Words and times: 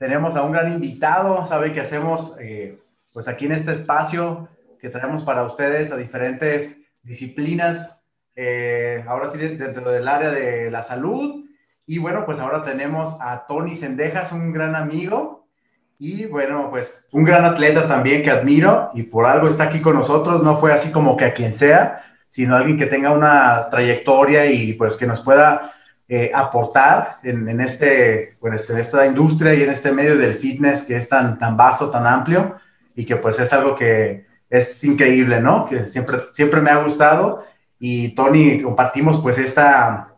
tenemos 0.00 0.34
a 0.34 0.42
un 0.42 0.52
gran 0.52 0.72
invitado, 0.72 1.44
sabe 1.44 1.74
que 1.74 1.80
hacemos 1.80 2.34
eh, 2.40 2.78
pues 3.12 3.28
aquí 3.28 3.44
en 3.44 3.52
este 3.52 3.72
espacio 3.72 4.48
que 4.80 4.88
traemos 4.88 5.22
para 5.24 5.42
ustedes 5.44 5.92
a 5.92 5.98
diferentes 5.98 6.80
disciplinas, 7.02 8.00
eh, 8.34 9.04
ahora 9.06 9.28
sí 9.28 9.36
dentro 9.36 9.90
del 9.90 10.08
área 10.08 10.30
de 10.30 10.70
la 10.70 10.82
salud. 10.82 11.44
Y 11.84 11.98
bueno, 11.98 12.24
pues 12.24 12.40
ahora 12.40 12.64
tenemos 12.64 13.18
a 13.20 13.44
Tony 13.46 13.76
Sendejas, 13.76 14.32
un 14.32 14.54
gran 14.54 14.74
amigo 14.74 15.46
y 15.98 16.24
bueno, 16.24 16.68
pues 16.70 17.06
un 17.12 17.24
gran 17.24 17.44
atleta 17.44 17.86
también 17.86 18.22
que 18.22 18.30
admiro 18.30 18.92
y 18.94 19.02
por 19.02 19.26
algo 19.26 19.48
está 19.48 19.64
aquí 19.64 19.82
con 19.82 19.96
nosotros. 19.96 20.42
No 20.42 20.56
fue 20.56 20.72
así 20.72 20.90
como 20.90 21.14
que 21.14 21.26
a 21.26 21.34
quien 21.34 21.52
sea, 21.52 22.02
sino 22.30 22.56
alguien 22.56 22.78
que 22.78 22.86
tenga 22.86 23.12
una 23.12 23.68
trayectoria 23.70 24.46
y 24.46 24.72
pues 24.72 24.96
que 24.96 25.06
nos 25.06 25.20
pueda 25.20 25.74
eh, 26.12 26.32
aportar 26.34 27.18
en, 27.22 27.48
en, 27.48 27.60
este, 27.60 28.36
pues, 28.40 28.68
en 28.68 28.78
esta 28.78 29.06
industria 29.06 29.54
y 29.54 29.62
en 29.62 29.70
este 29.70 29.92
medio 29.92 30.18
del 30.18 30.34
fitness 30.34 30.82
que 30.82 30.96
es 30.96 31.08
tan, 31.08 31.38
tan 31.38 31.56
vasto, 31.56 31.88
tan 31.88 32.04
amplio 32.04 32.56
y 32.96 33.06
que 33.06 33.14
pues 33.14 33.38
es 33.38 33.52
algo 33.52 33.76
que 33.76 34.26
es 34.50 34.82
increíble, 34.82 35.40
¿no? 35.40 35.68
Que 35.68 35.86
siempre, 35.86 36.18
siempre 36.32 36.60
me 36.60 36.70
ha 36.70 36.82
gustado 36.82 37.44
y 37.78 38.08
Tony 38.16 38.60
compartimos 38.60 39.18
pues 39.18 39.38
esta, 39.38 40.08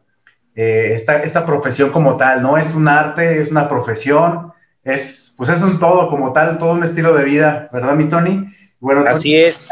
eh, 0.55 0.93
esta, 0.95 1.23
esta 1.23 1.45
profesión 1.45 1.91
como 1.91 2.17
tal, 2.17 2.41
¿no? 2.41 2.57
Es 2.57 2.75
un 2.75 2.89
arte, 2.89 3.43
es 3.43 3.51
una 3.51 3.69
profesión, 3.69 4.51
es, 4.83 5.35
pues 5.37 5.51
es 5.51 5.61
un 5.61 5.79
todo 5.79 6.09
como 6.09 6.33
tal, 6.33 6.57
todo 6.57 6.73
un 6.73 6.85
estilo 6.85 7.13
de 7.15 7.25
vida, 7.25 7.69
¿verdad, 7.71 7.95
mi 7.95 8.07
Tony? 8.07 8.49
Bueno, 8.81 9.05
Así 9.07 9.37
es 9.37 9.69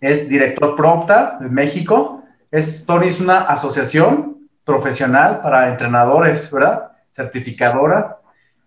es 0.00 0.28
director 0.28 0.76
PROPTA 0.76 1.38
de 1.40 1.48
México. 1.48 2.24
Es, 2.50 2.86
Tony 2.86 3.08
es 3.08 3.20
una 3.20 3.40
asociación 3.40 4.29
profesional 4.70 5.40
para 5.42 5.68
entrenadores, 5.68 6.50
¿verdad? 6.50 6.92
Certificadora. 7.10 8.18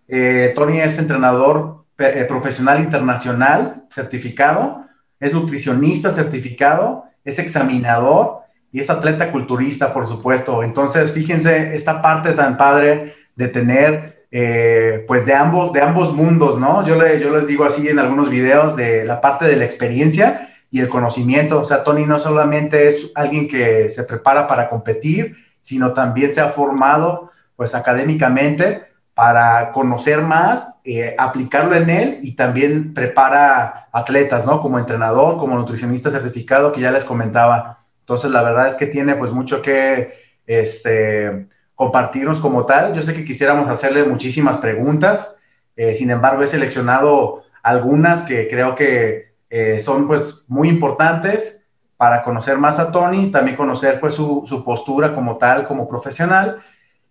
Eh, 0.06 0.52
Tony 0.54 0.80
es 0.80 0.98
entrenador 0.98 1.84
eh, 1.96 2.26
profesional 2.28 2.80
internacional 2.80 3.84
certificado, 3.90 4.84
es 5.18 5.32
nutricionista 5.32 6.10
certificado, 6.10 7.04
es 7.24 7.38
examinador 7.38 8.40
y 8.70 8.80
es 8.80 8.90
atleta 8.90 9.32
culturista, 9.32 9.94
por 9.94 10.06
supuesto. 10.06 10.62
Entonces, 10.62 11.12
fíjense 11.12 11.74
esta 11.74 12.02
parte 12.02 12.32
tan 12.32 12.58
padre 12.58 13.14
de 13.34 13.48
tener, 13.48 14.26
eh, 14.30 15.04
pues, 15.06 15.24
de 15.24 15.32
ambos, 15.32 15.72
de 15.72 15.80
ambos 15.80 16.12
mundos, 16.12 16.58
¿no? 16.58 16.86
Yo, 16.86 16.96
le, 16.96 17.18
yo 17.18 17.34
les 17.34 17.46
digo 17.46 17.64
así 17.64 17.88
en 17.88 17.98
algunos 17.98 18.28
videos 18.28 18.76
de 18.76 19.04
la 19.04 19.22
parte 19.22 19.46
de 19.46 19.56
la 19.56 19.64
experiencia 19.64 20.50
y 20.70 20.80
el 20.80 20.88
conocimiento. 20.88 21.60
O 21.60 21.64
sea, 21.64 21.82
Tony 21.82 22.04
no 22.04 22.18
solamente 22.18 22.88
es 22.88 23.10
alguien 23.14 23.48
que 23.48 23.88
se 23.88 24.02
prepara 24.02 24.46
para 24.46 24.68
competir, 24.68 25.43
sino 25.64 25.94
también 25.94 26.30
se 26.30 26.42
ha 26.42 26.50
formado 26.50 27.30
pues 27.56 27.74
académicamente 27.74 28.82
para 29.14 29.72
conocer 29.72 30.20
más, 30.20 30.80
eh, 30.84 31.16
aplicarlo 31.18 31.74
en 31.74 31.88
él 31.88 32.18
y 32.22 32.32
también 32.32 32.92
prepara 32.92 33.88
atletas, 33.92 34.44
¿no? 34.44 34.60
Como 34.60 34.78
entrenador, 34.78 35.38
como 35.38 35.56
nutricionista 35.56 36.10
certificado 36.10 36.70
que 36.70 36.82
ya 36.82 36.90
les 36.90 37.04
comentaba. 37.04 37.78
Entonces, 38.00 38.30
la 38.30 38.42
verdad 38.42 38.66
es 38.66 38.74
que 38.74 38.86
tiene 38.86 39.14
pues 39.14 39.32
mucho 39.32 39.62
que 39.62 40.12
este, 40.46 41.46
compartirnos 41.74 42.40
como 42.40 42.66
tal. 42.66 42.92
Yo 42.92 43.02
sé 43.02 43.14
que 43.14 43.24
quisiéramos 43.24 43.70
hacerle 43.70 44.04
muchísimas 44.04 44.58
preguntas, 44.58 45.36
eh, 45.76 45.94
sin 45.94 46.10
embargo, 46.10 46.42
he 46.42 46.46
seleccionado 46.46 47.42
algunas 47.62 48.22
que 48.22 48.48
creo 48.48 48.74
que 48.74 49.32
eh, 49.48 49.80
son 49.80 50.06
pues 50.06 50.44
muy 50.46 50.68
importantes 50.68 51.63
para 52.04 52.22
conocer 52.22 52.58
más 52.58 52.78
a 52.78 52.92
Tony, 52.92 53.30
también 53.30 53.56
conocer 53.56 53.98
pues 53.98 54.12
su, 54.12 54.44
su, 54.46 54.62
postura 54.62 55.14
como 55.14 55.38
tal, 55.38 55.66
como 55.66 55.88
profesional. 55.88 56.58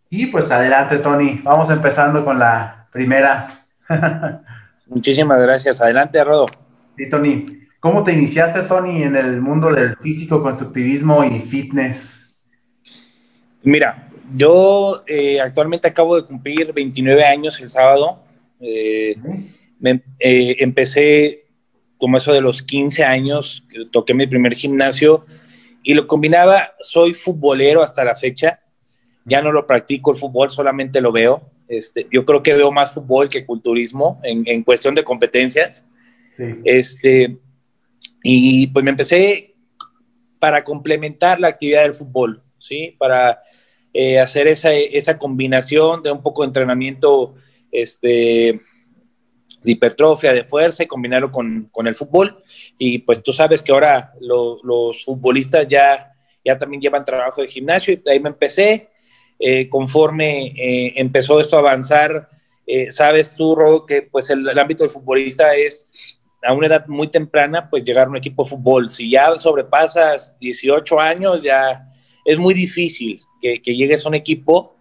Y 0.08 0.28
pues 0.28 0.52
adelante 0.52 1.00
Tony, 1.00 1.40
vamos 1.42 1.72
empezando 1.72 2.24
con 2.24 2.38
la 2.38 2.86
primera. 2.92 3.66
Muchísimas 4.86 5.42
gracias, 5.42 5.82
adelante 5.82 6.24
Rodo. 6.24 6.46
Sí, 6.96 7.10
Tony, 7.10 7.62
¿cómo 7.80 8.04
te 8.04 8.14
iniciaste 8.14 8.62
Tony 8.62 9.02
en 9.02 9.16
el 9.16 9.42
mundo 9.42 9.72
del 9.72 9.98
físico, 9.98 10.44
constructivismo 10.44 11.24
y 11.24 11.40
fitness? 11.40 12.38
Mira, 13.64 14.10
yo 14.36 15.04
eh, 15.08 15.42
actualmente 15.42 15.88
acabo 15.88 16.18
de 16.18 16.28
cumplir 16.28 16.72
29 16.72 17.26
años 17.26 17.60
el 17.60 17.68
sábado. 17.68 18.20
Eh, 18.60 19.16
me, 19.80 20.04
empecé 20.20 21.43
como 22.04 22.18
eso 22.18 22.34
de 22.34 22.42
los 22.42 22.62
15 22.62 23.06
años, 23.06 23.64
toqué 23.94 24.14
mi 24.14 24.28
primer 24.28 24.56
gimnasio 24.56 25.26
y 25.84 25.94
lo 25.94 26.06
combinaba, 26.06 26.74
soy 26.82 27.14
futbolero 27.14 27.82
hasta 27.82 28.04
la 28.04 28.18
fecha, 28.18 28.60
ya 29.24 29.42
no 29.42 29.54
lo 29.54 29.66
practico 29.66 30.12
el 30.12 30.18
fútbol, 30.18 30.50
solamente 30.50 31.00
lo 31.00 31.14
veo. 31.14 31.50
Este, 31.66 32.06
yo 32.12 32.26
creo 32.26 32.44
que 32.44 32.56
veo 32.56 32.74
más 32.74 32.94
fútbol 32.94 33.30
que 33.30 33.46
culturismo 33.46 34.20
en, 34.22 34.44
en 34.46 34.64
cuestión 34.64 34.94
de 34.94 35.06
competencias. 35.06 35.86
Sí. 36.36 36.44
Este, 36.66 37.38
y 38.22 38.68
pues 38.68 38.84
me 38.84 38.92
empecé 38.92 39.56
para 40.40 40.62
complementar 40.62 41.40
la 41.40 41.48
actividad 41.48 41.84
del 41.84 41.96
fútbol, 41.96 42.44
¿sí? 42.58 42.98
Para 43.00 43.40
eh, 43.94 44.20
hacer 44.20 44.50
esa, 44.50 44.74
esa 44.74 45.18
combinación 45.18 46.04
de 46.04 46.12
un 46.12 46.22
poco 46.22 46.42
de 46.42 46.48
entrenamiento 46.48 47.36
este, 47.72 48.60
de 49.64 49.72
hipertrofia, 49.72 50.34
de 50.34 50.44
fuerza 50.44 50.84
y 50.84 50.88
combinarlo 50.88 51.32
con, 51.32 51.70
con, 51.72 51.88
el 51.88 51.96
fútbol. 51.96 52.44
Y 52.78 53.00
pues 53.00 53.24
tú 53.24 53.32
sabes 53.32 53.64
que 53.64 53.72
ahora 53.72 54.14
los 54.20 55.04
futbolistas 55.04 55.68
ya, 55.68 56.14
ya 56.44 56.58
también 56.58 56.82
llevan 56.82 57.06
trabajo 57.06 57.42
de 57.42 57.48
gimnasio 57.48 57.94
y 57.94 58.10
ahí 58.10 58.20
me 58.20 58.30
empecé. 58.30 58.90
Eh, 59.40 59.68
conforme 59.68 60.54
eh, 60.56 60.94
empezó 60.96 61.40
esto 61.40 61.56
a 61.56 61.60
avanzar, 61.60 62.30
eh, 62.66 62.92
sabes 62.92 63.36
tú, 63.36 63.56
Rodo, 63.56 63.86
que 63.86 64.04
pues 64.04 64.30
el, 64.30 64.48
el, 64.48 64.60
ámbito 64.60 64.84
del 64.84 64.92
futbolista 64.92 65.54
es 65.56 66.20
a 66.44 66.54
una 66.54 66.68
edad 66.68 66.86
muy 66.88 67.08
temprana, 67.08 67.70
pues 67.70 67.84
llegar 67.84 68.08
a 68.08 68.10
un 68.10 68.18
equipo 68.18 68.44
de 68.44 68.50
fútbol. 68.50 68.90
Si 68.90 69.10
ya 69.10 69.36
sobrepasas 69.38 70.38
18 70.40 71.00
años, 71.00 71.44
ya 71.44 71.90
es 72.26 72.38
muy 72.38 72.54
difícil 72.54 73.20
que, 73.42 73.62
que 73.62 73.76
llegues 73.76 74.06
a 74.06 74.10
un 74.10 74.16
equipo. 74.16 74.76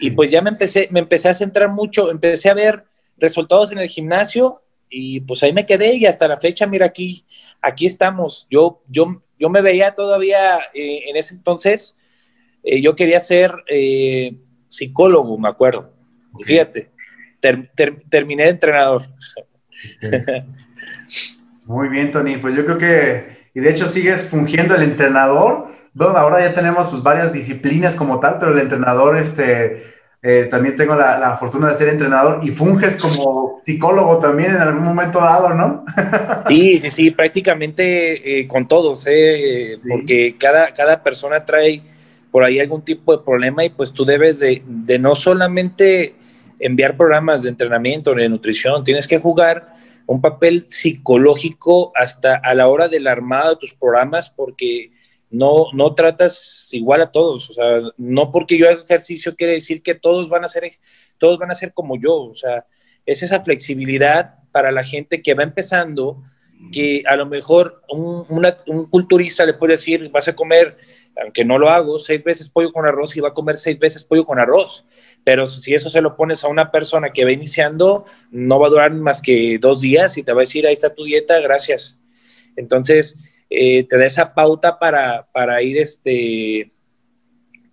Y 0.00 0.10
pues 0.12 0.30
ya 0.30 0.40
me 0.42 0.50
empecé, 0.50 0.88
me 0.90 1.00
empecé 1.00 1.28
a 1.28 1.34
centrar 1.34 1.70
mucho, 1.70 2.10
empecé 2.10 2.48
a 2.48 2.54
ver 2.54 2.84
resultados 3.18 3.72
en 3.72 3.78
el 3.78 3.88
gimnasio 3.88 4.62
y 4.90 5.20
pues 5.20 5.42
ahí 5.42 5.52
me 5.52 5.66
quedé 5.66 5.94
y 5.94 6.06
hasta 6.06 6.28
la 6.28 6.38
fecha, 6.38 6.66
mira 6.66 6.86
aquí, 6.86 7.24
aquí 7.60 7.86
estamos. 7.86 8.46
Yo, 8.50 8.82
yo, 8.88 9.22
yo 9.38 9.50
me 9.50 9.60
veía 9.60 9.94
todavía 9.94 10.58
eh, 10.74 11.04
en 11.06 11.16
ese 11.16 11.34
entonces, 11.34 11.98
eh, 12.62 12.80
yo 12.80 12.96
quería 12.96 13.20
ser 13.20 13.52
eh, 13.66 14.36
psicólogo, 14.68 15.38
me 15.38 15.48
acuerdo. 15.48 15.92
Y 16.38 16.44
fíjate, 16.44 16.90
ter, 17.40 17.70
ter, 17.74 17.98
terminé 18.08 18.44
de 18.44 18.50
entrenador. 18.50 19.02
Muy 21.64 21.88
bien, 21.88 22.10
Tony. 22.10 22.38
Pues 22.38 22.54
yo 22.54 22.64
creo 22.64 22.78
que, 22.78 23.50
y 23.54 23.60
de 23.60 23.70
hecho 23.70 23.88
sigues 23.88 24.24
fungiendo 24.24 24.74
el 24.74 24.82
entrenador. 24.82 25.68
Bueno, 25.92 26.16
ahora 26.16 26.40
ya 26.40 26.54
tenemos 26.54 26.88
pues 26.88 27.02
varias 27.02 27.32
disciplinas 27.32 27.94
como 27.94 28.20
tal, 28.20 28.38
pero 28.38 28.52
el 28.52 28.60
entrenador, 28.60 29.16
este, 29.16 29.97
eh, 30.20 30.48
también 30.50 30.74
tengo 30.74 30.96
la, 30.96 31.16
la, 31.18 31.36
fortuna 31.36 31.68
de 31.68 31.76
ser 31.76 31.88
entrenador 31.90 32.40
y 32.42 32.50
funges 32.50 32.96
como 32.96 33.60
psicólogo 33.62 34.18
también 34.18 34.50
en 34.50 34.60
algún 34.60 34.82
momento 34.82 35.20
dado, 35.20 35.50
¿no? 35.50 35.84
sí, 36.48 36.80
sí, 36.80 36.90
sí, 36.90 37.10
prácticamente 37.12 38.40
eh, 38.40 38.48
con 38.48 38.66
todos, 38.66 39.06
eh, 39.06 39.78
sí. 39.80 39.88
porque 39.88 40.36
cada, 40.36 40.72
cada 40.72 41.02
persona 41.04 41.44
trae 41.44 41.82
por 42.32 42.42
ahí 42.42 42.58
algún 42.58 42.82
tipo 42.82 43.16
de 43.16 43.22
problema 43.22 43.64
y 43.64 43.70
pues 43.70 43.92
tú 43.92 44.04
debes 44.04 44.40
de, 44.40 44.62
de 44.66 44.98
no 44.98 45.14
solamente 45.14 46.16
enviar 46.58 46.96
programas 46.96 47.44
de 47.44 47.50
entrenamiento, 47.50 48.12
de 48.12 48.28
nutrición, 48.28 48.82
tienes 48.82 49.06
que 49.06 49.18
jugar 49.18 49.76
un 50.06 50.20
papel 50.20 50.64
psicológico 50.68 51.92
hasta 51.94 52.34
a 52.36 52.54
la 52.54 52.66
hora 52.66 52.88
del 52.88 53.06
armado 53.06 53.50
de 53.50 53.56
tus 53.56 53.74
programas 53.74 54.30
porque 54.30 54.90
no, 55.30 55.66
no 55.72 55.94
tratas 55.94 56.68
igual 56.72 57.02
a 57.02 57.12
todos, 57.12 57.50
o 57.50 57.52
sea, 57.52 57.80
no 57.96 58.32
porque 58.32 58.58
yo 58.58 58.68
haga 58.68 58.82
ejercicio 58.82 59.36
quiere 59.36 59.54
decir 59.54 59.82
que 59.82 59.94
todos 59.94 60.28
van 60.28 60.44
a 60.44 60.48
ser, 60.48 60.72
todos 61.18 61.38
van 61.38 61.50
a 61.50 61.54
ser 61.54 61.72
como 61.72 62.00
yo, 62.00 62.14
o 62.14 62.34
sea, 62.34 62.66
es 63.04 63.22
esa 63.22 63.42
flexibilidad 63.42 64.36
para 64.52 64.72
la 64.72 64.84
gente 64.84 65.22
que 65.22 65.34
va 65.34 65.42
empezando, 65.42 66.22
que 66.72 67.02
a 67.06 67.14
lo 67.16 67.26
mejor 67.26 67.82
un, 67.88 68.24
un 68.66 68.86
culturista 68.86 69.44
le 69.44 69.54
puede 69.54 69.74
decir, 69.74 70.10
vas 70.10 70.28
a 70.28 70.34
comer, 70.34 70.76
aunque 71.22 71.44
no 71.44 71.58
lo 71.58 71.68
hago, 71.68 71.98
seis 71.98 72.22
veces 72.22 72.48
pollo 72.48 72.72
con 72.72 72.86
arroz 72.86 73.16
y 73.16 73.20
va 73.20 73.28
a 73.28 73.34
comer 73.34 73.58
seis 73.58 73.78
veces 73.78 74.04
pollo 74.04 74.24
con 74.24 74.38
arroz, 74.38 74.84
pero 75.24 75.46
si 75.46 75.74
eso 75.74 75.90
se 75.90 76.00
lo 76.00 76.16
pones 76.16 76.42
a 76.44 76.48
una 76.48 76.70
persona 76.70 77.10
que 77.10 77.24
va 77.24 77.32
iniciando, 77.32 78.06
no 78.30 78.58
va 78.58 78.68
a 78.68 78.70
durar 78.70 78.92
más 78.94 79.20
que 79.20 79.58
dos 79.58 79.80
días 79.80 80.16
y 80.16 80.22
te 80.22 80.32
va 80.32 80.40
a 80.40 80.44
decir, 80.44 80.66
ahí 80.66 80.72
está 80.72 80.94
tu 80.94 81.04
dieta, 81.04 81.38
gracias. 81.40 81.98
Entonces, 82.56 83.18
eh, 83.50 83.84
te 83.84 83.98
da 83.98 84.06
esa 84.06 84.34
pauta 84.34 84.78
para, 84.78 85.26
para 85.32 85.62
ir 85.62 85.78
este, 85.78 86.72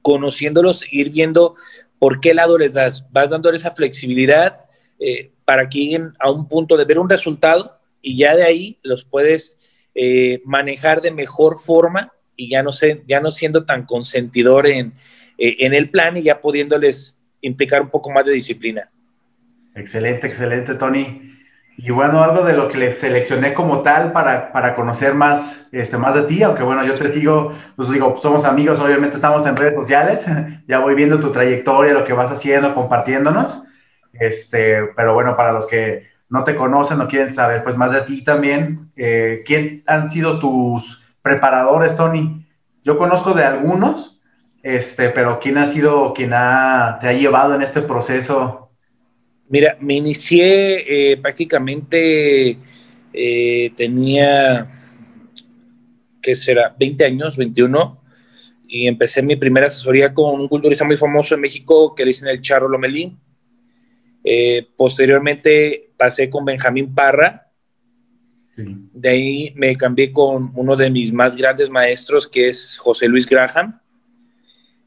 conociéndolos, 0.01 0.85
ir 0.91 1.11
viendo 1.11 1.55
por 1.99 2.19
qué 2.19 2.33
lado 2.33 2.57
les 2.57 2.73
das. 2.73 3.05
Vas 3.11 3.29
dando 3.29 3.49
esa 3.51 3.71
flexibilidad 3.71 4.65
eh, 4.99 5.31
para 5.43 5.69
que 5.69 5.79
lleguen 5.79 6.13
a 6.19 6.31
un 6.31 6.47
punto 6.47 6.77
de 6.77 6.85
ver 6.85 6.99
un 6.99 7.09
resultado 7.09 7.79
y 8.01 8.17
ya 8.17 8.35
de 8.35 8.43
ahí 8.43 8.79
los 8.83 9.03
puedes 9.03 9.59
eh, 9.93 10.41
manejar 10.45 11.01
de 11.01 11.11
mejor 11.11 11.57
forma 11.57 12.13
y 12.35 12.49
ya 12.49 12.63
no, 12.63 12.71
ya 13.07 13.19
no 13.19 13.29
siendo 13.29 13.65
tan 13.65 13.85
consentidor 13.85 14.67
en, 14.67 14.93
en 15.37 15.73
el 15.73 15.89
plan 15.89 16.17
y 16.17 16.23
ya 16.23 16.41
pudiéndoles 16.41 17.19
implicar 17.41 17.81
un 17.81 17.89
poco 17.89 18.11
más 18.11 18.25
de 18.25 18.33
disciplina. 18.33 18.91
Excelente, 19.75 20.27
excelente, 20.27 20.75
Tony. 20.75 21.34
Y 21.77 21.91
bueno, 21.91 22.23
algo 22.23 22.45
de 22.45 22.53
lo 22.53 22.69
que 22.69 22.77
le 22.77 22.91
seleccioné 22.93 23.53
como 23.53 23.81
tal 23.81 24.13
para, 24.13 24.53
para 24.53 24.75
conocer 24.75 25.13
más, 25.13 25.67
este, 25.73 25.97
más 25.97 26.15
de 26.15 26.23
ti, 26.23 26.41
aunque 26.41 26.63
bueno, 26.63 26.85
yo 26.85 26.95
te 26.95 27.09
sigo, 27.09 27.51
pues 27.75 27.89
digo, 27.89 28.15
somos 28.21 28.45
amigos, 28.45 28.79
obviamente 28.79 29.17
estamos 29.17 29.45
en 29.45 29.57
redes 29.57 29.75
sociales, 29.75 30.25
ya 30.67 30.79
voy 30.79 30.95
viendo 30.95 31.19
tu 31.19 31.31
trayectoria, 31.31 31.93
lo 31.93 32.05
que 32.05 32.13
vas 32.13 32.31
haciendo, 32.31 32.73
compartiéndonos, 32.73 33.63
este, 34.13 34.85
pero 34.95 35.13
bueno, 35.13 35.35
para 35.35 35.51
los 35.51 35.67
que 35.67 36.07
no 36.29 36.45
te 36.45 36.55
conocen 36.55 37.01
o 37.01 37.07
quieren 37.09 37.33
saber 37.33 37.61
pues 37.63 37.77
más 37.77 37.91
de 37.91 38.01
ti 38.01 38.23
también, 38.23 38.91
eh, 38.95 39.43
¿quién 39.45 39.83
han 39.85 40.09
sido 40.09 40.39
tus 40.39 41.03
preparadores, 41.21 41.95
Tony? 41.97 42.47
Yo 42.85 42.97
conozco 42.97 43.33
de 43.33 43.43
algunos, 43.43 44.21
este, 44.63 45.09
pero 45.09 45.39
¿quién 45.41 45.57
ha 45.57 45.65
sido 45.65 46.13
quien 46.13 46.33
ha, 46.33 46.99
te 47.01 47.09
ha 47.09 47.13
llevado 47.13 47.53
en 47.53 47.61
este 47.61 47.81
proceso 47.81 48.64
Mira, 49.47 49.77
me 49.79 49.93
inicié 49.93 51.11
eh, 51.11 51.17
prácticamente, 51.17 52.57
eh, 53.13 53.71
tenía, 53.75 54.67
¿qué 56.21 56.35
será? 56.35 56.75
20 56.77 57.05
años, 57.05 57.37
21, 57.37 58.01
y 58.67 58.87
empecé 58.87 59.21
mi 59.21 59.35
primera 59.35 59.67
asesoría 59.67 60.13
con 60.13 60.41
un 60.41 60.47
culturista 60.47 60.83
muy 60.83 60.97
famoso 60.97 61.35
en 61.35 61.41
México 61.41 61.93
que 61.93 62.03
le 62.03 62.07
dicen 62.07 62.27
el 62.27 62.41
Charro 62.41 62.67
Lomelín. 62.67 63.19
Eh, 64.23 64.67
posteriormente 64.75 65.91
pasé 65.95 66.27
con 66.27 66.43
Benjamín 66.43 66.93
Parra. 66.95 67.51
De 68.57 69.09
ahí 69.09 69.53
me 69.55 69.75
cambié 69.75 70.11
con 70.11 70.51
uno 70.55 70.75
de 70.75 70.89
mis 70.89 71.13
más 71.13 71.35
grandes 71.35 71.69
maestros, 71.69 72.27
que 72.27 72.49
es 72.49 72.77
José 72.77 73.07
Luis 73.07 73.27
Graham. 73.27 73.79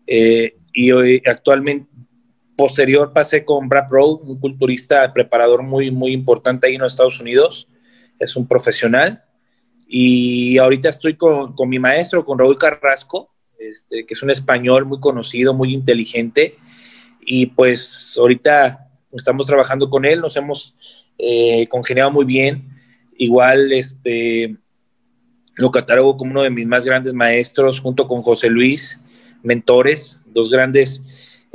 y 0.07 0.91
hoy, 0.91 1.23
actualmente 1.25 1.88
Posterior 2.59 3.13
pasé 3.13 3.45
con 3.45 3.69
Brad 3.69 3.85
Rowe, 3.89 4.21
un 4.25 4.41
culturista, 4.41 5.13
preparador 5.13 5.63
muy, 5.63 5.93
muy 5.93 6.11
importante 6.11 6.67
ahí 6.67 6.75
en 6.75 6.81
los 6.81 6.93
Estados 6.93 7.21
Unidos. 7.21 7.69
Es 8.19 8.35
un 8.35 8.49
profesional. 8.49 9.23
Y 9.87 10.59
ahorita 10.59 10.89
estoy 10.89 11.15
con, 11.15 11.55
con 11.55 11.69
mi 11.69 11.79
maestro, 11.79 12.25
con 12.25 12.37
Raúl 12.37 12.59
Carrasco, 12.59 13.33
este, 13.61 14.05
que 14.05 14.13
es 14.13 14.25
un 14.25 14.31
español 14.31 14.87
muy 14.87 14.99
conocido, 14.99 15.55
muy 15.55 15.73
inteligente. 15.73 16.57
Y 17.21 17.47
pues 17.47 18.17
ahorita 18.19 18.91
estamos 19.13 19.47
trabajando 19.47 19.89
con 19.89 20.05
él, 20.05 20.21
nos 20.21 20.37
hemos 20.37 20.75
eh, 21.17 21.69
congeniado 21.69 22.11
muy 22.11 22.25
bien. 22.25 22.71
Igual 23.17 23.73
este, 23.73 24.57
lo 25.55 25.71
catalogo 25.71 26.17
como 26.17 26.33
uno 26.33 26.43
de 26.43 26.51
mis 26.51 26.67
más 26.67 26.85
grandes 26.85 27.15
maestros, 27.15 27.79
junto 27.79 28.09
con 28.09 28.21
José 28.23 28.51
Luis, 28.51 29.01
mentores, 29.45 30.25
dos 30.27 30.51
grandes 30.51 31.05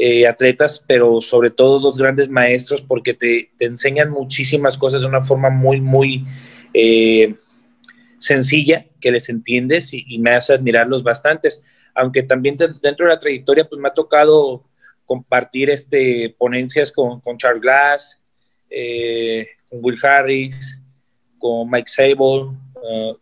eh, 0.05 0.27
atletas, 0.27 0.83
pero 0.85 1.21
sobre 1.21 1.49
todo 1.49 1.79
dos 1.79 1.97
grandes 1.97 2.27
maestros 2.27 2.81
porque 2.81 3.13
te, 3.13 3.51
enseñan 3.59 4.11
muchísimas 4.11 4.77
cosas 4.77 4.99
de 4.99 5.07
una 5.07 5.21
forma 5.21 5.49
muy, 5.49 5.79
muy 5.79 6.25
eh, 6.73 7.35
sencilla, 8.17 8.85
que 8.99 9.13
les 9.13 9.29
entiendes 9.29 9.93
y, 9.93 10.19
me 10.19 10.31
hace 10.31 10.55
admirarlos 10.55 11.03
bastantes. 11.03 11.63
Aunque 11.95 12.21
también 12.21 12.57
dentro 12.57 13.05
de 13.05 13.13
la 13.13 13.19
trayectoria, 13.19 13.63
pues 13.63 13.79
me 13.79 13.87
ha 13.87 13.93
tocado 13.93 14.65
compartir 15.05 15.69
este, 15.69 16.35
ponencias 16.37 16.91
con, 16.91 17.21
con 17.21 17.37
Charles 17.37 17.61
Glass, 17.61 18.19
eh, 18.69 19.47
con 19.69 19.79
Will 19.83 19.99
Harris, 20.03 20.81
con 21.37 21.71
Mike 21.71 21.89
Sable, 21.89 22.57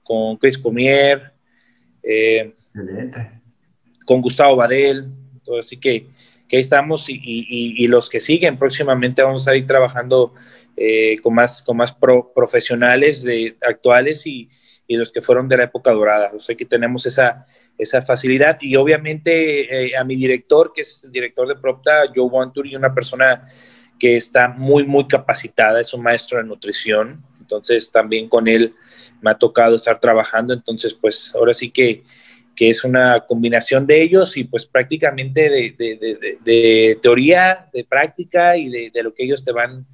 con 0.01 0.35
Chris 0.37 0.57
Comier, 0.57 1.31
con 4.03 4.19
Gustavo 4.19 4.55
Badel. 4.55 5.11
así 5.59 5.77
que 5.77 6.07
que 6.51 6.57
ahí 6.57 6.61
estamos 6.61 7.05
y, 7.07 7.87
los 7.87 8.09
que 8.09 8.19
siguen 8.19 8.59
próximamente 8.59 9.23
vamos 9.23 9.47
a 9.47 9.55
ir 9.55 9.65
trabajando 9.65 10.33
eh, 10.75 11.15
con 11.21 11.33
más, 11.33 11.61
con 11.61 11.77
más 11.77 11.95
profesionales 12.35 13.23
de, 13.23 13.55
actuales 13.65 14.27
y, 14.27 14.49
los 14.89 15.13
que 15.13 15.21
fueron 15.21 15.47
de 15.47 15.55
la 15.55 15.63
época 15.63 15.93
dorada. 15.93 16.33
O 16.35 16.39
sea 16.39 16.53
que 16.53 16.65
tenemos 16.65 17.05
esa, 17.05 17.45
esa 17.77 18.01
facilidad 18.01 18.57
y 18.59 18.75
obviamente 18.75 19.85
eh, 19.85 19.95
a 19.95 20.03
mi 20.03 20.17
director, 20.17 20.73
que 20.75 20.81
es 20.81 21.05
el 21.05 21.13
director 21.13 21.47
de 21.47 21.55
Propta, 21.55 22.03
Joe 22.13 22.25
Wanturi, 22.25 22.75
una 22.75 22.93
persona 22.93 23.47
que 23.97 24.17
está 24.17 24.49
muy, 24.49 24.83
muy 24.83 25.07
capacitada, 25.07 25.79
es 25.79 25.93
un 25.93 26.03
maestro 26.03 26.39
de 26.39 26.43
nutrición, 26.43 27.23
entonces 27.39 27.89
también 27.89 28.27
con 28.27 28.49
él 28.49 28.75
me 29.21 29.31
ha 29.31 29.35
tocado 29.35 29.77
estar 29.77 30.01
trabajando, 30.01 30.53
entonces 30.53 30.93
pues 30.93 31.33
ahora 31.33 31.53
sí 31.53 31.71
que 31.71 32.03
que 32.61 32.69
es 32.69 32.83
una 32.83 33.21
combinación 33.21 33.87
de 33.87 34.03
ellos 34.03 34.37
y 34.37 34.43
pues 34.43 34.67
prácticamente 34.67 35.49
de, 35.49 36.99
teoría, 37.01 37.67
de 37.73 37.83
práctica 37.83 38.55
y 38.55 38.69
de, 38.69 39.01
lo 39.01 39.15
que 39.15 39.23
ellos 39.23 39.43
te 39.43 39.51
van, 39.51 39.87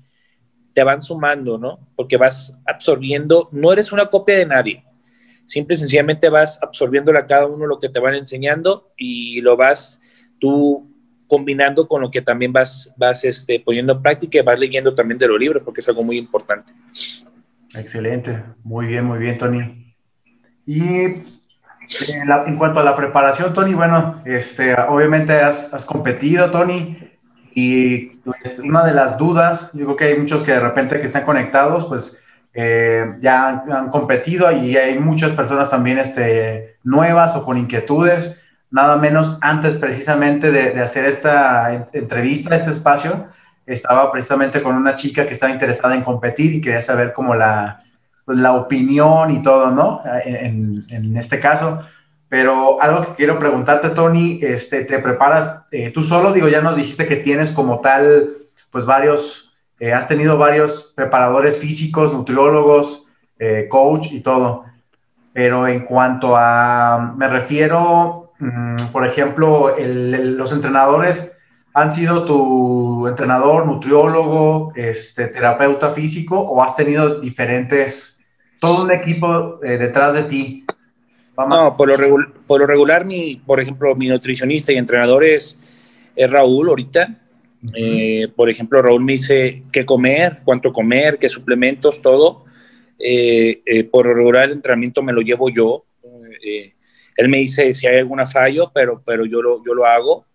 te 0.74 0.84
van 0.84 1.02
sumando, 1.02 1.58
¿no? 1.58 1.80
Porque 1.96 2.18
vas 2.18 2.60
absorbiendo, 2.66 3.48
no 3.54 3.72
eres 3.72 3.94
una 3.94 4.10
copia 4.10 4.36
de 4.36 4.48
nadie, 4.48 4.84
simple 5.46 5.78
sencillamente 5.78 6.28
vas 6.28 6.62
absorbiendo 6.62 7.18
a 7.18 7.26
cada 7.26 7.46
uno 7.46 7.66
lo 7.66 7.80
que 7.80 7.88
te 7.88 8.02
van 8.02 8.16
enseñando 8.16 8.92
y 8.98 9.40
lo 9.40 9.56
vas 9.56 10.02
tú 10.38 10.94
combinando 11.26 11.88
con 11.88 12.02
lo 12.02 12.12
que 12.12 12.22
también 12.22 12.52
vas, 12.52 12.94
vas 12.98 13.24
este, 13.24 13.62
poniendo 13.62 13.94
en 13.94 14.02
práctica 14.02 14.40
y 14.40 14.42
vas 14.42 14.60
leyendo 14.60 14.94
también 14.94 15.18
de 15.18 15.30
los 15.30 15.40
libros, 15.40 15.64
porque 15.64 15.80
es 15.80 15.88
algo 15.88 16.04
muy 16.04 16.18
importante. 16.18 16.74
Excelente, 17.74 18.44
muy 18.62 18.88
bien, 18.88 19.06
muy 19.06 19.20
bien, 19.20 19.38
Tony. 19.38 19.96
Y 20.66 21.37
en, 22.10 22.58
cuanto 22.58 22.80
a 22.80 22.84
la 22.84 22.96
preparación, 22.96 23.54
Tony, 23.54 23.74
bueno, 23.74 24.22
este, 24.26 24.74
obviamente 24.76 25.34
has, 25.34 25.86
competido, 25.86 26.52
Tony, 26.52 26.98
y 27.54 28.08
pues, 28.24 28.60
una 28.60 28.86
de 28.86 28.94
las 28.94 29.18
dudas, 29.18 29.72
digo 29.74 29.96
que 29.96 30.06
hay 30.06 30.18
muchos 30.18 30.44
que 30.44 30.52
de 30.52 30.60
repente 30.60 31.00
que 31.00 31.08
están 31.08 31.24
conectados, 31.24 31.86
pues 31.86 32.18
eh, 32.54 33.16
ya 33.20 33.64
han, 33.70 33.90
competido 33.90 34.52
y 34.52 34.78
hay 34.78 35.00
muchas 35.00 35.34
personas 35.34 35.70
también 35.70 36.00
este, 36.00 36.78
nuevas 36.84 37.36
o 37.36 37.46
con 37.46 37.58
inquietudes, 37.58 38.40
nada 38.70 38.98
menos 38.98 39.38
antes 39.42 39.78
precisamente 39.78 40.52
de, 40.52 40.80
hacer 40.82 41.06
esta 41.06 41.88
entrevista, 41.94 42.56
este 42.56 42.72
espacio, 42.72 43.28
estaba 43.66 44.12
precisamente 44.12 44.62
con 44.62 44.76
una 44.76 44.96
chica 44.96 45.26
que 45.26 45.34
estaba 45.34 45.52
interesada 45.52 45.96
en 45.96 46.04
competir 46.04 46.54
y 46.56 46.62
quería 46.62 46.82
saber 46.82 47.14
cómo 47.14 47.36
la, 47.36 47.84
pues, 48.28 48.40
la 48.40 48.56
opinión 48.56 49.32
y 49.32 49.42
todo, 49.42 49.72
¿no? 49.72 50.02
En, 50.26 50.86
en, 50.90 51.16
este 51.16 51.40
caso. 51.40 51.80
Pero 52.28 52.82
algo 52.82 53.06
que 53.06 53.16
quiero 53.16 53.40
preguntarte, 53.40 53.92
Tony, 53.92 54.40
este, 54.44 54.84
¿te 54.84 55.00
preparas 55.00 55.66
eh, 55.72 55.92
tú 55.92 56.04
solo? 56.04 56.34
Digo, 56.34 56.50
ya 56.50 56.60
nos 56.60 56.76
dijiste 56.76 57.08
que 57.08 57.16
tienes 57.16 57.52
como 57.52 57.80
tal, 57.80 58.34
pues 58.70 58.86
varios, 58.86 59.54
eh, 59.80 59.94
has 59.94 60.10
tenido 60.10 60.38
varios 60.38 60.92
preparadores 60.94 61.58
físicos, 61.58 62.12
nutriólogos, 62.12 63.06
eh, 63.40 63.68
coach 63.70 64.12
y 64.12 64.20
todo. 64.20 64.66
Pero 65.32 65.66
en 65.66 65.86
cuanto 65.86 66.36
a, 66.36 67.14
me 67.16 67.30
refiero, 67.30 68.34
mm, 68.40 68.88
por 68.92 69.08
ejemplo, 69.08 69.74
los 69.78 70.52
entrenadores 70.52 71.38
han 71.74 71.94
sido 71.94 72.26
tu 72.26 73.08
entrenador, 73.08 73.66
nutriólogo, 73.66 74.74
este, 74.76 75.28
terapeuta 75.28 75.92
físico 75.92 76.38
o 76.38 76.62
has 76.62 76.76
tenido 76.76 77.22
diferentes 77.22 78.17
todo 78.60 78.84
un 78.84 78.92
equipo 78.92 79.60
eh, 79.64 79.78
detrás 79.78 80.14
de 80.14 80.24
ti. 80.24 80.66
No, 81.38 81.78
por 81.78 81.88
lo, 81.88 82.34
por 82.48 82.62
lo 82.62 82.66
regular, 82.66 83.06
mi, 83.06 83.36
por 83.36 83.60
ejemplo, 83.60 83.96
mi 83.96 84.08
nutricionista 84.08 84.72
y 84.72 84.78
entrenador 84.78 85.24
es, 85.24 85.58
Raúl 86.16 86.70
ahorita. 86.70 87.16
Eh, 87.76 88.28
por 88.36 88.50
ejemplo, 88.50 88.82
Raúl 88.82 89.04
me 89.04 89.14
dice 89.14 89.64
qué 89.72 89.86
comer, 89.86 90.40
cuánto 90.44 90.72
comer, 90.72 91.20
qué 91.20 91.30
suplementos, 91.30 92.02
todo. 92.02 92.46
Eh, 92.98 93.88
por 93.92 94.08
lo 94.08 94.16
regular, 94.16 94.46
el 94.46 94.54
entrenamiento 94.54 95.04
me 95.04 95.14
lo 95.14 95.22
llevo 95.22 95.50
yo. 95.50 95.86
él 96.42 97.30
me 97.30 97.38
dice 97.38 97.72
si 97.76 97.86
hay 97.86 98.00
alguna 98.00 98.26
fallo, 98.26 98.72
pero, 98.74 99.04
pero 99.06 99.24
yo, 99.26 99.40
lo, 99.40 99.64
yo 99.64 99.76
lo 99.76 99.86
hago. 99.86 100.26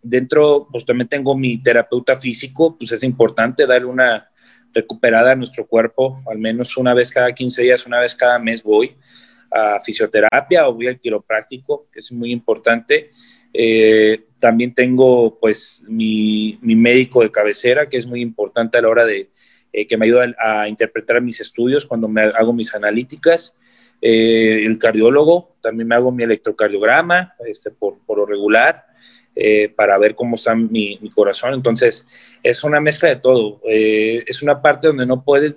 dentro, 0.00 0.68
pues 0.70 0.84
también 0.84 1.08
tengo 1.08 1.36
mi 1.36 1.60
terapeuta 1.60 2.14
físico, 2.14 2.76
pues 2.78 2.92
es 2.92 3.02
importante 3.02 3.66
darle 3.66 3.86
una, 3.86 4.28
recuperada 4.78 5.34
nuestro 5.34 5.66
cuerpo, 5.66 6.22
al 6.30 6.38
menos 6.38 6.76
una 6.76 6.94
vez 6.94 7.10
cada 7.10 7.32
15 7.32 7.62
días, 7.62 7.86
una 7.86 7.98
vez 8.00 8.14
cada 8.14 8.38
mes 8.38 8.62
voy 8.62 8.96
a 9.50 9.80
fisioterapia 9.80 10.68
o 10.68 10.74
voy 10.74 10.86
al 10.86 11.00
quiropráctico, 11.00 11.88
que 11.92 11.98
es 12.00 12.12
muy 12.12 12.30
importante. 12.30 13.10
Eh, 13.52 14.26
también 14.38 14.74
tengo 14.74 15.38
pues 15.40 15.84
mi, 15.88 16.58
médico 16.62 17.22
de 17.22 17.30
cabecera, 17.30 17.88
que 17.88 17.96
es 17.96 18.06
muy 18.06 18.20
importante 18.20 18.78
a 18.78 18.82
la 18.82 18.88
hora 18.88 19.04
de 19.04 19.30
eh, 19.72 19.86
que 19.86 19.96
me 19.96 20.06
ayuda 20.06 20.34
a, 20.38 20.68
interpretar 20.68 21.20
mis 21.20 21.40
estudios 21.40 21.86
cuando 21.86 22.08
me 22.08 22.22
hago 22.22 22.52
mis 22.52 22.74
analíticas. 22.74 23.56
Eh, 24.00 24.62
el 24.64 24.78
cardiólogo, 24.78 25.56
también 25.60 25.88
me 25.88 25.96
hago 25.96 26.12
mi 26.12 26.22
electrocardiograma 26.22 27.34
este, 27.46 27.70
por, 27.70 27.98
por 28.06 28.18
lo 28.18 28.26
regular. 28.26 28.86
Eh, 29.40 29.68
para 29.68 29.96
ver 29.98 30.16
cómo 30.16 30.34
está 30.34 30.56
mi, 30.56 30.98
corazón. 31.14 31.54
Entonces, 31.54 32.08
es 32.42 32.64
una 32.64 32.80
mezcla 32.80 33.08
de 33.08 33.16
todo. 33.16 33.60
Eh, 33.68 34.24
es 34.26 34.42
una 34.42 34.60
parte 34.60 34.88
donde 34.88 35.06
no 35.06 35.22
puedes, 35.22 35.56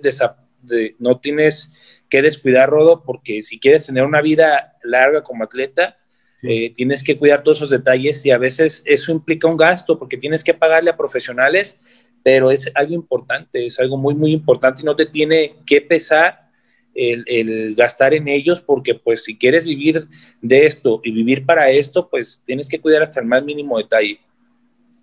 no 1.00 1.18
tienes 1.18 1.72
que 2.08 2.22
descuidar, 2.22 2.70
Rodo, 2.70 3.02
porque 3.02 3.42
si 3.42 3.58
quieres 3.58 3.84
tener 3.86 4.04
una 4.04 4.20
vida 4.20 4.76
larga 4.84 5.24
como 5.24 5.42
atleta, 5.42 5.96
eh, 6.44 6.72
tienes 6.72 7.02
que 7.02 7.18
cuidar 7.18 7.42
todos 7.42 7.58
esos 7.58 7.70
detalles 7.70 8.24
y 8.24 8.30
a 8.30 8.38
veces 8.38 8.84
eso 8.86 9.10
implica 9.10 9.48
un 9.48 9.56
gasto 9.56 9.98
porque 9.98 10.16
tienes 10.16 10.44
que 10.44 10.54
pagarle 10.54 10.90
a 10.90 10.96
profesionales 10.96 11.76
pero 12.22 12.50
es 12.50 12.70
algo 12.74 12.94
importante, 12.94 13.66
es 13.66 13.80
algo 13.80 13.96
muy, 13.96 14.14
muy 14.14 14.32
importante 14.32 14.82
y 14.82 14.84
no 14.84 14.94
te 14.94 15.06
tiene 15.06 15.56
que 15.66 15.80
pesar 15.80 16.41
el, 16.94 17.74
gastar 17.74 18.14
en 18.14 18.28
ellos 18.28 18.62
porque 18.62 18.94
pues 18.94 19.24
si 19.24 19.38
quieres 19.38 19.64
vivir 19.64 20.06
de 20.40 20.66
esto 20.66 21.00
y 21.02 21.12
vivir 21.12 21.46
para 21.46 21.68
esto, 21.68 22.08
pues 22.08 22.42
tienes 22.44 22.68
que 22.68 22.80
cuidar 22.80 23.02
hasta 23.02 23.20
el 23.20 23.26
más 23.26 23.42
mínimo 23.42 23.78
detalle. 23.78 24.20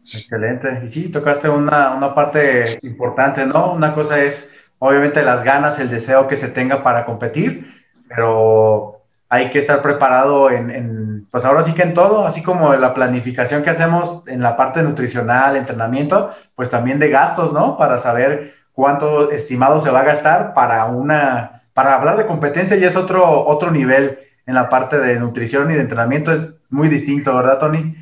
Excelente. 0.01 0.81
Y 0.85 0.89
sí, 0.89 1.09
tocaste 1.09 1.49
una, 1.49 1.95
una 1.95 2.15
parte 2.15 2.65
importante, 2.81 3.45
¿no? 3.45 3.73
Una 3.73 3.93
cosa 3.93 4.23
es 4.23 4.55
obviamente 4.79 5.21
las 5.21 5.43
ganas, 5.43 5.79
el 5.79 5.89
deseo 5.89 6.27
que 6.27 6.37
se 6.37 6.47
tenga 6.47 6.81
para 6.81 7.05
competir, 7.05 7.83
pero 8.07 8.99
hay 9.31 9.51
que 9.51 9.59
estar 9.59 9.81
preparado 9.81 10.49
en, 10.49 11.27
pues 11.29 11.45
ahora 11.45 11.61
sí 11.61 11.73
que 11.73 11.83
en 11.83 11.93
todo, 11.93 12.25
así 12.25 12.41
como 12.41 12.73
la 12.73 12.95
planificación 12.95 13.61
que 13.61 13.69
hacemos 13.69 14.23
en 14.27 14.41
la 14.41 14.57
parte 14.57 14.81
nutricional, 14.81 15.55
entrenamiento, 15.55 16.31
pues 16.55 16.71
también 16.71 16.97
de 16.97 17.09
gastos, 17.09 17.53
¿no? 17.53 17.77
Para 17.77 17.99
saber 17.99 18.55
cuánto 18.73 19.29
estimado 19.29 19.79
se 19.79 19.91
va 19.91 19.99
a 19.99 20.05
gastar 20.05 20.55
para 20.55 20.85
una, 20.85 21.58
para 21.73 21.95
hablar 21.95 22.17
de 22.17 22.25
competencia 22.25 22.77
y 22.77 22.83
es 22.83 22.95
otro, 22.95 23.45
otro 23.47 23.71
nivel 23.71 24.19
en 24.45 24.55
la 24.55 24.69
parte 24.69 24.99
de 24.99 25.19
nutrición 25.19 25.71
y 25.71 25.75
de 25.75 25.81
entrenamiento, 25.81 26.33
es 26.33 26.55
muy 26.69 26.89
distinto, 26.89 27.35
¿verdad, 27.35 27.59
Tony? 27.59 27.95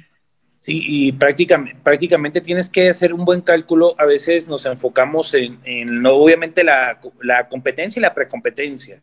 Sí, 0.55 0.81
y 0.85 1.11
prácticamente, 1.13 1.77
prácticamente 1.81 2.41
tienes 2.41 2.69
que 2.69 2.89
hacer 2.89 3.13
un 3.13 3.23
buen 3.23 3.41
cálculo. 3.41 3.95
A 3.97 4.05
veces 4.05 4.47
nos 4.47 4.65
enfocamos 4.65 5.33
en, 5.33 5.59
en 5.63 6.05
obviamente, 6.05 6.63
la, 6.63 6.99
la 7.21 7.47
competencia 7.47 7.99
y 7.99 8.03
la 8.03 8.13
precompetencia 8.13 9.01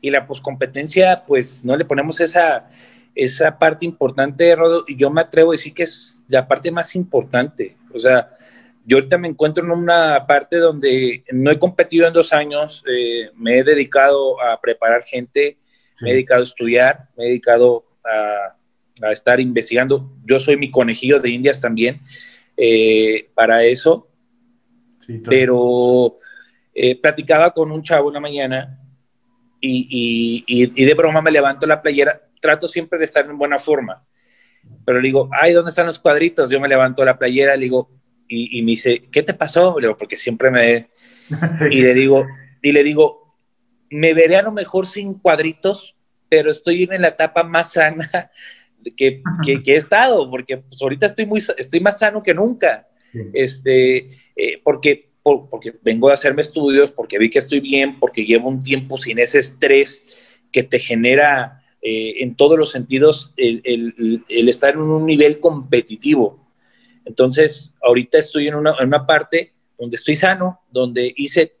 y 0.00 0.10
la 0.10 0.26
poscompetencia, 0.26 1.24
pues 1.26 1.64
no 1.64 1.76
le 1.76 1.84
ponemos 1.84 2.20
esa, 2.20 2.68
esa 3.14 3.58
parte 3.58 3.84
importante, 3.84 4.54
Rodo, 4.54 4.84
y 4.86 4.96
yo 4.96 5.10
me 5.10 5.20
atrevo 5.20 5.50
a 5.50 5.54
decir 5.54 5.74
que 5.74 5.82
es 5.82 6.22
la 6.28 6.46
parte 6.46 6.70
más 6.70 6.94
importante. 6.94 7.76
O 7.92 7.98
sea, 7.98 8.30
yo 8.88 8.96
ahorita 8.96 9.18
me 9.18 9.28
encuentro 9.28 9.62
en 9.62 9.70
una 9.70 10.26
parte 10.26 10.56
donde 10.56 11.22
no 11.30 11.50
he 11.50 11.58
competido 11.58 12.06
en 12.06 12.14
dos 12.14 12.32
años, 12.32 12.82
eh, 12.90 13.30
me 13.34 13.58
he 13.58 13.62
dedicado 13.62 14.40
a 14.40 14.58
preparar 14.58 15.04
gente, 15.04 15.58
me 16.00 16.08
he 16.08 16.12
dedicado 16.14 16.40
a 16.40 16.44
estudiar, 16.44 17.08
me 17.14 17.24
he 17.24 17.28
dedicado 17.28 17.84
a, 18.02 18.56
a 19.06 19.12
estar 19.12 19.40
investigando. 19.40 20.10
Yo 20.24 20.38
soy 20.38 20.56
mi 20.56 20.70
conejillo 20.70 21.20
de 21.20 21.28
indias 21.28 21.60
también 21.60 22.00
eh, 22.56 23.28
para 23.34 23.62
eso, 23.62 24.08
pero 25.28 26.16
eh, 26.72 26.98
platicaba 26.98 27.52
con 27.52 27.70
un 27.70 27.82
chavo 27.82 28.08
una 28.08 28.20
mañana 28.20 28.80
y, 29.60 30.44
y, 30.46 30.84
de 30.86 30.94
broma 30.94 31.20
me 31.20 31.30
levanto 31.30 31.66
la 31.66 31.82
playera, 31.82 32.22
trato 32.40 32.66
siempre 32.66 32.98
de 32.98 33.04
estar 33.04 33.28
en 33.28 33.36
buena 33.36 33.58
forma, 33.58 34.02
pero 34.86 34.98
le 34.98 35.08
digo, 35.08 35.28
ay, 35.30 35.52
¿dónde 35.52 35.68
están 35.70 35.86
los 35.86 35.98
cuadritos? 35.98 36.48
Yo 36.48 36.58
me 36.58 36.68
levanto 36.68 37.04
la 37.04 37.18
playera, 37.18 37.54
le 37.54 37.64
digo, 37.64 37.97
y, 38.28 38.62
me 38.62 38.72
dice, 38.72 39.02
¿qué 39.10 39.22
te 39.22 39.34
pasó? 39.34 39.78
Le 39.78 39.86
digo, 39.86 39.96
porque 39.96 40.16
siempre 40.16 40.50
me... 40.50 40.90
Y 41.70 41.82
le 41.82 41.94
digo, 41.94 42.26
y 42.62 42.72
le 42.72 42.82
digo, 42.82 43.34
me 43.90 44.14
veré 44.14 44.36
a 44.36 44.42
lo 44.42 44.52
mejor 44.52 44.86
sin 44.86 45.14
cuadritos, 45.14 45.94
pero 46.28 46.50
estoy 46.50 46.88
en 46.90 47.02
la 47.02 47.08
etapa 47.08 47.42
más 47.42 47.72
sana 47.72 48.30
que, 48.96 49.22
que, 49.44 49.62
he 49.66 49.76
estado, 49.76 50.30
porque 50.30 50.58
pues, 50.58 50.80
ahorita 50.80 51.06
estoy, 51.06 51.26
muy, 51.26 51.42
estoy 51.56 51.80
más 51.80 51.98
sano 51.98 52.22
que 52.22 52.34
nunca. 52.34 52.88
Este, 53.32 54.10
eh, 54.36 54.60
porque 54.62 55.08
porque 55.50 55.74
vengo 55.82 56.08
a 56.08 56.14
hacerme 56.14 56.42
estudios, 56.42 56.90
porque 56.90 57.18
vi 57.18 57.30
que 57.30 57.38
estoy 57.38 57.60
bien, 57.60 57.98
porque 57.98 58.24
llevo 58.24 58.48
un 58.48 58.62
tiempo 58.62 58.98
sin 58.98 59.18
ese 59.18 59.38
estrés 59.38 60.40
que 60.50 60.62
te 60.62 60.78
genera 60.78 61.62
eh, 61.82 62.14
en 62.18 62.34
todos 62.34 62.58
los 62.58 62.70
sentidos 62.70 63.32
el, 63.36 64.24
estar 64.28 64.74
en 64.74 64.80
un 64.80 65.06
nivel 65.06 65.40
competitivo. 65.40 66.47
Entonces, 67.08 67.74
ahorita 67.82 68.18
estoy 68.18 68.48
en 68.48 68.54
una, 68.54 68.74
en 68.78 68.88
una 68.88 69.06
parte 69.06 69.54
donde 69.78 69.96
estoy 69.96 70.14
sano, 70.14 70.60
donde 70.70 71.10
hice 71.16 71.56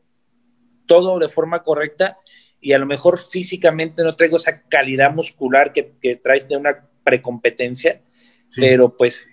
todo 0.84 1.18
de 1.18 1.28
forma 1.28 1.62
correcta 1.62 2.18
y 2.60 2.74
a 2.74 2.78
lo 2.78 2.84
mejor 2.84 3.18
físicamente 3.18 4.02
no 4.02 4.14
traigo 4.14 4.36
esa 4.36 4.62
calidad 4.62 5.14
muscular 5.14 5.72
que, 5.72 5.94
que 6.02 6.16
traes 6.16 6.46
de 6.48 6.58
una 6.58 6.86
precompetencia, 7.02 8.02
pero 8.54 8.94
pues 8.94 9.26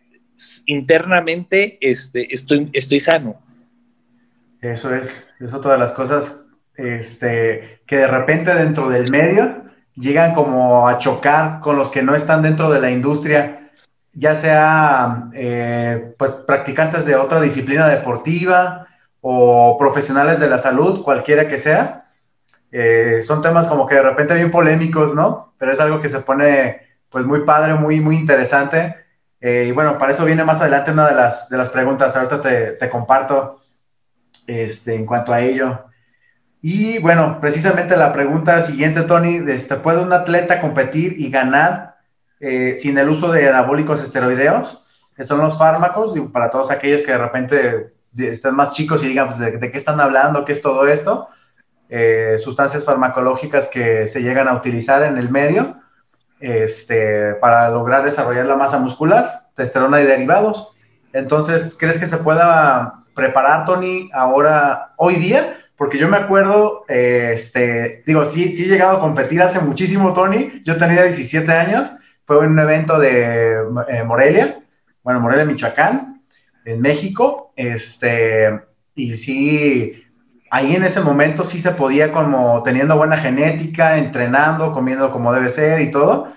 internamente 0.65 1.77
este, 1.81 2.33
estoy, 2.33 2.69
estoy 2.71 3.01
sano. 3.01 3.41
Eso 4.61 4.95
es, 4.95 5.27
es 5.41 5.53
otra 5.53 5.73
de 5.73 5.79
las 5.79 5.91
cosas 5.91 6.45
este, 6.75 7.81
que 7.85 7.97
de 7.97 8.07
repente 8.07 8.55
dentro 8.55 8.89
del 8.89 9.11
medio 9.11 9.65
llegan 9.95 10.33
como 10.33 10.87
a 10.87 10.97
chocar 10.97 11.59
con 11.59 11.75
los 11.77 11.89
que 11.89 12.03
no 12.03 12.15
están 12.15 12.41
dentro 12.41 12.69
de 12.69 12.79
la 12.79 12.91
industria, 12.91 13.64
ya 14.15 14.33
sea 14.33 15.29
eh, 15.33 16.13
pues 16.17 16.31
practicantes 16.31 17.05
de 17.05 17.15
otra 17.15 17.41
disciplina 17.41 17.87
deportiva 17.87 18.87
o 19.21 19.77
profesionales 19.77 20.39
de 20.39 20.49
la 20.49 20.57
salud, 20.57 21.03
cualquiera 21.03 21.47
que 21.47 21.59
sea. 21.59 22.05
Eh, 22.71 23.21
son 23.25 23.41
temas 23.41 23.67
como 23.67 23.85
que 23.85 23.95
de 23.95 24.01
repente 24.01 24.33
bien 24.33 24.51
polémicos, 24.51 25.13
¿no? 25.13 25.53
Pero 25.57 25.71
es 25.71 25.79
algo 25.79 26.01
que 26.01 26.09
se 26.09 26.19
pone 26.19 26.81
pues 27.09 27.25
muy 27.25 27.41
padre, 27.41 27.73
muy, 27.75 27.99
muy 27.99 28.17
interesante. 28.17 28.95
Eh, 29.41 29.65
y 29.69 29.71
bueno, 29.71 29.97
para 29.97 30.13
eso 30.13 30.25
viene 30.25 30.43
más 30.43 30.61
adelante 30.61 30.91
una 30.91 31.07
de 31.07 31.15
las, 31.15 31.49
de 31.49 31.57
las 31.57 31.69
preguntas. 31.69 32.15
Ahorita 32.15 32.41
te, 32.41 32.71
te 32.71 32.89
comparto 32.89 33.61
este, 34.47 34.95
en 34.95 35.05
cuanto 35.05 35.33
a 35.33 35.41
ello. 35.41 35.85
Y 36.61 36.99
bueno, 36.99 37.39
precisamente 37.41 37.95
la 37.97 38.13
pregunta 38.13 38.61
siguiente, 38.61 39.03
Tony, 39.03 39.41
este, 39.49 39.75
¿puede 39.75 40.01
un 40.01 40.13
atleta 40.13 40.61
competir 40.61 41.15
y 41.19 41.29
ganar 41.29 41.94
eh, 42.39 42.75
sin 42.77 42.97
el 42.97 43.09
uso 43.09 43.31
de 43.31 43.47
anabólicos 43.47 44.01
esteroideos, 44.01 44.83
que 45.15 45.23
son 45.23 45.39
los 45.39 45.57
fármacos, 45.57 46.13
para 46.31 46.51
todos 46.51 46.71
aquellos 46.71 47.01
que 47.01 47.11
de 47.11 47.17
repente 47.17 47.93
están 48.17 48.55
más 48.55 48.73
chicos 48.73 49.03
y 49.03 49.07
digan, 49.07 49.27
pues, 49.27 49.39
¿de, 49.39 49.71
qué 49.71 49.77
están 49.77 49.99
hablando? 49.99 50.45
¿Qué 50.45 50.53
es 50.53 50.61
todo 50.61 50.87
esto? 50.87 51.29
Eh, 51.89 52.37
sustancias 52.43 52.83
farmacológicas 52.83 53.67
que 53.67 54.07
se 54.07 54.21
llegan 54.21 54.47
a 54.47 54.55
utilizar 54.55 55.03
en 55.03 55.17
el 55.17 55.29
medio 55.29 55.77
este, 56.39 57.35
para 57.35 57.69
lograr 57.69 58.03
desarrollar 58.03 58.45
la 58.45 58.55
masa 58.55 58.79
muscular, 58.79 59.29
testosterona 59.55 60.01
y 60.01 60.05
derivados. 60.05 60.69
Entonces, 61.13 61.75
¿crees 61.77 61.97
que 61.97 62.07
se 62.07 62.17
pueda 62.17 63.05
preparar, 63.15 63.65
Tony, 63.65 64.09
ahora, 64.13 64.93
hoy 64.97 65.15
día, 65.15 65.57
porque 65.77 65.97
yo 65.97 66.07
me 66.07 66.17
acuerdo, 66.17 66.83
este, 66.87 68.03
digo, 68.05 68.25
sí, 68.25 68.51
sí 68.51 68.65
he 68.65 68.67
llegado 68.67 68.97
a 68.97 68.99
competir 68.99 69.41
hace 69.41 69.59
muchísimo, 69.59 70.13
Tony, 70.13 70.61
yo 70.63 70.77
tenía 70.77 71.03
17 71.03 71.51
años, 71.51 71.91
fue 72.25 72.39
un 72.39 72.57
evento 72.57 72.99
de 72.99 73.53
eh, 73.87 74.03
Morelia, 74.03 74.59
bueno, 75.03 75.19
Morelia, 75.19 75.45
Michoacán, 75.45 76.23
en 76.65 76.81
México, 76.81 77.53
este, 77.55 78.59
y 78.95 79.15
sí, 79.15 80.03
ahí 80.49 80.75
en 80.75 80.83
ese 80.83 81.01
momento 81.01 81.43
sí 81.43 81.59
se 81.59 81.71
podía 81.71 82.11
como 82.11 82.63
teniendo 82.63 82.97
buena 82.97 83.17
genética, 83.17 83.97
entrenando, 83.97 84.71
comiendo 84.71 85.11
como 85.11 85.31
debe 85.31 85.49
ser 85.49 85.81
y 85.81 85.91
todo, 85.91 86.33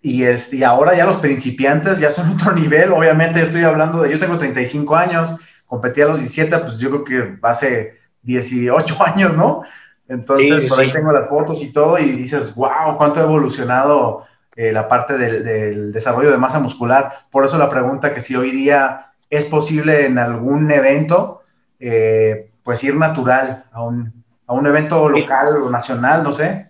y, 0.00 0.22
este, 0.22 0.56
y 0.56 0.62
ahora 0.62 0.96
ya 0.96 1.04
los 1.04 1.18
principiantes 1.18 1.98
ya 1.98 2.10
son 2.10 2.30
otro 2.34 2.52
nivel, 2.52 2.92
obviamente 2.92 3.42
estoy 3.42 3.64
hablando 3.64 4.02
de, 4.02 4.10
yo 4.10 4.18
tengo 4.18 4.38
35 4.38 4.96
años, 4.96 5.36
competí 5.66 6.00
a 6.00 6.06
los 6.06 6.20
17, 6.20 6.58
pues 6.58 6.78
yo 6.78 6.90
creo 6.90 7.04
que 7.04 7.38
hace 7.42 7.98
18 8.22 8.96
años, 9.04 9.36
¿no? 9.36 9.62
Entonces, 10.08 10.68
por 10.68 10.80
ahí 10.80 10.90
tengo 10.90 11.12
las 11.12 11.28
fotos 11.28 11.62
y 11.62 11.70
todo, 11.70 11.96
y 11.98 12.10
dices, 12.12 12.54
wow, 12.56 12.96
cuánto 12.96 13.20
ha 13.20 13.24
evolucionado 13.24 14.24
eh, 14.60 14.72
la 14.74 14.88
parte 14.88 15.16
del, 15.16 15.90
desarrollo 15.90 16.30
de 16.30 16.36
masa 16.36 16.58
muscular. 16.58 17.20
Por 17.30 17.46
eso 17.46 17.56
la 17.56 17.70
pregunta 17.70 18.12
que 18.12 18.20
si 18.20 18.36
hoy 18.36 18.50
día 18.50 19.12
es 19.30 19.46
posible 19.46 20.04
en 20.04 20.18
algún 20.18 20.70
evento, 20.70 21.40
eh, 21.78 22.50
pues 22.62 22.84
ir 22.84 22.94
natural 22.94 23.64
a 23.72 23.82
un, 23.82 24.22
a 24.46 24.52
un 24.52 24.66
evento 24.66 25.08
local 25.08 25.62
o 25.62 25.70
nacional, 25.70 26.22
no 26.22 26.32
sé. 26.32 26.68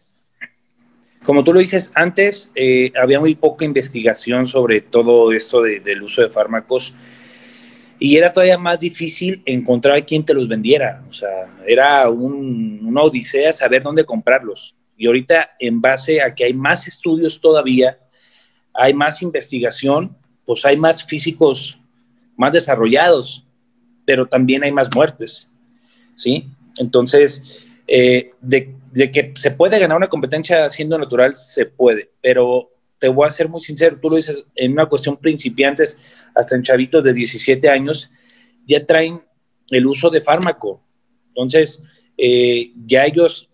Como 1.25 1.43
tú 1.43 1.53
lo 1.53 1.59
dices, 1.59 1.91
antes 1.97 2.53
eh, 2.55 2.93
había 2.95 3.19
muy 3.19 3.35
poca 3.35 3.65
investigación 3.65 4.47
sobre 4.47 4.83
todo 4.83 5.33
esto 5.33 5.61
del 5.61 6.01
uso 6.05 6.23
de 6.23 6.31
fármacos 6.31 6.95
y 7.99 8.17
era 8.17 8.31
todavía 8.31 8.57
más 8.57 8.79
difícil 8.79 9.43
encontrar 9.45 9.97
a 9.97 10.05
quien 10.05 10.25
te 10.25 10.33
los 10.33 10.47
vendiera. 10.47 11.03
O 11.09 11.13
sea, 11.13 11.49
era 11.67 12.09
una 12.09 13.01
odisea 13.01 13.53
saber 13.53 13.83
dónde 13.83 14.05
comprarlos. 14.05 14.77
Y 15.01 15.07
ahorita, 15.07 15.53
en 15.59 15.81
base 15.81 16.21
a 16.21 16.35
que 16.35 16.45
hay 16.45 16.53
más 16.53 16.87
estudios 16.87 17.41
todavía, 17.41 17.99
hay 18.75 18.93
más 18.93 19.23
investigación, 19.23 20.15
pues 20.45 20.63
hay 20.67 20.77
más 20.77 21.03
físicos 21.03 21.81
más 22.37 22.53
desarrollados, 22.53 23.47
pero 24.05 24.27
también 24.27 24.63
hay 24.63 24.73
más 24.73 24.91
muertes. 24.95 25.51
¿Sí? 26.15 26.51
Entonces, 26.77 27.43
eh, 27.87 28.33
de, 28.43 28.75
de 28.93 29.11
que 29.11 29.33
se 29.37 29.53
puede 29.53 29.79
ganar 29.79 29.97
una 29.97 30.07
competencia 30.07 30.69
siendo 30.69 30.99
natural, 30.99 31.35
se 31.35 31.65
puede, 31.65 32.11
pero 32.21 32.71
te 32.99 33.09
voy 33.09 33.27
a 33.27 33.31
ser 33.31 33.49
muy 33.49 33.63
sincero, 33.63 33.99
tú 34.03 34.11
lo 34.11 34.17
dices 34.17 34.45
en 34.55 34.73
una 34.73 34.85
cuestión 34.85 35.17
principiantes, 35.17 35.99
hasta 36.35 36.57
en 36.57 36.63
chavitos 36.63 37.03
de 37.03 37.15
17 37.15 37.71
años, 37.71 38.11
ya 38.67 38.85
traen 38.85 39.23
el 39.71 39.87
uso 39.87 40.11
de 40.11 40.21
fármaco. 40.21 40.83
Entonces, 41.29 41.83
eh, 42.19 42.73
ya 42.87 43.07
ellos, 43.07 43.50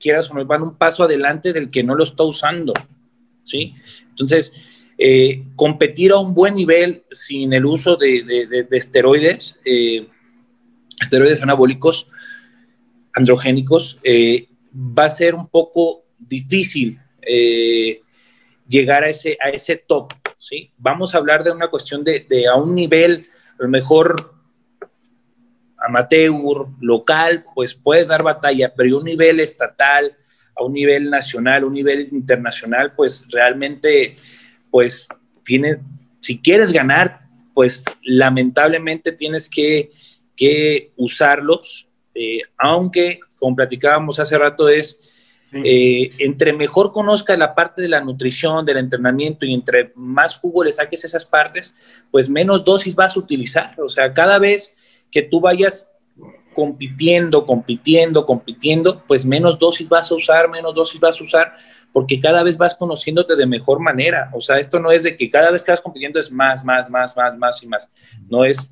quieras 0.00 0.30
o 0.30 0.34
no, 0.34 0.44
van 0.44 0.62
un 0.62 0.74
paso 0.74 1.04
adelante 1.04 1.52
del 1.52 1.70
que 1.70 1.84
no 1.84 1.94
lo 1.94 2.04
está 2.04 2.24
usando. 2.24 2.72
¿sí? 3.44 3.74
Entonces, 4.08 4.54
eh, 4.98 5.44
competir 5.56 6.12
a 6.12 6.18
un 6.18 6.34
buen 6.34 6.54
nivel 6.54 7.02
sin 7.10 7.52
el 7.52 7.64
uso 7.64 7.96
de, 7.96 8.66
esteroides, 8.70 9.58
eh, 9.64 10.06
esteroides 11.00 11.42
anabólicos, 11.42 12.06
androgénicos, 13.14 13.98
eh, 14.02 14.48
va 14.74 15.06
a 15.06 15.10
ser 15.10 15.34
un 15.34 15.48
poco 15.48 16.04
difícil 16.18 17.00
llegar 18.66 19.04
a 19.04 19.08
ese, 19.08 19.38
a 19.42 19.50
ese 19.50 19.76
top, 19.76 20.12
¿sí? 20.38 20.70
Vamos 20.78 21.14
a 21.14 21.18
hablar 21.18 21.44
de 21.44 21.50
una 21.50 21.68
cuestión 21.68 22.04
de, 22.04 22.26
de 22.28 22.46
a 22.46 22.54
un 22.56 22.74
nivel, 22.74 23.26
a 23.58 23.62
lo 23.62 23.68
mejor 23.68 24.39
amateur, 25.80 26.66
local, 26.80 27.44
pues 27.54 27.74
puedes 27.74 28.08
dar 28.08 28.22
batalla, 28.22 28.72
pero 28.74 28.96
a 28.96 28.98
un 28.98 29.04
nivel 29.04 29.40
estatal, 29.40 30.16
a 30.56 30.64
un 30.64 30.72
nivel 30.72 31.10
nacional, 31.10 31.62
a 31.62 31.66
un 31.66 31.74
nivel 31.74 32.08
internacional, 32.12 32.92
pues 32.94 33.26
realmente, 33.30 34.16
pues 34.70 35.08
tiene, 35.44 35.78
si 36.20 36.40
quieres 36.40 36.72
ganar, 36.72 37.22
pues 37.54 37.84
lamentablemente 38.02 39.12
tienes 39.12 39.48
que, 39.48 39.90
que 40.36 40.92
usarlos, 40.96 41.88
eh, 42.14 42.42
aunque, 42.58 43.20
como 43.38 43.56
platicábamos 43.56 44.20
hace 44.20 44.36
rato, 44.36 44.68
es 44.68 45.00
eh, 45.52 46.12
entre 46.18 46.52
mejor 46.52 46.92
conozca 46.92 47.36
la 47.36 47.54
parte 47.54 47.82
de 47.82 47.88
la 47.88 48.00
nutrición, 48.00 48.64
del 48.64 48.78
entrenamiento 48.78 49.44
y 49.44 49.52
entre 49.52 49.92
más 49.96 50.36
jugo 50.36 50.62
le 50.62 50.70
saques 50.70 51.04
esas 51.04 51.24
partes, 51.24 51.76
pues 52.10 52.28
menos 52.28 52.64
dosis 52.64 52.94
vas 52.94 53.16
a 53.16 53.18
utilizar. 53.18 53.74
O 53.80 53.88
sea, 53.88 54.12
cada 54.12 54.38
vez 54.38 54.76
que 55.10 55.22
tú 55.22 55.40
vayas 55.40 55.94
compitiendo, 56.54 57.44
compitiendo, 57.44 58.26
compitiendo, 58.26 59.02
pues 59.06 59.24
menos 59.24 59.58
dosis 59.58 59.88
vas 59.88 60.10
a 60.10 60.14
usar, 60.14 60.48
menos 60.48 60.74
dosis 60.74 61.00
vas 61.00 61.20
a 61.20 61.24
usar, 61.24 61.54
porque 61.92 62.20
cada 62.20 62.42
vez 62.42 62.56
vas 62.56 62.74
conociéndote 62.74 63.36
de 63.36 63.46
mejor 63.46 63.80
manera. 63.80 64.30
O 64.34 64.40
sea, 64.40 64.58
esto 64.58 64.78
no 64.78 64.90
es 64.90 65.02
de 65.02 65.16
que 65.16 65.28
cada 65.30 65.50
vez 65.50 65.64
que 65.64 65.70
vas 65.70 65.80
compitiendo 65.80 66.18
es 66.18 66.30
más, 66.30 66.64
más, 66.64 66.90
más, 66.90 67.16
más, 67.16 67.36
más 67.36 67.62
y 67.62 67.66
más. 67.66 67.90
No 68.28 68.44
es, 68.44 68.70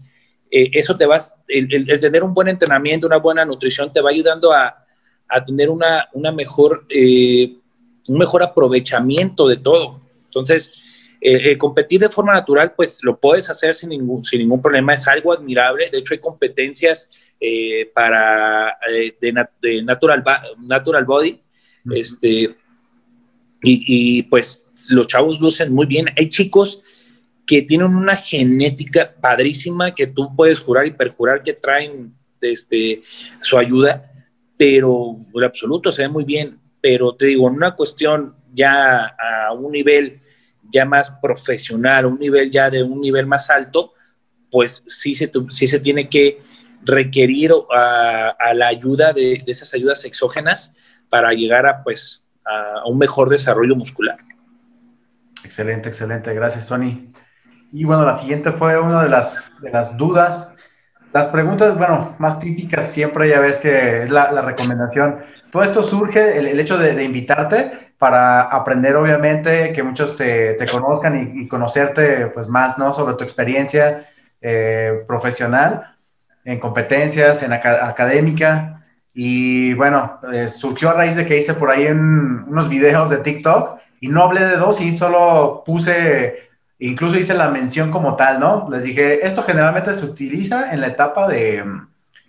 eh, 0.50 0.70
eso 0.72 0.96
te 0.96 1.06
vas, 1.06 1.38
el, 1.48 1.86
tener 2.00 2.22
un 2.22 2.34
buen 2.34 2.48
entrenamiento, 2.48 3.06
una 3.06 3.18
buena 3.18 3.44
nutrición 3.44 3.92
te 3.92 4.00
va 4.00 4.10
ayudando 4.10 4.52
a, 4.52 4.84
a 5.28 5.44
tener 5.44 5.70
una, 5.70 6.08
una 6.12 6.32
mejor, 6.32 6.84
eh, 6.88 7.56
un 8.08 8.18
mejor 8.18 8.42
aprovechamiento 8.42 9.46
de 9.46 9.56
todo. 9.56 10.00
Entonces, 10.24 10.74
eh, 11.20 11.50
eh, 11.50 11.58
competir 11.58 12.00
de 12.00 12.08
forma 12.08 12.32
natural, 12.32 12.72
pues 12.74 12.98
lo 13.02 13.18
puedes 13.18 13.48
hacer 13.50 13.74
sin 13.74 13.90
ningún, 13.90 14.24
sin 14.24 14.40
ningún 14.40 14.62
problema, 14.62 14.94
es 14.94 15.06
algo 15.08 15.32
admirable. 15.32 15.88
De 15.90 15.98
hecho, 15.98 16.14
hay 16.14 16.20
competencias 16.20 17.10
para 17.94 18.76
de, 19.20 19.82
natural, 19.82 20.24
natural 20.58 21.04
Body, 21.04 21.40
este, 21.94 22.56
y, 23.62 24.16
y, 24.18 24.22
pues 24.24 24.88
los 24.88 25.06
chavos 25.06 25.40
lucen 25.40 25.72
muy 25.72 25.86
bien. 25.86 26.06
Hay 26.16 26.28
chicos 26.28 26.82
que 27.46 27.62
tienen 27.62 27.94
una 27.94 28.16
genética 28.16 29.14
padrísima 29.20 29.94
que 29.94 30.08
tú 30.08 30.34
puedes 30.36 30.60
jurar 30.60 30.86
y 30.86 30.90
perjurar 30.90 31.42
que 31.42 31.54
traen 31.54 32.12
este, 32.40 33.00
su 33.40 33.56
ayuda 33.56 34.08
pero 34.58 35.16
en 35.32 35.44
absoluto 35.44 35.90
se 35.90 36.02
ve 36.02 36.08
muy 36.08 36.24
bien. 36.24 36.58
Pero 36.82 37.14
te 37.14 37.26
digo, 37.26 37.48
en 37.48 37.54
una 37.54 37.74
cuestión 37.74 38.34
ya 38.52 39.06
a 39.06 39.52
un 39.52 39.72
nivel 39.72 40.20
ya 40.70 40.84
más 40.84 41.10
profesional, 41.22 42.06
un 42.06 42.18
nivel 42.18 42.50
ya 42.50 42.70
de 42.70 42.82
un 42.82 43.00
nivel 43.00 43.26
más 43.26 43.50
alto, 43.50 43.92
pues 44.50 44.84
sí 44.86 45.14
se, 45.14 45.30
sí 45.50 45.66
se 45.66 45.80
tiene 45.80 46.08
que 46.08 46.40
requerir 46.84 47.52
a, 47.70 48.34
la 48.54 48.68
ayuda 48.68 49.12
de, 49.12 49.42
esas 49.46 49.74
ayudas 49.74 50.04
exógenas 50.04 50.74
para 51.08 51.32
llegar 51.32 51.66
a, 51.66 51.82
pues, 51.82 52.26
a 52.44 52.86
un 52.86 52.98
mejor 52.98 53.28
desarrollo 53.28 53.76
muscular. 53.76 54.16
Excelente, 55.44 55.88
excelente. 55.88 56.32
Gracias, 56.34 56.66
Tony. 56.66 57.12
Y 57.72 57.84
bueno, 57.84 58.04
la 58.04 58.14
siguiente 58.14 58.52
fue 58.52 58.78
una 58.78 59.02
de 59.02 59.10
las, 59.10 59.52
de 59.60 59.70
las 59.70 59.96
dudas 59.96 60.54
las 61.12 61.28
preguntas, 61.28 61.76
bueno, 61.78 62.14
más 62.18 62.38
típicas 62.38 62.92
siempre 62.92 63.28
ya 63.28 63.40
ves 63.40 63.58
que 63.58 64.02
es 64.02 64.10
la, 64.10 64.42
recomendación. 64.42 65.20
Todo 65.50 65.62
esto 65.62 65.82
surge, 65.82 66.36
el, 66.38 66.60
hecho 66.60 66.76
de, 66.76 67.02
invitarte 67.02 67.87
para 67.98 68.42
aprender, 68.42 68.96
obviamente, 68.96 69.72
que 69.72 69.82
muchos 69.82 70.16
te, 70.16 70.56
conozcan 70.70 71.36
y, 71.36 71.48
conocerte 71.48 72.26
pues 72.28 72.48
más, 72.48 72.78
¿no? 72.78 72.94
Sobre 72.94 73.14
tu 73.14 73.24
experiencia 73.24 74.06
eh, 74.40 75.04
profesional, 75.06 75.96
en 76.44 76.60
competencias, 76.60 77.42
en 77.42 77.52
académica. 77.52 78.84
Y 79.12 79.74
bueno, 79.74 80.20
eh, 80.32 80.48
surgió 80.48 80.90
a 80.90 80.94
raíz 80.94 81.16
de 81.16 81.26
que 81.26 81.36
hice 81.36 81.54
por 81.54 81.70
ahí 81.70 81.86
en 81.86 82.44
unos 82.46 82.68
videos 82.68 83.10
de 83.10 83.18
TikTok 83.18 83.80
y 84.00 84.08
no 84.08 84.22
hablé 84.22 84.44
de 84.44 84.56
dos 84.56 84.80
y 84.80 84.92
solo 84.92 85.64
puse 85.66 86.48
Incluso 86.80 87.18
hice 87.18 87.34
la 87.34 87.50
mención 87.50 87.90
como 87.90 88.14
tal, 88.14 88.38
¿no? 88.38 88.68
Les 88.70 88.84
dije, 88.84 89.26
esto 89.26 89.42
generalmente 89.42 89.94
se 89.96 90.04
utiliza 90.04 90.72
en 90.72 90.80
la 90.80 90.86
etapa 90.86 91.26
de, 91.26 91.64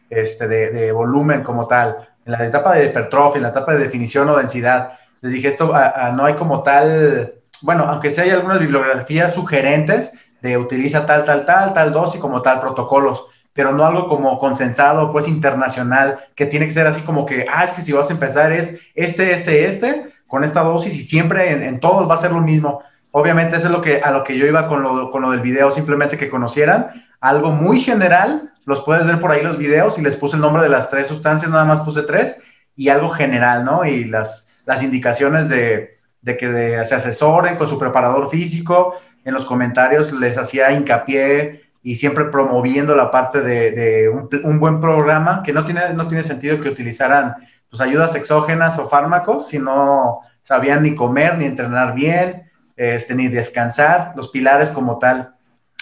este, 0.10 0.47
de, 0.47 0.91
volumen 0.91 1.43
como 1.43 1.67
tal, 1.67 2.10
en 2.25 2.32
la 2.32 2.45
etapa 2.45 2.75
de 2.75 2.86
hipertrofia, 2.86 3.38
en 3.38 3.43
la 3.43 3.49
etapa 3.49 3.73
de 3.73 3.84
definición 3.84 4.27
o 4.27 4.38
densidad. 4.38 4.93
Les 5.21 5.34
dije, 5.34 5.47
esto 5.47 5.73
no 6.13 6.25
hay 6.25 6.36
como 6.36 6.63
tal, 6.63 7.34
bueno, 7.62 7.84
aunque 7.86 8.12
sí 8.12 8.21
hay 8.21 8.29
algunas 8.29 8.60
bibliografías 8.60 9.34
sugerentes 9.34 10.13
de 10.41 10.58
utiliza 10.58 11.05
tal, 11.05 11.25
tal, 11.25 11.45
tal, 11.45 11.73
tal 11.73 11.91
dosis 11.91 12.21
como 12.21 12.41
tal, 12.41 12.62
protocolos, 12.62 13.25
pero 13.53 13.71
no 13.73 13.86
algo 13.86 14.08
como 14.08 14.38
consensado, 14.39 15.12
pues 15.12 15.27
internacional, 15.27 16.19
que 16.36 16.45
tiene 16.45 16.65
que 16.65 16.71
ser 16.71 16.88
así 16.88 17.01
como 17.01 17.25
que, 17.25 17.45
ah, 17.51 17.65
es 17.65 17.73
que 17.73 17.82
si 17.82 17.91
vas 17.91 18.10
a 18.10 18.13
empezar 18.13 18.51
es 18.51 18.79
este, 18.95 19.34
este, 19.34 19.65
este, 19.65 20.13
con 20.27 20.43
esta 20.43 20.62
dosis 20.62 20.95
y 20.95 21.01
siempre 21.01 21.51
en, 21.51 21.63
en 21.63 21.79
todos 21.79 22.10
va 22.10 22.15
a 22.15 22.19
ser 22.19 22.32
lo 22.32 22.39
mismo. 22.39 22.82
Obviamente 23.12 23.58
eso 23.58 23.67
es 23.67 23.73
lo 23.73 23.82
que, 23.82 24.01
a 24.01 24.12
lo 24.12 24.23
que 24.23 24.38
yo 24.38 24.45
iba 24.45 24.67
con 24.67 24.82
lo, 24.82 25.12
con 25.12 25.23
lo 25.23 25.32
del 25.32 25.41
video, 25.41 25.71
simplemente 25.71 26.17
que 26.17 26.29
conocieran 26.29 27.05
algo 27.19 27.51
muy 27.51 27.82
general, 27.82 28.53
los 28.65 28.82
puedes 28.82 29.05
ver 29.05 29.19
por 29.19 29.32
ahí 29.32 29.43
los 29.43 29.58
videos 29.58 29.97
y 29.97 30.01
les 30.01 30.15
puse 30.15 30.36
el 30.36 30.41
nombre 30.41 30.63
de 30.63 30.69
las 30.69 30.89
tres 30.89 31.08
sustancias, 31.08 31.51
nada 31.51 31.65
más 31.65 31.82
puse 31.82 32.03
tres, 32.03 32.41
y 32.75 32.89
algo 32.89 33.10
general, 33.10 33.65
¿no? 33.65 33.84
Y 33.84 34.05
las, 34.05 34.48
las 34.69 34.84
indicaciones 34.84 35.49
de, 35.49 35.97
de 36.21 36.38
que 36.38 36.86
se 36.86 36.93
asesoren 36.93 37.55
con 37.55 37.67
su 37.67 37.79
preparador 37.79 38.29
físico, 38.29 38.93
en 39.25 39.34
los 39.34 39.45
comentarios 39.45 40.13
les 40.13 40.38
hacía 40.38 40.71
hincapié 40.71 41.63
y 41.82 41.95
siempre 41.95 42.25
promoviendo 42.25 42.95
la 42.95 43.10
parte 43.10 43.41
de, 43.41 43.71
de 43.71 44.10
un, 44.10 44.29
un, 44.43 44.60
buen 44.60 44.79
programa, 44.79 45.41
que 45.43 45.53
no 45.53 45.65
tiene, 45.65 45.91
no 45.95 46.08
tiene 46.08 46.21
sentido 46.21 46.60
que 46.60 46.69
utilizaran 46.69 47.34
pues, 47.67 47.82
ayudas 47.82 48.13
exógenas 48.13 48.77
o 48.77 48.88
fármacos 48.88 49.47
si 49.47 49.58
no 49.58 50.19
sabían 50.43 50.84
ni 50.84 50.93
comer 50.93 51.39
ni 51.39 51.45
entrenar 51.45 51.95
bien, 51.95 52.51
este, 52.75 53.15
ni 53.15 53.27
descansar, 53.27 54.13
los 54.15 54.29
pilares 54.29 54.69
como 54.69 54.99
tal. 54.99 55.34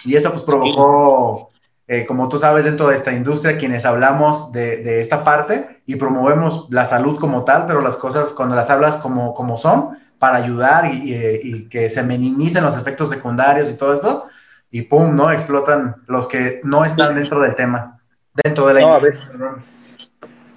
Y 0.06 0.16
esto 0.16 0.32
pues 0.32 0.44
provocó, 0.44 1.50
eh, 1.86 2.06
como 2.06 2.26
tú 2.30 2.38
sabes, 2.38 2.64
dentro 2.64 2.88
de 2.88 2.96
esta 2.96 3.12
industria, 3.12 3.58
quienes 3.58 3.84
hablamos 3.84 4.50
de, 4.50 5.02
esta 5.02 5.24
parte 5.24 5.77
y 5.88 5.96
promovemos 5.96 6.68
la 6.70 6.84
salud 6.84 7.18
como 7.18 7.44
tal, 7.44 7.64
pero 7.66 7.80
las 7.80 7.96
cosas 7.96 8.34
cuando 8.34 8.54
las 8.54 8.68
hablas 8.68 8.96
como, 8.98 9.32
como 9.34 9.56
son, 9.56 9.96
para 10.18 10.36
ayudar 10.36 10.92
y, 10.92 11.66
que 11.70 11.88
se 11.88 12.02
minimicen 12.02 12.62
los 12.62 12.76
efectos 12.76 13.08
secundarios 13.08 13.70
y 13.70 13.74
todo 13.74 13.94
esto, 13.94 14.26
y 14.70 14.82
pum, 14.82 15.16
¿no? 15.16 15.32
Explotan 15.32 15.96
los 16.06 16.28
que 16.28 16.60
no 16.62 16.84
están 16.84 17.14
dentro 17.14 17.40
del 17.40 17.54
tema, 17.54 18.02
dentro 18.44 18.66
de 18.66 18.74
la 18.74 18.80
no, 18.80 18.92
A 18.92 18.98
veces, 18.98 19.30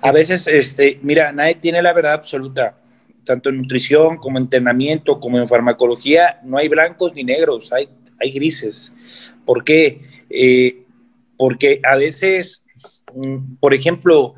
a 0.02 0.12
veces, 0.12 0.48
este, 0.48 1.00
mira, 1.02 1.32
nadie 1.32 1.56
tiene 1.56 1.82
la 1.82 1.94
verdad 1.94 2.12
absoluta 2.12 2.76
tanto 3.24 3.48
en 3.48 3.60
nutrición 3.62 4.18
como 4.18 4.38
en 4.38 4.44
entrenamiento, 4.44 5.22
como 5.22 5.38
en 5.38 5.48
farmacología, 5.48 6.42
no 6.44 6.58
hay 6.58 6.68
blancos 6.68 7.14
ni 7.16 7.24
negros, 7.24 7.72
hay, 7.72 7.88
hay 8.20 8.32
grises. 8.32 8.92
¿Por 9.46 9.64
qué? 9.64 10.02
Eh, 10.30 10.84
porque 11.38 11.80
a 11.90 11.96
veces, 11.96 12.66
mm, 13.14 13.56
por 13.62 13.74
ejemplo, 13.74 14.36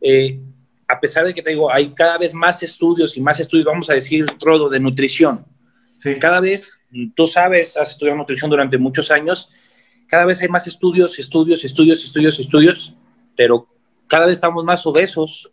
eh, 0.00 0.40
a 0.86 0.98
pesar 0.98 1.26
de 1.26 1.34
que 1.34 1.42
te 1.42 1.50
digo, 1.50 1.72
hay 1.72 1.90
cada 1.92 2.16
vez 2.16 2.32
más 2.32 2.62
estudios 2.62 3.16
y 3.16 3.20
más 3.20 3.38
estudios, 3.40 3.66
vamos 3.66 3.90
a 3.90 3.94
decir, 3.94 4.26
todo 4.38 4.68
de 4.68 4.80
nutrición. 4.80 5.44
Cada 6.20 6.40
vez, 6.40 6.80
tú 7.14 7.26
sabes, 7.26 7.76
has 7.76 7.90
estudiado 7.90 8.16
nutrición 8.16 8.50
durante 8.50 8.78
muchos 8.78 9.10
años, 9.10 9.50
cada 10.06 10.24
vez 10.24 10.40
hay 10.40 10.48
más 10.48 10.66
estudios, 10.66 11.18
estudios, 11.18 11.64
estudios, 11.64 12.02
estudios, 12.02 12.38
estudios, 12.38 12.94
pero 13.36 13.68
cada 14.06 14.26
vez 14.26 14.34
estamos 14.34 14.64
más 14.64 14.86
obesos. 14.86 15.50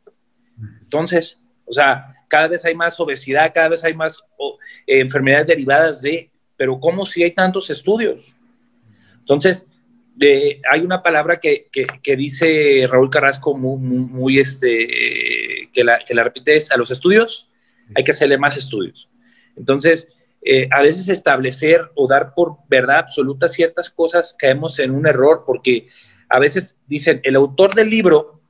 Entonces, 0.82 1.42
o 1.66 1.74
sea, 1.74 2.16
cada 2.30 2.48
vez 2.48 2.64
hay 2.64 2.74
más 2.74 2.98
obesidad, 3.00 3.52
cada 3.54 3.70
vez 3.70 3.84
hay 3.84 3.94
más 3.94 4.20
eh, 4.88 5.02
enfermedades 5.02 5.48
derivadas 5.48 6.02
de, 6.02 6.32
pero 6.56 6.80
¿cómo 6.80 7.06
si 7.06 7.24
hay 7.24 7.32
tantos 7.32 7.70
estudios? 7.70 8.34
Entonces, 9.20 9.68
hay 10.72 10.82
una 10.82 11.04
palabra 11.04 11.38
que, 11.38 11.70
dice 12.18 12.88
Raúl 12.90 13.10
Carrasco 13.10 13.56
muy, 13.56 14.40
este, 14.40 15.70
que, 15.74 15.84
la, 15.84 16.00
que 16.00 16.14
repite 16.14 16.56
es, 16.56 16.72
a 16.72 16.78
los 16.78 16.92
estudios 16.92 17.50
hay 17.94 18.04
que 18.04 18.12
hacerle 18.12 18.38
más 18.38 18.58
estudios. 18.58 19.10
Entonces, 19.56 20.14
eh, 20.42 20.68
a 20.72 20.82
veces 20.82 21.10
establecer 21.10 21.92
o 21.96 22.08
dar 22.08 22.34
por 22.34 22.58
verdad 22.68 23.00
absoluta 23.00 23.48
ciertas 23.48 23.90
cosas 23.90 24.36
caemos 24.38 24.80
en 24.80 24.92
un 24.92 25.08
error 25.08 25.44
porque 25.46 25.88
a 26.30 26.40
veces 26.40 26.82
dicen, 26.88 27.20
el 27.24 27.36
autor 27.36 27.76
del 27.76 27.90
libro 27.90 28.42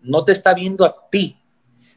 no 0.00 0.24
te 0.24 0.32
está 0.32 0.54
viendo 0.54 0.84
a 0.84 1.08
ti, 1.10 1.38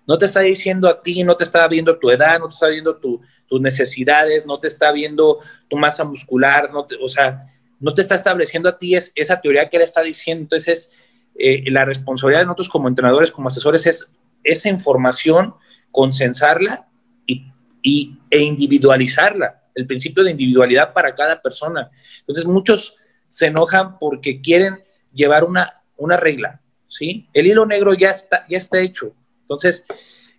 no 0.08 0.18
te 0.18 0.26
está 0.26 0.42
diciendo 0.42 0.88
a 0.88 1.02
ti, 1.02 1.24
no 1.24 1.36
te 1.36 1.44
está 1.44 1.68
viendo 1.68 1.98
tu 1.98 2.10
edad, 2.12 2.40
no 2.40 2.48
te 2.48 2.54
está 2.54 2.68
viendo 2.68 2.98
tus 2.98 3.62
necesidades, 3.62 4.46
no 4.46 4.60
te 4.60 4.68
está 4.68 4.92
viendo 4.92 5.40
tu 5.68 5.78
masa 5.78 6.04
muscular, 6.04 6.72
no 6.72 6.86
te, 6.86 6.96
o 7.02 7.08
sea, 7.08 7.55
no 7.86 7.94
te 7.94 8.02
está 8.02 8.16
estableciendo 8.16 8.68
a 8.68 8.80
ti 8.80 8.96
es, 8.96 9.12
esa 9.14 9.40
teoría 9.40 9.70
que 9.70 9.78
él 9.78 9.84
está 9.84 10.02
diciendo. 10.02 10.42
Entonces, 10.42 10.92
eh, 11.38 11.70
la 11.70 11.86
responsabilidad 11.86 12.40
de 12.40 12.48
nosotros 12.48 12.68
como 12.68 12.88
entrenadores, 12.88 13.30
como 13.30 13.48
asesores, 13.48 13.86
es 13.86 14.12
esa 14.44 14.70
información, 14.70 15.54
consensarla 15.92 16.88
y, 17.28 18.18
e 18.32 18.40
individualizarla, 18.40 19.62
el 19.76 19.86
principio 19.86 20.24
de 20.24 20.32
individualidad 20.32 20.94
para 20.94 21.14
cada 21.14 21.40
persona. 21.40 21.92
Entonces, 22.22 22.46
muchos 22.46 22.96
se 23.28 23.46
enojan 23.46 24.00
porque 24.00 24.42
quieren 24.42 24.84
llevar 25.14 25.44
una, 25.44 25.84
una 25.96 26.18
regla, 26.18 26.62
¿sí? 26.88 27.30
El 27.34 27.46
hilo 27.46 27.68
negro 27.68 27.94
ya 27.94 28.10
está, 28.10 28.48
ya 28.50 28.58
está 28.58 28.80
hecho. 28.80 29.14
Entonces, 29.42 29.86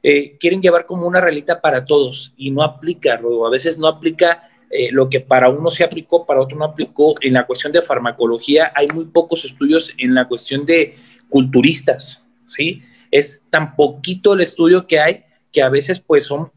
eh, 0.02 0.37
quieren 0.40 0.61
llevar 0.61 0.85
como 0.85 1.06
una 1.06 1.20
reglita 1.20 1.61
para 1.61 1.85
todos 1.85 2.35
y 2.37 2.50
no 2.50 2.64
aplica, 2.64 3.14
A 3.14 3.50
veces 3.50 3.78
no 3.78 3.87
aplica 3.87 4.50
eh, 4.70 4.90
lo 4.90 5.09
que 5.09 5.20
para 5.20 5.48
uno 5.48 5.70
se 5.70 5.85
aplicó, 5.85 6.26
para 6.26 6.40
otro 6.40 6.59
no 6.59 6.64
aplicó. 6.64 7.14
En 7.20 7.35
la 7.35 7.46
cuestión 7.46 7.72
de 7.72 7.83
farmacología 7.83 8.72
hay 8.74 8.88
muy 8.88 9.05
pocos 9.07 9.44
estudios 9.44 9.92
en 9.98 10.14
la 10.14 10.26
cuestión 10.26 10.66
de 10.66 10.96
culturistas, 11.29 12.24
¿sí? 12.44 12.83
Es 13.11 13.44
tan 13.50 13.76
poquito 13.76 14.35
el 14.35 14.40
estudio 14.40 14.87
que 14.87 15.00
hay 15.00 15.24
que 15.52 15.62
a 15.62 15.68
veces 15.68 16.00
pues 16.00 16.24
son. 16.24 16.52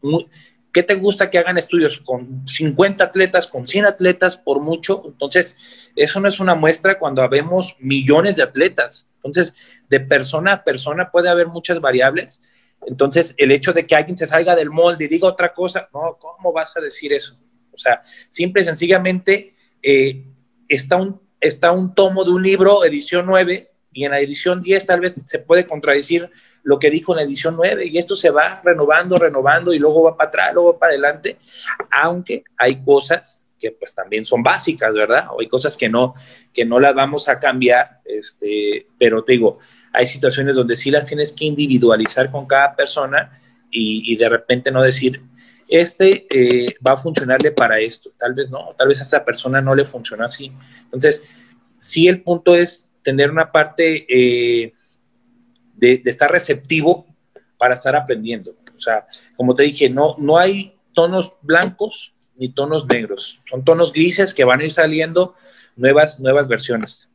¿Qué 0.72 0.82
te 0.84 0.94
gusta 0.94 1.30
que 1.30 1.38
hagan 1.38 1.58
estudios 1.58 1.98
con 2.00 2.46
50 2.46 3.02
atletas, 3.02 3.46
con 3.46 3.66
100 3.66 3.86
atletas 3.86 4.36
por 4.36 4.60
mucho? 4.60 5.02
Entonces, 5.04 5.56
eso 5.96 6.20
no 6.20 6.28
es 6.28 6.38
una 6.38 6.54
muestra 6.54 6.98
cuando 6.98 7.22
habemos 7.22 7.76
millones 7.80 8.36
de 8.36 8.44
atletas. 8.44 9.06
Entonces, 9.16 9.56
de 9.88 9.98
persona 9.98 10.52
a 10.52 10.64
persona 10.64 11.10
puede 11.10 11.28
haber 11.28 11.48
muchas 11.48 11.80
variables. 11.80 12.40
Entonces, 12.86 13.34
el 13.36 13.50
hecho 13.50 13.72
de 13.72 13.86
que 13.86 13.96
alguien 13.96 14.16
se 14.16 14.26
salga 14.26 14.54
del 14.54 14.70
molde 14.70 15.06
y 15.06 15.08
diga 15.08 15.26
otra 15.26 15.52
cosa, 15.52 15.88
no, 15.92 16.16
¿cómo 16.20 16.52
vas 16.52 16.76
a 16.76 16.80
decir 16.80 17.12
eso? 17.12 17.36
Sea, 17.80 18.02
simple 18.28 18.62
y 18.62 18.64
sencillamente 18.64 19.54
eh, 19.82 20.24
está, 20.68 20.96
un, 20.96 21.20
está 21.40 21.72
un 21.72 21.94
tomo 21.94 22.24
de 22.24 22.30
un 22.30 22.42
libro, 22.42 22.84
edición 22.84 23.26
9, 23.26 23.70
y 23.92 24.04
en 24.04 24.12
la 24.12 24.20
edición 24.20 24.62
10 24.62 24.86
tal 24.86 25.00
vez 25.00 25.14
se 25.24 25.38
puede 25.40 25.66
contradecir 25.66 26.30
lo 26.62 26.78
que 26.78 26.90
dijo 26.90 27.12
en 27.12 27.16
la 27.16 27.22
edición 27.22 27.56
9 27.56 27.86
y 27.86 27.98
esto 27.98 28.16
se 28.16 28.30
va 28.30 28.60
renovando, 28.62 29.16
renovando 29.16 29.72
y 29.72 29.78
luego 29.78 30.04
va 30.04 30.16
para 30.16 30.28
atrás, 30.28 30.54
luego 30.54 30.74
va 30.74 30.78
para 30.78 30.92
adelante, 30.92 31.38
aunque 31.90 32.44
hay 32.56 32.82
cosas 32.84 33.44
que 33.58 33.72
pues 33.72 33.94
también 33.94 34.24
son 34.24 34.42
básicas, 34.42 34.94
¿verdad? 34.94 35.26
O 35.32 35.40
hay 35.40 35.48
cosas 35.48 35.76
que 35.76 35.88
no, 35.88 36.14
que 36.52 36.64
no 36.64 36.78
las 36.78 36.94
vamos 36.94 37.28
a 37.28 37.38
cambiar, 37.38 38.00
este, 38.04 38.86
pero 38.98 39.22
te 39.22 39.32
digo, 39.32 39.58
hay 39.92 40.06
situaciones 40.06 40.56
donde 40.56 40.76
sí 40.76 40.90
las 40.90 41.06
tienes 41.06 41.32
que 41.32 41.44
individualizar 41.44 42.30
con 42.30 42.46
cada 42.46 42.74
persona 42.74 43.38
y 43.72 44.16
de 44.16 44.28
repente 44.28 44.72
no 44.72 44.82
decir, 44.82 45.22
este 45.70 46.26
eh, 46.30 46.76
va 46.86 46.92
a 46.92 46.96
funcionarle 46.96 47.52
para 47.52 47.78
esto, 47.78 48.10
tal 48.18 48.34
vez 48.34 48.50
no, 48.50 48.74
tal 48.76 48.88
vez 48.88 49.00
a 49.00 49.04
esta 49.04 49.24
persona 49.24 49.60
no 49.60 49.74
le 49.74 49.84
funciona 49.84 50.24
así. 50.24 50.52
Entonces, 50.84 51.22
sí 51.78 52.08
el 52.08 52.22
punto 52.22 52.54
es 52.54 52.92
tener 53.02 53.30
una 53.30 53.50
parte 53.50 54.06
eh, 54.08 54.74
de, 55.76 56.02
estar 56.04 56.30
receptivo 56.30 57.06
para 57.56 57.74
estar 57.74 57.94
aprendiendo. 57.94 58.54
O 58.76 58.80
sea, 58.80 59.06
como 59.36 59.54
te 59.54 59.62
dije, 59.62 59.88
no, 59.88 60.14
no 60.18 60.38
hay 60.38 60.76
tonos 60.92 61.36
blancos 61.42 62.14
ni 62.36 62.48
tonos 62.48 62.86
negros, 62.86 63.42
son 63.48 63.64
tonos 63.64 63.92
grises 63.92 64.32
que 64.32 64.44
van 64.44 64.60
a 64.60 64.64
ir 64.64 64.72
saliendo 64.72 65.34
nuevas, 65.76 66.18
nuevas 66.18 66.48
versiones. 66.48 67.08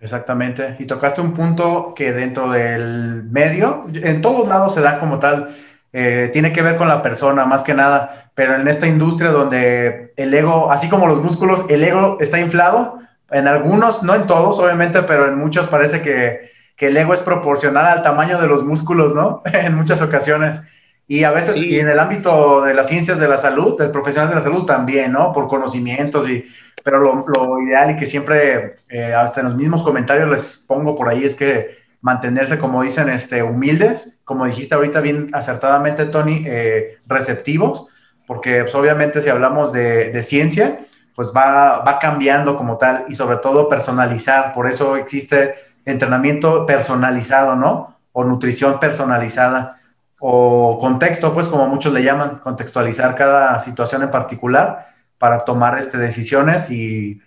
Exactamente. 0.00 0.76
Y 0.78 0.86
tocaste 0.86 1.20
un 1.20 1.34
punto 1.34 1.94
que 1.94 2.12
dentro 2.12 2.50
del 2.50 3.24
medio, 3.24 3.86
en 3.92 4.20
todos 4.22 4.48
lados 4.48 4.74
se 4.74 4.80
da 4.80 4.98
como 4.98 5.18
tal 5.18 5.56
eh, 5.98 6.28
tiene 6.30 6.52
que 6.52 6.60
ver 6.60 6.76
con 6.76 6.88
la 6.88 7.00
persona 7.00 7.46
más 7.46 7.64
que 7.64 7.72
nada, 7.72 8.30
pero 8.34 8.54
en 8.54 8.68
esta 8.68 8.86
industria 8.86 9.30
donde 9.30 10.12
el 10.18 10.34
ego, 10.34 10.70
así 10.70 10.90
como 10.90 11.06
los 11.06 11.22
músculos, 11.22 11.64
el 11.70 11.82
ego 11.82 12.18
está 12.20 12.38
inflado, 12.38 12.98
en 13.30 13.48
algunos, 13.48 14.02
no 14.02 14.14
en 14.14 14.26
todos 14.26 14.58
obviamente, 14.58 15.02
pero 15.04 15.26
en 15.26 15.38
muchos 15.38 15.68
parece 15.68 16.02
que, 16.02 16.50
que 16.76 16.88
el 16.88 16.96
ego 16.98 17.14
es 17.14 17.20
proporcional 17.20 17.86
al 17.86 18.02
tamaño 18.02 18.38
de 18.38 18.46
los 18.46 18.62
músculos, 18.62 19.14
¿no? 19.14 19.40
en 19.50 19.74
muchas 19.74 20.02
ocasiones. 20.02 20.60
Y 21.08 21.24
a 21.24 21.30
veces, 21.30 21.56
y 21.56 21.80
en 21.80 21.88
el 21.88 21.98
ámbito 21.98 22.60
de 22.60 22.74
las 22.74 22.88
ciencias 22.88 23.18
de 23.18 23.28
la 23.28 23.38
salud, 23.38 23.78
del 23.78 23.90
profesional 23.90 24.28
de 24.28 24.34
la 24.34 24.42
salud 24.42 24.66
también, 24.66 25.12
¿no? 25.12 25.32
Por 25.32 25.48
conocimientos, 25.48 26.28
y, 26.28 26.44
pero 26.84 26.98
lo, 26.98 27.24
lo 27.26 27.62
ideal 27.62 27.92
y 27.92 27.96
que 27.96 28.04
siempre, 28.04 28.76
eh, 28.90 29.14
hasta 29.14 29.40
en 29.40 29.46
los 29.46 29.56
mismos 29.56 29.82
comentarios 29.82 30.28
les 30.28 30.58
pongo 30.58 30.94
por 30.94 31.08
ahí, 31.08 31.24
es 31.24 31.34
que 31.34 31.85
mantenerse, 32.06 32.60
como 32.60 32.84
dicen, 32.84 33.08
este, 33.08 33.42
humildes, 33.42 34.20
como 34.24 34.46
dijiste 34.46 34.76
ahorita 34.76 35.00
bien 35.00 35.28
acertadamente, 35.32 36.06
Tony, 36.06 36.44
eh, 36.46 36.98
receptivos, 37.04 37.88
porque 38.28 38.62
pues, 38.62 38.76
obviamente 38.76 39.20
si 39.22 39.28
hablamos 39.28 39.72
de, 39.72 40.22
ciencia, 40.22 40.86
pues 41.16 41.32
va, 41.36 41.78
va, 41.80 41.98
cambiando 41.98 42.56
como 42.56 42.78
tal 42.78 43.06
y 43.08 43.16
sobre 43.16 43.38
todo 43.38 43.68
personalizar, 43.68 44.52
por 44.52 44.70
eso 44.70 44.94
existe 44.94 45.56
entrenamiento 45.84 46.64
personalizado, 46.64 47.56
¿no? 47.56 47.98
O 48.12 48.22
nutrición 48.22 48.78
personalizada, 48.78 49.80
o 50.20 50.78
contexto, 50.78 51.34
pues 51.34 51.48
como 51.48 51.66
muchos 51.66 51.92
le 51.92 52.04
llaman, 52.04 52.38
contextualizar 52.38 53.16
cada 53.16 53.58
situación 53.58 54.04
en 54.04 54.12
particular 54.12 54.94
para 55.18 55.44
tomar 55.44 55.76
este, 55.76 55.98
decisiones 55.98 56.70
y, 56.70 57.20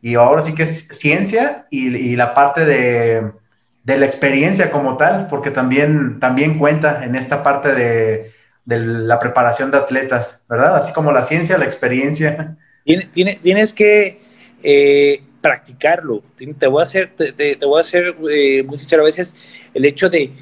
y 0.00 0.14
ahora 0.14 0.40
sí 0.40 0.54
que 0.54 0.62
es 0.62 0.86
ciencia 0.86 1.66
y 1.68 2.14
la 2.14 2.32
parte 2.32 2.64
de 2.64 3.39
de 3.84 3.98
la 3.98 4.06
experiencia 4.06 4.70
como 4.70 4.96
tal, 4.96 5.26
porque 5.28 5.50
también, 5.50 6.20
también 6.20 6.58
cuenta 6.58 7.04
en 7.04 7.14
esta 7.14 7.42
parte 7.42 7.74
de, 7.74 8.32
la 8.66 9.18
preparación 9.18 9.70
de 9.70 9.78
atletas, 9.78 10.44
¿verdad? 10.48 10.76
Así 10.76 10.92
como 10.92 11.10
la 11.10 11.24
ciencia, 11.24 11.58
la 11.58 11.64
experiencia. 11.64 12.56
Tienes, 12.84 13.40
tienes 13.40 13.72
que 13.72 14.20
eh, 14.62 15.22
practicarlo. 15.40 16.22
Te 16.58 16.66
voy 16.66 16.80
a 16.80 16.82
hacer, 16.82 17.14
te, 17.16 17.56
voy 17.66 17.78
a 17.78 17.80
hacer 17.80 18.14
eh, 18.30 18.62
muy 18.62 18.78
sincero, 18.78 19.02
a 19.02 19.06
veces 19.06 19.36
el 19.74 19.84
hecho 19.84 20.08
de, 20.08 20.32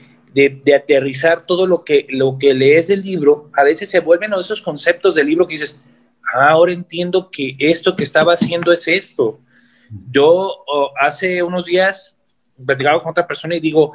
aterrizar 0.76 1.40
todo 1.46 1.66
lo 1.66 1.84
que, 1.84 2.06
lo 2.10 2.38
que 2.38 2.54
lees 2.54 2.88
del 2.88 3.02
libro, 3.02 3.50
a 3.54 3.64
veces 3.64 3.90
se 3.90 4.00
vuelven 4.00 4.32
esos 4.34 4.60
conceptos 4.60 5.14
del 5.14 5.26
libro 5.26 5.46
que 5.46 5.54
dices, 5.54 5.82
ah, 6.34 6.50
ahora 6.50 6.72
entiendo 6.72 7.30
que 7.30 7.56
esto 7.58 7.96
que 7.96 8.02
estaba 8.02 8.34
haciendo 8.34 8.72
es 8.72 8.86
esto. 8.86 9.40
Yo 10.10 10.64
oh, 10.66 10.92
hace 11.00 11.42
unos 11.42 11.64
días 11.64 12.17
platicaba 12.64 13.00
con 13.00 13.10
otra 13.10 13.26
persona 13.26 13.56
y 13.56 13.60
digo, 13.60 13.94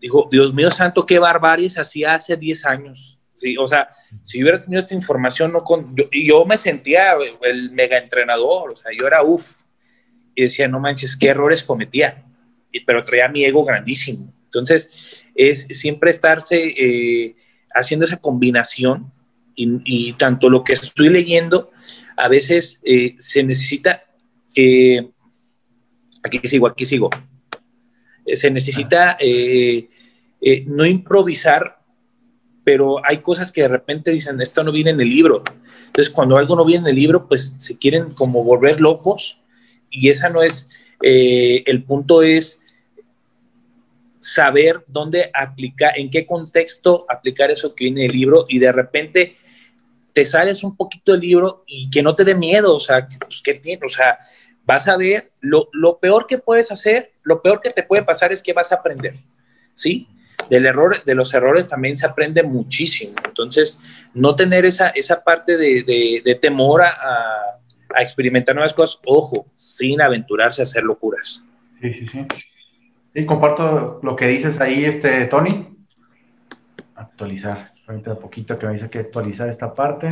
digo, 0.00 0.28
Dios 0.30 0.54
mío 0.54 0.70
santo, 0.70 1.04
qué 1.06 1.18
barbaries 1.18 1.78
hacía 1.78 2.14
hace 2.14 2.36
10 2.36 2.66
años. 2.66 3.18
Sí, 3.32 3.56
o 3.56 3.68
sea, 3.68 3.90
si 4.22 4.42
hubiera 4.42 4.58
tenido 4.58 4.80
esta 4.80 4.94
información, 4.94 5.52
no 5.52 5.62
con, 5.62 5.94
yo, 5.94 6.04
y 6.10 6.26
yo 6.28 6.44
me 6.44 6.58
sentía 6.58 7.14
el 7.42 7.70
mega 7.70 7.96
entrenador, 7.96 8.72
o 8.72 8.76
sea, 8.76 8.90
yo 8.98 9.06
era 9.06 9.22
uff, 9.22 9.62
y 10.34 10.42
decía, 10.42 10.66
no 10.66 10.80
manches, 10.80 11.16
qué 11.16 11.28
errores 11.28 11.62
cometía, 11.62 12.24
pero 12.86 13.04
traía 13.04 13.28
mi 13.28 13.44
ego 13.44 13.64
grandísimo. 13.64 14.32
Entonces, 14.44 14.90
es 15.34 15.66
siempre 15.70 16.10
estarse 16.10 16.74
eh, 16.76 17.36
haciendo 17.74 18.06
esa 18.06 18.16
combinación 18.16 19.12
y, 19.54 20.12
tanto 20.12 20.48
lo 20.48 20.62
que 20.62 20.74
estoy 20.74 21.08
leyendo, 21.08 21.72
a 22.16 22.28
veces 22.28 22.80
eh, 22.84 23.16
se 23.18 23.42
necesita, 23.42 24.04
eh, 24.54 25.10
aquí 26.22 26.40
sigo, 26.44 26.68
aquí 26.68 26.84
sigo, 26.84 27.10
se 28.34 28.50
necesita 28.50 29.16
eh, 29.20 29.88
eh, 30.40 30.64
no 30.66 30.84
improvisar, 30.84 31.78
pero 32.64 33.04
hay 33.04 33.18
cosas 33.18 33.50
que 33.52 33.62
de 33.62 33.68
repente 33.68 34.10
dicen, 34.10 34.40
esto 34.40 34.62
no 34.62 34.72
viene 34.72 34.90
en 34.90 35.00
el 35.00 35.08
libro. 35.08 35.42
Entonces, 35.86 36.12
cuando 36.12 36.36
algo 36.36 36.54
no 36.56 36.64
viene 36.64 36.82
en 36.82 36.90
el 36.90 36.96
libro, 36.96 37.26
pues 37.26 37.54
se 37.58 37.78
quieren 37.78 38.12
como 38.12 38.44
volver 38.44 38.80
locos 38.80 39.40
y 39.90 40.10
esa 40.10 40.28
no 40.28 40.42
es, 40.42 40.70
el 41.00 41.82
punto 41.84 42.22
es 42.22 42.62
saber 44.20 44.84
dónde 44.88 45.30
aplicar, 45.32 45.98
en 45.98 46.10
qué 46.10 46.26
contexto 46.26 47.06
aplicar 47.08 47.50
eso 47.50 47.74
que 47.74 47.84
viene 47.84 48.04
en 48.04 48.10
el 48.10 48.16
libro 48.16 48.46
y 48.48 48.58
de 48.58 48.72
repente 48.72 49.36
te 50.12 50.26
sales 50.26 50.64
un 50.64 50.76
poquito 50.76 51.12
del 51.12 51.20
libro 51.20 51.62
y 51.66 51.88
que 51.90 52.02
no 52.02 52.14
te 52.14 52.24
dé 52.24 52.34
miedo, 52.34 52.74
o 52.74 52.80
sea, 52.80 53.08
pues, 53.20 53.40
¿qué 53.42 53.54
tiene? 53.54 53.80
O 53.84 53.88
sea, 53.88 54.18
vas 54.68 54.86
a 54.86 54.98
ver, 54.98 55.32
lo, 55.40 55.98
peor 55.98 56.26
que 56.26 56.36
puedes 56.36 56.70
hacer, 56.70 57.14
lo 57.22 57.40
peor 57.40 57.62
que 57.62 57.70
te 57.70 57.82
puede 57.82 58.02
pasar 58.02 58.32
es 58.32 58.42
que 58.42 58.52
vas 58.52 58.70
a 58.70 58.74
aprender, 58.74 59.16
¿sí? 59.72 60.06
Del 60.50 60.66
error, 60.66 61.02
de 61.02 61.14
los 61.14 61.32
errores 61.32 61.66
también 61.66 61.96
se 61.96 62.04
aprende 62.04 62.42
muchísimo. 62.42 63.14
Entonces, 63.24 63.80
no 64.12 64.36
tener 64.36 64.66
esa, 64.66 64.90
esa 64.90 65.24
parte 65.24 65.56
de, 65.56 66.38
temor 66.42 66.82
a, 66.82 67.56
experimentar 67.98 68.54
nuevas 68.54 68.74
cosas, 68.74 69.00
ojo, 69.06 69.46
sin 69.54 70.02
aventurarse 70.02 70.60
a 70.60 70.64
hacer 70.64 70.84
locuras. 70.84 71.46
Sí, 71.80 71.94
sí, 71.94 72.06
sí. 72.06 72.26
Y 73.14 73.24
comparto 73.24 74.00
lo 74.02 74.14
que 74.14 74.26
dices 74.26 74.60
ahí, 74.60 74.84
este, 74.84 75.24
Tony. 75.28 75.66
Actualizar. 76.94 77.72
Ahorita 77.86 78.18
poquito 78.18 78.58
que 78.58 78.66
me 78.66 78.74
dice 78.74 78.90
que 78.90 78.98
actualizar 78.98 79.48
esta 79.48 79.74
parte. 79.74 80.10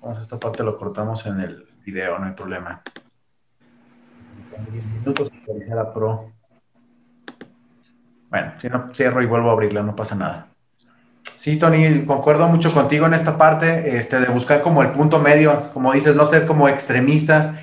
Vamos 0.00 0.18
a 0.18 0.22
esta 0.22 0.40
parte, 0.40 0.62
lo 0.62 0.78
cortamos 0.78 1.26
en 1.26 1.40
el 1.40 1.67
video, 1.88 2.18
no 2.18 2.26
hay 2.26 2.32
problema. 2.32 2.82
10 4.70 4.84
minutos 4.94 5.30
actualizar 5.32 5.78
a 5.78 5.92
Pro. 5.92 6.32
Bueno, 8.28 8.52
si 8.60 8.68
no 8.68 8.92
cierro 8.94 9.22
y 9.22 9.26
vuelvo 9.26 9.48
a 9.48 9.52
abrirla, 9.52 9.82
no 9.82 9.96
pasa 9.96 10.14
nada. 10.14 10.48
Sí, 11.22 11.56
Tony, 11.56 12.04
concuerdo 12.04 12.46
mucho 12.48 12.72
contigo 12.72 13.06
en 13.06 13.14
esta 13.14 13.38
parte, 13.38 13.96
este, 13.96 14.20
de 14.20 14.26
buscar 14.26 14.60
como 14.60 14.82
el 14.82 14.90
punto 14.90 15.18
medio, 15.18 15.70
como 15.72 15.92
dices, 15.92 16.14
no 16.14 16.26
ser 16.26 16.46
como 16.46 16.68
extremistas 16.68 17.54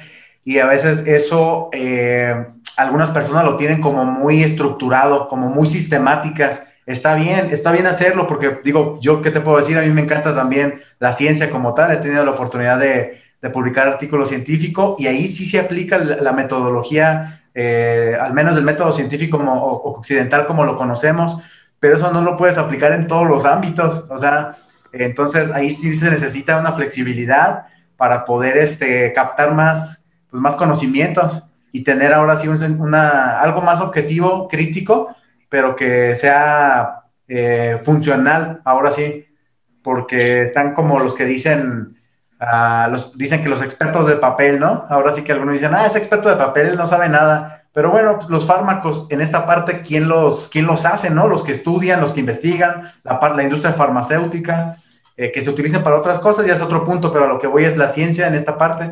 y 0.43 0.59
a 0.59 0.65
veces 0.65 1.05
eso 1.07 1.69
eh, 1.71 2.47
algunas 2.77 3.11
personas 3.11 3.45
lo 3.45 3.57
tienen 3.57 3.81
como 3.81 4.05
muy 4.05 4.43
estructurado, 4.43 5.27
como 5.27 5.49
muy 5.49 5.67
sistemáticas. 5.67 6.65
Está 6.85 7.15
bien, 7.15 7.49
está 7.51 7.71
bien 7.71 7.85
hacerlo 7.85 8.27
porque 8.27 8.59
digo, 8.63 8.99
yo 9.01 9.21
qué 9.21 9.29
te 9.29 9.41
puedo 9.41 9.57
decir, 9.57 9.77
a 9.77 9.81
mí 9.81 9.89
me 9.89 10.01
encanta 10.01 10.33
también 10.33 10.81
la 10.99 11.13
ciencia 11.13 11.49
como 11.51 11.73
tal, 11.75 11.91
he 11.91 11.97
tenido 11.97 12.25
la 12.25 12.31
oportunidad 12.31 12.79
de, 12.79 13.24
publicar 13.49 13.87
artículos 13.87 14.29
científicos 14.29 14.95
y 14.99 15.07
ahí 15.07 15.27
sí 15.27 15.45
se 15.45 15.59
aplica 15.59 15.97
la, 15.97 16.31
metodología, 16.31 17.43
eh, 17.53 18.15
al 18.19 18.33
menos 18.33 18.57
el 18.57 18.63
método 18.63 18.91
científico 18.91 19.37
occidental 19.37 20.45
como 20.47 20.65
lo 20.65 20.77
conocemos, 20.77 21.41
pero 21.79 21.97
eso 21.97 22.11
no 22.11 22.21
lo 22.21 22.37
puedes 22.37 22.57
aplicar 22.57 22.93
en 22.93 23.07
todos 23.07 23.27
los 23.27 23.45
ámbitos, 23.45 24.05
o 24.09 24.17
sea, 24.17 24.57
entonces 24.91 25.51
ahí 25.51 25.69
sí 25.69 25.95
se 25.95 26.09
necesita 26.09 26.57
una 26.57 26.73
flexibilidad 26.73 27.65
para 27.97 28.25
poder 28.25 28.57
este, 28.57 29.13
captar 29.13 29.53
más, 29.53 30.09
pues, 30.29 30.41
más 30.41 30.55
conocimientos 30.55 31.43
y 31.71 31.83
tener 31.83 32.13
ahora 32.13 32.37
sí 32.37 32.47
una, 32.47 33.39
algo 33.39 33.61
más 33.61 33.81
objetivo, 33.81 34.47
crítico, 34.47 35.15
pero 35.49 35.75
que 35.75 36.15
sea 36.15 37.03
eh, 37.27 37.77
funcional, 37.83 38.61
ahora 38.63 38.91
sí, 38.91 39.25
porque 39.83 40.43
están 40.43 40.73
como 40.73 40.99
los 40.99 41.13
que 41.15 41.25
dicen, 41.25 41.94
dicen 43.15 43.41
que 43.41 43.49
los 43.49 43.61
expertos 43.61 44.07
de 44.07 44.15
papel, 44.15 44.59
¿no? 44.59 44.85
Ahora 44.89 45.11
sí 45.11 45.23
que 45.23 45.31
algunos 45.31 45.53
dicen, 45.53 45.73
ah, 45.73 45.85
ese 45.85 45.97
experto 45.97 46.29
de 46.29 46.35
papel, 46.35 46.75
no 46.75 46.87
sabe 46.87 47.09
nada. 47.09 47.63
Pero 47.73 47.91
bueno, 47.91 48.17
pues, 48.17 48.29
los 48.29 48.45
fármacos 48.45 49.07
en 49.09 49.21
esta 49.21 49.45
parte, 49.45 49.81
¿quién 49.81 50.07
los, 50.07 50.47
quién 50.49 50.65
los 50.65 50.85
hace, 50.85 51.09
no? 51.09 51.27
Los 51.27 51.43
que 51.43 51.51
estudian, 51.51 51.99
los 51.99 52.13
que 52.13 52.21
investigan, 52.21 52.93
la, 53.03 53.19
la 53.35 53.43
industria 53.43 53.73
farmacéutica, 53.73 54.77
eh, 55.17 55.31
que 55.31 55.41
se 55.41 55.49
utilicen 55.49 55.83
para 55.83 55.97
otras 55.97 56.19
cosas, 56.19 56.45
ya 56.45 56.55
es 56.55 56.61
otro 56.61 56.85
punto, 56.85 57.11
pero 57.11 57.25
a 57.25 57.27
lo 57.27 57.39
que 57.39 57.47
voy 57.47 57.65
es 57.65 57.77
la 57.77 57.89
ciencia 57.89 58.27
en 58.27 58.35
esta 58.35 58.57
parte. 58.57 58.91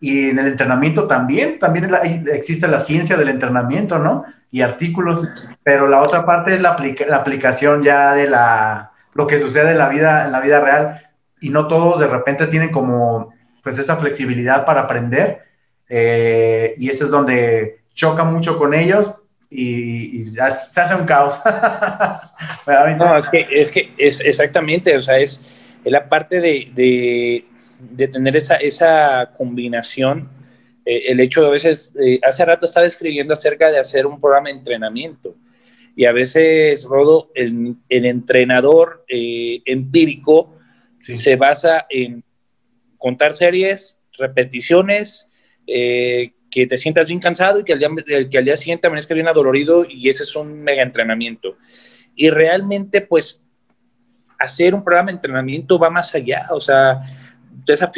Y 0.00 0.30
en 0.30 0.38
el 0.38 0.46
entrenamiento 0.46 1.08
también, 1.08 1.58
también 1.58 1.90
existe 2.32 2.66
la 2.68 2.80
ciencia 2.80 3.16
del 3.16 3.28
entrenamiento, 3.28 3.98
¿no? 3.98 4.24
Y 4.50 4.62
artículos, 4.62 5.28
pero 5.62 5.86
la 5.88 6.00
otra 6.00 6.24
parte 6.24 6.54
es 6.54 6.60
la, 6.60 6.76
la, 7.06 7.16
aplicación 7.16 7.82
ya 7.82 8.14
de 8.14 8.28
la, 8.28 8.92
lo 9.14 9.26
que 9.26 9.38
sucede 9.38 9.72
en 9.72 9.78
la 9.78 9.88
vida, 9.88 10.24
en 10.24 10.32
la 10.32 10.40
vida 10.40 10.60
real. 10.60 11.02
Y 11.40 11.50
no 11.50 11.66
todos 11.68 12.00
de 12.00 12.06
repente 12.06 12.46
tienen 12.46 12.70
como, 12.70 13.32
pues 13.62 13.78
esa 13.78 13.96
flexibilidad 13.96 14.64
para 14.64 14.82
aprender. 14.82 15.42
Eh, 15.88 16.74
y 16.78 16.88
ese 16.88 17.04
es 17.04 17.10
donde 17.10 17.80
choca 17.94 18.24
mucho 18.24 18.58
con 18.58 18.74
ellos 18.74 19.22
y, 19.48 20.30
se 20.30 20.40
hace 20.40 20.94
un 20.94 21.06
caos. 21.06 21.40
no, 22.98 23.16
es 23.16 23.28
que, 23.28 23.48
es 23.50 23.72
que 23.72 23.92
es 23.98 24.20
exactamente, 24.20 24.96
o 24.96 25.00
sea, 25.00 25.18
es, 25.18 25.44
es 25.84 25.92
la 25.92 26.08
parte 26.08 26.40
de, 26.40 26.70
de 26.74 27.44
de 27.80 28.08
tener 28.08 28.36
esa, 28.36 28.56
esa 28.56 29.32
combinación. 29.36 30.28
Eh, 30.84 31.04
el 31.08 31.20
hecho 31.20 31.42
de 31.42 31.48
a 31.48 31.50
veces, 31.50 31.94
eh, 32.00 32.20
hace 32.22 32.44
rato 32.44 32.66
estaba 32.66 32.86
escribiendo 32.86 33.32
acerca 33.32 33.70
de 33.70 33.78
hacer 33.78 34.06
un 34.06 34.20
programa 34.20 34.48
de 34.48 34.56
entrenamiento 34.56 35.34
y 35.96 36.04
a 36.04 36.12
veces, 36.12 36.84
Rodo, 36.84 37.30
el, 37.34 37.76
el 37.88 38.06
entrenador 38.06 39.04
eh, 39.08 39.60
empírico 39.64 40.56
se 41.02 41.36
basa 41.36 41.86
en 41.88 42.24
contar 42.98 43.34
series, 43.34 44.00
repeticiones, 44.18 45.28
que 45.66 46.66
te 46.66 46.76
sientas 46.76 47.08
bien 47.08 47.20
cansado 47.20 47.60
y 47.60 47.64
que 47.64 47.72
al, 47.72 47.78
día, 47.78 47.90
que 48.28 48.38
al 48.38 48.44
día 48.44 48.56
siguiente 48.56 48.86
amanezca 48.86 49.14
bien 49.14 49.28
adolorido 49.28 49.86
y 49.88 50.08
ese 50.08 50.24
es 50.24 50.34
un 50.34 50.62
mega 50.62 50.82
entrenamiento. 50.82 51.56
Y 52.14 52.28
realmente, 52.30 53.00
pues, 53.00 53.46
hacer 54.38 54.74
un 54.74 54.82
programa 54.82 55.08
de 55.08 55.16
entrenamiento 55.16 55.78
va 55.78 55.90
más 55.90 56.14
allá, 56.14 56.48
o 56.50 56.60
sea, 56.60 57.02
esa 57.66 57.90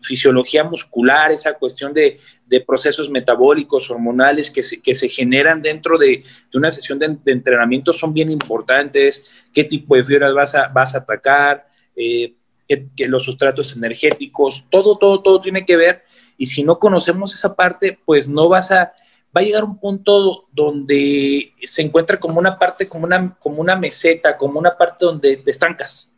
fisiología 0.00 0.64
muscular, 0.64 1.30
esa 1.32 1.54
cuestión 1.54 1.92
de, 1.92 2.18
procesos 2.66 3.10
metabólicos, 3.10 3.90
hormonales 3.90 4.50
que 4.50 4.62
se, 4.62 4.80
que 4.80 4.94
se 4.94 5.08
generan 5.08 5.60
dentro 5.60 5.98
de, 5.98 6.24
una 6.54 6.70
sesión 6.70 6.98
de, 6.98 7.16
entrenamiento 7.26 7.92
son 7.92 8.14
bien 8.14 8.30
importantes, 8.30 9.24
qué 9.52 9.64
tipo 9.64 9.96
de 9.96 10.04
fibras 10.04 10.32
vas 10.32 10.54
a, 10.54 10.68
vas 10.68 10.94
a 10.94 10.98
atacar, 10.98 11.66
eh, 11.94 12.34
que, 12.68 13.08
los 13.08 13.24
sustratos 13.24 13.74
energéticos, 13.74 14.66
todo, 14.70 14.96
todo, 14.98 15.22
todo 15.22 15.40
tiene 15.40 15.64
que 15.64 15.76
ver. 15.76 16.02
Y 16.36 16.46
si 16.46 16.62
no 16.62 16.78
conocemos 16.78 17.34
esa 17.34 17.56
parte, 17.56 17.98
pues 18.04 18.28
no 18.28 18.48
vas 18.48 18.70
a, 18.70 18.92
va 19.36 19.40
a 19.40 19.42
llegar 19.42 19.64
un 19.64 19.78
punto 19.78 20.46
donde 20.52 21.52
se 21.62 21.82
encuentra 21.82 22.20
como 22.20 22.38
una 22.38 22.58
parte, 22.58 22.88
como 22.88 23.04
una, 23.04 23.34
como 23.36 23.60
una 23.60 23.76
meseta, 23.76 24.36
como 24.36 24.58
una 24.58 24.76
parte 24.76 25.04
donde 25.04 25.38
te 25.38 25.50
estancas 25.50 26.14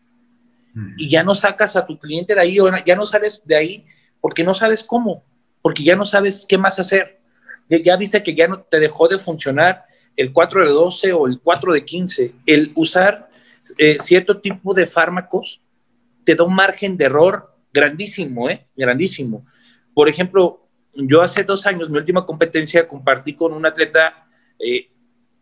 y 0.96 1.08
ya 1.08 1.22
no 1.22 1.34
sacas 1.34 1.76
a 1.76 1.84
tu 1.84 1.98
cliente 1.98 2.34
de 2.34 2.40
ahí 2.40 2.60
o 2.60 2.70
ya 2.84 2.94
no 2.94 3.04
sales 3.04 3.42
de 3.44 3.56
ahí 3.56 3.86
porque 4.20 4.44
no 4.44 4.54
sabes 4.54 4.82
cómo, 4.82 5.24
porque 5.62 5.82
ya 5.82 5.96
no 5.96 6.04
sabes 6.04 6.44
qué 6.48 6.58
más 6.58 6.78
hacer. 6.78 7.20
Ya, 7.68 7.96
viste 7.96 8.22
que 8.22 8.34
ya 8.34 8.48
no 8.48 8.60
te 8.62 8.80
dejó 8.80 9.08
de 9.08 9.18
funcionar 9.18 9.84
el 10.16 10.32
4 10.32 10.66
de 10.66 10.70
12 10.70 11.12
o 11.12 11.26
el 11.26 11.40
4 11.40 11.72
de 11.72 11.84
15. 11.84 12.34
El 12.46 12.72
usar 12.74 13.30
eh, 13.78 13.96
cierto 14.00 14.40
tipo 14.40 14.74
de 14.74 14.86
fármacos 14.86 15.60
te 16.24 16.34
da 16.34 16.44
un 16.44 16.54
margen 16.54 16.96
de 16.96 17.06
error 17.06 17.56
grandísimo, 17.72 18.48
¿eh? 18.50 18.66
Grandísimo. 18.76 19.46
Por 19.94 20.08
ejemplo, 20.08 20.68
yo 20.94 21.22
hace 21.22 21.44
dos 21.44 21.66
años, 21.66 21.90
mi 21.90 21.98
última 21.98 22.26
competencia, 22.26 22.86
compartí 22.86 23.34
con 23.34 23.52
un 23.52 23.64
atleta, 23.66 24.28
eh, 24.58 24.90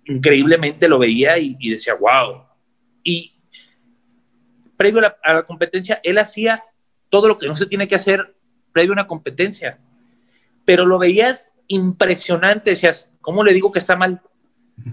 increíblemente 0.04 0.88
lo 0.88 0.98
veía 0.98 1.38
y, 1.38 1.56
decía, 1.70 1.94
wow. 1.94 2.44
Y 3.02 3.34
previo 4.76 5.00
a 5.22 5.34
la, 5.34 5.42
competencia, 5.42 6.00
él 6.02 6.18
hacía 6.18 6.62
todo 7.08 7.28
lo 7.28 7.38
que 7.38 7.46
no 7.46 7.56
se 7.56 7.66
tiene 7.66 7.88
que 7.88 7.94
hacer 7.94 8.34
previo 8.72 8.92
a 8.92 8.94
una 8.94 9.06
competencia. 9.06 9.78
Pero 10.64 10.84
lo 10.84 10.98
veías 10.98 11.54
impresionante, 11.66 12.70
decías, 12.70 13.12
¿cómo 13.20 13.44
le 13.44 13.54
digo 13.54 13.72
que 13.72 13.78
está 13.78 13.96
mal? 13.96 14.22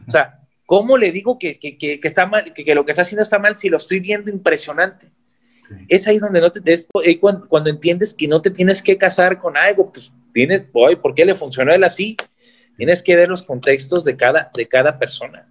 O 0.07 0.11
sea, 0.11 0.41
¿cómo 0.65 0.97
le 0.97 1.11
digo 1.11 1.37
que, 1.37 1.59
está 2.03 2.25
mal, 2.25 2.53
que, 2.53 2.75
lo 2.75 2.85
que 2.85 2.91
está 2.91 3.03
haciendo 3.03 3.23
está 3.23 3.39
mal 3.39 3.55
si 3.55 3.69
lo 3.69 3.77
estoy 3.77 3.99
viendo 3.99 4.31
impresionante? 4.31 5.11
Es 5.87 6.07
ahí 6.07 6.19
donde 6.19 6.41
no 6.41 6.51
te, 6.51 6.61
cuando, 7.19 7.69
entiendes 7.69 8.13
que 8.13 8.27
no 8.27 8.41
te 8.41 8.51
tienes 8.51 8.81
que 8.81 8.97
casar 8.97 9.39
con 9.39 9.57
algo, 9.57 9.91
pues 9.91 10.13
tienes, 10.33 10.63
hoy, 10.73 10.95
¿por 10.95 11.15
qué 11.15 11.25
le 11.25 11.35
funcionó 11.35 11.71
a 11.71 11.75
él 11.75 11.83
así? 11.83 12.17
Tienes 12.75 13.01
que 13.01 13.15
ver 13.15 13.29
los 13.29 13.41
contextos 13.41 14.03
de 14.03 14.17
cada, 14.17 14.51
de 14.53 14.67
cada 14.67 14.99
persona. 14.99 15.47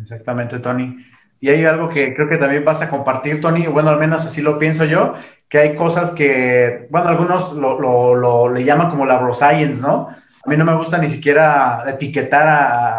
Exactamente, 0.00 0.58
Tony. 0.58 0.96
Y 1.40 1.50
hay 1.50 1.64
algo 1.64 1.88
que 1.88 2.14
creo 2.14 2.28
que 2.28 2.38
también 2.38 2.64
vas 2.64 2.80
a 2.80 2.88
compartir, 2.88 3.40
Tony, 3.40 3.66
bueno, 3.66 3.90
al 3.90 3.98
menos 3.98 4.24
así 4.24 4.40
lo 4.40 4.58
pienso 4.58 4.84
yo, 4.84 5.14
que 5.48 5.58
hay 5.58 5.74
cosas 5.74 6.12
que, 6.12 6.86
bueno, 6.90 7.08
algunos 7.08 7.52
lo, 7.52 7.78
lo, 8.14 8.48
le 8.48 8.64
llaman 8.64 8.90
como 8.90 9.04
la 9.04 9.20
science, 9.34 9.80
¿no? 9.80 10.08
A 10.44 10.50
mí 10.50 10.56
no 10.56 10.64
me 10.64 10.76
gusta 10.76 10.98
ni 10.98 11.08
siquiera 11.08 11.84
etiquetar 11.86 12.46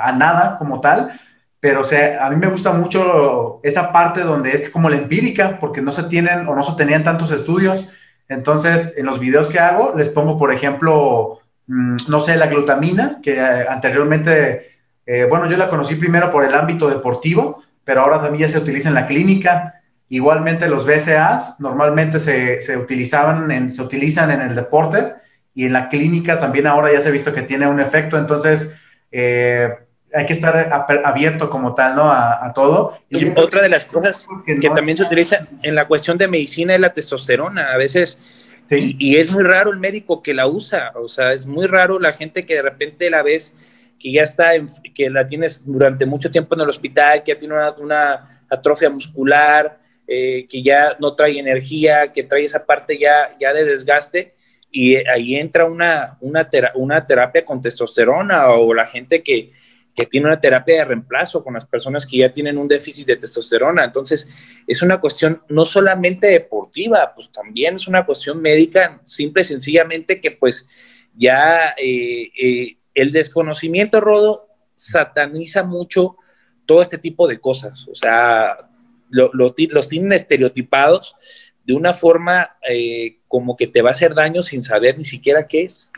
a, 0.01 0.11
nada 0.13 0.57
como 0.57 0.81
tal, 0.81 1.19
pero 1.65 1.81
o 1.81 1.83
sea, 1.83 2.23
a 2.23 2.29
mí 2.29 2.35
me 2.35 2.45
gusta 2.45 2.73
mucho 2.73 3.59
esa 3.63 3.91
parte 3.91 4.21
donde 4.21 4.51
es 4.51 4.69
como 4.69 4.87
la 4.87 4.97
empírica, 4.97 5.57
porque 5.59 5.81
no 5.81 5.91
se 5.91 6.03
tienen 6.03 6.47
o 6.47 6.53
no 6.53 6.61
se 6.61 6.73
tenían 6.73 7.03
tantos 7.03 7.31
estudios. 7.31 7.87
Entonces, 8.29 8.93
en 8.97 9.07
los 9.07 9.19
videos 9.19 9.47
que 9.47 9.57
hago, 9.57 9.95
les 9.97 10.09
pongo, 10.09 10.37
por 10.37 10.53
ejemplo, 10.53 11.39
mm, 11.65 11.97
no 12.07 12.21
sé, 12.21 12.35
la 12.37 12.45
glutamina, 12.45 13.19
que 13.23 13.37
eh, 13.37 13.65
anteriormente, 13.67 14.73
eh, 15.07 15.25
bueno, 15.27 15.49
yo 15.49 15.57
la 15.57 15.67
conocí 15.67 15.95
primero 15.95 16.29
por 16.29 16.45
el 16.45 16.53
ámbito 16.53 16.87
deportivo, 16.87 17.63
pero 17.83 18.01
ahora 18.01 18.21
también 18.21 18.47
ya 18.47 18.53
se 18.53 18.59
utiliza 18.59 18.89
en 18.89 18.95
la 18.95 19.07
clínica. 19.07 19.81
Igualmente 20.07 20.69
los 20.69 20.85
BCAs 20.85 21.59
normalmente 21.59 22.19
se, 22.19 22.61
se 22.61 22.77
utilizaban 22.77 23.49
en, 23.49 23.73
se 23.73 23.81
utilizan 23.81 24.29
en 24.29 24.41
el 24.41 24.53
deporte 24.53 25.15
y 25.55 25.65
en 25.65 25.73
la 25.73 25.89
clínica 25.89 26.37
también 26.37 26.67
ahora 26.67 26.93
ya 26.93 27.01
se 27.01 27.09
ha 27.09 27.11
visto 27.11 27.33
que 27.33 27.41
tiene 27.41 27.65
un 27.65 27.79
efecto, 27.79 28.19
entonces 28.19 28.75
eh, 29.11 29.69
hay 30.15 30.25
que 30.25 30.33
estar 30.33 30.69
abierto 31.03 31.49
como 31.49 31.75
tal, 31.75 31.95
¿no? 31.95 32.09
A, 32.09 32.51
todo. 32.53 32.97
Y 33.09 33.27
otra 33.35 33.61
de 33.61 33.69
las 33.69 33.85
cosas 33.85 34.27
que, 34.45 34.55
también 34.69 34.97
se 34.97 35.03
utiliza 35.03 35.47
en 35.61 35.75
la 35.75 35.87
cuestión 35.87 36.17
de 36.17 36.27
medicina 36.27 36.73
es 36.73 36.79
la 36.79 36.93
testosterona. 36.93 37.73
A 37.73 37.77
veces, 37.77 38.21
y, 38.69 38.95
y, 38.97 39.17
es 39.17 39.31
muy 39.31 39.43
raro 39.43 39.71
el 39.71 39.79
médico 39.79 40.23
que 40.23 40.33
la 40.33 40.47
usa, 40.47 40.91
o 40.95 41.07
sea, 41.07 41.33
es 41.33 41.45
muy 41.45 41.67
raro 41.67 41.99
la 41.99 42.13
gente 42.13 42.45
que 42.45 42.55
de 42.55 42.61
repente 42.61 43.09
la 43.09 43.23
ves 43.23 43.53
que 43.99 44.11
ya 44.11 44.23
está, 44.23 44.51
que 44.93 45.09
la 45.09 45.25
tienes 45.25 45.65
durante 45.65 46.05
mucho 46.05 46.31
tiempo 46.31 46.55
en 46.55 46.61
el 46.61 46.69
hospital, 46.69 47.23
que 47.23 47.31
ya 47.31 47.37
tiene 47.37 47.55
una, 47.77 48.41
atrofia 48.49 48.89
muscular, 48.89 49.79
eh, 50.07 50.47
que 50.47 50.61
ya 50.61 50.95
no 50.99 51.15
trae 51.15 51.39
energía, 51.39 52.13
que 52.13 52.23
trae 52.23 52.45
esa 52.45 52.65
parte 52.65 52.97
ya, 52.97 53.35
ya 53.39 53.53
de 53.53 53.65
desgaste, 53.65 54.33
y 54.71 54.95
ahí 55.07 55.35
entra 55.35 55.65
una, 55.65 56.17
una, 56.21 56.47
una 56.75 57.07
terapia 57.07 57.43
con 57.43 57.61
testosterona 57.61 58.49
o 58.49 58.73
la 58.73 58.85
gente 58.85 59.23
que, 59.23 59.51
que 59.95 60.05
tiene 60.05 60.27
una 60.27 60.41
terapia 60.41 60.75
de 60.75 60.85
reemplazo 60.85 61.43
con 61.43 61.53
las 61.53 61.65
personas 61.65 62.05
que 62.05 62.17
ya 62.17 62.31
tienen 62.31 62.57
un 62.57 62.67
déficit 62.67 63.07
de 63.07 63.15
testosterona. 63.15 63.85
Entonces, 63.85 64.27
es 64.67 64.81
una 64.81 64.99
cuestión 64.99 65.41
no 65.47 65.63
solamente 65.63 66.27
deportiva, 66.27 67.13
pues 67.15 67.31
también 67.31 67.75
es 67.75 67.87
una 67.87 68.05
cuestión 68.05 68.41
médica, 68.41 69.01
simple 69.05 69.41
y 69.41 69.45
sencillamente 69.45 70.19
que 70.19 70.31
pues 70.31 70.67
ya 71.15 71.73
eh, 71.77 72.29
eh, 72.37 72.77
el 72.93 73.11
desconocimiento, 73.13 74.01
Rodo, 74.01 74.49
sataniza 74.75 75.63
mucho 75.63 76.17
todo 76.65 76.81
este 76.81 76.97
tipo 76.97 77.27
de 77.27 77.39
cosas. 77.39 77.87
O 77.87 77.95
sea, 77.95 78.69
los 79.09 79.55
tienen 79.87 80.11
estereotipados 80.11 81.15
de 81.63 81.73
una 81.73 81.93
forma 81.93 82.57
eh, 82.69 83.19
como 83.27 83.55
que 83.55 83.67
te 83.67 83.81
va 83.81 83.89
a 83.89 83.93
hacer 83.93 84.13
daño 84.13 84.41
sin 84.41 84.61
saber 84.61 84.97
ni 84.97 85.05
siquiera 85.05 85.47
qué 85.47 85.63
es. 85.63 85.89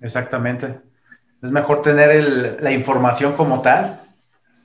Exactamente. 0.00 0.80
Es 1.44 1.50
mejor 1.50 1.82
tener 1.82 2.58
la 2.62 2.72
información 2.72 3.34
como 3.34 3.60
tal 3.60 4.00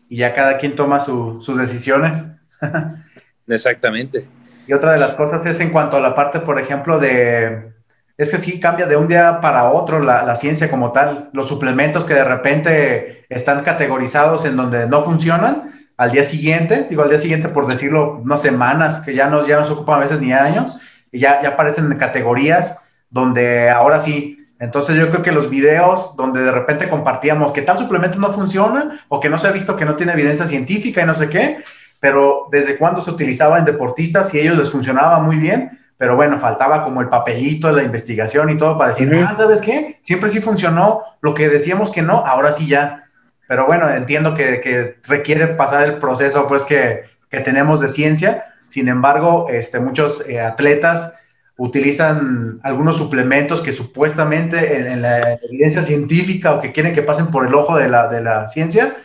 y 0.07 0.17
ya 0.17 0.33
cada 0.33 0.57
quien 0.57 0.77
toma 0.77 1.01
sus 1.01 1.57
decisiones. 1.57 2.13
Exactamente. 3.47 4.25
Y 4.65 4.71
otra 4.71 4.93
de 4.93 4.99
las 4.99 5.13
cosas 5.13 5.45
es 5.45 5.59
en 5.59 5.71
cuanto 5.71 5.97
a 5.97 5.99
la 5.99 6.15
parte, 6.15 6.39
por 6.39 6.57
ejemplo, 6.57 6.97
de... 6.97 7.73
Es 8.17 8.31
que 8.31 8.37
sí 8.37 8.61
cambia 8.61 8.85
de 8.85 8.95
un 8.95 9.09
día 9.09 9.41
para 9.41 9.69
otro 9.71 9.99
la, 9.99 10.23
la 10.23 10.37
ciencia 10.37 10.69
como 10.69 10.93
tal. 10.93 11.29
Los 11.33 11.49
suplementos 11.49 12.05
que 12.05 12.13
de 12.13 12.23
repente 12.23 13.25
están 13.27 13.63
categorizados 13.63 14.45
en 14.45 14.55
donde 14.55 14.87
no 14.87 15.03
funcionan, 15.03 15.89
al 15.97 16.11
día 16.11 16.23
siguiente, 16.23 16.87
digo 16.89 17.03
al 17.03 17.09
día 17.09 17.19
siguiente 17.19 17.49
por 17.49 17.67
decirlo, 17.67 18.21
unas 18.23 18.41
semanas, 18.41 18.99
que 18.99 19.13
ya 19.13 19.27
no, 19.27 19.45
ya 19.45 19.59
no 19.59 19.65
se 19.65 19.73
ocupan 19.73 19.97
a 19.97 20.03
veces 20.03 20.21
ni 20.21 20.31
años, 20.31 20.77
y 21.11 21.19
ya, 21.19 21.41
ya 21.41 21.49
aparecen 21.49 21.91
en 21.91 21.97
categorías 21.97 22.79
donde 23.09 23.69
ahora 23.69 23.99
sí 23.99 24.38
entonces 24.59 24.97
yo 24.97 25.09
creo 25.09 25.23
que 25.23 25.31
los 25.31 25.49
videos 25.49 26.15
donde 26.17 26.41
de 26.41 26.51
repente 26.51 26.89
compartíamos 26.89 27.53
que 27.53 27.61
tal 27.61 27.77
suplemento 27.77 28.19
no 28.19 28.31
funciona 28.33 29.05
o 29.07 29.19
que 29.21 29.29
no 29.29 29.37
se 29.37 29.47
ha 29.47 29.51
visto 29.51 29.77
que 29.77 29.85
no 29.85 29.95
tiene 29.95 30.11
evidencia 30.11 30.45
científica 30.45 31.01
y 31.01 31.05
no 31.05 31.13
sé 31.13 31.29
qué, 31.29 31.63
pero 32.01 32.47
desde 32.51 32.77
cuándo 32.77 32.99
se 32.99 33.09
utilizaba 33.09 33.57
en 33.57 33.65
deportistas 33.65 34.33
y 34.33 34.39
ellos 34.39 34.57
les 34.57 34.69
funcionaba 34.69 35.19
muy 35.19 35.37
bien, 35.37 35.79
pero 35.97 36.15
bueno, 36.15 36.39
faltaba 36.39 36.83
como 36.83 37.01
el 37.01 37.07
papelito, 37.07 37.71
la 37.71 37.83
investigación 37.83 38.49
y 38.49 38.57
todo 38.57 38.77
para 38.77 38.89
decir, 38.89 39.13
ah, 39.15 39.33
¿sabes 39.35 39.61
qué? 39.61 39.99
Siempre 40.01 40.29
sí 40.29 40.41
funcionó 40.41 41.03
lo 41.21 41.33
que 41.33 41.49
decíamos 41.49 41.91
que 41.91 42.01
no, 42.01 42.25
ahora 42.25 42.51
sí 42.51 42.67
ya. 42.67 43.05
Pero 43.47 43.65
bueno, 43.65 43.89
entiendo 43.89 44.33
que, 44.33 44.97
requiere 45.03 45.47
pasar 45.47 45.83
el 45.83 45.95
proceso 45.95 46.47
pues 46.47 46.63
que, 46.63 47.03
tenemos 47.29 47.79
de 47.79 47.89
ciencia. 47.89 48.45
Sin 48.67 48.87
embargo, 48.87 49.47
este, 49.49 49.79
muchos 49.79 50.23
eh, 50.27 50.39
atletas 50.39 51.18
utilizan 51.59 52.61
algunos 52.63 52.97
suplementos 52.97 53.61
que 53.61 53.73
supuestamente 53.73 54.77
en, 54.77 55.01
la 55.01 55.33
evidencia 55.33 55.83
científica 55.83 56.53
o 56.53 56.61
que 56.61 56.71
quieren 56.71 56.95
que 56.95 57.03
pasen 57.03 57.27
por 57.31 57.45
el 57.45 57.53
ojo 57.53 57.75
de 57.75 57.89
la, 57.89 58.07
de 58.07 58.21
la, 58.21 58.47
ciencia, 58.47 58.95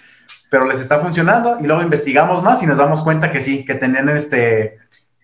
pero 0.51 0.65
les 0.65 0.81
está 0.81 1.01
funcionando 1.01 1.59
y 1.61 1.67
luego 1.67 1.83
investigamos 1.83 2.45
más 2.45 2.63
y 2.63 2.67
nos 2.67 2.79
damos 2.79 3.03
cuenta 3.03 3.33
que 3.33 3.41
sí, 3.41 3.65
que 3.65 3.75
tienen 3.75 4.09
este, 4.09 4.79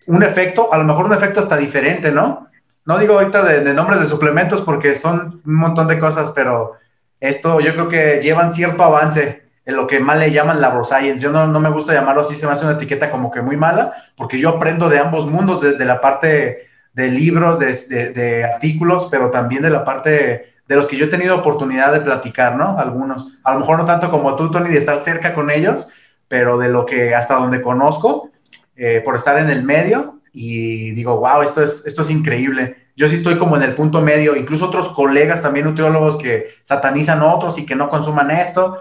un 0.06 0.24
efecto, 0.24 0.74
a 0.74 0.78
lo 0.78 0.84
mejor 0.84 1.06
un 1.06 1.14
efecto 1.14 1.38
hasta 1.38 1.56
diferente, 1.56 2.10
¿no? 2.10 2.48
No 2.84 2.98
digo 2.98 3.14
ahorita 3.14 3.44
de, 3.44 3.74
nombres 3.74 4.00
de 4.00 4.08
suplementos 4.08 4.62
porque 4.62 4.96
son 4.96 5.40
un 5.46 5.54
montón 5.54 5.86
de 5.86 6.00
cosas, 6.00 6.32
pero 6.32 6.72
esto 7.20 7.60
yo 7.60 7.74
creo 7.74 7.88
que 7.88 8.18
llevan 8.20 8.52
cierto 8.52 8.82
avance 8.82 9.44
en 9.64 9.76
lo 9.76 9.86
que 9.86 10.00
mal 10.00 10.18
le 10.18 10.32
llaman 10.32 10.60
laboroscience. 10.60 11.20
Yo 11.20 11.30
no, 11.30 11.46
no, 11.46 11.60
me 11.60 11.70
gusta 11.70 11.92
llamarlo 11.92 12.22
así, 12.22 12.34
se 12.34 12.46
me 12.46 12.52
hace 12.52 12.64
una 12.64 12.74
etiqueta 12.74 13.08
como 13.08 13.30
que 13.30 13.40
muy 13.40 13.56
mala, 13.56 13.92
porque 14.16 14.40
yo 14.40 14.48
aprendo 14.48 14.88
de 14.88 14.98
ambos 14.98 15.26
mundos, 15.26 15.60
de 15.60 15.84
la 15.84 16.00
parte 16.00 16.69
de 16.92 17.10
libros, 17.10 17.58
de, 17.58 18.44
artículos, 18.44 19.08
pero 19.10 19.30
también 19.30 19.62
de 19.62 19.70
la 19.70 19.84
parte 19.84 20.54
de 20.66 20.76
los 20.76 20.86
que 20.86 20.96
yo 20.96 21.06
he 21.06 21.08
tenido 21.08 21.36
oportunidad 21.36 21.92
de 21.92 22.00
platicar, 22.00 22.56
¿no? 22.56 22.78
Algunos. 22.78 23.38
A 23.44 23.54
lo 23.54 23.60
mejor 23.60 23.78
no 23.78 23.84
tanto 23.84 24.10
como 24.10 24.36
tú, 24.36 24.50
Tony, 24.50 24.70
de 24.70 24.78
estar 24.78 24.98
cerca 24.98 25.34
con 25.34 25.50
ellos, 25.50 25.88
pero 26.28 26.58
de 26.58 26.68
lo 26.68 26.86
que 26.86 27.14
hasta 27.14 27.34
donde 27.34 27.62
conozco, 27.62 28.30
eh, 28.76 29.02
por 29.04 29.16
estar 29.16 29.38
en 29.38 29.50
el 29.50 29.62
medio, 29.62 30.20
y 30.32 30.92
digo, 30.92 31.16
wow, 31.16 31.42
esto 31.42 31.62
es, 31.62 31.84
esto 31.86 32.02
es 32.02 32.10
increíble. 32.10 32.76
Yo 32.96 33.08
sí 33.08 33.16
estoy 33.16 33.38
como 33.38 33.56
en 33.56 33.62
el 33.62 33.74
punto 33.74 34.00
medio, 34.00 34.36
incluso 34.36 34.66
otros 34.66 34.90
colegas 34.90 35.42
también 35.42 35.66
nutriólogos 35.66 36.16
que 36.16 36.50
satanizan 36.62 37.20
a 37.20 37.34
otros 37.34 37.58
y 37.58 37.66
que 37.66 37.74
no 37.74 37.88
consuman 37.88 38.30
esto. 38.30 38.78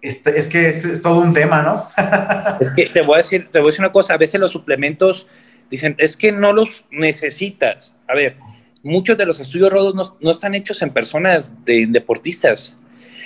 Este, 0.00 0.36
es 0.36 0.48
que 0.48 0.68
es, 0.68 0.84
es, 0.84 1.02
todo 1.02 1.20
un 1.20 1.32
tema, 1.32 1.62
¿no? 1.62 1.86
es 2.60 2.74
que 2.74 2.86
te 2.86 3.02
voy 3.02 3.14
a 3.14 3.18
decir, 3.18 3.48
te 3.50 3.60
voy 3.60 3.68
a 3.68 3.70
decir 3.70 3.84
una 3.84 3.92
cosa, 3.92 4.14
a 4.14 4.18
veces 4.18 4.40
los 4.40 4.50
suplementos 4.50 5.28
Dicen, 5.72 5.94
es 5.96 6.18
que 6.18 6.32
no 6.32 6.52
los 6.52 6.84
necesitas. 6.90 7.96
A 8.06 8.14
ver, 8.14 8.36
muchos 8.82 9.16
de 9.16 9.24
los 9.24 9.40
estudios 9.40 9.70
rodos 9.70 10.14
no, 10.20 10.30
están 10.30 10.54
hechos 10.54 10.82
en 10.82 10.90
personas 10.90 11.64
de, 11.64 11.86
deportistas. 11.88 12.76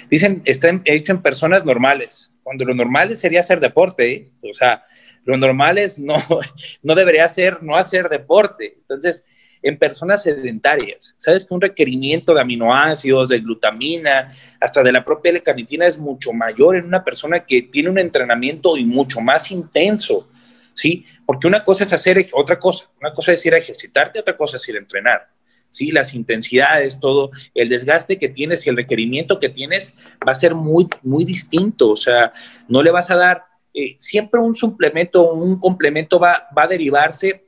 Dicen, 0.09 0.43
están 0.45 0.81
hechos 0.85 1.17
en 1.17 1.23
personas 1.23 1.65
normales, 1.65 2.33
cuando 2.45 2.65
lo 2.65 2.73
normal 2.73 3.17
sería 3.17 3.41
hacer 3.41 3.59
deporte. 3.59 4.13
¿eh? 4.13 4.31
O 4.49 4.55
sea, 4.55 4.85
lo 5.25 5.37
normal 5.37 5.77
es 5.79 5.99
no, 5.99 6.15
no 6.85 6.95
debería 6.95 7.29
ser 7.29 7.65
no 7.65 7.75
hacer 7.75 8.09
deporte. 8.09 8.77
Entonces, 8.79 9.25
en 9.61 9.77
personas 9.77 10.23
sedentarias, 10.23 11.17
sabes 11.17 11.45
que 11.45 11.53
un 11.53 11.61
requerimiento 11.61 12.33
de 12.33 12.43
aminoácidos, 12.43 13.31
de 13.31 13.41
glutamina, 13.41 14.33
hasta 14.61 14.85
de 14.85 14.93
la 14.93 15.05
propia 15.05 15.31
L-carnitina 15.31 15.85
es 15.85 15.99
mucho 15.99 16.33
mayor 16.33 16.77
en 16.77 16.85
una 16.85 17.03
persona 17.03 17.45
que 17.45 17.63
tiene 17.63 17.91
un 17.91 17.99
entrenamiento 17.99 18.77
y 18.77 18.85
mucho 18.85 19.21
más 19.21 19.51
intenso. 19.51 20.29
¿Sí? 20.77 21.05
Porque 21.25 21.49
una 21.49 21.65
cosa 21.65 21.83
es 21.85 21.93
hacer 21.93 22.29
otra 22.35 22.59
cosa, 22.59 22.89
una 23.01 23.13
cosa 23.13 23.33
es 23.33 23.45
ir 23.45 23.55
a 23.55 23.59
ejercitarte, 23.59 24.21
otra 24.21 24.37
cosa 24.37 24.57
es 24.57 24.69
ir 24.69 24.77
a 24.77 24.79
entrenar. 24.79 25.29
¿sí? 25.69 25.91
Las 25.91 26.15
intensidades, 26.15 27.01
todo, 27.01 27.31
el 27.55 27.69
desgaste 27.69 28.19
que 28.19 28.29
tienes 28.29 28.67
y 28.67 28.71
el 28.71 28.77
requerimiento 28.77 29.39
que 29.39 29.49
tienes 29.49 29.97
va 30.27 30.33
a 30.33 30.37
ser 30.37 30.55
muy, 30.55 30.87
muy 31.03 31.25
distinto. 31.25 31.91
O 31.91 31.97
sea, 31.97 32.33
no 32.69 32.83
le 32.83 32.91
vas 32.91 33.11
a 33.11 33.17
dar, 33.17 33.45
eh, 33.73 33.97
siempre 33.99 34.41
un 34.41 34.55
suplemento, 34.55 35.33
un 35.33 35.59
complemento 35.59 36.21
va, 36.21 36.47
va 36.57 36.65
a 36.65 36.69
derivarse 36.69 37.47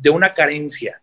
de 0.00 0.10
una 0.10 0.32
carencia, 0.32 1.02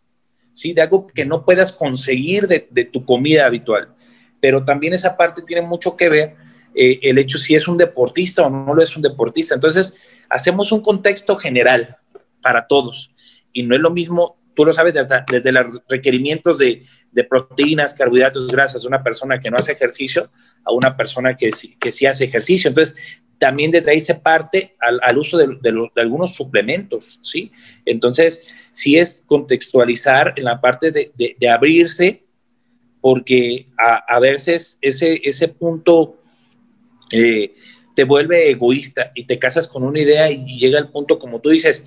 ¿sí? 0.54 0.74
De 0.74 0.82
algo 0.82 1.08
que 1.08 1.26
no 1.26 1.44
puedas 1.44 1.72
conseguir 1.74 2.48
de, 2.48 2.60
tu 2.86 3.04
comida 3.06 3.46
habitual. 3.46 3.94
Pero 4.40 4.64
también 4.64 4.94
esa 4.94 5.18
parte 5.18 5.42
tiene 5.42 5.62
mucho 5.62 5.98
que 5.98 6.08
ver 6.08 6.36
eh, 6.74 7.00
el 7.04 7.18
hecho 7.18 7.38
si 7.38 7.54
es 7.54 7.68
un 7.68 7.78
deportista 7.78 8.44
o 8.44 8.50
no 8.50 8.74
lo 8.74 8.82
es 8.82 8.96
un 8.96 9.02
deportista. 9.02 9.56
Entonces, 9.56 9.98
hacemos 10.30 10.72
un 10.72 10.82
contexto 10.82 11.38
general 11.38 11.98
para 12.42 12.68
todos 12.68 13.12
y 13.52 13.64
no 13.64 13.76
es 13.76 13.82
lo 13.82 13.90
mismo, 13.90 14.38
tú 14.56 14.66
lo 14.66 14.74
sabes, 14.74 14.94
desde, 14.94 15.52
los 15.52 15.82
requerimientos 15.88 16.58
de, 16.58 16.84
proteínas, 17.30 17.94
carbohidratos, 17.94 18.48
grasas 18.48 18.82
de 18.82 18.88
una 18.88 19.04
persona 19.04 19.40
que 19.40 19.50
no 19.50 19.58
hace 19.58 19.74
ejercicio 19.74 20.30
a 20.64 20.72
una 20.72 20.96
persona 20.96 21.36
que, 21.36 21.50
que 21.80 21.92
sí 21.92 22.06
hace 22.06 22.26
ejercicio. 22.26 22.70
Entonces, 22.70 22.96
también 23.40 23.72
desde 23.72 23.92
ahí 23.92 24.02
se 24.02 24.16
parte 24.16 24.76
al, 24.80 25.18
uso 25.18 25.38
de, 25.38 25.90
algunos 25.96 26.36
suplementos, 26.36 27.20
¿sí? 27.24 27.52
Entonces, 27.86 28.48
sí 28.72 28.98
es 28.98 29.24
contextualizar 29.26 30.34
en 30.36 30.44
la 30.44 30.62
parte 30.62 30.92
de, 30.92 31.50
abrirse, 31.50 32.24
porque 33.02 33.68
a, 33.78 34.20
veces 34.20 34.78
ese, 34.82 35.22
ese 35.24 35.48
punto 35.48 36.18
eh, 37.12 37.54
te 38.00 38.06
vuelve 38.06 38.50
egoísta 38.50 39.12
y 39.14 39.26
te 39.26 39.38
casas 39.38 39.68
con 39.68 39.84
una 39.84 40.00
idea 40.00 40.32
y, 40.32 40.58
llega 40.58 40.80
el 40.80 40.88
punto, 40.88 41.20
como 41.20 41.42
tú 41.42 41.50
dices, 41.50 41.86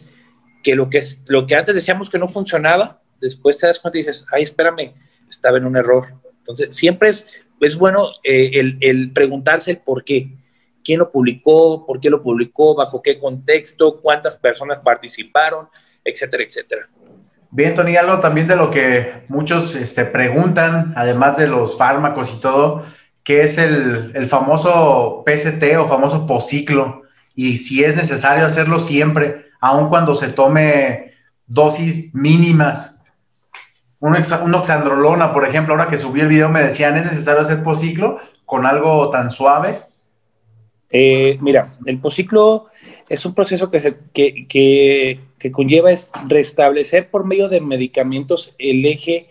que 0.62 0.74
lo 0.74 0.90
que, 0.90 0.98
es, 0.98 1.24
lo 1.26 1.46
que 1.46 1.54
antes 1.54 1.74
decíamos 1.74 2.10
que 2.10 2.18
no 2.18 2.28
funcionaba, 2.28 3.00
después 3.18 3.58
te 3.58 3.66
das 3.66 3.80
cuenta 3.80 3.96
y 3.96 4.00
dices, 4.00 4.26
ay, 4.30 4.42
espérame, 4.42 4.92
estaba 5.26 5.56
en 5.56 5.64
un 5.64 5.74
error. 5.74 6.08
Entonces, 6.36 6.76
siempre 6.76 7.08
es, 7.08 7.28
es 7.62 7.76
bueno 7.76 8.10
eh, 8.24 8.50
el, 8.52 8.76
el, 8.82 9.10
preguntarse 9.12 9.70
el 9.70 9.78
por 9.78 10.04
qué. 10.04 10.36
¿Quién 10.84 10.98
lo 10.98 11.10
publicó? 11.10 11.86
¿Por 11.86 11.98
qué 11.98 12.10
lo 12.10 12.22
publicó? 12.22 12.74
¿Bajo 12.74 13.00
qué 13.00 13.18
contexto? 13.18 13.98
¿Cuántas 14.02 14.36
personas 14.36 14.80
participaron? 14.84 15.66
Etcétera, 16.04 16.44
etcétera. 16.44 16.90
Bien, 17.50 17.74
Tony, 17.74 17.96
algo 17.96 18.20
también 18.20 18.48
de 18.48 18.56
lo 18.56 18.70
que 18.70 19.24
muchos 19.28 19.74
este, 19.76 20.04
preguntan, 20.04 20.92
además 20.94 21.38
de 21.38 21.46
los 21.46 21.78
fármacos 21.78 22.30
y 22.36 22.38
todo, 22.38 22.84
que 23.24 23.42
es 23.42 23.58
el, 23.58 24.26
famoso 24.28 25.24
PST 25.26 25.62
o 25.78 25.86
famoso 25.86 26.26
posiclo, 26.26 27.02
y 27.34 27.56
si 27.58 27.84
es 27.84 27.96
necesario 27.96 28.44
hacerlo 28.44 28.80
siempre, 28.80 29.46
aun 29.60 29.88
cuando 29.88 30.14
se 30.14 30.30
tome 30.30 31.12
dosis 31.46 32.14
mínimas. 32.14 33.00
Un, 34.00 34.16
un 34.16 34.54
oxandrolona, 34.54 35.32
por 35.32 35.46
ejemplo, 35.46 35.74
ahora 35.74 35.88
que 35.88 35.98
subí 35.98 36.20
el 36.20 36.28
video 36.28 36.48
me 36.48 36.62
decían, 36.62 36.96
¿es 36.96 37.04
necesario 37.04 37.42
hacer 37.42 37.62
posiclo 37.62 38.18
con 38.44 38.66
algo 38.66 39.10
tan 39.10 39.30
suave? 39.30 39.78
Eh, 40.90 41.38
mira, 41.40 41.74
el 41.86 41.98
posiclo 42.00 42.66
es 43.08 43.24
un 43.24 43.34
proceso 43.34 43.70
que, 43.70 43.80
se, 43.80 43.96
que, 44.12 44.46
que, 45.38 45.50
conlleva 45.50 45.90
es 45.90 46.12
restablecer 46.28 47.10
por 47.10 47.24
medio 47.24 47.48
de 47.48 47.60
medicamentos 47.60 48.54
el 48.58 48.84
eje 48.84 49.26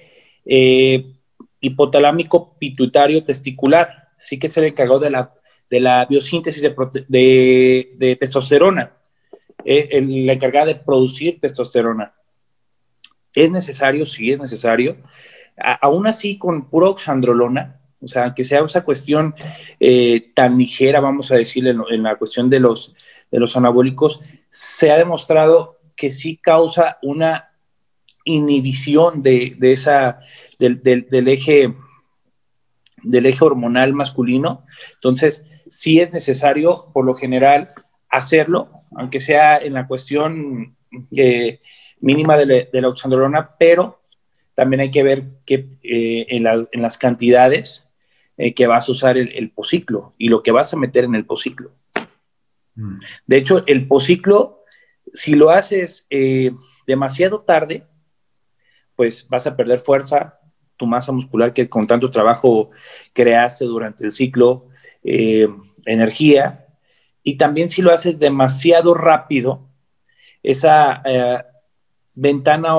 eh, 0.46 1.14
hipotalámico 1.62 2.58
pituitario 2.58 3.24
testicular, 3.24 4.10
sí 4.20 4.40
que 4.40 4.50
se 4.50 4.62
le 4.62 4.68
encargó 4.68 5.00
de 5.00 5.12
la, 5.12 5.34
de 5.70 5.80
la 5.80 6.06
biosíntesis 6.06 6.62
de, 6.62 7.96
de, 7.98 8.16
testosterona, 8.20 8.92
eh, 9.64 9.90
el, 9.92 10.26
la 10.26 10.34
encargada 10.34 10.66
de 10.66 10.76
producir 10.76 11.40
testosterona. 11.40 12.14
¿Es 13.34 13.50
necesario? 13.50 14.06
Sí, 14.06 14.32
es 14.32 14.40
necesario. 14.40 14.98
aún 15.82 16.08
así, 16.08 16.38
con 16.38 16.70
puro 16.70 16.90
oxandrolona, 16.90 17.80
o 18.02 18.08
sea, 18.08 18.34
que 18.34 18.44
sea 18.44 18.66
esa 18.66 18.84
cuestión 18.84 19.36
eh, 19.80 20.32
tan 20.34 20.58
ligera, 20.58 21.00
vamos 21.00 21.32
a 21.32 21.36
decir, 21.36 21.66
en, 21.68 22.04
la 22.04 22.16
cuestión 22.16 22.50
de 22.50 22.60
los, 22.60 22.96
de 23.30 23.40
los 23.40 23.56
anabólicos, 23.56 24.22
se 24.50 24.92
ha 24.92 24.98
demostrado 24.98 25.80
que 25.96 26.10
sí 26.10 26.38
causa 26.38 26.98
una 27.04 27.52
inhibición 28.26 29.22
de, 29.22 29.56
de 29.58 29.72
esa 29.72 30.20
del, 30.70 31.28
eje 31.28 31.74
del 33.04 33.26
eje 33.26 33.44
hormonal 33.44 33.94
masculino. 33.94 34.66
Entonces, 34.96 35.46
sí 35.68 36.00
es 36.00 36.14
necesario, 36.14 36.92
por 36.94 37.06
lo 37.06 37.16
general, 37.16 37.74
hacerlo, 38.10 38.70
aunque 38.96 39.20
sea 39.20 39.58
en 39.58 39.74
la 39.74 39.88
cuestión 39.88 40.76
eh, 41.16 41.62
mínima 42.00 42.38
de, 42.38 42.70
la 42.72 42.88
oxandrolona, 42.88 43.56
pero 43.58 44.02
también 44.54 44.82
hay 44.82 44.92
que 44.92 45.04
ver 45.04 45.24
que 45.46 45.68
eh, 45.82 46.28
en, 46.30 46.44
las 46.82 46.98
cantidades. 46.98 47.88
eh, 48.38 48.54
que 48.54 48.68
vas 48.68 48.88
a 48.88 48.92
usar 48.92 49.18
el, 49.18 49.30
el, 49.36 49.52
pociclo 49.52 50.14
y 50.18 50.30
lo 50.30 50.42
que 50.42 50.52
vas 50.52 50.74
a 50.74 50.78
meter 50.78 51.04
en 51.04 51.16
el 51.16 51.26
pociclo. 51.26 51.72
Mm. 52.76 53.00
De 53.28 53.38
hecho, 53.38 53.64
el 53.68 53.88
pociclo, 53.88 54.64
si 55.14 55.36
lo 55.36 55.50
haces 55.50 56.08
demasiado 56.88 57.42
tarde, 57.42 57.86
pues 58.96 59.28
vas 59.30 59.48
a 59.48 59.56
perder 59.56 59.80
fuerza, 59.80 60.41
tu 60.82 60.88
masa 60.88 61.12
muscular 61.12 61.54
que 61.54 61.70
con 61.70 61.86
tanto 61.86 62.10
trabajo 62.10 62.72
creaste 63.14 63.66
durante 63.66 64.04
el 64.06 64.12
ciclo, 64.12 64.66
eh, 65.04 65.48
energía, 65.86 66.66
y 67.24 67.36
también 67.38 67.70
si 67.70 67.84
lo 67.84 67.94
haces 67.94 68.18
demasiado 68.18 68.96
rápido, 68.96 69.68
esa 70.42 71.04
ventana 72.16 72.76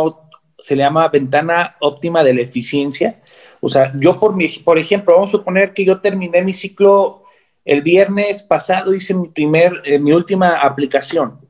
se 0.58 0.76
le 0.76 0.82
llama 0.82 1.08
ventana 1.08 1.76
óptima 1.80 2.22
de 2.22 2.34
la 2.34 2.42
eficiencia. 2.42 3.20
O 3.60 3.68
sea, 3.68 3.92
yo 3.98 4.18
por, 4.18 4.34
mi, 4.34 4.48
por 4.48 4.78
ejemplo, 4.78 5.14
vamos 5.14 5.30
a 5.30 5.38
suponer 5.38 5.74
que 5.74 5.84
yo 5.84 6.00
terminé 6.00 6.42
mi 6.42 6.52
ciclo 6.52 7.24
el 7.64 7.82
viernes 7.82 8.42
pasado, 8.42 8.94
hice 8.94 9.14
mi, 9.14 9.28
primer, 9.28 9.80
eh, 9.84 9.98
mi 9.98 10.12
última 10.12 10.56
aplicación. 10.56 11.40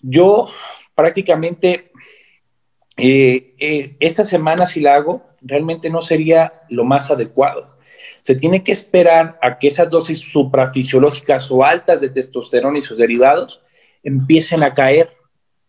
Yo 0.00 0.48
prácticamente 0.94 1.90
eh, 2.96 3.54
eh, 3.58 3.96
esta 4.00 4.24
semana 4.24 4.66
si 4.66 4.80
la 4.80 4.94
hago, 4.94 5.22
realmente 5.40 5.90
no 5.90 6.02
sería 6.02 6.62
lo 6.68 6.84
más 6.84 7.10
adecuado. 7.10 7.78
Se 8.20 8.36
tiene 8.36 8.62
que 8.62 8.72
esperar 8.72 9.38
a 9.42 9.58
que 9.58 9.68
esas 9.68 9.90
dosis 9.90 10.20
suprafisiológicas 10.20 11.50
o 11.50 11.64
altas 11.64 12.00
de 12.00 12.10
testosterona 12.10 12.78
y 12.78 12.82
sus 12.82 12.98
derivados 12.98 13.62
empiecen 14.02 14.62
a 14.62 14.74
caer 14.74 15.10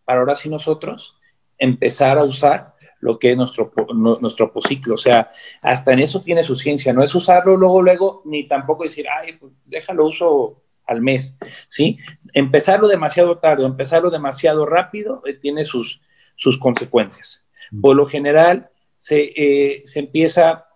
para 0.04 0.20
ahora 0.20 0.34
sí 0.34 0.48
nosotros 0.48 1.18
empezar 1.58 2.18
a 2.18 2.24
usar 2.24 2.74
lo 3.00 3.18
que 3.18 3.32
es 3.32 3.36
nuestro, 3.36 3.72
nuestro 3.94 4.52
posiclo. 4.52 4.94
O 4.94 4.98
sea, 4.98 5.30
hasta 5.60 5.92
en 5.92 5.98
eso 5.98 6.22
tiene 6.22 6.42
su 6.42 6.56
ciencia. 6.56 6.92
No 6.92 7.02
es 7.02 7.14
usarlo 7.14 7.56
luego, 7.56 7.82
luego, 7.82 8.22
ni 8.24 8.48
tampoco 8.48 8.84
decir, 8.84 9.06
ay, 9.08 9.34
pues 9.34 9.52
déjalo 9.66 10.06
uso 10.06 10.62
al 10.86 11.00
mes, 11.00 11.36
¿sí? 11.68 11.98
Empezarlo 12.32 12.88
demasiado 12.88 13.38
tarde, 13.38 13.64
empezarlo 13.64 14.10
demasiado 14.10 14.66
rápido, 14.66 15.22
eh, 15.26 15.34
tiene 15.34 15.64
sus, 15.64 16.02
sus 16.34 16.58
consecuencias. 16.58 17.46
Por 17.80 17.96
lo 17.96 18.06
general, 18.06 18.68
se, 18.96 19.32
eh, 19.36 19.82
se 19.84 20.00
empieza 20.00 20.66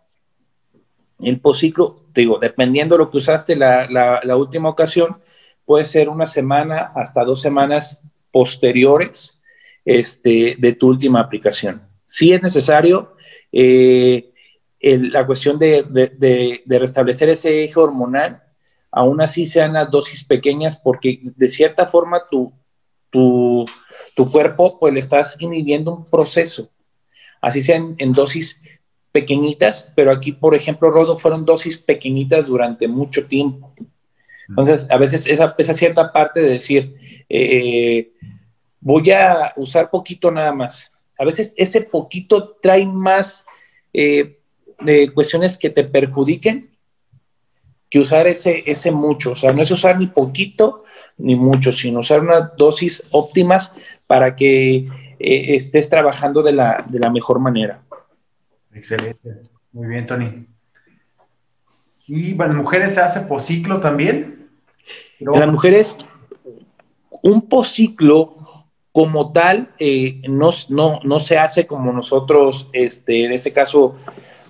el 1.21 1.41
posiclo, 1.41 2.05
digo, 2.15 2.39
dependiendo 2.39 2.95
de 2.95 3.01
lo 3.01 3.11
que 3.11 3.19
usaste 3.19 3.57
la, 3.57 3.89
la, 3.89 4.21
la 4.23 4.37
última 4.37 4.69
ocasión, 4.69 5.19
puede 5.65 5.85
ser 5.85 6.09
una 6.09 6.27
semana 6.27 6.93
hasta 6.95 7.25
dos 7.25 7.41
semanas 7.41 8.03
posteriores 8.33 9.43
este, 9.85 10.57
de 10.59 10.73
tu 10.73 10.89
última 10.89 11.21
aplicación. 11.21 11.83
Si 12.05 12.33
es 12.33 12.43
necesario 12.43 13.17
eh, 13.53 14.33
la 14.81 15.27
cuestión 15.27 15.59
de, 15.59 16.63
restablecer 16.67 17.29
ese 17.31 17.65
eje 17.65 17.81
hormonal, 17.81 18.43
aún 18.91 19.21
así 19.21 19.47
sean 19.47 19.75
las 19.75 19.91
dosis 19.91 20.25
pequeñas, 20.25 20.79
porque 20.79 21.21
de 21.23 21.49
cierta 21.49 21.87
forma 21.87 22.23
tu, 22.31 22.53
tu, 23.11 23.67
cuerpo 24.27 24.79
pues 24.79 24.93
le 24.93 25.01
estás 25.01 25.37
inhibiendo 25.41 25.95
un 25.95 26.05
proceso, 26.05 26.71
así 27.41 27.63
sean 27.63 27.95
en 27.99 28.13
dosis 28.13 28.63
pequeñitas, 29.13 29.93
pero 29.95 30.11
aquí, 30.11 30.33
por 30.33 30.55
ejemplo, 30.55 30.91
Rodo, 30.91 31.19
fueron 31.19 31.45
dosis 31.45 31.79
pequeñitas 31.79 32.47
durante 32.47 32.89
mucho 32.89 33.27
tiempo. 33.27 33.73
Entonces, 34.49 34.87
a 34.91 34.97
veces 34.97 35.27
esa, 35.27 35.55
esa 35.59 35.73
cierta 35.73 36.13
parte 36.13 36.41
de 36.41 36.51
decir, 36.51 36.95
eh, 37.29 38.13
voy 38.81 39.11
a 39.11 39.53
usar 39.57 39.91
poquito 39.91 40.31
nada 40.31 40.53
más. 40.53 40.91
A 41.19 41.25
veces 41.25 41.55
ese 41.57 41.83
poquito 41.83 42.57
trae 42.63 42.87
más 42.87 43.45
eh, 43.93 44.39
de 44.81 45.13
cuestiones 45.13 45.59
que 45.59 45.71
te 45.71 45.85
perjudiquen 45.85 46.71
que 47.91 47.99
usar 47.99 48.27
ese, 48.27 48.63
ese 48.67 48.91
mucho. 48.91 49.33
O 49.33 49.37
sea, 49.37 49.53
no 49.53 49.63
es 49.63 49.71
usar 49.71 49.99
ni 49.99 50.07
poquito 50.07 50.85
ni 51.17 51.35
mucho, 51.35 51.73
sino 51.73 52.01
usar 52.01 52.21
unas 52.21 52.57
dosis 52.57 53.09
óptimas 53.11 53.73
para 54.09 54.35
que 54.35 54.89
eh, 55.21 55.55
estés 55.55 55.89
trabajando 55.89 56.43
de 56.43 56.53
la, 56.53 56.85
de 56.89 56.99
la 56.99 57.11
mejor 57.11 57.39
manera. 57.39 57.83
Excelente. 58.73 59.43
Muy 59.71 59.87
bien, 59.87 60.07
Tony. 60.07 60.47
¿Y 62.07 62.33
bueno, 62.33 62.55
mujeres 62.55 62.95
se 62.95 63.03
hace 63.03 63.21
ciclo 63.41 63.81
también? 63.81 64.49
En 65.21 65.41
las 65.41 65.49
mujeres, 65.49 65.97
un 67.23 67.49
pociclo 67.49 68.67
como 68.93 69.33
tal, 69.33 69.75
eh, 69.79 70.23
no, 70.29 70.51
no, 70.71 71.21
se 71.21 71.39
hace 71.39 71.67
como 71.67 71.93
nosotros, 71.93 72.71
este, 72.73 73.27
en 73.27 73.33
este 73.33 73.53
caso, 73.53 73.97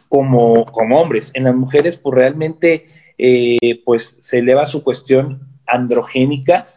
como, 0.08 0.64
como 0.66 1.00
hombres. 1.00 1.32
En 1.34 1.44
las 1.44 1.54
mujeres, 1.54 1.96
pues 1.96 2.14
realmente, 2.14 2.86
eh, 3.18 3.82
pues 3.84 4.16
se 4.20 4.38
eleva 4.38 4.64
su 4.64 4.84
cuestión 4.84 5.48
androgénica 5.66 6.68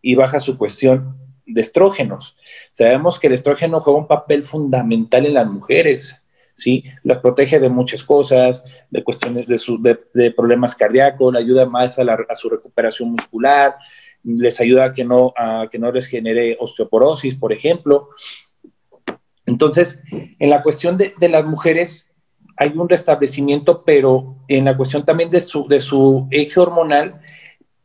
y 0.00 0.14
baja 0.14 0.38
su 0.38 0.56
cuestión 0.56 1.16
de 1.48 1.60
estrógenos. 1.60 2.36
Sabemos 2.70 3.18
que 3.18 3.26
el 3.26 3.34
estrógeno 3.34 3.80
juega 3.80 3.98
un 3.98 4.06
papel 4.06 4.44
fundamental 4.44 5.26
en 5.26 5.34
las 5.34 5.46
mujeres. 5.46 6.22
¿sí? 6.54 6.84
Las 7.02 7.18
protege 7.18 7.58
de 7.58 7.68
muchas 7.68 8.04
cosas, 8.04 8.62
de 8.90 9.02
cuestiones 9.02 9.46
de, 9.46 9.98
de, 10.14 10.30
problemas 10.32 10.74
cardíacos, 10.74 11.32
le 11.32 11.40
ayuda 11.40 11.66
más 11.66 11.98
a, 11.98 12.02
a, 12.02 12.34
su 12.34 12.48
recuperación 12.48 13.12
muscular, 13.12 13.76
les 14.24 14.60
ayuda 14.60 14.86
a 14.86 14.92
que 14.92 15.04
no, 15.04 15.32
a 15.36 15.68
que 15.70 15.78
no 15.78 15.90
les 15.92 16.06
genere 16.06 16.56
osteoporosis, 16.60 17.36
por 17.36 17.52
ejemplo. 17.52 18.10
Entonces, 19.46 20.02
en 20.38 20.50
la 20.50 20.62
cuestión 20.62 20.98
de, 20.98 21.14
las 21.28 21.44
mujeres 21.44 22.12
hay 22.56 22.72
un 22.76 22.88
restablecimiento, 22.88 23.82
pero 23.84 24.36
en 24.48 24.66
la 24.66 24.76
cuestión 24.76 25.04
también 25.04 25.30
de 25.30 25.40
su, 25.40 25.66
de 25.68 25.80
su 25.80 26.28
eje 26.30 26.60
hormonal, 26.60 27.20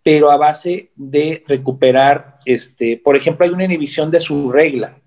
pero 0.04 0.30
a 0.30 0.38
base 0.38 0.92
de 0.96 1.44
recuperar, 1.48 2.33
este, 2.46 2.98
por 2.98 3.16
ejemplo, 3.16 3.46
hay 3.46 3.52
una 3.52 3.66
inhibición 3.66 4.12
de 4.12 4.20
su 4.20 4.52
regla. 4.52 4.98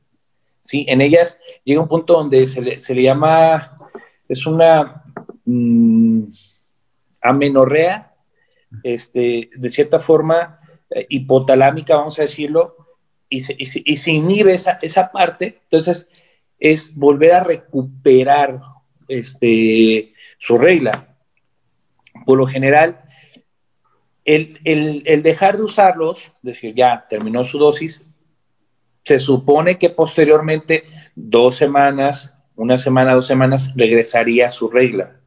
¿sí? 0.61 0.85
En 0.89 1.01
ellas 1.01 1.39
llega 1.65 1.81
un 1.81 1.89
punto 1.89 2.15
donde 2.15 2.47
se 2.47 2.61
le, 2.61 3.03
llama, 3.03 3.77
es 4.29 4.47
una 4.47 5.05
mm, 5.45 6.25
amenorrea, 7.23 8.15
este, 8.83 9.51
de 9.55 9.69
cierta 9.69 10.01
forma, 10.01 10.61
eh, 10.91 11.07
hipotalámica, 11.09 11.97
vamos 11.97 12.19
a 12.19 12.23
decirlo, 12.23 12.77
y 13.29 13.41
se, 13.41 14.11
inhibe 14.11 14.55
esa, 14.55 14.79
esa, 14.83 15.11
parte, 15.11 15.61
entonces 15.65 16.09
es 16.59 16.95
volver 16.95 17.33
a 17.33 17.43
recuperar 17.43 18.61
este, 19.09 20.15
su 20.39 20.59
regla. 20.59 21.17
Por 22.25 22.39
lo 22.39 22.47
general, 22.47 23.03
el, 24.27 25.03
el, 25.05 25.23
dejar 25.23 25.57
de 25.57 25.63
usarlos, 25.63 26.33
decir, 26.43 26.75
ya 26.75 27.07
terminó 27.09 27.45
su 27.45 27.59
dosis, 27.59 28.11
se 29.05 29.19
supone 29.21 29.79
que 29.79 29.91
posteriormente, 29.91 30.85
dos 31.15 31.55
semanas, 31.55 32.43
una 32.57 32.77
semana, 32.77 33.15
dos 33.15 33.27
semanas, 33.27 33.73
regresaría 33.77 34.49
a 34.49 34.51
su 34.51 34.69
regla. 34.69 35.21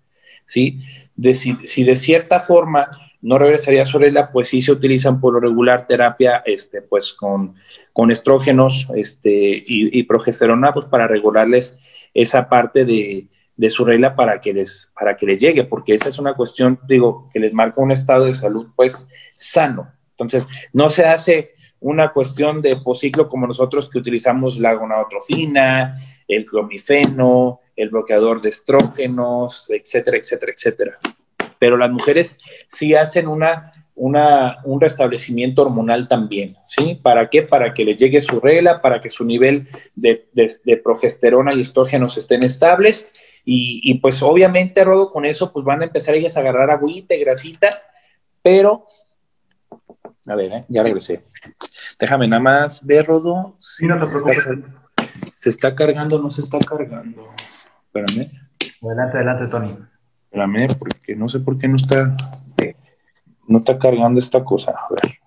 ¿sí? 0.45 0.79
De, 1.15 1.33
si 1.33 1.83
de 1.83 1.95
cierta 1.95 2.39
forma 2.39 2.89
no 3.21 3.37
regresaría 3.37 3.85
sobre 3.85 4.11
la, 4.11 4.31
pues 4.31 4.47
sí 4.49 4.61
se 4.61 4.71
utilizan 4.71 5.19
por 5.19 5.33
lo 5.33 5.39
regular 5.39 5.87
terapia, 5.87 6.41
este, 6.45 6.81
pues 6.81 7.13
con, 7.13 7.55
con 7.91 8.11
estrógenos 8.11 8.87
este, 8.95 9.63
y, 9.65 10.03
progesterona, 10.03 10.73
pues 10.73 10.85
para 10.85 11.07
regularles 11.07 11.77
esa 12.13 12.47
parte 12.47 12.85
de, 12.85 13.27
su 13.67 13.83
regla 13.83 14.15
para 14.15 14.39
que, 14.39 14.53
les, 14.53 14.91
para 14.97 15.17
que 15.17 15.25
les 15.25 15.41
llegue, 15.41 15.63
porque 15.63 15.95
esa 15.95 16.09
es 16.09 16.19
una 16.19 16.35
cuestión, 16.35 16.79
digo, 16.87 17.29
que 17.33 17.39
les 17.39 17.51
marca 17.51 17.81
un 17.81 17.91
estado 17.91 18.25
de 18.25 18.33
salud, 18.33 18.67
pues, 18.75 19.09
sano. 19.35 19.91
Entonces, 20.11 20.47
no 20.71 20.89
se 20.89 21.05
hace 21.05 21.55
una 21.79 22.13
cuestión 22.13 22.61
de 22.61 22.77
posiclo 22.77 23.27
como 23.27 23.47
nosotros 23.47 23.89
que 23.89 23.97
utilizamos 23.97 24.57
la 24.59 24.73
gonadotrofina, 24.73 25.95
el 26.27 26.45
clomifeno, 26.45 27.61
el 27.75 27.89
bloqueador 27.89 28.41
de 28.41 28.49
estrógenos, 28.49 29.69
etcétera, 29.69 30.17
etcétera, 30.17 30.53
etcétera 30.53 30.99
pero 31.59 31.77
las 31.77 31.91
mujeres 31.91 32.39
sí 32.67 32.95
hacen 32.95 33.27
una, 33.27 33.71
un 33.99 34.79
restablecimiento 34.79 35.63
hormonal 35.63 36.07
también, 36.07 36.55
¿sí? 36.63 36.99
¿Para 37.01 37.29
qué? 37.29 37.43
Para 37.43 37.73
que 37.73 37.83
le 37.83 37.95
llegue 37.95 38.21
su 38.21 38.39
regla, 38.39 38.81
para 38.81 39.01
que 39.01 39.09
su 39.09 39.25
nivel 39.25 39.67
de, 39.95 40.25
progesterona 40.81 41.53
y 41.53 41.61
estrógenos 41.61 42.17
estén 42.17 42.43
estables 42.43 43.11
y, 43.43 43.93
pues 43.95 44.21
obviamente, 44.21 44.83
Rodo, 44.83 45.11
con 45.11 45.25
eso 45.25 45.51
pues 45.51 45.65
van 45.65 45.81
a 45.81 45.85
empezar 45.85 46.15
ellas 46.15 46.37
a 46.37 46.39
agarrar 46.39 46.69
agüita 46.69 47.15
y 47.15 47.19
grasita, 47.19 47.81
pero... 48.41 48.85
A 50.27 50.35
ver, 50.35 50.53
¿eh? 50.53 50.61
ya 50.67 50.83
regresé. 50.83 51.25
Déjame 51.97 52.27
nada 52.27 52.41
más 52.41 52.85
ver, 52.85 53.05
Rodo. 53.05 53.55
Sí, 53.57 53.85
no 53.85 53.97
te 53.97 54.05
preocupes. 54.05 54.47
Se 55.27 55.49
está 55.49 55.73
cargando, 55.73 56.19
no 56.19 56.29
se 56.29 56.41
está 56.41 56.59
cargando. 56.59 57.29
Espérame. 57.85 58.31
Adelante, 58.83 59.17
adelante, 59.17 59.47
Tony. 59.47 59.77
Espérame, 60.25 60.67
porque 60.77 61.15
no 61.15 61.27
sé 61.27 61.39
por 61.39 61.57
qué 61.57 61.67
no 61.67 61.77
está, 61.77 62.15
no 63.49 63.57
está 63.57 63.77
cargando 63.77 64.19
esta 64.19 64.43
cosa. 64.43 64.71
A 64.71 64.87
ver, 64.89 65.19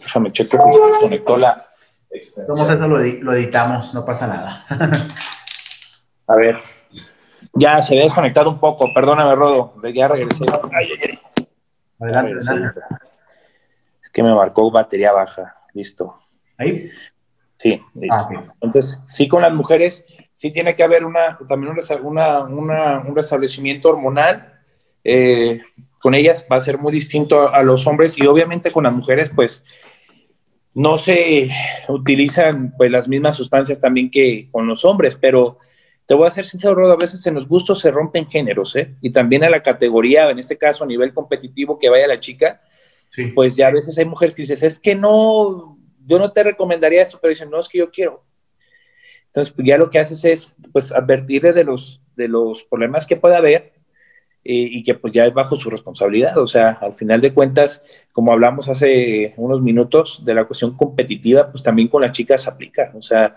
déjame 0.00 0.32
checar 0.32 0.60
que 0.64 0.72
se 0.72 0.84
desconectó 0.84 1.36
la 1.36 1.68
extensión. 2.10 2.58
Como 2.68 2.72
eso 2.72 3.22
lo, 3.22 3.32
editamos, 3.32 3.94
no 3.94 4.04
pasa 4.04 4.26
nada. 4.26 4.66
a 6.26 6.36
ver, 6.36 6.56
Ya 7.54 7.80
se 7.80 7.94
había 7.94 8.04
desconectado 8.04 8.50
un 8.50 8.58
poco, 8.58 8.92
perdóname, 8.92 9.34
Rodo, 9.36 9.74
ya 9.94 10.08
regresé. 10.08 10.44
Adelante, 12.00 12.38
Es 14.02 14.10
que 14.10 14.22
me 14.22 14.34
marcó 14.34 14.70
batería 14.70 15.12
baja, 15.12 15.54
listo. 15.72 16.14
¿Ahí? 16.58 16.90
Sí, 17.56 17.80
listo. 17.94 18.28
Ah, 18.36 18.52
Entonces, 18.54 18.98
sí, 19.06 19.28
con 19.28 19.42
las 19.42 19.52
mujeres, 19.52 20.04
sí 20.32 20.50
tiene 20.50 20.74
que 20.74 20.82
haber 20.82 21.04
una, 21.04 21.38
también 21.46 21.72
un 21.72 23.14
restablecimiento 23.14 23.90
hormonal. 23.90 24.54
Eh, 25.04 25.60
con 26.00 26.14
ellas 26.14 26.46
va 26.50 26.56
a 26.56 26.60
ser 26.60 26.78
muy 26.78 26.92
distinto 26.92 27.52
a, 27.52 27.62
los 27.62 27.86
hombres 27.86 28.18
y 28.18 28.26
obviamente 28.26 28.72
con 28.72 28.84
las 28.84 28.92
mujeres, 28.92 29.30
pues 29.34 29.64
no 30.72 30.96
se 30.96 31.50
utilizan 31.88 32.74
pues 32.76 32.90
las 32.90 33.06
mismas 33.06 33.36
sustancias 33.36 33.80
también 33.80 34.10
que 34.10 34.48
con 34.50 34.66
los 34.66 34.84
hombres, 34.84 35.16
pero 35.20 35.58
te 36.06 36.14
voy 36.14 36.26
a 36.26 36.30
ser 36.30 36.46
sincero, 36.46 36.74
Rodo, 36.74 36.94
a 36.94 36.96
veces 36.96 37.24
en 37.26 37.34
los 37.34 37.46
gustos 37.46 37.80
se 37.80 37.90
rompen 37.90 38.28
géneros, 38.28 38.74
¿eh? 38.76 38.96
Y 39.00 39.10
también 39.10 39.44
a 39.44 39.50
la 39.50 39.62
categoría, 39.62 40.30
en 40.30 40.38
este 40.38 40.56
caso 40.56 40.84
a 40.84 40.86
nivel 40.86 41.12
competitivo 41.12 41.78
que 41.78 41.90
vaya 41.90 42.08
la 42.08 42.18
chica, 42.18 42.62
pues 43.34 43.56
ya 43.56 43.68
a 43.68 43.72
veces 43.72 43.96
hay 43.98 44.06
mujeres 44.06 44.34
que 44.34 44.42
dices, 44.42 44.62
es 44.62 44.78
que 44.78 44.94
no, 44.94 45.78
yo 46.06 46.18
no 46.18 46.32
te 46.32 46.42
recomendaría 46.42 47.02
esto, 47.02 47.18
pero 47.20 47.30
dicen, 47.30 47.50
no, 47.50 47.60
es 47.60 47.68
que 47.68 47.78
yo 47.78 47.90
quiero. 47.90 48.24
Entonces, 49.26 49.52
pues 49.54 49.66
ya 49.66 49.76
lo 49.76 49.90
que 49.90 49.98
haces 49.98 50.24
es, 50.24 50.56
pues, 50.72 50.92
advertirle 50.92 51.52
de 51.52 51.64
los, 51.64 52.00
de 52.16 52.26
los 52.26 52.64
problemas 52.64 53.06
que 53.06 53.16
pueda 53.16 53.36
haber 53.36 53.79
eh, 54.44 54.68
y 54.70 54.84
que 54.84 54.94
pues 54.94 55.12
ya 55.12 55.26
es 55.26 55.34
bajo 55.34 55.56
su 55.56 55.70
responsabilidad. 55.70 56.38
O 56.38 56.46
sea, 56.46 56.78
al 56.80 56.94
final 56.94 57.20
de 57.20 57.32
cuentas, 57.32 57.82
como 58.12 58.32
hablamos 58.32 58.68
hace 58.68 59.34
unos 59.36 59.62
minutos 59.62 60.24
de 60.24 60.34
la 60.34 60.44
cuestión 60.44 60.76
competitiva, 60.76 61.50
pues 61.50 61.62
también 61.62 61.88
con 61.88 62.02
las 62.02 62.12
chicas 62.12 62.46
aplica. 62.46 62.92
O 62.94 63.02
sea, 63.02 63.34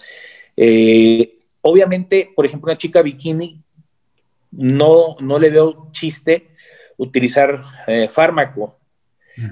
eh, 0.56 1.38
Obviamente, 1.66 2.30
por 2.36 2.46
ejemplo, 2.46 2.70
una 2.70 2.78
chica 2.78 3.02
bikini, 3.02 3.62
no, 4.52 5.16
no 5.22 5.40
le 5.40 5.50
veo 5.50 5.88
chiste 5.92 6.50
utilizar 6.98 7.64
eh, 7.88 8.10
fármaco 8.10 8.78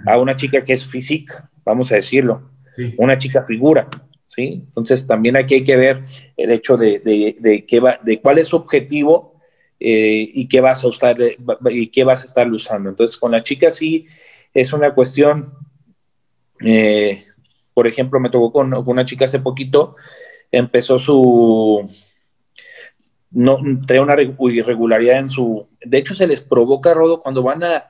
a 0.05 0.17
una 0.17 0.35
chica 0.35 0.63
que 0.63 0.73
es 0.73 0.85
física, 0.85 1.49
vamos 1.63 1.89
a 1.91 1.95
decirlo, 1.95 2.51
una 2.97 3.17
chica 3.17 3.43
figura, 3.43 3.87
¿sí? 4.27 4.61
Entonces 4.67 5.07
también 5.07 5.37
aquí 5.37 5.55
hay 5.55 5.63
que 5.63 5.77
ver 5.77 6.03
el 6.35 6.51
hecho 6.51 6.75
de, 6.75 6.99
de, 6.99 7.65
qué 7.65 7.79
va, 7.79 7.97
de 8.03 8.19
cuál 8.19 8.39
es 8.39 8.47
su 8.47 8.57
objetivo 8.57 9.30
eh, 9.81 10.29
y 10.33 10.47
qué 10.47 10.61
vas 10.61 10.83
a 10.83 10.87
usar 10.87 11.17
y 11.69 11.87
qué 11.87 12.03
vas 12.03 12.21
a 12.21 12.25
estar 12.25 12.49
usando. 12.51 12.89
Entonces 12.89 13.17
con 13.17 13.31
la 13.31 13.43
chica 13.43 13.69
sí 13.69 14.05
es 14.53 14.71
una 14.73 14.93
cuestión, 14.93 15.53
eh, 16.59 17.23
por 17.73 17.87
ejemplo, 17.87 18.19
me 18.19 18.29
tocó 18.29 18.51
con, 18.51 18.71
con 18.71 18.89
una 18.89 19.05
chica 19.05 19.25
hace 19.25 19.39
poquito 19.39 19.95
empezó 20.51 20.99
su, 20.99 21.89
no, 23.31 23.57
trae 23.87 23.99
una 23.99 24.15
irregularidad 24.21 25.17
en 25.17 25.29
su, 25.29 25.67
de 25.83 25.97
hecho 25.97 26.13
se 26.13 26.27
les 26.27 26.41
provoca, 26.41 26.93
Rodo, 26.93 27.21
cuando 27.21 27.41
van 27.41 27.63
a, 27.63 27.87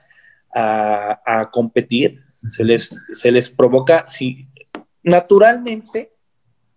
a, 0.53 1.49
competir, 1.51 2.21
se 2.45 2.63
les, 2.63 2.95
se 3.11 3.31
les 3.31 3.49
provoca, 3.49 4.07
si 4.07 4.47
naturalmente, 5.03 6.11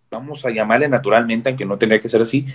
vamos 0.09 0.45
a 0.45 0.49
llamarle 0.49 0.87
naturalmente, 0.87 1.49
aunque 1.49 1.65
no 1.65 1.77
tendría 1.77 2.01
que 2.01 2.09
ser 2.09 2.21
así, 2.21 2.47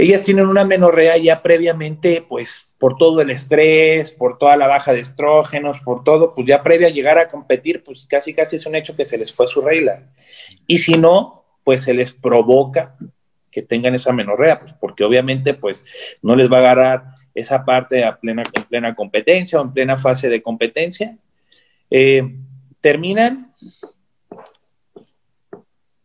ellas 0.00 0.24
tienen 0.24 0.46
una 0.46 0.64
menorrea 0.64 1.16
ya 1.18 1.42
previamente, 1.42 2.24
pues 2.26 2.74
por 2.78 2.96
todo 2.96 3.20
el 3.20 3.30
estrés, 3.30 4.12
por 4.12 4.38
toda 4.38 4.56
la 4.56 4.66
baja 4.66 4.92
de 4.92 5.00
estrógenos, 5.00 5.80
por 5.82 6.04
todo, 6.04 6.34
pues 6.34 6.46
ya 6.46 6.62
previa 6.62 6.88
a 6.88 6.90
llegar 6.90 7.18
a 7.18 7.28
competir, 7.28 7.84
pues 7.84 8.06
casi 8.06 8.32
casi 8.32 8.56
es 8.56 8.66
un 8.66 8.74
hecho 8.74 8.96
que 8.96 9.04
se 9.04 9.18
les 9.18 9.34
fue 9.34 9.46
su 9.46 9.60
regla. 9.60 10.04
Y 10.66 10.78
si 10.78 10.94
no, 10.94 11.44
pues 11.64 11.82
se 11.82 11.92
les 11.92 12.12
provoca 12.12 12.96
que 13.50 13.62
tengan 13.62 13.94
esa 13.94 14.12
menorrea, 14.12 14.60
pues 14.60 14.72
porque 14.72 15.04
obviamente 15.04 15.54
pues 15.54 15.84
no 16.22 16.34
les 16.34 16.50
va 16.50 16.56
a 16.56 16.60
agarrar 16.60 17.04
esa 17.34 17.64
parte 17.64 18.04
a 18.04 18.16
plena, 18.18 18.42
en 18.54 18.64
plena 18.64 18.94
competencia 18.94 19.60
o 19.60 19.64
en 19.64 19.72
plena 19.72 19.98
fase 19.98 20.28
de 20.28 20.42
competencia. 20.42 21.18
Eh, 21.90 22.22
terminan, 22.80 23.52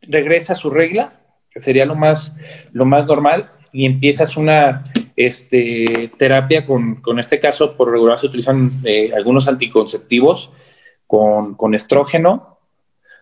regresa 0.02 0.54
a 0.54 0.58
su 0.58 0.70
regla, 0.70 1.22
que 1.50 1.62
sería 1.62 1.86
lo 1.86 1.96
más, 1.96 2.36
lo 2.74 2.86
más 2.86 3.06
normal, 3.06 3.52
y 3.76 3.86
empiezas 3.86 4.38
una 4.38 4.86
este, 5.18 6.10
terapia 6.18 6.66
con, 6.66 7.02
con 7.02 7.20
este 7.20 7.42
caso, 7.42 7.76
por 7.76 7.92
regular 7.92 8.18
se 8.18 8.28
utilizan 8.28 8.72
eh, 8.86 9.12
algunos 9.14 9.50
anticonceptivos 9.50 10.54
con, 11.06 11.56
con 11.56 11.76
estrógeno, 11.76 12.56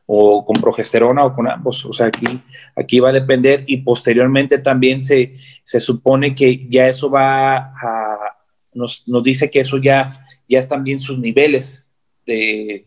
o 0.05 0.45
con 0.45 0.61
progesterona 0.61 1.25
o 1.25 1.33
con 1.33 1.49
ambos. 1.49 1.85
O 1.85 1.93
sea, 1.93 2.07
aquí, 2.07 2.39
aquí 2.75 2.99
va 2.99 3.09
a 3.09 3.13
depender 3.13 3.63
y 3.65 3.77
posteriormente 3.77 4.59
también 4.59 5.01
se, 5.01 5.33
se 5.63 5.79
supone 5.79 6.35
que 6.35 6.67
ya 6.69 6.87
eso 6.87 7.09
va 7.09 7.55
a, 7.55 8.37
nos, 8.73 9.07
nos 9.07 9.23
dice 9.23 9.49
que 9.49 9.59
eso 9.59 9.77
ya, 9.77 10.27
ya 10.47 10.59
están 10.59 10.83
bien 10.83 10.99
sus 10.99 11.17
niveles 11.17 11.87
de, 12.27 12.85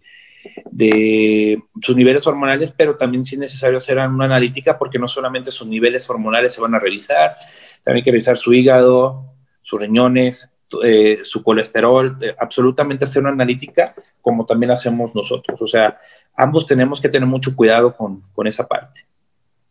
de 0.71 1.63
sus 1.81 1.97
niveles 1.97 2.27
hormonales, 2.27 2.73
pero 2.77 2.97
también 2.97 3.25
si 3.25 3.35
es 3.35 3.41
necesario 3.41 3.79
hacer 3.79 3.99
una 3.99 4.25
analítica 4.25 4.79
porque 4.79 4.99
no 4.99 5.09
solamente 5.09 5.51
sus 5.51 5.67
niveles 5.67 6.09
hormonales 6.09 6.53
se 6.53 6.61
van 6.61 6.75
a 6.75 6.79
revisar, 6.79 7.37
también 7.83 8.03
hay 8.03 8.05
que 8.05 8.11
revisar 8.11 8.37
su 8.37 8.53
hígado, 8.53 9.33
sus 9.63 9.81
riñones, 9.81 10.51
eh, 10.83 11.21
su 11.23 11.43
colesterol, 11.43 12.19
eh, 12.21 12.35
absolutamente 12.39 13.05
hacer 13.05 13.23
una 13.23 13.31
analítica 13.31 13.95
como 14.21 14.45
también 14.45 14.73
hacemos 14.73 15.15
nosotros. 15.15 15.61
O 15.63 15.67
sea, 15.67 15.99
ambos 16.37 16.67
tenemos 16.67 17.01
que 17.01 17.09
tener 17.09 17.29
mucho 17.29 17.55
cuidado 17.55 17.95
con, 17.95 18.23
con 18.33 18.47
esa 18.47 18.67
parte. 18.67 19.07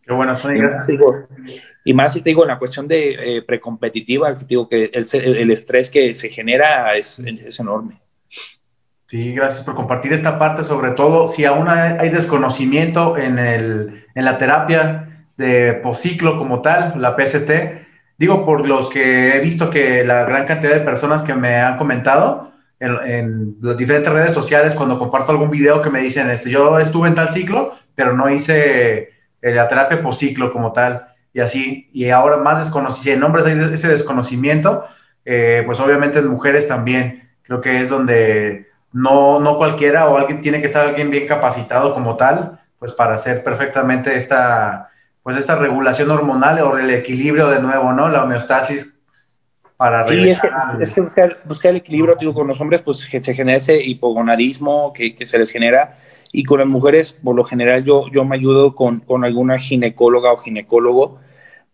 Qué 0.05 0.13
bueno, 0.13 0.37
y 0.43 0.61
más, 0.61 0.89
y 1.83 1.93
más 1.93 2.13
si 2.13 2.21
te 2.21 2.29
digo, 2.29 2.43
en 2.43 2.49
la 2.49 2.59
cuestión 2.59 2.87
de 2.87 3.37
eh, 3.37 3.41
precompetitiva, 3.41 4.37
que 4.37 4.45
digo 4.45 4.69
que 4.69 4.91
el, 4.93 5.05
el, 5.13 5.51
estrés 5.51 5.89
que 5.89 6.13
se 6.13 6.29
genera 6.29 6.95
es, 6.95 7.17
es, 7.19 7.59
enorme. 7.59 7.99
Sí, 9.15 9.31
gracias 9.31 9.63
por 9.63 9.75
compartir 9.75 10.11
esta 10.11 10.37
parte, 10.37 10.65
sobre 10.65 10.91
todo 10.91 11.29
si 11.29 11.45
aún 11.45 11.69
hay 11.69 12.09
desconocimiento 12.09 13.17
en, 13.17 13.39
el, 13.39 14.05
en 14.13 14.25
la 14.25 14.37
terapia 14.37 15.29
de 15.37 15.71
posciclo 15.71 16.37
como 16.37 16.61
tal, 16.61 17.01
la 17.01 17.15
PST. 17.15 17.49
Digo, 18.17 18.45
por 18.45 18.67
los 18.67 18.89
que 18.89 19.37
he 19.37 19.39
visto 19.39 19.69
que 19.69 20.03
la 20.03 20.25
gran 20.25 20.45
cantidad 20.45 20.73
de 20.73 20.81
personas 20.81 21.23
que 21.23 21.33
me 21.33 21.55
han 21.55 21.77
comentado, 21.77 22.51
en, 22.81 23.55
las 23.61 23.77
diferentes 23.77 24.11
redes 24.11 24.33
sociales 24.33 24.75
cuando 24.75 24.99
comparto 24.99 25.31
algún 25.31 25.49
video 25.49 25.81
que 25.81 25.89
me 25.89 26.01
dicen, 26.01 26.29
este, 26.29 26.49
yo 26.49 26.77
estuve 26.77 27.07
en 27.07 27.15
tal 27.15 27.31
ciclo, 27.31 27.73
pero 27.95 28.11
no 28.11 28.29
hice 28.29 29.13
eh, 29.41 29.53
la 29.53 29.69
terapia 29.69 30.01
por 30.01 30.13
ciclo 30.13 30.51
como 30.51 30.73
tal, 30.73 31.07
y 31.31 31.39
así, 31.39 31.89
y 31.93 32.09
ahora 32.09 32.35
más 32.35 32.59
desconocido, 32.59 33.15
en 33.15 33.23
hombres 33.23 33.45
hay 33.45 33.57
ese 33.73 33.87
desconocimiento, 33.87 34.83
eh, 35.23 35.63
pues 35.65 35.79
obviamente 35.79 36.19
en 36.19 36.27
mujeres 36.27 36.67
también, 36.67 37.29
creo 37.43 37.61
que 37.61 37.79
es 37.79 37.87
donde 37.87 38.74
no, 38.95 39.41
no 39.41 39.57
cualquiera 39.57 40.07
o 40.07 40.17
alguien 40.17 40.39
tiene 40.39 40.61
que 40.61 40.67
estar 40.67 40.87
alguien 40.87 41.09
bien 41.09 41.27
capacitado 41.27 41.93
como 41.93 42.15
tal, 42.15 42.61
pues 42.79 42.93
para 42.93 43.15
hacer 43.15 43.43
perfectamente 43.43 44.15
esta, 44.15 44.89
pues 45.21 45.35
esta 45.35 45.57
regulación 45.57 46.09
hormonal 46.11 46.59
o 46.61 46.77
el 46.77 46.89
equilibrio 46.89 47.49
de 47.49 47.59
nuevo, 47.59 47.91
¿no? 47.91 48.07
La 48.07 48.23
homeostasis 48.23 48.97
para 49.75 50.05
sí, 50.05 50.29
es 50.29 50.39
que, 50.39 50.47
es 50.79 50.93
que 50.93 51.01
buscar, 51.43 51.71
el 51.71 51.75
equilibrio, 51.75 52.15
digo, 52.17 52.33
con 52.33 52.47
los 52.47 52.61
hombres, 52.61 52.81
pues 52.83 52.99
se 52.99 53.33
genera 53.33 53.57
ese 53.57 53.81
hipogonadismo 53.81 54.93
que, 54.93 55.13
que, 55.13 55.25
se 55.25 55.37
les 55.39 55.51
genera, 55.51 55.97
y 56.31 56.45
con 56.45 56.59
las 56.59 56.67
mujeres, 56.67 57.11
por 57.11 57.35
lo 57.35 57.43
general, 57.43 57.83
yo, 57.83 58.09
yo 58.13 58.23
me 58.23 58.37
ayudo 58.37 58.75
con, 58.75 59.01
con 59.01 59.25
alguna 59.25 59.59
ginecóloga 59.59 60.31
o 60.31 60.37
ginecólogo 60.37 61.19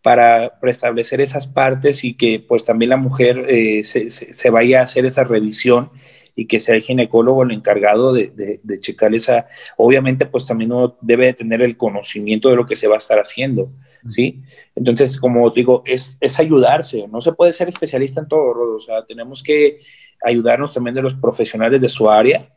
para 0.02 0.54
restablecer 0.60 1.22
esas 1.22 1.46
partes 1.46 2.04
y 2.04 2.16
que 2.16 2.40
pues 2.40 2.66
también 2.66 2.90
la 2.90 2.98
mujer 2.98 3.46
eh, 3.48 3.84
se, 3.84 4.10
se, 4.10 4.50
vaya 4.50 4.80
a 4.80 4.84
hacer 4.84 5.06
esa 5.06 5.24
revisión 5.24 5.92
y 6.36 6.48
que 6.48 6.60
sea 6.60 6.76
el 6.76 6.82
ginecólogo 6.82 7.44
el 7.44 7.52
encargado 7.52 8.14
de, 8.14 8.60
de, 8.64 8.80
checar 8.80 9.14
esa, 9.14 9.48
obviamente 9.78 10.26
pues 10.26 10.46
también 10.46 10.72
uno 10.72 10.98
debe 11.02 11.34
tener 11.34 11.62
el 11.62 11.78
conocimiento 11.78 12.50
de 12.50 12.56
lo 12.56 12.66
que 12.66 12.76
se 12.76 12.88
va 12.88 12.96
a 12.96 13.00
estar 13.00 13.20
haciendo, 13.20 13.72
¿sí? 14.08 14.42
Entonces, 14.76 15.20
como 15.20 15.50
digo, 15.50 15.84
es, 15.86 16.18
es 16.22 16.40
ayudarse, 16.40 17.08
no 17.08 17.22
se 17.22 17.34
puede 17.34 17.54
ser 17.54 17.68
especialista 17.70 18.22
en 18.22 18.28
todo, 18.28 18.76
o 18.76 18.80
sea, 18.80 19.06
tenemos 19.06 19.44
que 19.44 19.80
ayudarnos 20.24 20.74
también 20.74 20.96
de 20.96 21.02
los 21.02 21.16
profesionales 21.16 21.82
de 21.82 21.90
su 21.90 22.10
área 22.10 22.50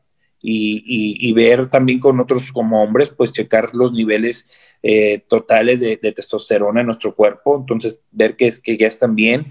y, 0.47 1.17
y, 1.27 1.33
ver 1.33 1.69
también 1.71 1.99
con 1.99 2.21
otros 2.21 2.53
como 2.53 2.83
hombres, 2.83 3.09
pues 3.09 3.33
checar 3.33 3.75
los 3.75 3.93
niveles 3.93 4.51
eh, 4.83 5.25
totales 5.27 5.81
de, 5.81 5.97
de, 5.97 6.13
testosterona 6.13 6.81
en 6.81 6.87
nuestro 6.87 7.15
cuerpo, 7.15 7.57
entonces 7.59 8.01
ver 8.11 8.37
que, 8.37 8.53
que 8.63 8.77
ya 8.77 8.87
están 8.87 9.15
bien, 9.15 9.47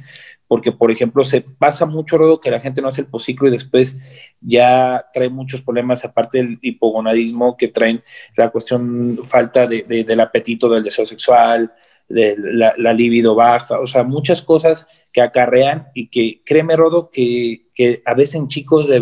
porque, 0.53 0.71
por 0.71 0.91
ejemplo, 0.91 1.23
se 1.23 1.41
pasa 1.41 1.87
mucho, 1.87 2.15
Rodo, 2.15 2.39
que 2.39 2.51
la 2.51 2.59
gente 2.59 2.79
no 2.79 2.87
hace 2.87 3.01
el 3.01 3.07
posiclo 3.07 3.47
y 3.47 3.51
después 3.51 3.97
ya 4.39 5.03
trae 5.11 5.27
muchos 5.27 5.63
problemas, 5.63 6.05
aparte 6.05 6.37
del 6.37 6.59
hipogonadismo, 6.61 7.57
que 7.57 7.69
traen 7.69 8.03
la 8.37 8.51
cuestión 8.51 9.19
falta 9.23 9.65
de, 9.65 9.81
del 9.81 10.19
apetito, 10.19 10.69
del 10.69 10.83
deseo 10.83 11.07
sexual, 11.07 11.73
de 12.07 12.35
la, 12.37 12.93
libido 12.93 13.33
baja, 13.33 13.79
o 13.79 13.87
sea, 13.87 14.03
muchas 14.03 14.43
cosas 14.43 14.85
que 15.11 15.21
acarrean 15.21 15.87
y 15.95 16.09
que, 16.09 16.43
créeme, 16.45 16.75
Rodo, 16.75 17.09
que, 17.09 17.65
que 17.73 18.03
a 18.05 18.13
veces 18.13 18.35
en 18.35 18.47
chicos 18.47 18.87
de 18.87 18.99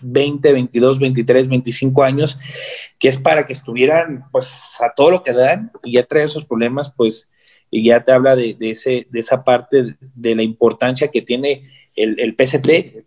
20, 0.00 0.52
22, 0.54 0.98
23, 0.98 1.48
25 1.50 2.02
años, 2.02 2.36
que 2.98 3.06
es 3.06 3.16
para 3.16 3.46
que 3.46 3.52
estuvieran, 3.52 4.24
pues, 4.32 4.60
a 4.80 4.92
todo 4.92 5.12
lo 5.12 5.22
que 5.22 5.34
dan 5.34 5.70
y 5.84 5.92
ya 5.92 6.02
trae 6.02 6.24
esos 6.24 6.44
problemas, 6.44 6.92
pues, 6.96 7.30
y 7.70 7.84
ya 7.84 8.04
te 8.04 8.12
habla 8.12 8.36
de, 8.36 8.56
ese, 8.60 9.06
de 9.10 9.20
esa 9.20 9.42
parte 9.44 9.96
de 10.00 10.34
la 10.34 10.42
importancia 10.42 11.08
que 11.08 11.22
tiene 11.22 11.68
el, 11.96 12.18
el 12.18 12.34
PCT, 12.34 13.04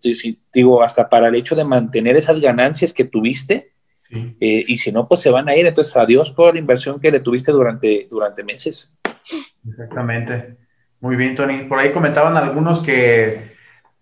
digo, 0.54 0.82
hasta 0.82 1.10
para 1.10 1.28
el 1.28 1.36
hecho 1.36 1.56
de 1.56 1.64
mantener 1.64 2.16
esas 2.16 2.40
ganancias 2.40 2.94
que 2.94 3.06
tuviste, 3.06 3.72
eh, 4.10 4.64
y 4.68 4.78
si 4.78 4.92
no, 4.92 5.08
pues 5.08 5.22
se 5.22 5.30
van 5.30 5.50
a 5.50 5.56
ir. 5.56 5.66
Entonces, 5.66 5.96
adiós 5.96 6.36
toda 6.36 6.54
la 6.54 6.60
inversión 6.60 7.00
que 7.00 7.12
le 7.12 7.20
tuviste 7.20 7.52
durante, 7.52 8.08
durante 8.10 8.44
meses. 8.44 8.92
Exactamente. 9.68 10.58
Muy 11.00 11.16
bien, 11.16 11.36
Tony. 11.36 11.64
Por 11.64 11.80
ahí 11.80 11.92
comentaban 11.92 12.38
algunos 12.38 12.82
que, 12.82 13.52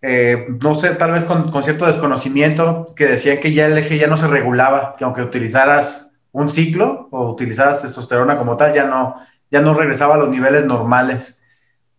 eh, 0.01 0.45
no 0.62 0.76
sé, 0.76 0.91
tal 0.91 1.12
vez 1.12 1.24
con, 1.24 1.51
con, 1.51 1.64
cierto 1.64 1.86
desconocimiento, 1.86 2.86
que 2.95 3.08
decían 3.08 3.39
que 3.39 3.53
ya 3.53 3.66
el 3.66 3.78
eje 3.78 3.97
ya 3.97 4.08
no 4.08 4.18
se 4.18 4.28
regulaba, 4.28 4.95
que 4.97 5.03
aunque 5.03 5.22
utilizaras 5.22 6.16
un 6.32 6.49
ciclo 6.49 7.08
o 7.12 7.32
utilizaras 7.32 7.82
testosterona 7.82 8.38
como 8.38 8.58
tal, 8.58 8.74
ya 8.74 8.86
no, 8.86 9.16
ya 9.52 9.62
no 9.62 9.74
regresaba 9.74 10.16
a 10.16 10.18
los 10.18 10.30
niveles 10.30 10.66
normales. 10.66 11.41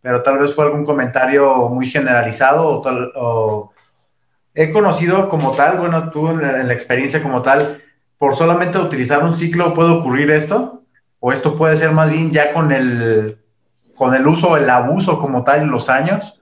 Pero 0.02 0.22
tal 0.22 0.38
vez 0.38 0.54
fue 0.54 0.64
algún 0.64 0.84
comentario 0.84 1.68
muy 1.68 1.88
generalizado 1.88 2.66
o, 2.66 2.80
tal, 2.80 3.12
o 3.16 3.72
he 4.54 4.72
conocido 4.72 5.28
como 5.28 5.52
tal, 5.52 5.78
bueno, 5.78 6.10
tú 6.10 6.28
en 6.28 6.40
la 6.40 6.72
experiencia 6.72 7.22
como 7.22 7.42
tal, 7.42 7.82
por 8.18 8.36
solamente 8.36 8.78
utilizar 8.78 9.22
un 9.24 9.36
ciclo 9.36 9.74
puede 9.74 9.90
ocurrir 9.90 10.30
esto? 10.30 10.82
¿O 11.18 11.32
esto 11.32 11.56
puede 11.56 11.76
ser 11.76 11.92
más 11.92 12.10
bien 12.10 12.30
ya 12.30 12.52
con 12.52 12.72
el, 12.72 13.38
con 13.94 14.14
el 14.14 14.26
uso, 14.26 14.56
el 14.56 14.68
abuso 14.70 15.20
como 15.20 15.44
tal 15.44 15.62
en 15.62 15.70
los 15.70 15.88
años, 15.88 16.40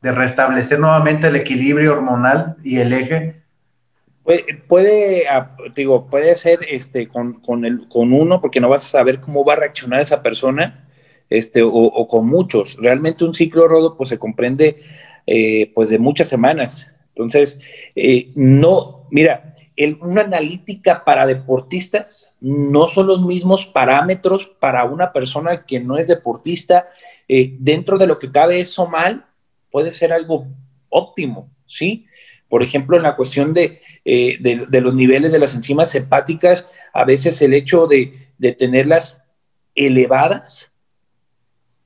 de 0.00 0.12
restablecer 0.12 0.80
nuevamente 0.80 1.28
el 1.28 1.36
equilibrio 1.36 1.92
hormonal 1.92 2.56
y 2.62 2.78
el 2.78 2.92
eje? 2.92 3.41
Puede, 4.68 5.26
ah, 5.28 5.56
digo, 5.74 6.06
puede 6.08 6.34
ser 6.36 6.60
este, 6.68 7.08
con, 7.08 7.40
con, 7.40 7.64
el, 7.64 7.88
con 7.88 8.12
uno, 8.12 8.40
porque 8.40 8.60
no 8.60 8.68
vas 8.68 8.84
a 8.86 8.90
saber 8.90 9.20
cómo 9.20 9.44
va 9.44 9.54
a 9.54 9.56
reaccionar 9.56 10.00
esa 10.00 10.22
persona, 10.22 10.88
este, 11.28 11.62
o, 11.64 12.06
con 12.08 12.26
muchos. 12.26 12.76
Realmente 12.76 13.24
un 13.24 13.34
ciclo 13.34 13.66
rodo 13.66 13.96
pues, 13.96 14.10
se 14.10 14.18
comprende 14.18 14.76
eh, 15.26 15.72
pues, 15.74 15.88
de 15.88 15.98
muchas 15.98 16.28
semanas. 16.28 16.90
Entonces, 17.08 17.60
eh, 17.94 18.30
no, 18.34 19.06
mira, 19.10 19.52
una 20.00 20.22
analítica 20.22 21.04
para 21.04 21.26
deportistas 21.26 22.34
no 22.40 22.88
son 22.88 23.06
los 23.06 23.22
mismos 23.22 23.66
parámetros 23.66 24.46
para 24.46 24.84
una 24.84 25.12
persona 25.12 25.64
que 25.64 25.80
no 25.80 25.96
es 25.96 26.06
deportista. 26.06 26.88
Eh, 27.28 27.56
dentro 27.58 27.98
de 27.98 28.06
lo 28.06 28.18
que 28.18 28.30
cabe 28.30 28.60
eso 28.60 28.86
mal, 28.86 29.26
puede 29.70 29.90
ser 29.90 30.12
algo 30.12 30.46
óptimo, 30.88 31.50
¿sí? 31.66 32.06
Por 32.52 32.62
ejemplo, 32.62 32.98
en 32.98 33.02
la 33.02 33.16
cuestión 33.16 33.54
de, 33.54 33.80
eh, 34.04 34.36
los 34.68 34.94
niveles 34.94 35.32
de 35.32 35.38
las 35.38 35.54
enzimas 35.54 35.94
hepáticas, 35.94 36.68
a 36.92 37.06
veces 37.06 37.40
el 37.40 37.54
hecho 37.54 37.86
de, 37.86 38.28
de 38.36 38.52
tenerlas 38.52 39.22
elevadas 39.74 40.70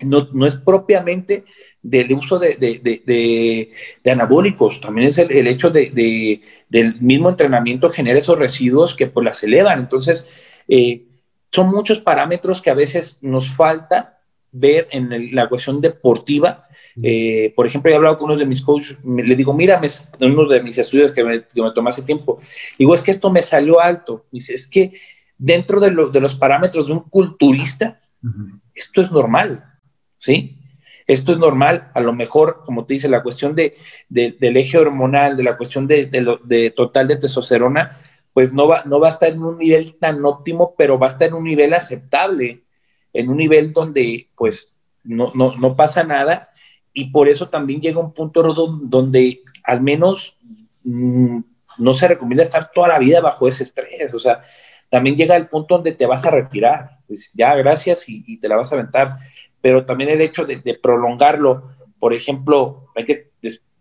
no, 0.00 0.26
no, 0.32 0.44
es 0.44 0.56
propiamente 0.56 1.44
del 1.82 2.12
uso 2.14 2.40
de, 2.40 3.70
anabólicos, 4.04 4.80
también 4.80 5.06
es 5.06 5.18
el, 5.18 5.46
hecho 5.46 5.70
de, 5.70 6.42
del 6.68 7.00
mismo 7.00 7.28
entrenamiento 7.28 7.90
genera 7.90 8.18
esos 8.18 8.36
residuos 8.36 8.96
que 8.96 9.06
pues 9.06 9.24
las 9.24 9.44
elevan. 9.44 9.78
Entonces, 9.78 10.28
eh, 10.66 11.04
son 11.52 11.68
muchos 11.68 12.00
parámetros 12.00 12.60
que 12.60 12.70
a 12.70 12.74
veces 12.74 13.20
nos 13.22 13.54
falta 13.54 14.18
ver 14.50 14.88
en 14.90 15.32
la 15.32 15.48
cuestión 15.48 15.80
deportiva. 15.80 16.65
Eh, 17.02 17.52
por 17.54 17.66
ejemplo, 17.66 17.90
he 17.90 17.94
hablado 17.94 18.16
con 18.16 18.30
uno 18.30 18.38
de 18.38 18.46
mis 18.46 18.62
coaches, 18.62 18.98
le 19.04 19.36
digo, 19.36 19.52
mira, 19.52 19.80
en 20.20 20.32
uno 20.32 20.48
de 20.48 20.62
mis 20.62 20.78
estudios 20.78 21.12
que 21.12 21.22
me, 21.22 21.44
que 21.44 21.62
me 21.62 21.70
tomó 21.72 21.90
hace 21.90 22.02
tiempo, 22.02 22.40
digo, 22.78 22.94
es 22.94 23.02
que 23.02 23.10
esto 23.10 23.30
me 23.30 23.42
salió 23.42 23.80
alto. 23.80 24.24
Dice, 24.30 24.54
es 24.54 24.66
que 24.66 24.92
dentro 25.36 25.80
de, 25.80 25.90
los 25.90 26.34
parámetros 26.34 26.86
de 26.86 26.92
un 26.94 27.00
culturista, 27.00 28.00
esto 28.74 29.00
es 29.00 29.12
normal, 29.12 29.64
¿sí? 30.16 30.58
Esto 31.06 31.32
es 31.32 31.38
normal, 31.38 31.90
a 31.94 32.00
lo 32.00 32.12
mejor, 32.12 32.62
como 32.64 32.84
te 32.84 32.94
dice, 32.94 33.08
la 33.08 33.22
cuestión 33.22 33.54
de, 33.54 33.76
del 34.08 34.56
eje 34.56 34.78
hormonal, 34.78 35.36
de 35.36 35.44
la 35.44 35.56
cuestión 35.56 35.86
de, 35.86 36.06
de, 36.06 36.70
total 36.70 37.06
de 37.06 37.16
testosterona, 37.16 37.98
pues 38.32 38.52
no 38.52 38.66
va, 38.66 38.82
no 38.84 38.98
va 38.98 39.08
a 39.08 39.10
estar 39.10 39.28
en 39.30 39.42
un 39.42 39.58
nivel 39.58 39.96
tan 39.98 40.24
óptimo, 40.24 40.74
pero 40.76 40.98
va 40.98 41.06
a 41.06 41.10
estar 41.10 41.28
en 41.28 41.34
un 41.34 41.44
nivel 41.44 41.72
aceptable, 41.74 42.64
en 43.12 43.28
un 43.28 43.36
nivel 43.36 43.72
donde 43.72 44.28
pues 44.36 44.76
no, 45.04 45.32
no, 45.34 45.76
pasa 45.76 46.02
nada 46.02 46.50
y 46.98 47.10
por 47.10 47.28
eso 47.28 47.50
también 47.50 47.78
llega 47.82 48.00
un 48.00 48.14
punto 48.14 48.42
donde 48.42 49.42
al 49.62 49.82
menos 49.82 50.38
mm, 50.82 51.40
no 51.76 51.92
se 51.92 52.08
recomienda 52.08 52.42
estar 52.42 52.70
toda 52.72 52.88
la 52.88 52.98
vida 52.98 53.20
bajo 53.20 53.46
ese 53.46 53.64
estrés, 53.64 54.14
o 54.14 54.18
sea, 54.18 54.42
también 54.88 55.14
llega 55.14 55.36
el 55.36 55.46
punto 55.46 55.74
donde 55.74 55.92
te 55.92 56.06
vas 56.06 56.24
a 56.24 56.30
retirar, 56.30 57.00
pues 57.06 57.32
ya 57.34 57.54
gracias 57.54 58.08
y, 58.08 58.38
te 58.38 58.48
la 58.48 58.56
vas 58.56 58.72
a 58.72 58.76
aventar. 58.76 59.16
Pero 59.60 59.84
también 59.84 60.08
el 60.08 60.22
hecho 60.22 60.46
de, 60.46 60.58
prolongarlo, 60.82 61.70
por 61.98 62.14
ejemplo, 62.14 62.86
hay 62.94 63.04
que, 63.04 63.30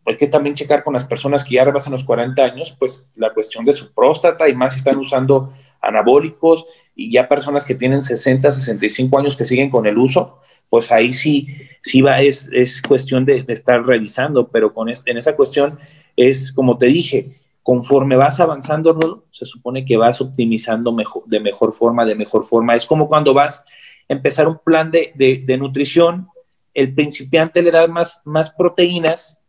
hay 0.06 0.18
que 0.18 0.28
también 0.28 0.54
checar 0.54 0.84
con 0.84 0.94
las 0.94 1.06
personas 1.06 1.46
que 1.46 1.56
ya 1.56 1.64
rebasan 1.64 1.94
los 1.94 2.04
40 2.04 2.44
años, 2.44 2.76
pues 2.78 3.14
la 3.16 3.34
cuestión 3.34 3.64
de 3.64 3.72
su 3.72 3.94
próstata 3.94 4.50
y 4.50 4.56
más 4.56 4.74
si 4.74 4.80
están 4.80 4.98
usando 4.98 5.54
anabólicos 5.82 6.66
y 6.94 7.14
ya 7.14 7.30
personas 7.30 7.66
que 7.66 7.76
tienen 7.76 8.02
60, 8.02 8.52
65 8.52 9.18
años 9.20 9.38
que 9.38 9.46
siguen 9.46 9.70
con 9.70 9.86
el 9.86 9.98
uso, 9.98 10.42
pues 10.70 10.92
ahí 10.92 11.14
sí, 11.14 11.48
sí 11.82 12.02
va, 12.02 12.22
es, 12.22 12.50
es 12.52 12.82
cuestión 12.82 13.26
de, 13.26 13.46
estar 13.48 13.86
revisando, 13.86 14.48
pero 14.48 14.74
con 14.74 14.90
este, 14.90 15.12
en 15.12 15.18
esa 15.18 15.36
cuestión 15.36 15.80
es, 16.16 16.52
como 16.52 16.78
te 16.78 16.88
dije, 16.88 17.40
conforme 17.64 18.16
vas 18.16 18.40
avanzando, 18.40 19.26
se 19.32 19.46
supone 19.46 19.86
que 19.86 19.98
vas 19.98 20.22
optimizando 20.22 20.92
mejor, 20.92 21.24
de 21.26 21.40
mejor 21.40 21.74
forma, 21.74 22.06
de 22.06 22.16
mejor 22.16 22.44
forma. 22.44 22.76
Es 22.76 22.86
como 22.86 23.08
cuando 23.08 23.34
vas 23.34 23.66
empezar 24.08 24.48
un 24.48 24.60
plan 24.60 24.92
de, 24.92 25.12
de, 25.16 25.58
nutrición, 25.58 26.28
el 26.74 26.94
principiante 26.94 27.62
le 27.62 27.72
da 27.72 27.88
más, 27.88 28.22
más 28.26 28.52
proteínas 28.52 29.40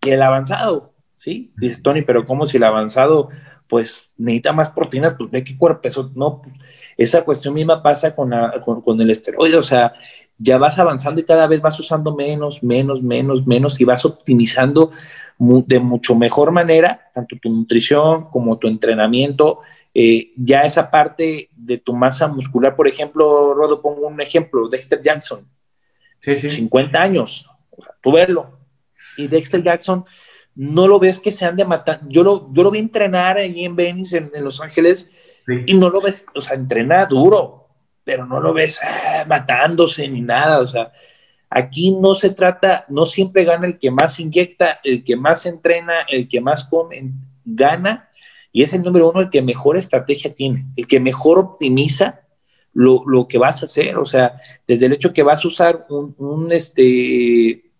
que 0.00 0.14
el 0.14 0.22
avanzado, 0.22 0.92
¿sí? 1.14 1.52
Dice 1.56 1.80
Tony, 1.82 2.02
pero 2.02 2.26
¿cómo 2.26 2.46
si 2.46 2.58
el 2.58 2.64
avanzado 2.64 3.30
pues 3.68 4.12
necesita 4.16 4.52
más 4.52 4.70
proteínas? 4.70 5.14
Pues 5.14 5.30
ve 5.30 5.44
qué 5.44 5.56
cuerpo, 5.56 5.88
eso 5.88 6.10
no, 6.14 6.42
esa 6.96 7.24
cuestión 7.24 7.54
misma 7.54 7.82
pasa 7.82 8.14
con, 8.14 8.32
con, 8.64 8.80
con 8.82 9.00
el 9.00 9.10
esteroide, 9.10 9.56
o 9.56 9.62
sea, 9.62 9.92
ya 10.38 10.58
vas 10.58 10.78
avanzando 10.78 11.20
y 11.20 11.24
cada 11.24 11.46
vez 11.46 11.60
vas 11.60 11.78
usando 11.80 12.14
menos, 12.14 12.62
menos, 12.62 13.02
menos, 13.02 13.46
menos 13.46 13.80
y 13.80 13.84
vas 13.84 14.04
optimizando 14.04 14.90
de 15.38 15.78
mucho 15.80 16.14
mejor 16.14 16.50
manera 16.50 17.10
tanto 17.12 17.36
tu 17.40 17.50
nutrición 17.50 18.30
como 18.30 18.56
tu 18.58 18.68
entrenamiento 18.68 19.60
eh, 19.98 20.32
ya 20.36 20.64
esa 20.64 20.90
parte 20.90 21.48
de 21.56 21.78
tu 21.78 21.94
masa 21.94 22.28
muscular, 22.28 22.76
por 22.76 22.86
ejemplo, 22.86 23.54
Rodo, 23.54 23.80
pongo 23.80 24.06
un 24.06 24.20
ejemplo, 24.20 24.68
Dexter 24.68 25.00
Jackson, 25.00 25.48
sí, 26.20 26.36
50 26.36 27.00
años, 27.00 27.48
tú 28.02 28.12
verlo, 28.12 28.58
y 29.16 29.26
Dexter 29.26 29.62
Jackson, 29.62 30.04
no 30.56 30.88
lo 30.88 30.98
ves 30.98 31.20
que 31.20 31.32
se 31.32 31.44
han 31.44 31.56
de 31.56 31.64
matar, 31.64 32.00
yo 32.08 32.22
lo, 32.22 32.52
yo 32.52 32.62
lo 32.62 32.70
vi 32.70 32.78
entrenar 32.78 33.38
allí 33.38 33.64
en 33.64 33.76
Venice, 33.76 34.18
en, 34.32 34.44
Los 34.44 34.60
Ángeles, 34.60 35.10
y 35.66 35.74
no 35.74 35.90
lo 35.90 36.00
ves, 36.00 36.26
o 36.34 36.40
sea, 36.40 36.56
entrena 36.56 37.06
duro, 37.06 37.68
pero 38.02 38.26
no 38.26 38.40
lo 38.40 38.52
ves 38.52 38.80
ah, 38.82 39.24
matándose 39.28 40.08
ni 40.08 40.22
nada, 40.22 40.60
o 40.60 40.66
sea, 40.66 40.92
aquí 41.50 41.92
no 41.92 42.14
se 42.14 42.30
trata, 42.30 42.84
no 42.88 43.06
siempre 43.06 43.44
gana 43.44 43.66
el 43.66 43.78
que 43.78 43.90
más 43.90 44.18
inyecta, 44.18 44.80
el 44.82 45.04
que 45.04 45.14
más 45.14 45.46
entrena, 45.46 46.00
el 46.08 46.28
que 46.28 46.40
más 46.40 46.64
come, 46.64 47.12
gana 47.44 48.08
y 48.56 48.62
es 48.62 48.72
el 48.72 48.82
número 48.82 49.10
uno 49.10 49.20
el 49.20 49.28
que 49.28 49.42
mejor 49.42 49.76
estrategia 49.76 50.32
tiene, 50.32 50.64
el 50.76 50.86
que 50.86 50.98
mejor 50.98 51.38
optimiza 51.38 52.22
lo, 52.72 53.26
que 53.28 53.36
vas 53.36 53.62
a 53.62 53.66
hacer. 53.66 53.98
O 53.98 54.06
sea, 54.06 54.40
desde 54.66 54.86
el 54.86 54.94
hecho 54.94 55.12
que 55.12 55.22
vas 55.22 55.44
a 55.44 55.48
usar 55.48 55.86
un, 55.90 56.50
este, 56.50 57.70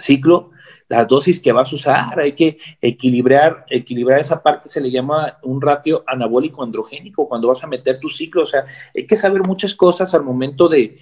ciclo, 0.00 0.50
las 0.88 1.08
dosis 1.08 1.40
que 1.40 1.52
vas 1.52 1.72
a 1.72 1.76
usar, 1.76 2.20
hay 2.20 2.32
que 2.32 2.58
equilibrar, 2.80 3.66
equilibrar 3.68 4.20
esa 4.20 4.42
parte, 4.42 4.68
se 4.68 4.80
le 4.80 4.90
llama 4.90 5.38
un 5.42 5.60
ratio 5.60 6.04
anabólico 6.06 6.62
androgénico 6.62 7.28
cuando 7.28 7.48
vas 7.48 7.64
a 7.64 7.66
meter 7.66 7.98
tu 7.98 8.08
ciclo. 8.08 8.42
O 8.42 8.46
sea, 8.46 8.66
hay 8.94 9.06
que 9.06 9.16
saber 9.16 9.42
muchas 9.42 9.74
cosas 9.74 10.14
al 10.14 10.22
momento 10.22 10.68
de, 10.68 10.98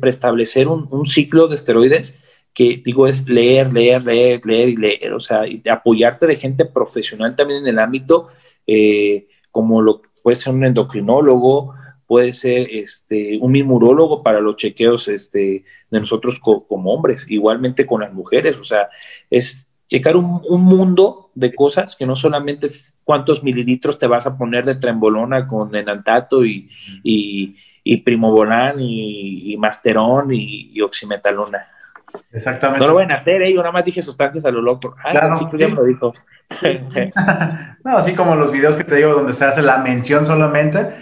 preestablecer 0.00 0.68
un, 0.68 0.86
un, 0.90 1.06
ciclo 1.06 1.48
de 1.48 1.56
esteroides 1.56 2.14
que 2.54 2.82
digo 2.84 3.06
es 3.06 3.26
leer, 3.28 3.72
leer, 3.72 4.04
leer, 4.04 4.40
leer 4.44 4.68
y 4.68 4.76
leer, 4.76 5.12
o 5.14 5.20
sea, 5.20 5.46
y 5.46 5.62
apoyarte 5.68 6.26
de 6.26 6.36
gente 6.36 6.64
profesional 6.64 7.34
también 7.34 7.60
en 7.60 7.68
el 7.68 7.78
ámbito, 7.78 8.28
eh, 8.66 9.26
como 9.50 9.80
lo 9.80 10.02
puede 10.22 10.36
ser 10.36 10.52
un 10.52 10.64
endocrinólogo, 10.64 11.74
puede 12.12 12.34
ser 12.34 12.68
este, 12.70 13.38
un 13.40 13.52
mimurólogo 13.52 14.22
para 14.22 14.38
los 14.38 14.56
chequeos 14.56 15.08
este, 15.08 15.64
de 15.90 15.98
nosotros 15.98 16.38
como 16.38 16.92
hombres, 16.92 17.24
igualmente 17.26 17.86
con 17.86 18.02
las 18.02 18.12
mujeres, 18.12 18.58
o 18.58 18.64
sea, 18.64 18.90
es 19.30 19.72
checar 19.88 20.16
un, 20.16 20.42
mundo 20.46 21.30
de 21.34 21.54
cosas 21.54 21.96
que 21.96 22.04
no 22.04 22.14
solamente 22.14 22.66
es 22.66 22.98
cuántos 23.02 23.42
mililitros 23.42 23.98
te 23.98 24.06
vas 24.06 24.26
a 24.26 24.36
poner 24.36 24.66
de 24.66 24.74
trembolona 24.74 25.48
con 25.48 25.74
enantato 25.74 26.44
y, 26.44 26.68
y, 27.02 27.56
y 27.82 27.96
primobolán 27.96 28.78
y, 28.78 29.50
y 29.50 29.56
masterón 29.56 30.34
y, 30.34 30.70
y 30.74 30.82
oximetalona. 30.82 31.66
Exactamente. 32.30 32.84
No 32.84 32.92
lo 32.92 32.98
van 32.98 33.10
a 33.10 33.16
hacer, 33.16 33.40
¿eh? 33.40 33.54
Yo 33.54 33.60
nada 33.60 33.72
más 33.72 33.86
dije 33.86 34.02
sustancias 34.02 34.44
a 34.44 34.50
lo 34.50 34.60
loco. 34.60 34.94
Ah, 35.02 35.12
claro, 35.12 35.36
sí, 35.36 35.46
ya 35.56 35.68
me 35.68 35.76
lo 35.76 35.84
dijo. 35.84 36.12
no, 37.84 37.96
así 37.96 38.14
como 38.14 38.36
los 38.36 38.52
videos 38.52 38.76
que 38.76 38.84
te 38.84 38.96
digo 38.96 39.14
donde 39.14 39.32
se 39.32 39.46
hace 39.46 39.62
la 39.62 39.78
mención 39.78 40.26
solamente, 40.26 40.92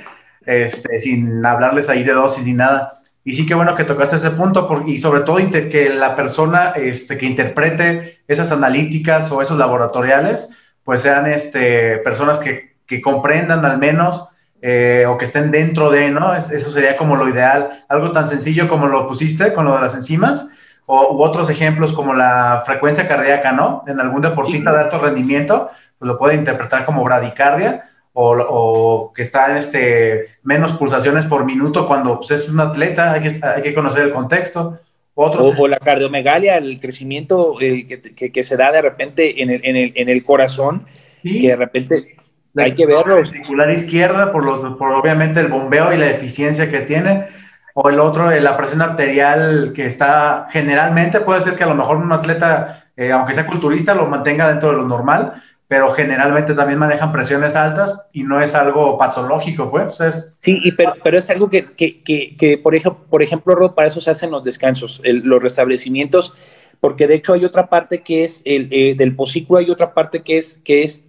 este, 0.46 0.98
sin 0.98 1.44
hablarles 1.44 1.88
ahí 1.88 2.02
de 2.02 2.12
dosis 2.12 2.44
ni 2.44 2.52
nada. 2.52 3.02
Y 3.24 3.34
sí 3.34 3.46
que 3.46 3.54
bueno 3.54 3.74
que 3.74 3.84
tocaste 3.84 4.16
ese 4.16 4.30
punto 4.30 4.84
y 4.86 4.98
sobre 4.98 5.20
todo 5.20 5.36
que 5.36 5.90
la 5.90 6.16
persona 6.16 6.72
este, 6.76 7.18
que 7.18 7.26
interprete 7.26 8.20
esas 8.26 8.50
analíticas 8.50 9.30
o 9.30 9.42
esos 9.42 9.58
laboratoriales, 9.58 10.48
pues 10.84 11.02
sean 11.02 11.26
este, 11.26 11.98
personas 11.98 12.38
que, 12.38 12.76
que 12.86 13.00
comprendan 13.00 13.64
al 13.64 13.78
menos 13.78 14.28
eh, 14.62 15.06
o 15.08 15.16
que 15.16 15.24
estén 15.24 15.50
dentro 15.50 15.90
de, 15.90 16.10
¿no? 16.10 16.34
eso 16.34 16.70
sería 16.70 16.96
como 16.96 17.16
lo 17.16 17.28
ideal. 17.28 17.84
Algo 17.88 18.12
tan 18.12 18.28
sencillo 18.28 18.68
como 18.68 18.88
lo 18.88 19.06
pusiste 19.06 19.54
con 19.54 19.64
lo 19.64 19.74
de 19.74 19.82
las 19.82 19.94
enzimas, 19.94 20.50
o, 20.86 21.14
u 21.14 21.22
otros 21.22 21.48
ejemplos 21.50 21.92
como 21.92 22.14
la 22.14 22.62
frecuencia 22.66 23.08
cardíaca, 23.08 23.52
¿no? 23.52 23.84
En 23.86 24.00
algún 24.00 24.20
deportista 24.20 24.72
de 24.72 24.80
alto 24.80 24.98
rendimiento, 24.98 25.70
pues 25.98 26.08
lo 26.08 26.18
puede 26.18 26.34
interpretar 26.34 26.84
como 26.84 27.04
bradicardia, 27.04 27.89
o, 28.12 29.12
que 29.14 29.22
está 29.22 29.56
este, 29.56 30.28
menos 30.42 30.72
pulsaciones 30.72 31.26
por 31.26 31.44
minuto 31.44 31.86
cuando 31.86 32.16
pues, 32.16 32.30
es 32.32 32.48
un 32.48 32.60
atleta, 32.60 33.12
hay 33.12 33.22
que, 33.22 33.46
hay 33.46 33.62
que 33.62 33.74
conocer 33.74 34.02
el 34.02 34.12
contexto. 34.12 34.78
Otros... 35.14 35.54
O, 35.58 35.68
la 35.68 35.78
cardiomegalia, 35.78 36.56
el 36.56 36.80
crecimiento 36.80 37.60
eh, 37.60 37.86
que, 38.16 38.32
que, 38.32 38.42
se 38.42 38.56
da 38.56 38.72
de 38.72 38.82
repente 38.82 39.42
en 39.42 39.50
el, 39.50 39.64
en 39.64 39.76
el, 39.76 39.92
en 39.94 40.08
el 40.08 40.24
corazón, 40.24 40.86
que 41.22 41.48
de 41.48 41.56
repente 41.56 42.16
hay 42.56 42.74
que 42.74 42.86
verlo. 42.86 43.20
La 43.56 43.72
izquierda, 43.72 44.32
por, 44.32 44.44
los, 44.44 44.76
por 44.76 44.92
obviamente 44.92 45.40
el 45.40 45.48
bombeo 45.48 45.92
y 45.92 45.98
la 45.98 46.10
eficiencia 46.10 46.70
que 46.70 46.80
tiene, 46.80 47.26
o 47.74 47.88
el 47.88 48.00
otro, 48.00 48.30
eh, 48.30 48.40
la 48.40 48.56
presión 48.56 48.82
arterial 48.82 49.72
que 49.74 49.86
está 49.86 50.48
generalmente, 50.50 51.20
puede 51.20 51.42
ser 51.42 51.54
que 51.54 51.64
a 51.64 51.68
lo 51.68 51.74
mejor 51.74 51.98
un 51.98 52.12
atleta, 52.12 52.86
eh, 52.96 53.12
aunque 53.12 53.34
sea 53.34 53.46
culturista, 53.46 53.94
lo 53.94 54.06
mantenga 54.06 54.48
dentro 54.48 54.70
de 54.70 54.76
lo 54.76 54.84
normal, 54.84 55.42
pero 55.70 55.92
generalmente 55.92 56.52
también 56.52 56.80
manejan 56.80 57.12
presiones 57.12 57.54
altas 57.54 58.08
y 58.12 58.24
no 58.24 58.42
es 58.42 58.56
algo 58.56 58.98
patológico, 58.98 59.70
pues. 59.70 60.00
Es... 60.00 60.34
Sí, 60.40 60.58
y 60.64 60.72
pero, 60.72 60.94
pero, 61.04 61.16
es 61.16 61.30
algo 61.30 61.48
que, 61.48 61.74
que, 61.76 62.02
que, 62.02 62.58
por, 62.58 62.74
ejemplo, 62.74 63.06
por 63.08 63.22
ejemplo, 63.22 63.72
para 63.72 63.86
eso 63.86 64.00
se 64.00 64.10
hacen 64.10 64.32
los 64.32 64.42
descansos, 64.42 65.00
los 65.04 65.40
restablecimientos, 65.40 66.34
porque 66.80 67.06
de 67.06 67.14
hecho 67.14 67.34
hay 67.34 67.44
otra 67.44 67.68
parte 67.68 68.02
que 68.02 68.24
es 68.24 68.42
el 68.44 68.68
eh, 68.72 68.96
del 68.96 69.14
posículo, 69.14 69.60
hay 69.60 69.70
otra 69.70 69.94
parte 69.94 70.24
que 70.24 70.38
es, 70.38 70.60
que 70.64 70.82
es 70.82 71.06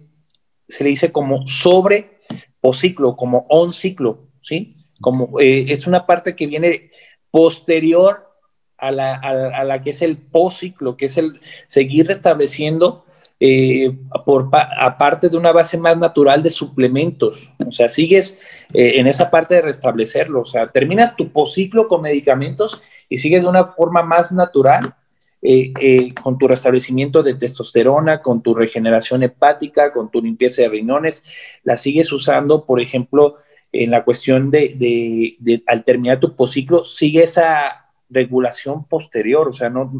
se 0.68 0.84
le 0.84 0.90
dice 0.90 1.10
como 1.10 1.44
sobre 1.48 2.20
o 2.60 2.72
ciclo, 2.72 3.16
como 3.16 3.46
on 3.48 3.72
ciclo, 3.72 4.28
¿sí? 4.42 4.76
Como 5.00 5.40
eh, 5.40 5.64
es 5.70 5.88
una 5.88 6.06
parte 6.06 6.36
que 6.36 6.46
viene 6.46 6.92
posterior 7.32 8.30
a 8.78 8.92
la, 8.92 9.16
a, 9.16 9.64
la 9.64 9.82
que 9.82 9.90
es 9.90 10.02
el 10.02 10.20
ciclo, 10.52 10.96
que 10.96 11.06
es 11.06 11.16
el 11.16 11.40
seguir 11.66 12.06
restableciendo 12.06 13.06
eh, 13.44 13.92
por 14.24 14.50
aparte 14.52 15.28
de 15.28 15.36
una 15.36 15.50
base 15.50 15.76
más 15.76 15.98
natural 15.98 16.44
de 16.44 16.50
suplementos. 16.50 17.50
O 17.66 17.72
sea, 17.72 17.88
sigues 17.88 18.38
eh, 18.72 18.92
en 19.00 19.08
esa 19.08 19.32
parte 19.32 19.56
de 19.56 19.62
restablecerlo. 19.62 20.42
O 20.42 20.46
sea, 20.46 20.68
terminas 20.68 21.16
tu 21.16 21.28
ciclo 21.46 21.88
con 21.88 22.02
medicamentos 22.02 22.80
y 23.08 23.18
sigues 23.18 23.42
de 23.42 23.48
una 23.48 23.64
forma 23.72 24.04
más 24.04 24.30
natural 24.30 24.94
eh, 25.42 25.72
eh, 25.80 26.14
con 26.22 26.38
tu 26.38 26.46
restablecimiento 26.46 27.20
de 27.24 27.34
testosterona, 27.34 28.22
con 28.22 28.44
tu 28.44 28.54
regeneración 28.54 29.24
hepática, 29.24 29.92
con 29.92 30.08
tu 30.08 30.22
limpieza 30.22 30.62
de 30.62 30.68
riñones, 30.68 31.24
la 31.64 31.76
sigues 31.76 32.12
usando, 32.12 32.64
por 32.64 32.80
ejemplo, 32.80 33.38
en 33.72 33.90
la 33.90 34.04
cuestión 34.04 34.52
de, 34.52 35.36
de, 35.40 35.64
al 35.66 35.82
terminar 35.82 36.20
tu 36.20 36.36
posciclo, 36.36 36.84
sigue 36.84 37.24
esa 37.24 37.88
regulación 38.08 38.86
posterior, 38.86 39.48
o 39.48 39.52
sea, 39.52 39.68
no, 39.68 39.90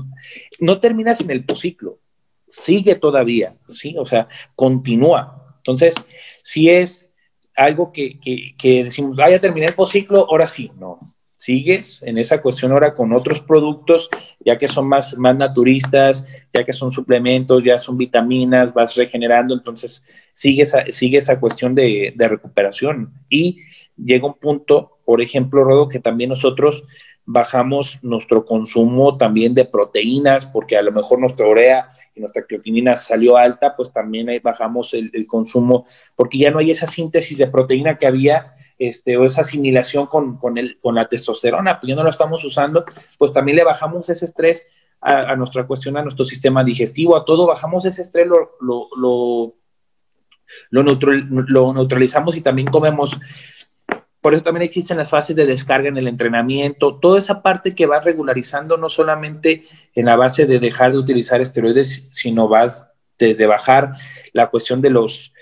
no 0.61 0.79
terminas 0.79 1.21
en 1.21 1.33
el 1.33 1.45
posciclo, 1.45 1.99
sigue 2.53 2.97
todavía, 2.97 3.57
¿sí? 3.71 3.97
O 3.97 4.05
sea, 4.05 4.29
continúa. 4.55 5.55
Entonces, 5.57 5.95
si 6.43 6.69
es 6.69 7.11
algo 7.57 7.93
que, 7.93 8.21
que, 8.21 8.55
que 8.59 8.85
decimos, 8.85 9.19
ah, 9.21 9.31
ya 9.31 9.41
terminé 9.41 9.67
el 9.67 9.75
posciclo, 9.75 10.27
ahora 10.29 10.47
sí, 10.47 10.71
no, 10.79 11.01
sigues 11.39 12.03
en 12.03 12.19
esa 12.19 12.43
cuestión 12.43 12.73
ahora 12.73 12.93
con 12.93 13.15
otros 13.15 13.41
productos, 13.41 14.11
ya 14.39 14.59
que 14.59 14.69
son 14.69 14.87
más, 14.87 15.17
más 15.17 15.35
naturistas, 15.35 16.27
ya 16.53 16.63
que 16.63 16.75
son 16.75 16.93
suplementos, 16.93 17.65
ya 17.65 17.79
son 17.79 17.97
vitaminas, 17.97 18.75
vas 18.75 18.95
regenerando, 18.97 19.55
entonces 19.55 20.03
sigue 20.33 20.63
esa, 20.63 20.85
sigue 20.91 21.19
esa 21.19 21.41
cuestión 21.41 21.75
de, 21.75 22.13
de 22.15 22.29
recuperación. 22.29 23.15
Y 23.31 23.61
llega 23.97 24.27
un 24.27 24.35
punto, 24.35 24.99
por 25.07 25.23
ejemplo, 25.23 25.65
Rodo, 25.65 25.89
que 25.89 26.01
también 26.01 26.29
nosotros 26.29 26.85
bajamos 27.25 27.99
nuestro 28.03 28.45
consumo 28.45 29.17
también 29.17 29.55
de 29.55 29.65
proteínas, 29.65 30.47
porque 30.47 30.77
a 30.77 30.83
lo 30.83 30.93
mejor 30.93 31.21
nuestra 31.21 31.47
urea 31.47 31.89
y 32.15 32.21
nuestra 32.21 32.45
creatinina 32.45 32.97
salió 32.97 33.37
alta, 33.37 33.77
pues 33.77 33.93
también 33.93 34.29
ahí 34.29 34.39
bajamos 34.39 34.93
el, 34.95 35.27
consumo, 35.27 35.87
porque 36.17 36.39
ya 36.39 36.51
no 36.51 36.59
hay 36.59 36.71
esa 36.71 36.87
síntesis 36.87 37.39
de 37.39 37.47
proteína 37.47 37.99
que 37.99 38.07
había 38.07 38.55
este, 38.79 39.17
o 39.17 39.25
esa 39.25 39.43
asimilación 39.43 40.07
con, 40.07 40.39
con, 40.39 40.59
el, 40.59 40.79
con 40.81 40.95
la 40.95 41.09
testosterona, 41.09 41.79
pues 41.79 41.89
ya 41.89 41.97
no 41.97 42.03
lo 42.03 42.11
estamos 42.11 42.45
usando, 42.45 42.85
pues 43.19 43.33
también 43.33 43.57
le 43.57 43.65
bajamos 43.65 44.09
ese 44.09 44.25
estrés 44.25 44.67
a, 45.03 45.35
nuestra 45.35 45.67
cuestión, 45.67 45.97
a 45.97 46.03
nuestro 46.03 46.25
sistema 46.25 46.63
digestivo, 46.63 47.17
a 47.17 47.25
todo, 47.25 47.47
bajamos 47.47 47.85
ese 47.85 48.03
estrés, 48.03 48.27
lo, 48.27 48.53
lo, 48.61 49.57
lo, 50.71 51.73
neutralizamos 51.73 52.37
y 52.37 52.41
también 52.41 52.69
comemos. 52.69 53.19
Por 54.23 54.35
eso 54.35 54.45
también 54.45 54.63
existen 54.63 54.97
las 54.97 55.11
fases 55.11 55.35
de 55.35 55.47
descarga 55.47 55.89
en 55.89 55.97
el 55.97 56.07
entrenamiento, 56.07 56.95
toda 57.01 57.19
esa 57.19 57.43
parte 57.43 57.75
que 57.75 57.87
va 57.87 58.01
regularizando 58.01 58.77
no 58.77 58.89
solamente 58.89 59.65
en 59.95 60.07
la 60.07 60.15
base 60.15 60.47
de 60.47 60.61
dejar 60.61 60.93
de 60.93 60.99
utilizar 60.99 61.41
esteroides, 61.41 62.07
sino 62.13 62.47
vas 62.47 62.89
desde 63.19 63.47
bajar 63.47 63.95
la 64.33 64.49
cuestión 64.49 64.81
de 64.81 64.91
los 64.91 65.35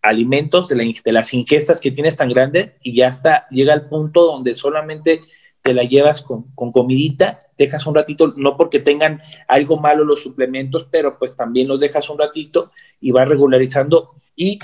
alimentos, 0.00 0.68
de, 0.68 1.12
las 1.12 1.34
ingestas 1.34 1.82
que 1.82 1.90
tienes 1.90 2.16
tan 2.16 2.30
grande 2.30 2.74
y 2.82 2.94
ya 2.94 3.08
está, 3.08 3.46
llega 3.50 3.74
al 3.74 3.88
punto 3.88 4.24
donde 4.24 4.54
solamente 4.54 5.20
te 5.60 5.74
la 5.74 5.82
llevas 5.82 6.22
con, 6.22 6.54
con, 6.54 6.72
comidita, 6.72 7.40
dejas 7.58 7.86
un 7.86 7.94
ratito, 7.94 8.32
no 8.36 8.56
porque 8.56 8.80
tengan 8.80 9.20
algo 9.48 9.78
malo 9.78 10.02
los 10.02 10.22
suplementos, 10.22 10.88
pero 10.90 11.18
pues 11.18 11.36
también 11.36 11.68
los 11.68 11.80
dejas 11.80 12.08
un 12.08 12.18
ratito 12.18 12.70
y 13.00 13.10
vas 13.10 13.28
regularizando 13.28 14.14
y 14.34 14.58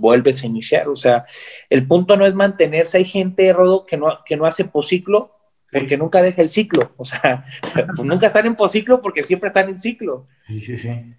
vuelves 0.00 0.42
a 0.42 0.46
iniciar. 0.46 0.88
O 0.88 0.96
sea, 0.96 1.24
el 1.70 1.86
punto 1.86 2.16
no 2.16 2.26
es 2.26 2.34
mantenerse. 2.34 2.98
Hay 2.98 3.04
gente, 3.04 3.52
Rodo, 3.52 3.86
que 3.86 3.96
no, 3.96 4.18
que 4.24 4.36
no 4.36 4.46
hace 4.46 4.64
posciclo 4.64 5.32
porque 5.72 5.96
nunca 5.96 6.22
deja 6.22 6.42
el 6.42 6.50
ciclo. 6.50 6.92
O 6.96 7.04
sea, 7.04 7.44
pues 7.72 7.86
nunca 8.04 8.28
están 8.28 8.46
en 8.46 8.56
posciclo 8.56 9.00
porque 9.00 9.22
siempre 9.22 9.48
están 9.48 9.68
en 9.68 9.80
ciclo. 9.80 10.26
Sí, 10.46 10.60
sí, 10.60 10.76
sí. 10.76 11.14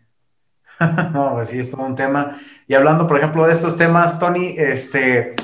no, 1.14 1.34
pues 1.36 1.50
sí, 1.50 1.60
es 1.60 1.72
todo 1.72 1.84
un 1.84 1.96
tema. 1.96 2.40
Y 2.68 2.74
hablando, 2.74 3.08
por 3.08 3.18
ejemplo, 3.18 3.46
de 3.48 3.54
estos 3.54 3.78
temas, 3.78 4.20
Tony, 4.20 4.56
este, 4.58 5.36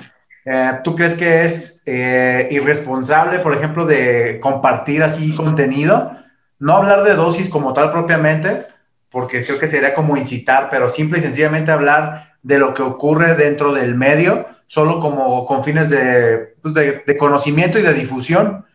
eh, 0.45 0.71
¿tú 0.83 0.95
crees 0.95 1.15
que 1.15 1.43
es 1.43 1.81
eh, 1.85 2.47
irresponsable, 2.51 3.39
por 3.39 3.55
ejemplo, 3.55 3.85
de 3.85 4.39
compartir 4.41 5.03
así 5.03 5.35
contenido? 5.35 6.11
No 6.59 6.75
hablar 6.75 7.03
de 7.03 7.15
dosis 7.15 7.49
como 7.49 7.73
tal 7.73 7.91
propiamente, 7.91 8.67
porque 9.09 9.43
creo 9.45 9.59
que 9.59 9.67
sería 9.67 9.93
como 9.93 10.17
incitar, 10.17 10.69
pero 10.69 10.89
simple 10.89 11.19
y 11.19 11.21
sencillamente 11.21 11.71
hablar 11.71 12.32
de 12.43 12.59
lo 12.59 12.73
que 12.73 12.83
ocurre 12.83 13.35
dentro 13.35 13.73
del 13.73 13.95
medio, 13.95 14.45
solo 14.67 14.99
como 14.99 15.45
con 15.45 15.63
fines 15.63 15.89
de, 15.89 16.55
pues 16.61 16.73
de, 16.73 17.17
conocimiento 17.17 17.79
y 17.79 17.81
de 17.81 17.93
difusión. 17.93 18.65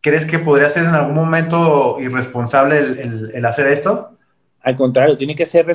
¿Crees 0.00 0.26
que 0.26 0.38
podría 0.38 0.68
ser 0.68 0.84
en 0.84 0.94
algún 0.94 1.14
momento 1.14 1.96
irresponsable 1.98 2.78
el 2.78 3.46
hacer 3.46 3.68
esto? 3.68 4.14
Al 4.64 4.78
contrario, 4.78 5.14
tiene 5.14 5.36
que 5.36 5.44
ser, 5.44 5.66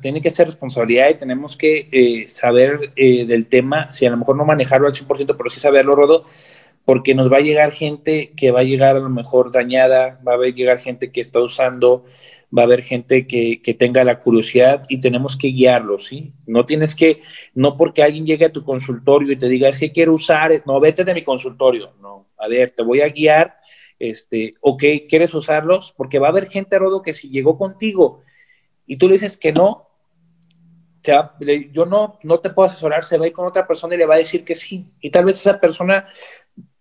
tiene 0.00 0.22
que 0.22 0.30
ser 0.30 0.46
responsabilidad 0.46 1.08
y 1.08 1.14
tenemos 1.14 1.56
que 1.56 1.88
eh, 1.90 2.28
saber 2.28 2.92
eh, 2.94 3.26
del 3.26 3.48
tema, 3.48 3.90
si 3.90 4.06
a 4.06 4.10
lo 4.10 4.16
mejor 4.16 4.36
no 4.36 4.44
manejarlo 4.44 4.86
al 4.86 4.92
100%, 4.92 5.34
pero 5.36 5.50
sí 5.50 5.58
saberlo, 5.58 5.96
Rodo, 5.96 6.24
porque 6.84 7.16
nos 7.16 7.32
va 7.32 7.38
a 7.38 7.40
llegar 7.40 7.72
gente 7.72 8.32
que 8.36 8.52
va 8.52 8.60
a 8.60 8.62
llegar 8.62 8.94
a 8.94 9.00
lo 9.00 9.08
mejor 9.08 9.50
dañada, 9.50 10.20
va 10.26 10.34
a 10.34 10.46
llegar 10.54 10.78
gente 10.78 11.10
que 11.10 11.20
está 11.20 11.40
usando, 11.40 12.04
va 12.56 12.62
a 12.62 12.64
haber 12.64 12.82
gente 12.82 13.26
que, 13.26 13.60
que 13.62 13.74
tenga 13.74 14.04
la 14.04 14.20
curiosidad 14.20 14.84
y 14.88 15.00
tenemos 15.00 15.36
que 15.36 15.48
guiarlo, 15.48 15.98
¿sí? 15.98 16.32
No 16.46 16.64
tienes 16.66 16.94
que, 16.94 17.20
no 17.54 17.76
porque 17.76 18.02
alguien 18.02 18.26
llegue 18.26 18.46
a 18.46 18.52
tu 18.52 18.64
consultorio 18.64 19.32
y 19.32 19.36
te 19.36 19.48
diga, 19.48 19.68
es 19.68 19.78
que 19.78 19.92
quiero 19.92 20.14
usar, 20.14 20.62
no, 20.66 20.80
vete 20.80 21.04
de 21.04 21.14
mi 21.14 21.24
consultorio, 21.24 21.92
no, 22.00 22.28
a 22.38 22.48
ver, 22.48 22.70
te 22.70 22.82
voy 22.82 23.00
a 23.00 23.08
guiar 23.08 23.58
este, 23.98 24.54
ok, 24.60 24.82
¿quieres 25.08 25.34
usarlos? 25.34 25.92
Porque 25.96 26.18
va 26.18 26.28
a 26.28 26.30
haber 26.30 26.48
gente, 26.48 26.78
Rodo, 26.78 27.02
que 27.02 27.12
si 27.12 27.28
llegó 27.30 27.58
contigo 27.58 28.22
y 28.86 28.96
tú 28.96 29.08
le 29.08 29.14
dices 29.14 29.36
que 29.36 29.52
no, 29.52 29.88
yo 31.72 31.86
no, 31.86 32.18
no 32.22 32.40
te 32.40 32.50
puedo 32.50 32.68
asesorar, 32.68 33.02
se 33.02 33.16
va 33.16 33.24
a 33.24 33.28
ir 33.28 33.32
con 33.32 33.46
otra 33.46 33.66
persona 33.66 33.94
y 33.94 33.98
le 33.98 34.06
va 34.06 34.16
a 34.16 34.18
decir 34.18 34.44
que 34.44 34.54
sí. 34.54 34.92
Y 35.00 35.10
tal 35.10 35.24
vez 35.24 35.36
esa 35.36 35.58
persona 35.58 36.06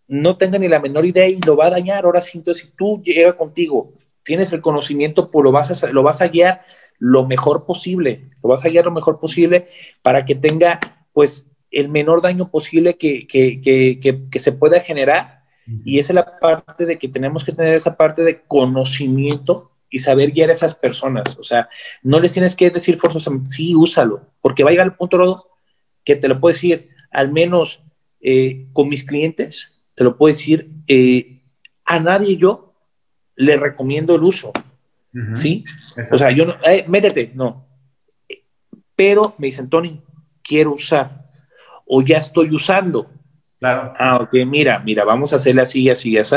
no 0.08 0.38
tenga 0.38 0.60
ni 0.60 0.68
la 0.68 0.80
menor 0.80 1.06
idea 1.06 1.28
y 1.28 1.40
lo 1.46 1.56
va 1.56 1.68
a 1.68 1.72
dañar. 1.72 2.06
Ahora 2.06 2.22
sí, 2.22 2.38
entonces 2.38 2.66
si 2.66 2.72
tú 2.76 3.02
llegas 3.02 3.36
contigo, 3.36 3.94
tienes 4.28 4.54
el 4.54 4.62
conocimiento, 4.62 5.32
pues 5.32 5.44
lo 5.44 5.52
vas, 5.52 5.84
a, 5.84 5.88
lo 5.88 6.04
vas 6.04 6.22
a 6.22 6.28
guiar 6.28 6.62
lo 7.00 7.26
mejor 7.26 7.66
posible, 7.66 8.30
lo 8.44 8.50
vas 8.50 8.64
a 8.64 8.70
guiar 8.70 8.86
lo 8.86 8.92
mejor 8.92 9.20
posible 9.20 9.68
para 10.04 10.26
que 10.26 10.36
tenga 10.36 10.80
pues 11.14 11.52
el 11.72 11.90
menor 11.90 12.22
daño 12.22 12.52
posible 12.52 12.98
que, 12.98 13.26
que, 13.26 13.62
que, 13.62 14.30
que 14.30 14.40
se 14.40 14.52
pueda 14.52 14.82
generar 14.82 15.38
y 15.84 16.00
esa 16.00 16.14
es 16.14 16.16
la 16.16 16.40
parte 16.40 16.86
de 16.86 16.98
que 16.98 17.10
tenemos 17.10 17.44
que 17.44 17.52
tener 17.52 17.74
esa 17.74 17.98
parte 17.98 18.24
de 18.24 18.42
conocimiento 18.48 19.72
y 19.90 20.00
saber 20.00 20.32
guiar 20.32 20.50
a 20.50 20.54
esas 20.54 20.74
personas. 20.74 21.38
O 21.38 21.44
sea, 21.44 21.68
no 22.02 22.20
les 22.20 22.32
tienes 22.32 22.56
que 22.56 22.70
decir 22.70 22.98
forzosamente, 22.98 23.50
sí, 23.50 23.76
úsalo, 23.76 24.22
porque 24.42 24.64
va 24.64 24.70
a 24.70 24.72
llegar 24.72 24.88
el 24.88 24.94
punto, 24.94 25.50
que 26.06 26.16
te 26.16 26.28
lo 26.30 26.40
puedo 26.40 26.54
decir, 26.54 26.90
al 27.12 27.32
menos 27.32 27.82
eh, 28.22 28.68
con 28.72 28.88
mis 28.88 29.04
clientes, 29.04 29.82
te 29.94 30.04
lo 30.06 30.18
puedo 30.18 30.34
decir, 30.34 30.70
eh, 30.88 31.42
a 31.84 32.00
nadie 32.00 32.38
yo 32.38 32.67
le 33.38 33.56
recomiendo 33.56 34.16
el 34.16 34.24
uso. 34.24 34.52
¿Sí? 35.34 35.66
O 36.12 36.18
sea, 36.18 36.30
yo 36.30 36.46
no, 36.46 36.58
eh, 36.64 36.86
métete, 36.88 37.32
no. 37.34 37.66
Pero 38.96 39.34
me 39.40 39.48
dicen, 39.48 39.68
Tony, 39.68 40.00
quiero 40.44 40.74
usar 40.74 41.28
o 41.88 42.02
ya 42.02 42.18
estoy 42.18 42.54
usando. 42.54 43.10
Claro. 43.60 43.94
Ah, 43.98 44.18
ok, 44.18 44.34
mira, 44.46 44.78
mira, 44.80 45.04
vamos 45.04 45.34
a 45.34 45.38
hacerle 45.38 45.64
así, 45.64 45.90
así, 45.90 46.16
así. 46.18 46.36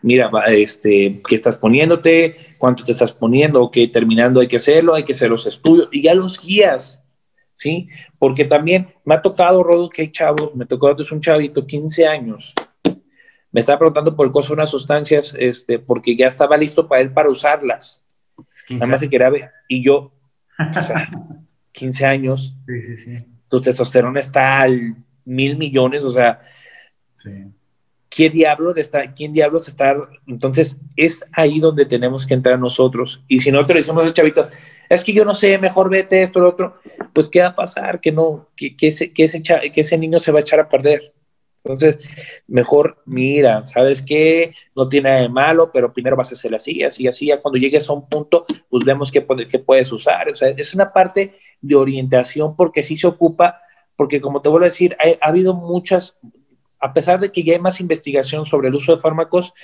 Mira, 0.00 0.30
este, 0.46 1.20
¿qué 1.28 1.34
estás 1.34 1.56
poniéndote? 1.56 2.56
¿Cuánto 2.56 2.82
te 2.84 2.92
estás 2.92 3.12
poniendo? 3.12 3.60
Ok, 3.62 3.76
terminando 3.92 4.40
hay 4.40 4.48
que 4.48 4.56
hacerlo, 4.56 4.94
hay 4.94 5.04
que 5.04 5.12
hacer 5.12 5.28
los 5.28 5.46
estudios 5.46 5.88
y 5.92 6.02
ya 6.02 6.14
los 6.14 6.40
guías, 6.40 7.02
¿sí? 7.52 7.88
Porque 8.18 8.46
también 8.46 8.94
me 9.04 9.14
ha 9.14 9.20
tocado, 9.20 9.62
Rodo, 9.62 9.90
que 9.90 10.02
hay 10.02 10.10
chavos, 10.10 10.54
me 10.54 10.64
tocó 10.64 10.98
es 10.98 11.12
un 11.12 11.20
chavito, 11.20 11.66
15 11.66 12.06
años, 12.06 12.54
me 13.54 13.60
estaba 13.60 13.78
preguntando 13.78 14.16
por 14.16 14.26
el 14.26 14.32
costo 14.32 14.52
de 14.52 14.54
unas 14.54 14.70
sustancias, 14.70 15.32
este, 15.38 15.78
porque 15.78 16.16
ya 16.16 16.26
estaba 16.26 16.56
listo 16.56 16.88
para 16.88 17.00
él 17.00 17.12
para 17.12 17.30
usarlas. 17.30 18.04
Nada 18.68 18.88
más 18.88 18.98
se 18.98 19.08
quería 19.08 19.30
ver. 19.30 19.48
Y 19.68 19.80
yo, 19.80 20.12
o 20.58 20.82
sea, 20.82 21.08
15 21.72 22.04
años. 22.04 22.56
Sí, 22.66 22.82
sí, 22.82 22.96
sí. 22.96 23.24
Tu 23.48 23.60
testosterona 23.60 24.18
está 24.18 24.60
al 24.60 24.96
mil 25.24 25.56
millones, 25.56 26.02
o 26.02 26.10
sea, 26.10 26.40
¿quién 28.08 28.32
diablos 28.32 28.76
está, 28.76 29.14
quién 29.14 29.32
diablos 29.32 29.68
está? 29.68 29.98
Entonces, 30.26 30.80
es 30.96 31.24
ahí 31.30 31.60
donde 31.60 31.86
tenemos 31.86 32.26
que 32.26 32.34
entrar 32.34 32.58
nosotros. 32.58 33.22
Y 33.28 33.38
si 33.38 33.52
nosotros 33.52 33.76
le 33.76 33.80
decimos 33.82 34.02
al 34.02 34.14
chavito, 34.14 34.48
es 34.88 35.04
que 35.04 35.12
yo 35.12 35.24
no 35.24 35.32
sé, 35.32 35.58
mejor 35.58 35.88
vete 35.88 36.22
esto, 36.22 36.40
lo 36.40 36.48
otro, 36.48 36.80
pues 37.12 37.28
¿qué 37.28 37.42
va 37.42 37.48
a 37.50 37.54
pasar? 37.54 38.00
Que 38.00 38.10
no, 38.10 38.48
que, 38.56 38.76
que, 38.76 38.88
ese, 38.88 39.12
que, 39.12 39.22
ese, 39.22 39.40
que 39.42 39.80
ese 39.80 39.96
niño 39.96 40.18
se 40.18 40.32
va 40.32 40.40
a 40.40 40.42
echar 40.42 40.58
a 40.58 40.68
perder. 40.68 41.13
Entonces, 41.64 41.98
mejor 42.46 43.02
mira, 43.06 43.66
¿sabes 43.68 44.02
qué? 44.02 44.52
No 44.76 44.88
tiene 44.88 45.08
nada 45.08 45.22
de 45.22 45.28
malo, 45.30 45.70
pero 45.72 45.92
primero 45.92 46.14
vas 46.14 46.28
a 46.28 46.34
hacer 46.34 46.54
así, 46.54 46.82
así, 46.82 47.08
así. 47.08 47.26
Ya 47.26 47.40
cuando 47.40 47.58
llegues 47.58 47.88
a 47.88 47.94
un 47.94 48.06
punto, 48.06 48.44
pues 48.68 48.84
vemos 48.84 49.10
qué, 49.10 49.26
qué 49.50 49.58
puedes 49.58 49.90
usar. 49.90 50.28
O 50.28 50.34
sea, 50.34 50.50
es 50.50 50.74
una 50.74 50.92
parte 50.92 51.38
de 51.62 51.74
orientación 51.74 52.54
porque 52.54 52.82
sí 52.82 52.98
se 52.98 53.06
ocupa 53.06 53.60
porque 53.96 54.20
como 54.20 54.42
te 54.42 54.48
vuelvo 54.48 54.64
a 54.64 54.68
decir, 54.68 54.96
ha, 54.98 55.28
habido 55.28 55.54
muchas, 55.54 56.18
a 56.80 56.92
pesar 56.92 57.20
de 57.20 57.30
que 57.32 57.42
ya 57.42 57.54
hay 57.54 57.60
más 57.60 57.80
investigación 57.80 58.46
sobre 58.46 58.68
el 58.68 58.74
uso 58.74 58.94
de 58.94 59.00
fármacos, 59.00 59.54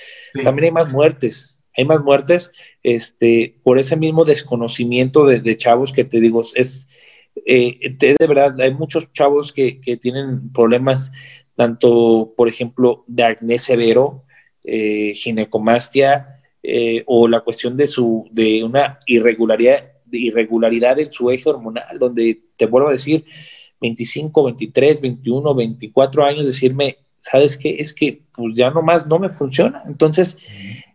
también 0.43 0.65
hay 0.65 0.71
más 0.71 0.91
muertes. 0.91 1.57
Hay 1.75 1.85
más 1.85 2.01
muertes 2.01 2.51
este, 2.83 3.55
por 3.63 3.79
ese 3.79 3.95
mismo 3.95 4.25
desconocimiento 4.25 5.25
de, 5.25 5.57
chavos 5.57 5.93
que 5.93 6.03
te 6.03 6.19
digo, 6.19 6.41
es 6.55 6.87
eh, 7.45 7.95
de 7.97 8.27
verdad, 8.27 8.59
hay 8.59 8.73
muchos 8.73 9.11
chavos 9.13 9.53
que, 9.53 9.79
tienen 10.01 10.51
problemas, 10.51 11.11
tanto, 11.61 12.33
por 12.35 12.49
ejemplo, 12.49 13.03
de 13.05 13.23
acné 13.23 13.59
severo, 13.59 14.23
eh, 14.63 15.13
ginecomastia, 15.13 16.41
eh, 16.63 17.03
o 17.05 17.27
la 17.27 17.41
cuestión 17.41 17.77
de, 17.77 17.85
su, 17.85 18.27
de 18.31 18.63
una 18.63 18.97
irregularidad, 19.05 19.91
irregularidad 20.11 20.99
en 20.99 21.13
su 21.13 21.29
eje 21.29 21.47
hormonal, 21.47 21.99
donde 21.99 22.41
te 22.57 22.65
vuelvo 22.65 22.89
a 22.89 22.93
decir, 22.93 23.25
25, 23.79 24.43
23, 24.43 25.01
21, 25.01 25.53
24 25.53 26.25
años, 26.25 26.47
decirme, 26.47 26.97
¿sabes 27.19 27.55
qué? 27.55 27.75
Es 27.77 27.93
que 27.93 28.23
pues 28.33 28.57
ya 28.57 28.71
nomás 28.71 29.05
no 29.05 29.19
me 29.19 29.29
funciona. 29.29 29.83
Entonces, 29.85 30.39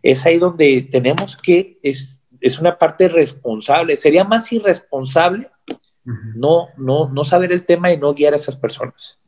es 0.03 0.25
ahí 0.25 0.37
donde 0.37 0.81
tenemos 0.81 1.37
que, 1.37 1.79
es, 1.81 2.25
es 2.41 2.59
una 2.59 2.77
parte 2.77 3.07
responsable. 3.07 3.95
Sería 3.95 4.25
más 4.25 4.51
irresponsable 4.51 5.47
no, 6.35 6.69
no, 6.77 7.09
no 7.09 7.23
saber 7.23 7.51
el 7.51 7.65
tema 7.65 7.91
y 7.91 7.97
no 7.97 8.13
guiar 8.13 8.33
a 8.33 8.37
esas 8.37 8.55
personas. 8.55 9.19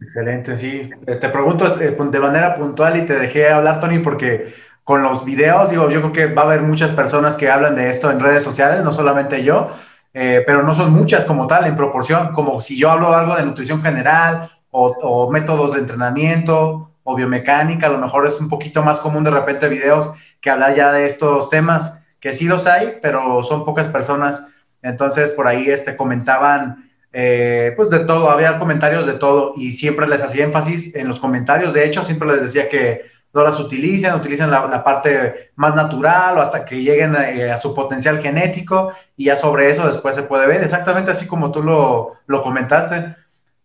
Excelente, 0.00 0.56
sí. 0.56 0.90
Eh, 1.06 1.14
te 1.16 1.28
pregunto 1.28 1.66
eh, 1.80 1.90
de 1.90 2.20
manera 2.20 2.54
puntual 2.54 2.96
y 2.96 3.06
te 3.06 3.18
dejé 3.18 3.48
hablar, 3.50 3.80
Tony, 3.80 3.98
porque 3.98 4.54
con 4.84 5.02
los 5.02 5.24
videos, 5.24 5.68
digo, 5.68 5.90
yo 5.90 6.00
creo 6.00 6.12
que 6.12 6.26
va 6.32 6.42
a 6.42 6.44
haber 6.46 6.62
muchas 6.62 6.92
personas 6.92 7.36
que 7.36 7.50
hablan 7.50 7.76
de 7.76 7.90
esto 7.90 8.10
en 8.10 8.20
redes 8.20 8.42
sociales, 8.42 8.82
no 8.82 8.90
solamente 8.90 9.44
yo, 9.44 9.70
eh, 10.14 10.42
pero 10.46 10.62
no 10.62 10.72
son 10.72 10.94
muchas 10.94 11.26
como 11.26 11.46
tal 11.46 11.66
en 11.66 11.76
proporción, 11.76 12.32
como 12.32 12.60
si 12.62 12.78
yo 12.78 12.90
hablo 12.90 13.12
algo 13.12 13.36
de 13.36 13.44
nutrición 13.44 13.82
general 13.82 14.50
o, 14.70 15.30
métodos 15.30 15.74
de 15.74 15.80
entrenamiento 15.80 16.92
o 17.02 17.14
biomecánica, 17.14 17.88
a 17.88 17.90
lo 17.90 17.98
mejor 17.98 18.26
es 18.26 18.40
un 18.40 18.48
poquito 18.48 18.82
más 18.82 18.98
común 19.00 19.24
de 19.24 19.30
repente 19.30 19.68
videos 19.68 20.10
que 20.40 20.48
hablar 20.48 20.74
ya 20.74 20.90
de 20.90 21.06
estos 21.06 21.50
temas, 21.50 22.02
que 22.18 22.32
sí 22.32 22.46
los 22.46 22.66
hay, 22.66 22.98
pero 23.02 23.42
son 23.42 23.66
pocas 23.66 23.88
personas. 23.88 24.46
Entonces 24.80 25.32
por 25.32 25.46
ahí 25.48 25.68
este, 25.68 25.96
comentaban 25.96 26.87
eh, 27.12 27.72
pues 27.76 27.88
de 27.90 28.00
todo, 28.00 28.30
había 28.30 28.58
comentarios 28.58 29.06
de 29.06 29.14
todo 29.14 29.54
y 29.56 29.72
siempre 29.72 30.06
les 30.06 30.22
hacía 30.22 30.44
énfasis 30.44 30.94
en 30.94 31.08
los 31.08 31.18
comentarios, 31.18 31.72
de 31.72 31.86
hecho 31.86 32.04
siempre 32.04 32.28
les 32.28 32.42
decía 32.42 32.68
que 32.68 33.06
no 33.32 33.42
las 33.42 33.58
utilicen, 33.60 34.14
utilicen 34.14 34.50
la, 34.50 34.84
parte 34.84 35.50
más 35.54 35.74
natural 35.74 36.38
o 36.38 36.40
hasta 36.40 36.64
que 36.64 36.82
lleguen 36.82 37.14
eh, 37.16 37.50
a, 37.50 37.56
su 37.56 37.74
potencial 37.74 38.20
genético 38.20 38.92
y 39.16 39.26
ya 39.26 39.36
sobre 39.36 39.70
eso 39.70 39.86
después 39.86 40.14
se 40.14 40.22
puede 40.22 40.46
ver, 40.46 40.62
exactamente 40.62 41.10
así 41.10 41.26
como 41.26 41.50
tú 41.50 41.62
lo, 41.62 42.14
lo 42.26 42.42
comentaste, 42.42 43.16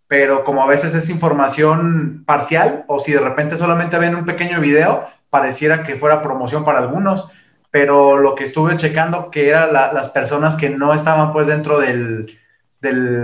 pero 0.08 0.44
como 0.44 0.64
a 0.64 0.68
veces 0.68 0.94
es 0.96 1.10
información 1.10 2.24
parcial 2.26 2.86
o 2.88 3.00
si 3.00 3.14
de 3.14 3.20
repente 3.20 3.58
solamente 3.58 3.98
ven 3.98 4.16
un 4.16 4.26
pequeño 4.26 4.62
video, 4.62 5.06
pareciera 5.30 5.84
que 5.84 5.96
fuera 5.96 6.22
promoción 6.22 6.64
para 6.64 6.80
algunos, 6.80 7.30
pero 7.72 8.18
lo 8.18 8.36
que 8.36 8.44
estuve 8.44 8.78
checando 8.78 9.32
que 9.32 9.50
eran 9.50 9.74
las 9.74 10.10
personas 10.10 10.56
que 10.56 10.70
no 10.70 10.94
estaban 10.94 11.34
pues 11.34 11.48
dentro 11.48 11.80
del, 11.80 12.38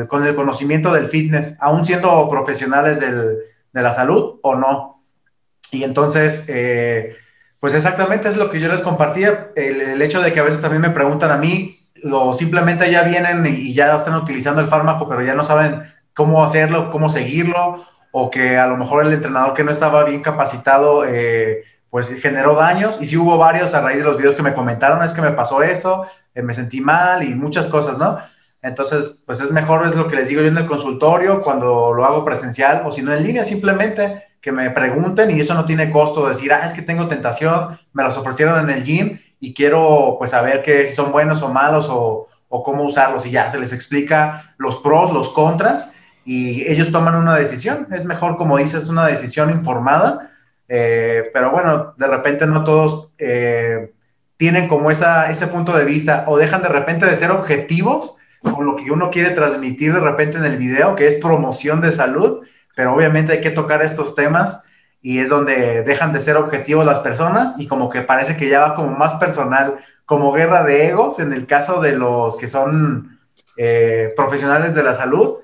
con 0.07 0.25
el 0.25 0.35
conocimiento 0.35 0.93
del 0.93 1.07
fitness, 1.07 1.57
aún 1.59 1.85
siendo 1.85 2.29
profesionales 2.29 2.99
de 2.99 3.81
la 3.81 3.93
salud 3.93 4.39
o 4.41 4.55
no. 4.55 4.99
Y 5.71 5.83
entonces, 5.83 6.45
eh, 6.47 7.15
pues 7.59 7.73
exactamente 7.73 8.29
es 8.29 8.37
lo 8.37 8.49
que 8.49 8.59
yo 8.59 8.69
les 8.69 8.81
compartía, 8.81 9.49
el, 9.55 10.01
hecho 10.01 10.21
de 10.21 10.31
que 10.31 10.39
a 10.39 10.43
veces 10.43 10.61
también 10.61 10.81
me 10.81 10.89
preguntan 10.89 11.31
a 11.31 11.37
mí, 11.37 11.87
o 12.09 12.33
simplemente 12.33 12.89
ya 12.89 13.03
vienen 13.03 13.45
y 13.45 13.73
ya 13.73 13.95
están 13.95 14.15
utilizando 14.15 14.61
el 14.61 14.67
fármaco, 14.67 15.07
pero 15.07 15.21
ya 15.21 15.35
no 15.35 15.43
saben 15.43 15.83
cómo 16.13 16.43
hacerlo, 16.43 16.89
cómo 16.89 17.09
seguirlo, 17.09 17.85
o 18.11 18.31
que 18.31 18.57
a 18.57 18.67
lo 18.67 18.77
mejor 18.77 19.05
el 19.05 19.13
entrenador 19.13 19.53
que 19.53 19.63
no 19.63 19.71
estaba 19.71 20.03
bien 20.05 20.21
capacitado, 20.21 21.05
eh, 21.05 21.63
pues 21.89 22.09
generó 22.21 22.55
daños, 22.55 22.97
y 23.01 23.05
sí 23.05 23.17
hubo 23.17 23.37
varios 23.37 23.73
a 23.73 23.81
raíz 23.81 23.99
de 23.99 24.05
los 24.05 24.17
videos 24.17 24.35
que 24.35 24.43
me 24.43 24.53
comentaron, 24.53 25.03
es 25.03 25.13
que 25.13 25.21
me 25.21 25.31
pasó 25.31 25.61
esto, 25.61 26.05
eh, 26.33 26.41
me 26.41 26.53
sentí 26.53 26.81
mal 26.81 27.23
y 27.23 27.35
muchas 27.35 27.67
cosas, 27.67 27.97
¿no? 27.97 28.19
Entonces, 28.61 29.23
pues 29.25 29.39
es 29.39 29.51
mejor, 29.51 29.87
es 29.87 29.95
lo 29.95 30.07
que 30.07 30.15
les 30.15 30.27
digo 30.27 30.41
yo 30.41 30.47
en 30.47 30.57
el 30.57 30.65
consultorio, 30.65 31.41
cuando 31.41 31.93
lo 31.93 32.05
hago 32.05 32.25
presencial, 32.25 32.83
o 32.85 32.91
si 32.91 33.01
no 33.01 33.13
en 33.13 33.23
línea, 33.23 33.45
simplemente 33.45 34.25
que 34.41 34.51
me 34.51 34.69
pregunten 34.71 35.31
y 35.31 35.39
eso 35.39 35.53
no 35.53 35.65
tiene 35.65 35.91
costo 35.91 36.27
decir, 36.27 36.51
ah, 36.53 36.65
es 36.65 36.73
que 36.73 36.81
tengo 36.81 37.07
tentación, 37.07 37.79
me 37.93 38.03
los 38.03 38.17
ofrecieron 38.17 38.59
en 38.59 38.75
el 38.75 38.83
gym 38.83 39.19
y 39.39 39.53
quiero 39.53 40.15
pues 40.17 40.31
saber 40.31 40.61
que 40.61 40.87
son 40.87 41.11
buenos 41.11 41.41
o 41.41 41.49
malos 41.49 41.87
o, 41.89 42.27
o 42.49 42.63
cómo 42.63 42.83
usarlos 42.83 43.25
y 43.25 43.31
ya 43.31 43.49
se 43.49 43.59
les 43.59 43.73
explica 43.73 44.53
los 44.57 44.77
pros, 44.77 45.13
los 45.13 45.29
contras 45.29 45.91
y 46.25 46.69
ellos 46.69 46.91
toman 46.91 47.15
una 47.15 47.35
decisión. 47.35 47.87
Es 47.91 48.05
mejor, 48.05 48.37
como 48.37 48.57
dices, 48.57 48.89
una 48.89 49.07
decisión 49.07 49.49
informada, 49.49 50.31
eh, 50.67 51.29
pero 51.33 51.51
bueno, 51.51 51.93
de 51.97 52.07
repente 52.07 52.45
no 52.45 52.63
todos 52.63 53.09
eh, 53.17 53.93
tienen 54.37 54.67
como 54.67 54.91
esa, 54.91 55.29
ese 55.31 55.47
punto 55.47 55.75
de 55.75 55.85
vista 55.85 56.25
o 56.27 56.37
dejan 56.37 56.61
de 56.61 56.69
repente 56.69 57.05
de 57.05 57.15
ser 57.15 57.31
objetivos 57.31 58.17
con 58.41 58.65
lo 58.65 58.75
que 58.75 58.91
uno 58.91 59.09
quiere 59.11 59.31
transmitir 59.31 59.93
de 59.93 59.99
repente 59.99 60.37
en 60.37 60.45
el 60.45 60.57
video, 60.57 60.95
que 60.95 61.07
es 61.07 61.15
promoción 61.15 61.81
de 61.81 61.91
salud 61.91 62.43
pero 62.79 62.93
obviamente 62.93 63.33
hay 63.33 63.41
que 63.41 63.51
tocar 63.51 63.81
estos 63.81 64.15
temas 64.15 64.63
y 65.01 65.19
es 65.19 65.27
donde 65.27 65.83
dejan 65.83 66.13
de 66.13 66.21
ser 66.21 66.37
objetivos 66.37 66.85
las 66.85 66.99
personas 66.99 67.55
y 67.59 67.67
como 67.67 67.89
que 67.89 68.03
parece 68.03 68.37
que 68.37 68.47
ya 68.47 68.61
va 68.61 68.75
como 68.75 68.95
más 68.95 69.15
personal, 69.15 69.79
como 70.05 70.31
guerra 70.31 70.63
de 70.63 70.87
egos 70.87 71.19
en 71.19 71.33
el 71.33 71.45
caso 71.45 71.81
de 71.81 71.91
los 71.91 72.37
que 72.37 72.47
son 72.47 73.19
eh, 73.57 74.13
profesionales 74.15 74.75
de 74.75 74.83
la 74.83 74.93
salud 74.93 75.39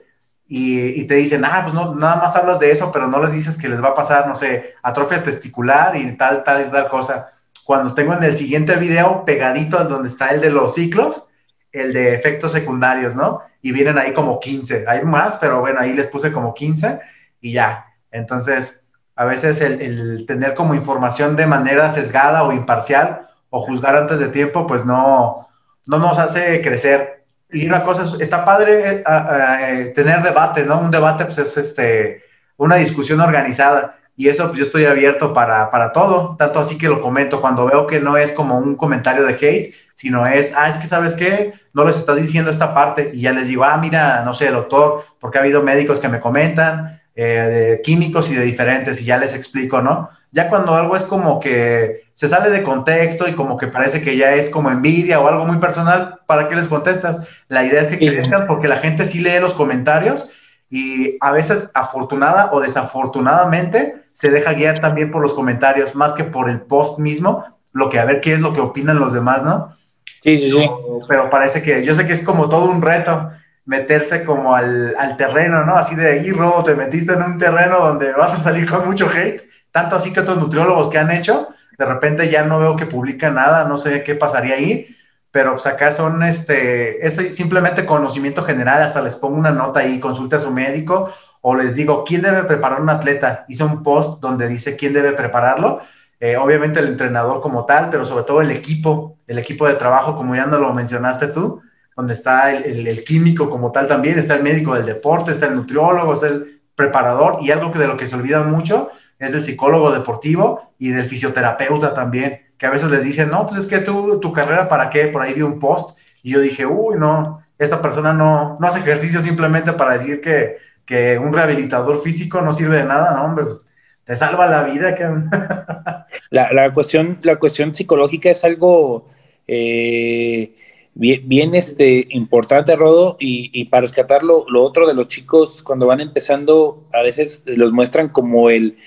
y, 0.47 1.03
te 1.07 1.15
dicen, 1.15 1.43
ah, 1.43 1.59
pues 1.63 1.73
no, 1.73 1.93
nada 1.95 2.15
más 2.15 2.37
hablas 2.37 2.61
de 2.61 2.71
eso, 2.71 2.89
pero 2.93 3.09
no 3.09 3.21
les 3.21 3.33
dices 3.33 3.57
que 3.57 3.67
les 3.67 3.83
va 3.83 3.89
a 3.89 3.95
pasar, 3.95 4.29
no 4.29 4.35
sé, 4.35 4.75
atrofia 4.81 5.21
testicular 5.21 5.97
y 5.97 6.15
tal, 6.15 6.41
tal 6.45 6.67
y 6.67 6.71
tal 6.71 6.87
cosa. 6.87 7.33
Cuando 7.65 7.93
tengo 7.93 8.13
en 8.13 8.23
el 8.23 8.37
siguiente 8.37 8.77
video 8.77 9.25
pegadito 9.25 9.81
en 9.81 9.89
donde 9.89 10.07
está 10.07 10.29
el 10.29 10.39
de 10.39 10.51
los 10.51 10.73
ciclos, 10.73 11.27
el 11.75 11.93
de 11.93 12.13
efectos 12.13 12.51
secundarios, 12.51 13.15
¿no? 13.15 13.41
Y 13.61 13.71
vienen 13.71 13.97
ahí 13.97 14.13
como 14.13 14.39
15, 14.39 14.85
hay 14.87 15.03
más, 15.03 15.37
pero 15.37 15.59
bueno, 15.59 15.79
ahí 15.79 15.93
les 15.93 16.07
puse 16.07 16.31
como 16.31 16.53
15 16.53 16.99
y 17.41 17.53
ya. 17.53 17.85
Entonces, 18.11 18.87
a 19.15 19.25
veces 19.25 19.61
el, 19.61 20.25
tener 20.25 20.53
como 20.53 20.75
información 20.75 21.35
de 21.35 21.45
manera 21.45 21.89
sesgada 21.89 22.43
o 22.43 22.51
imparcial 22.51 23.27
o 23.49 23.61
juzgar 23.61 23.95
antes 23.95 24.19
de 24.19 24.27
tiempo, 24.27 24.67
pues 24.67 24.85
no, 24.85 25.47
no 25.85 25.97
nos 25.97 26.17
hace 26.19 26.61
crecer. 26.61 27.23
Y 27.49 27.67
una 27.67 27.83
cosa, 27.83 28.17
está 28.19 28.43
padre 28.43 28.97
eh, 28.97 29.03
eh, 29.07 29.93
tener 29.95 30.21
debate, 30.21 30.63
¿no? 30.63 30.79
Un 30.79 30.91
debate 30.91 31.25
pues 31.25 31.37
es 31.37 31.55
este, 31.57 32.23
una 32.57 32.75
discusión 32.75 33.21
organizada. 33.21 33.99
Y 34.17 34.29
eso 34.29 34.47
pues 34.47 34.59
yo 34.59 34.65
estoy 34.65 34.85
abierto 34.85 35.33
para, 35.33 35.69
para 35.71 35.91
todo, 35.91 36.35
tanto 36.37 36.59
así 36.59 36.77
que 36.77 36.87
lo 36.87 37.01
comento 37.01 37.41
cuando 37.41 37.65
veo 37.65 37.85
que 37.85 37.99
no 37.99 38.17
es 38.17 38.31
como 38.31 38.57
un 38.57 38.75
comentario 38.75 39.25
de 39.25 39.33
hate, 39.33 39.73
sino 39.93 40.25
es, 40.25 40.53
ah, 40.55 40.69
es 40.69 40.77
que 40.77 40.87
sabes 40.87 41.13
qué, 41.13 41.53
no 41.73 41.83
les 41.85 41.97
está 41.97 42.15
diciendo 42.15 42.49
esta 42.49 42.73
parte 42.73 43.11
y 43.13 43.21
ya 43.21 43.33
les 43.33 43.47
digo, 43.47 43.65
ah, 43.65 43.77
mira, 43.77 44.23
no 44.23 44.33
sé, 44.33 44.51
doctor, 44.51 45.03
porque 45.19 45.37
ha 45.37 45.41
habido 45.41 45.63
médicos 45.63 45.99
que 45.99 46.07
me 46.07 46.19
comentan, 46.21 47.01
de 47.15 47.81
químicos 47.83 48.29
y 48.29 48.35
de 48.35 48.43
diferentes, 48.43 49.01
y 49.01 49.05
ya 49.05 49.17
les 49.17 49.33
explico, 49.33 49.81
¿no? 49.81 50.09
Ya 50.31 50.49
cuando 50.49 50.75
algo 50.75 50.97
es 50.97 51.03
como 51.03 51.39
que 51.39 52.03
se 52.13 52.27
sale 52.27 52.49
de 52.49 52.61
contexto 52.61 53.27
y 53.27 53.33
como 53.33 53.57
que 53.57 53.67
parece 53.67 54.01
que 54.01 54.17
ya 54.17 54.33
es 54.33 54.49
como 54.49 54.69
envidia 54.69 55.21
o 55.21 55.27
algo 55.27 55.45
muy 55.45 55.57
personal, 55.57 56.19
¿para 56.25 56.49
qué 56.49 56.55
les 56.57 56.67
contestas? 56.67 57.25
La 57.47 57.63
idea 57.63 57.83
es 57.83 57.87
que 57.87 57.97
crezcan 57.97 58.47
porque 58.47 58.67
la 58.67 58.79
gente 58.79 59.05
sí 59.05 59.21
lee 59.21 59.39
los 59.39 59.53
comentarios 59.53 60.29
y 60.75 61.17
a 61.21 61.31
veces 61.31 61.71
afortunada 61.73 62.49
o 62.51 62.59
desafortunadamente 62.59 64.03
se 64.11 64.29
deja 64.29 64.53
guiar 64.53 64.81
también 64.81 65.09
por 65.09 65.21
los 65.21 65.33
comentarios 65.33 65.95
más 65.95 66.13
que 66.13 66.25
por 66.25 66.49
el 66.49 66.61
post 66.61 66.99
mismo, 66.99 67.45
lo 67.71 67.89
que 67.89 67.99
a 67.99 68.05
ver 68.05 68.19
qué 68.19 68.33
es 68.33 68.41
lo 68.41 68.51
que 68.51 68.59
opinan 68.59 68.99
los 68.99 69.13
demás, 69.13 69.43
¿no? 69.43 69.73
Sí, 70.21 70.37
sí, 70.37 70.51
sí. 70.51 70.69
Pero 71.07 71.29
parece 71.29 71.61
que 71.61 71.83
yo 71.83 71.95
sé 71.95 72.05
que 72.05 72.13
es 72.13 72.23
como 72.23 72.49
todo 72.49 72.69
un 72.69 72.81
reto 72.81 73.31
meterse 73.65 74.25
como 74.25 74.53
al, 74.53 74.95
al 74.97 75.15
terreno, 75.15 75.63
¿no? 75.63 75.75
Así 75.75 75.95
de 75.95 76.07
ahí, 76.07 76.31
Robo, 76.31 76.63
te 76.63 76.75
metiste 76.75 77.13
en 77.13 77.23
un 77.23 77.37
terreno 77.37 77.79
donde 77.79 78.11
vas 78.11 78.33
a 78.33 78.37
salir 78.37 78.69
con 78.69 78.85
mucho 78.85 79.09
hate 79.09 79.41
tanto 79.75 79.97
así 79.97 80.13
que 80.13 80.21
otros 80.21 80.37
nutriólogos 80.37 80.89
que 80.89 80.97
han 80.97 81.11
hecho, 81.11 81.49
de 81.77 81.85
repente 81.85 82.29
ya 82.29 82.45
no 82.45 82.59
veo 82.59 82.77
que 82.77 82.85
publican 82.85 83.35
nada, 83.35 83.67
no 83.67 83.77
sé 83.77 84.03
qué 84.03 84.15
pasaría 84.15 84.55
ahí, 84.55 84.94
pero 85.35 85.51
pues 85.51 85.67
acá 85.67 85.91
son, 85.91 86.23
este, 86.23 87.05
es 87.05 87.15
simplemente 87.35 87.85
conocimiento 87.85 88.41
general, 88.41 88.81
hasta 88.81 89.01
les 89.01 89.17
pongo 89.17 89.35
una 89.35 89.51
nota 89.51 89.81
ahí, 89.81 89.99
consulte 89.99 90.37
a 90.37 90.39
su 90.39 90.49
médico, 90.49 91.09
o 91.41 91.57
les 91.57 91.75
digo, 91.75 92.05
¿quién 92.05 92.21
debe 92.21 92.45
preparar 92.45 92.79
un 92.79 92.89
atleta? 92.89 93.43
Hice 93.49 93.65
un 93.65 93.83
post 93.83 94.21
donde 94.21 94.47
dice 94.47 94.77
quién 94.77 94.93
debe 94.93 95.11
prepararlo, 95.11 95.81
eh, 96.21 96.37
obviamente 96.37 96.79
el 96.79 96.87
entrenador 96.87 97.41
como 97.41 97.65
tal, 97.65 97.89
pero 97.89 98.05
sobre 98.05 98.23
todo 98.23 98.39
el 98.39 98.49
equipo, 98.49 99.17
el 99.27 99.37
equipo 99.37 99.67
de 99.67 99.73
trabajo, 99.73 100.15
como 100.15 100.37
ya 100.37 100.45
no 100.45 100.57
lo 100.57 100.73
mencionaste 100.73 101.27
tú, 101.27 101.61
donde 101.97 102.13
está 102.13 102.53
el, 102.53 102.87
el, 102.87 103.03
químico 103.03 103.49
como 103.49 103.73
tal 103.73 103.89
también, 103.89 104.17
está 104.17 104.35
el 104.35 104.41
médico 104.41 104.73
del 104.73 104.85
deporte, 104.85 105.31
está 105.31 105.47
el 105.47 105.55
nutriólogo, 105.55 106.13
está 106.13 106.27
el 106.27 106.61
preparador, 106.75 107.39
y 107.41 107.51
algo 107.51 107.73
que 107.73 107.79
de 107.79 107.87
lo 107.87 107.97
que 107.97 108.07
se 108.07 108.15
olvidan 108.15 108.49
mucho 108.49 108.89
es 109.19 109.33
del 109.33 109.43
psicólogo 109.43 109.91
deportivo 109.91 110.71
y 110.79 110.91
del 110.91 111.09
fisioterapeuta 111.09 111.93
también, 111.93 112.44
que 112.57 112.65
a 112.65 112.71
veces 112.71 112.89
les 112.89 113.03
dicen, 113.03 113.29
no, 113.29 113.47
pues 113.47 113.61
es 113.61 113.67
que 113.67 113.79
tú, 113.79 114.19
tu 114.19 114.31
carrera, 114.31 114.69
¿para 114.69 114.89
qué? 114.89 115.07
Por 115.07 115.21
ahí 115.21 115.33
vi 115.33 115.41
un 115.41 115.59
post 115.59 115.97
y 116.23 116.31
yo 116.31 116.39
dije, 116.39 116.65
uy, 116.65 116.97
no, 116.97 117.41
esta 117.59 117.81
persona 117.81 118.13
no, 118.13 118.57
no 118.59 118.67
hace 118.67 118.79
ejercicio 118.79 119.21
simplemente 119.21 119.73
para 119.73 119.93
decir 119.93 120.21
que, 120.21 120.57
que 120.85 121.17
un 121.17 121.33
rehabilitador 121.33 122.01
físico 122.01 122.41
no 122.41 122.53
sirve 122.53 122.77
de 122.77 122.85
nada, 122.85 123.15
no, 123.15 123.25
hombre, 123.25 123.45
pues, 123.45 123.65
te 124.05 124.15
salva 124.15 124.47
la 124.47 124.63
vida. 124.63 124.95
Que... 124.95 125.03
la, 126.29 126.51
la, 126.53 126.73
cuestión, 126.73 127.19
la 127.23 127.37
cuestión 127.37 127.73
psicológica 127.73 128.29
es 128.29 128.43
algo 128.43 129.07
eh, 129.47 130.55
bien, 130.93 131.21
bien, 131.27 131.55
este, 131.55 132.07
importante, 132.09 132.75
Rodo, 132.75 133.17
y, 133.19 133.49
y 133.53 133.65
para 133.65 133.81
rescatar 133.81 134.23
lo, 134.23 134.45
lo, 134.49 134.63
otro 134.63 134.87
de 134.87 134.93
los 134.93 135.07
chicos 135.07 135.61
cuando 135.63 135.87
van 135.87 136.01
empezando, 136.01 136.87
a 136.93 137.01
veces 137.01 137.43
los 137.45 137.71
muestran 137.71 138.09
como 138.09 138.49
el, 138.49 138.77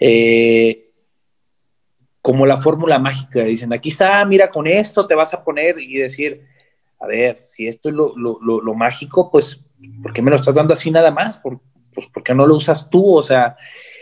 eh, 0.00 0.87
como 2.22 2.46
la 2.46 2.56
fórmula 2.56 2.98
mágica. 2.98 3.42
Dicen, 3.44 3.72
aquí 3.72 3.88
está, 3.90 4.24
mira, 4.24 4.50
con 4.50 4.66
esto 4.66 5.06
te 5.06 5.14
vas 5.14 5.32
a 5.34 5.44
poner 5.44 5.78
y 5.78 5.96
decir, 5.96 6.44
a 7.00 7.06
ver, 7.06 7.40
si 7.40 7.66
esto 7.66 7.88
es 7.88 7.94
lo, 7.94 8.14
lo, 8.16 8.38
lo, 8.40 8.74
mágico, 8.74 9.30
pues, 9.30 9.64
¿por 10.02 10.12
qué 10.12 10.22
me 10.22 10.30
lo 10.30 10.36
estás 10.36 10.56
dando 10.56 10.72
así 10.72 10.90
nada 10.90 11.10
más? 11.10 11.38
¿Por, 11.38 11.60
pues, 11.94 12.06
¿por 12.08 12.22
qué 12.22 12.34
no 12.34 12.46
lo 12.46 12.56
usas 12.56 12.90
tú? 12.90 13.16
O 13.16 13.22
sea, 13.22 13.56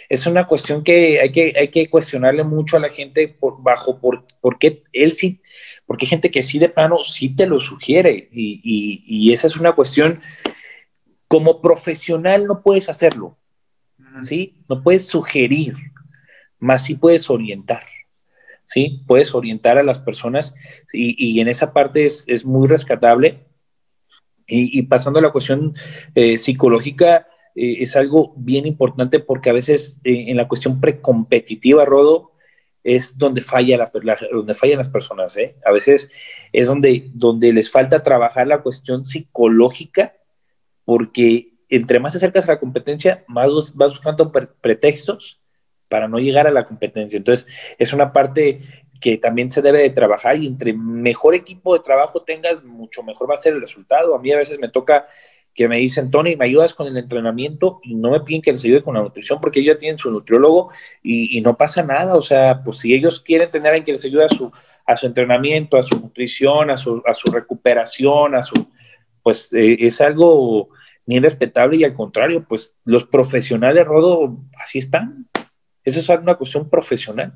es 0.08 0.26
una 0.26 0.46
cuestión 0.46 0.82
que 0.82 1.20
hay 1.20 1.32
que, 1.32 1.54
hay 1.58 1.68
que 1.68 1.88
cuestionarle 1.90 2.44
mucho 2.44 2.76
a 2.76 2.80
la 2.80 2.90
gente 2.90 3.28
por, 3.28 3.62
bajo 3.62 3.98
por, 4.00 4.24
por 4.40 4.58
qué 4.58 4.82
él 4.92 5.12
sí, 5.12 5.40
porque 5.84 6.06
hay 6.06 6.10
gente 6.10 6.30
que 6.30 6.42
sí 6.42 6.58
de 6.58 6.68
plano 6.68 7.02
sí 7.04 7.34
te 7.34 7.46
lo 7.46 7.60
sugiere 7.60 8.28
y, 8.32 8.60
y, 8.62 9.04
y 9.06 9.32
esa 9.32 9.46
es 9.46 9.56
una 9.56 9.72
cuestión, 9.72 10.20
como 11.28 11.60
profesional 11.60 12.46
no 12.46 12.62
puedes 12.62 12.88
hacerlo, 12.88 13.36
¿sí? 14.24 14.54
No 14.68 14.82
puedes 14.82 15.08
sugerir, 15.08 15.74
más 16.58 16.84
sí 16.84 16.94
puedes 16.94 17.28
orientar, 17.28 17.84
¿sí? 18.66 19.02
Puedes 19.06 19.34
orientar 19.34 19.78
a 19.78 19.82
las 19.82 19.98
personas 19.98 20.54
y, 20.92 21.16
y 21.18 21.40
en 21.40 21.48
esa 21.48 21.72
parte 21.72 22.04
es, 22.04 22.24
es 22.26 22.44
muy 22.44 22.68
rescatable. 22.68 23.46
Y, 24.46 24.78
y, 24.78 24.82
pasando 24.82 25.18
a 25.18 25.22
la 25.22 25.32
cuestión 25.32 25.74
eh, 26.14 26.38
psicológica, 26.38 27.26
eh, 27.54 27.76
es 27.80 27.96
algo 27.96 28.34
bien 28.36 28.66
importante 28.66 29.18
porque 29.18 29.50
a 29.50 29.54
veces 29.54 30.00
eh, 30.04 30.26
en 30.28 30.36
la 30.36 30.46
cuestión 30.46 30.80
precompetitiva, 30.80 31.84
Rodo, 31.84 32.32
es 32.84 33.18
donde, 33.18 33.40
falla 33.40 33.76
la, 33.76 34.18
donde 34.30 34.54
fallan 34.54 34.78
las 34.78 34.88
personas. 34.88 35.36
A 35.64 35.72
veces 35.72 36.12
es 36.52 36.66
donde, 36.68 37.10
donde 37.12 37.52
les 37.52 37.70
falta 37.70 38.04
trabajar 38.04 38.46
la 38.46 38.62
cuestión 38.62 39.04
psicológica 39.04 40.14
porque 40.84 41.54
entre 41.68 41.98
más 41.98 42.12
te 42.12 42.18
acercas 42.18 42.44
a 42.44 42.52
la 42.52 42.60
competencia, 42.60 43.24
más 43.26 43.74
vas 43.74 43.90
buscando 43.90 44.30
pretextos 44.30 45.40
para 45.88 46.08
no 46.08 46.18
llegar 46.18 46.46
a 46.46 46.50
la 46.50 46.66
competencia. 46.66 47.16
Entonces, 47.16 47.46
es 47.78 47.92
una 47.92 48.12
parte 48.12 48.60
que 49.00 49.18
también 49.18 49.50
se 49.50 49.62
debe 49.62 49.80
de 49.82 49.90
trabajar 49.90 50.36
y 50.36 50.46
entre 50.46 50.72
mejor 50.72 51.34
equipo 51.34 51.74
de 51.74 51.84
trabajo 51.84 52.22
tengas, 52.22 52.62
mucho 52.64 53.02
mejor 53.02 53.30
va 53.30 53.34
a 53.34 53.38
ser 53.38 53.54
el 53.54 53.60
resultado. 53.60 54.14
A 54.14 54.18
mí 54.18 54.32
a 54.32 54.38
veces 54.38 54.58
me 54.58 54.68
toca 54.68 55.06
que 55.56 55.68
me 55.68 55.78
dicen, 55.78 56.10
Tony, 56.10 56.36
¿me 56.36 56.44
ayudas 56.44 56.74
con 56.74 56.86
el 56.86 56.96
entrenamiento? 56.98 57.80
Y 57.82 57.94
no 57.94 58.10
me 58.10 58.20
piden 58.20 58.42
que 58.42 58.52
les 58.52 58.62
ayude 58.62 58.82
con 58.82 58.94
la 58.94 59.00
nutrición 59.00 59.40
porque 59.40 59.60
ellos 59.60 59.74
ya 59.74 59.78
tienen 59.78 59.96
su 59.96 60.10
nutriólogo 60.10 60.70
y, 61.02 61.40
no 61.40 61.56
pasa 61.56 61.82
nada. 61.82 62.14
O 62.14 62.22
sea, 62.22 62.62
pues 62.62 62.78
si 62.78 62.92
ellos 62.92 63.20
quieren 63.20 63.50
tener 63.50 63.68
alguien 63.68 63.86
que 63.86 63.92
les 63.92 64.04
ayude 64.04 64.26
a 64.26 64.28
su, 64.28 64.52
a 64.84 64.96
su 64.96 65.06
entrenamiento, 65.06 65.78
a 65.78 65.82
su 65.82 65.98
nutrición, 65.98 66.70
a 66.70 66.76
su, 66.76 67.02
a 67.06 67.14
su 67.14 67.30
recuperación, 67.30 68.34
a 68.34 68.42
su, 68.42 68.66
pues 69.22 69.50
eh, 69.54 69.78
es 69.80 70.00
algo 70.02 70.68
ni 71.06 71.20
respetable 71.20 71.76
y 71.78 71.84
al 71.84 71.94
contrario, 71.94 72.44
pues 72.46 72.76
los 72.84 73.06
profesionales, 73.06 73.86
Rodo, 73.86 74.36
así 74.62 74.78
están. 74.78 75.26
Eso 75.86 76.00
es 76.00 76.20
una 76.20 76.34
cuestión 76.34 76.68
profesional. 76.68 77.32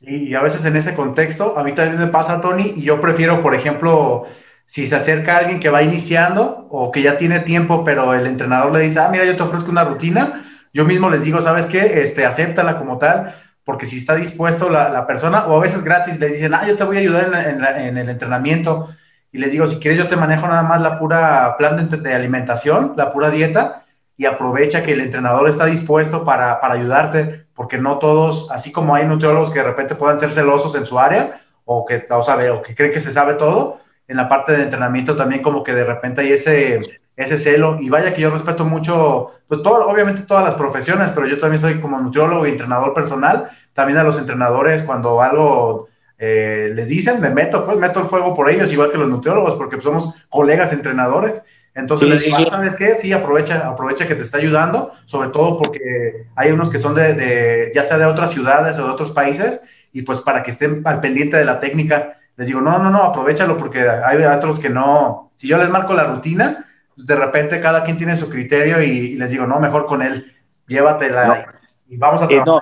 Y 0.00 0.32
a 0.34 0.40
veces 0.40 0.64
en 0.64 0.76
ese 0.76 0.94
contexto, 0.94 1.58
a 1.58 1.64
mí 1.64 1.72
también 1.72 1.98
me 1.98 2.06
pasa, 2.06 2.40
Tony, 2.40 2.74
y 2.76 2.82
yo 2.82 3.00
prefiero, 3.00 3.42
por 3.42 3.52
ejemplo, 3.52 4.26
si 4.64 4.86
se 4.86 4.94
acerca 4.94 5.38
alguien 5.38 5.58
que 5.58 5.68
va 5.68 5.82
iniciando 5.82 6.68
o 6.70 6.92
que 6.92 7.02
ya 7.02 7.18
tiene 7.18 7.40
tiempo, 7.40 7.82
pero 7.82 8.14
el 8.14 8.28
entrenador 8.28 8.72
le 8.72 8.80
dice, 8.80 9.00
ah, 9.00 9.08
mira, 9.10 9.24
yo 9.24 9.36
te 9.36 9.42
ofrezco 9.42 9.72
una 9.72 9.82
rutina, 9.82 10.44
yo 10.72 10.84
mismo 10.84 11.10
les 11.10 11.24
digo, 11.24 11.42
¿sabes 11.42 11.66
qué? 11.66 12.00
Este, 12.00 12.24
acéptala 12.24 12.78
como 12.78 12.96
tal, 12.98 13.34
porque 13.64 13.86
si 13.86 13.98
está 13.98 14.14
dispuesto 14.14 14.70
la, 14.70 15.04
persona, 15.08 15.46
o 15.46 15.56
a 15.56 15.60
veces 15.60 15.82
gratis 15.82 16.20
le 16.20 16.28
dicen, 16.28 16.54
ah, 16.54 16.64
yo 16.64 16.76
te 16.76 16.84
voy 16.84 16.98
a 16.98 17.00
ayudar 17.00 17.76
en 17.76 17.98
el 17.98 18.08
entrenamiento, 18.08 18.88
y 19.32 19.38
les 19.38 19.50
digo, 19.50 19.66
si 19.66 19.80
quieres 19.80 19.98
yo 19.98 20.08
te 20.08 20.14
manejo 20.14 20.46
nada 20.46 20.62
más 20.62 20.80
la 20.80 20.96
pura 21.00 21.56
plan 21.58 21.88
de, 21.88 21.96
de 21.96 22.14
alimentación, 22.14 22.94
la 22.96 23.12
pura 23.12 23.30
dieta, 23.30 23.84
y 24.18 24.26
aprovecha 24.26 24.82
que 24.82 24.92
el 24.92 25.00
entrenador 25.00 25.48
está 25.48 25.64
dispuesto 25.64 26.24
para, 26.24 26.60
para, 26.60 26.74
ayudarte, 26.74 27.46
porque 27.58 27.76
no 27.76 27.98
todos, 27.98 28.48
así 28.52 28.70
como 28.70 28.94
hay 28.94 29.04
nutriólogos 29.04 29.50
que 29.50 29.58
de 29.58 29.64
repente 29.64 29.96
puedan 29.96 30.20
ser 30.20 30.30
celosos 30.30 30.76
en 30.76 30.86
su 30.86 30.96
área, 30.96 31.40
o 31.64 31.84
que, 31.84 32.06
o, 32.08 32.22
sabe, 32.22 32.50
o 32.50 32.62
que 32.62 32.72
creen 32.76 32.92
que 32.92 33.00
se 33.00 33.10
sabe 33.10 33.34
todo, 33.34 33.80
en 34.06 34.16
la 34.16 34.28
parte 34.28 34.52
del 34.52 34.60
entrenamiento 34.60 35.16
también 35.16 35.42
como 35.42 35.64
que 35.64 35.74
de 35.74 35.82
repente 35.82 36.20
hay 36.20 36.34
ese, 36.34 36.80
ese 37.16 37.36
celo, 37.36 37.78
y 37.80 37.88
vaya 37.88 38.14
que 38.14 38.20
yo 38.20 38.30
respeto 38.30 38.64
mucho, 38.64 39.32
pues 39.48 39.60
todo, 39.60 39.88
obviamente 39.88 40.22
todas 40.22 40.44
las 40.44 40.54
profesiones, 40.54 41.10
pero 41.12 41.26
yo 41.26 41.36
también 41.36 41.60
soy 41.60 41.80
como 41.80 41.98
nutriólogo 41.98 42.46
y 42.46 42.50
entrenador 42.50 42.94
personal, 42.94 43.50
también 43.72 43.98
a 43.98 44.04
los 44.04 44.16
entrenadores 44.18 44.84
cuando 44.84 45.20
algo 45.20 45.88
eh, 46.16 46.70
les 46.76 46.86
dicen, 46.86 47.20
me 47.20 47.30
meto, 47.30 47.64
pues 47.64 47.76
meto 47.76 47.98
el 47.98 48.06
fuego 48.06 48.36
por 48.36 48.48
ellos, 48.48 48.72
igual 48.72 48.92
que 48.92 48.98
los 48.98 49.08
nutriólogos, 49.08 49.56
porque 49.56 49.80
somos 49.80 50.14
colegas 50.28 50.72
entrenadores. 50.72 51.42
Entonces 51.78 52.06
sí, 52.06 52.12
les 52.12 52.24
digo, 52.24 52.36
sí, 52.36 52.44
sí. 52.44 52.50
¿sabes 52.50 52.76
qué? 52.76 52.94
Sí, 52.94 53.12
aprovecha, 53.12 53.68
aprovecha 53.68 54.06
que 54.06 54.14
te 54.14 54.22
está 54.22 54.38
ayudando, 54.38 54.92
sobre 55.04 55.30
todo 55.30 55.56
porque 55.56 56.26
hay 56.36 56.50
unos 56.50 56.70
que 56.70 56.78
son 56.78 56.94
de, 56.94 57.14
de, 57.14 57.70
ya 57.74 57.84
sea 57.84 57.98
de 57.98 58.04
otras 58.04 58.32
ciudades 58.32 58.78
o 58.78 58.84
de 58.84 58.90
otros 58.90 59.12
países, 59.12 59.62
y 59.92 60.02
pues 60.02 60.20
para 60.20 60.42
que 60.42 60.50
estén 60.50 60.82
al 60.84 61.00
pendiente 61.00 61.36
de 61.36 61.44
la 61.44 61.58
técnica, 61.58 62.18
les 62.36 62.46
digo, 62.46 62.60
no, 62.60 62.78
no, 62.78 62.90
no, 62.90 63.02
aprovechalo 63.04 63.56
porque 63.56 63.80
hay 63.80 64.22
otros 64.24 64.58
que 64.58 64.68
no, 64.68 65.32
si 65.36 65.48
yo 65.48 65.58
les 65.58 65.70
marco 65.70 65.94
la 65.94 66.04
rutina, 66.04 66.66
pues 66.94 67.06
de 67.06 67.16
repente 67.16 67.60
cada 67.60 67.84
quien 67.84 67.96
tiene 67.96 68.16
su 68.16 68.28
criterio 68.28 68.82
y, 68.82 68.88
y 68.88 69.14
les 69.14 69.30
digo, 69.30 69.46
no, 69.46 69.60
mejor 69.60 69.86
con 69.86 70.02
él, 70.02 70.34
llévatela. 70.66 71.26
No 71.26 71.58
y 71.90 71.96
vamos 71.96 72.20
a 72.20 72.26
eh, 72.26 72.42
no, 72.44 72.60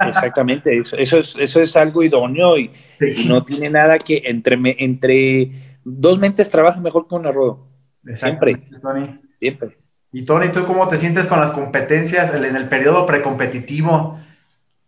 exactamente, 0.00 0.78
eso, 0.78 0.96
eso, 0.96 1.18
es, 1.18 1.36
eso 1.38 1.60
es 1.60 1.76
algo 1.76 2.02
idóneo 2.02 2.56
y, 2.56 2.70
no 3.26 3.44
tiene 3.44 3.68
nada 3.68 3.98
que 3.98 4.22
entre, 4.24 4.56
entre 4.78 5.52
dos 5.84 6.18
mentes 6.18 6.50
trabajan 6.50 6.82
mejor 6.82 7.06
que 7.06 7.14
una 7.14 7.30
rodo. 7.30 7.67
Siempre. 8.14 8.56
Tony. 8.80 9.20
Siempre. 9.38 9.76
Y 10.12 10.24
Tony, 10.24 10.48
¿tú 10.50 10.66
cómo 10.66 10.88
te 10.88 10.96
sientes 10.96 11.26
con 11.26 11.40
las 11.40 11.50
competencias 11.50 12.34
en 12.34 12.56
el 12.56 12.68
periodo 12.68 13.04
precompetitivo 13.04 14.18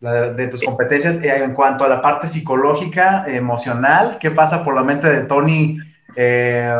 de 0.00 0.48
tus 0.48 0.62
competencias 0.62 1.22
eh, 1.22 1.44
en 1.44 1.52
cuanto 1.52 1.84
a 1.84 1.88
la 1.88 2.00
parte 2.00 2.26
psicológica, 2.26 3.24
emocional? 3.26 4.16
¿Qué 4.18 4.30
pasa 4.30 4.64
por 4.64 4.74
la 4.74 4.82
mente 4.82 5.08
de 5.08 5.22
Tony 5.26 5.76
eh, 6.16 6.74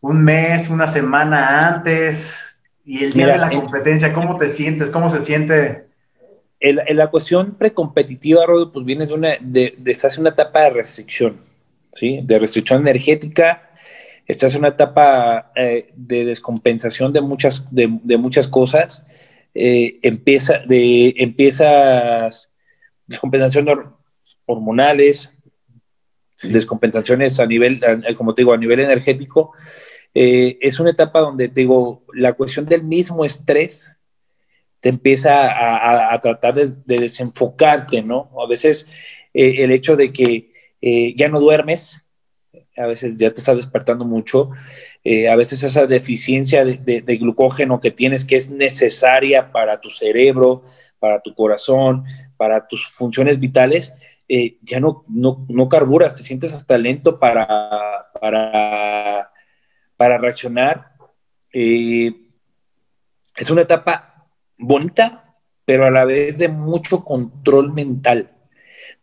un 0.00 0.22
mes, 0.22 0.70
una 0.70 0.86
semana 0.86 1.68
antes? 1.68 2.56
Y 2.84 3.04
el 3.04 3.12
día 3.12 3.26
Mira, 3.26 3.48
de 3.48 3.54
la 3.54 3.60
competencia, 3.60 4.12
¿cómo 4.12 4.36
te 4.36 4.48
sientes? 4.48 4.90
¿Cómo 4.90 5.10
se 5.10 5.20
siente? 5.20 5.86
En, 6.60 6.78
en 6.86 6.96
la 6.96 7.08
cuestión 7.08 7.54
precompetitiva, 7.54 8.46
Rodo, 8.46 8.72
pues 8.72 8.86
vienes 8.86 9.08
de 9.08 9.14
una, 9.14 9.30
de, 9.40 9.74
de, 9.76 9.90
estás 9.90 10.14
en 10.14 10.20
una 10.20 10.30
etapa 10.30 10.60
de 10.62 10.70
restricción, 10.70 11.38
¿sí? 11.92 12.20
De 12.22 12.38
restricción 12.38 12.82
energética, 12.82 13.71
estás 14.26 14.54
en 14.54 14.60
una 14.60 14.68
etapa 14.68 15.52
eh, 15.54 15.92
de 15.94 16.24
descompensación 16.24 17.12
de 17.12 17.20
muchas, 17.20 17.66
de, 17.70 17.98
de 18.02 18.16
muchas 18.16 18.48
cosas, 18.48 19.06
eh, 19.54 19.98
empieza 20.02 20.60
de, 20.66 21.14
empiezas 21.18 22.50
descompensación 23.06 23.66
hormonales, 24.46 25.34
descompensaciones 26.42 27.38
a 27.38 27.46
nivel, 27.46 27.80
como 28.16 28.34
te 28.34 28.42
digo, 28.42 28.52
a 28.52 28.56
nivel 28.56 28.80
energético. 28.80 29.52
Eh, 30.14 30.58
es 30.60 30.80
una 30.80 30.90
etapa 30.90 31.20
donde 31.20 31.48
te 31.48 31.60
digo, 31.60 32.04
la 32.14 32.32
cuestión 32.32 32.66
del 32.66 32.82
mismo 32.82 33.24
estrés 33.24 33.94
te 34.80 34.88
empieza 34.88 36.12
a, 36.12 36.20
tratar 36.20 36.54
de, 36.54 36.72
desenfocarte, 36.84 38.02
¿no? 38.02 38.30
A 38.42 38.48
veces 38.48 38.88
eh, 39.32 39.56
el 39.58 39.70
hecho 39.70 39.96
de 39.96 40.12
que 40.12 40.50
ya 41.16 41.28
no 41.28 41.38
duermes, 41.38 42.01
a 42.76 42.86
veces 42.86 43.16
ya 43.16 43.32
te 43.32 43.40
estás 43.40 43.56
despertando 43.56 44.04
mucho, 44.04 44.50
eh, 45.04 45.28
a 45.28 45.36
veces 45.36 45.62
esa 45.62 45.86
deficiencia 45.86 46.64
de, 46.64 47.16
glucógeno 47.18 47.80
que 47.80 47.90
tienes 47.90 48.24
que 48.24 48.36
es 48.36 48.50
necesaria 48.50 49.52
para 49.52 49.80
tu 49.80 49.90
cerebro, 49.90 50.62
para 50.98 51.20
tu 51.20 51.34
corazón, 51.34 52.04
para 52.36 52.66
tus 52.66 52.86
funciones 52.88 53.38
vitales, 53.38 53.92
eh, 54.28 54.58
ya 54.62 54.80
no, 54.80 55.04
no, 55.08 55.68
carburas, 55.68 56.16
te 56.16 56.22
sientes 56.22 56.52
hasta 56.52 56.78
lento 56.78 57.18
para, 57.18 58.06
para, 58.20 59.30
para 59.96 60.18
reaccionar. 60.18 60.92
Eh, 61.52 62.12
es 63.36 63.50
una 63.50 63.62
etapa 63.62 64.28
bonita, 64.56 65.36
pero 65.64 65.86
a 65.86 65.90
la 65.90 66.04
vez 66.04 66.38
de 66.38 66.48
mucho 66.48 67.04
control 67.04 67.72
mental, 67.72 68.30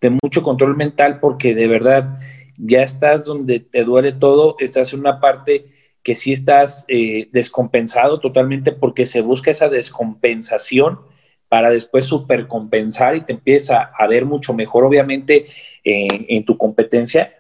de 0.02 0.10
mucho 0.10 0.42
control 0.42 0.76
mental 0.76 1.20
porque 1.20 1.54
de 1.54 1.68
verdad 1.68 2.18
ya 2.60 2.84
estás 2.84 3.26
donde 3.26 3.60
te 3.60 3.84
duele 3.84 4.12
todo, 4.12 4.56
estás 4.60 4.94
en 4.94 5.00
una 5.00 5.20
parte 5.20 5.66
que 6.04 6.16
sí 6.16 6.32
estás 6.32 6.86
eh, 6.88 7.30
descompensado 7.32 8.20
totalmente 8.20 8.72
porque 8.72 9.06
se 9.06 9.22
busca 9.22 9.52
esa 9.52 9.70
descompensación 9.70 11.00
para 11.48 11.72
después 11.72 12.06
supercompensar 12.06 13.16
y 13.16 13.22
te 13.22 13.34
empieza 13.34 13.92
a 13.98 14.08
ver 14.08 14.26
mucho 14.26 14.54
mejor, 14.54 14.84
obviamente, 14.84 15.46
en, 15.84 16.46
tu 16.46 16.58
competencia, 16.58 17.34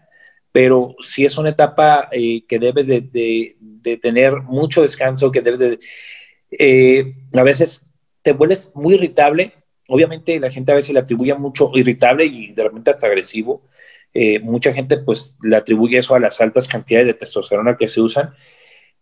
pero 0.51 0.95
sí 0.99 1.25
es 1.25 1.37
una 1.37 1.49
etapa 1.49 2.09
eh, 2.11 2.43
que 2.47 2.57
debes 2.57 2.87
de, 2.87 3.55
tener 4.01 4.37
mucho 4.41 4.81
descanso, 4.81 5.31
que 5.31 5.41
debes 5.41 5.59
de... 5.59 5.79
Eh, 6.51 7.13
a 7.35 7.43
veces 7.43 7.85
te 8.23 8.31
vuelves 8.31 8.71
muy 8.73 8.95
irritable, 8.95 9.53
obviamente 9.87 10.39
la 10.39 10.49
gente 10.49 10.71
a 10.71 10.75
veces 10.75 10.93
le 10.93 10.99
atribuye 10.99 11.33
mucho 11.35 11.69
irritable 11.75 12.25
y 12.25 12.51
de 12.53 12.63
repente 12.63 12.89
hasta 12.89 13.05
agresivo, 13.05 13.61
eh, 14.13 14.39
mucha 14.39 14.73
gente 14.73 14.97
pues 14.97 15.37
le 15.41 15.55
atribuye 15.55 15.97
eso 15.97 16.15
a 16.15 16.19
las 16.19 16.41
altas 16.41 16.67
cantidades 16.67 17.07
de 17.07 17.13
testosterona 17.13 17.77
que 17.77 17.87
se 17.87 18.01
usan, 18.01 18.33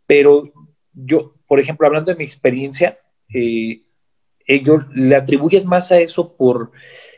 pero 0.06 0.52
yo, 0.94 1.36
por 1.48 1.60
ejemplo, 1.60 1.88
hablando 1.88 2.12
de 2.12 2.18
mi 2.18 2.24
experiencia, 2.24 3.00
eh, 3.34 3.84
ellos 4.46 4.84
le 4.94 5.16
atribuyes 5.16 5.66
más 5.66 5.92
a 5.92 6.00
eso 6.00 6.36
por 6.36 6.72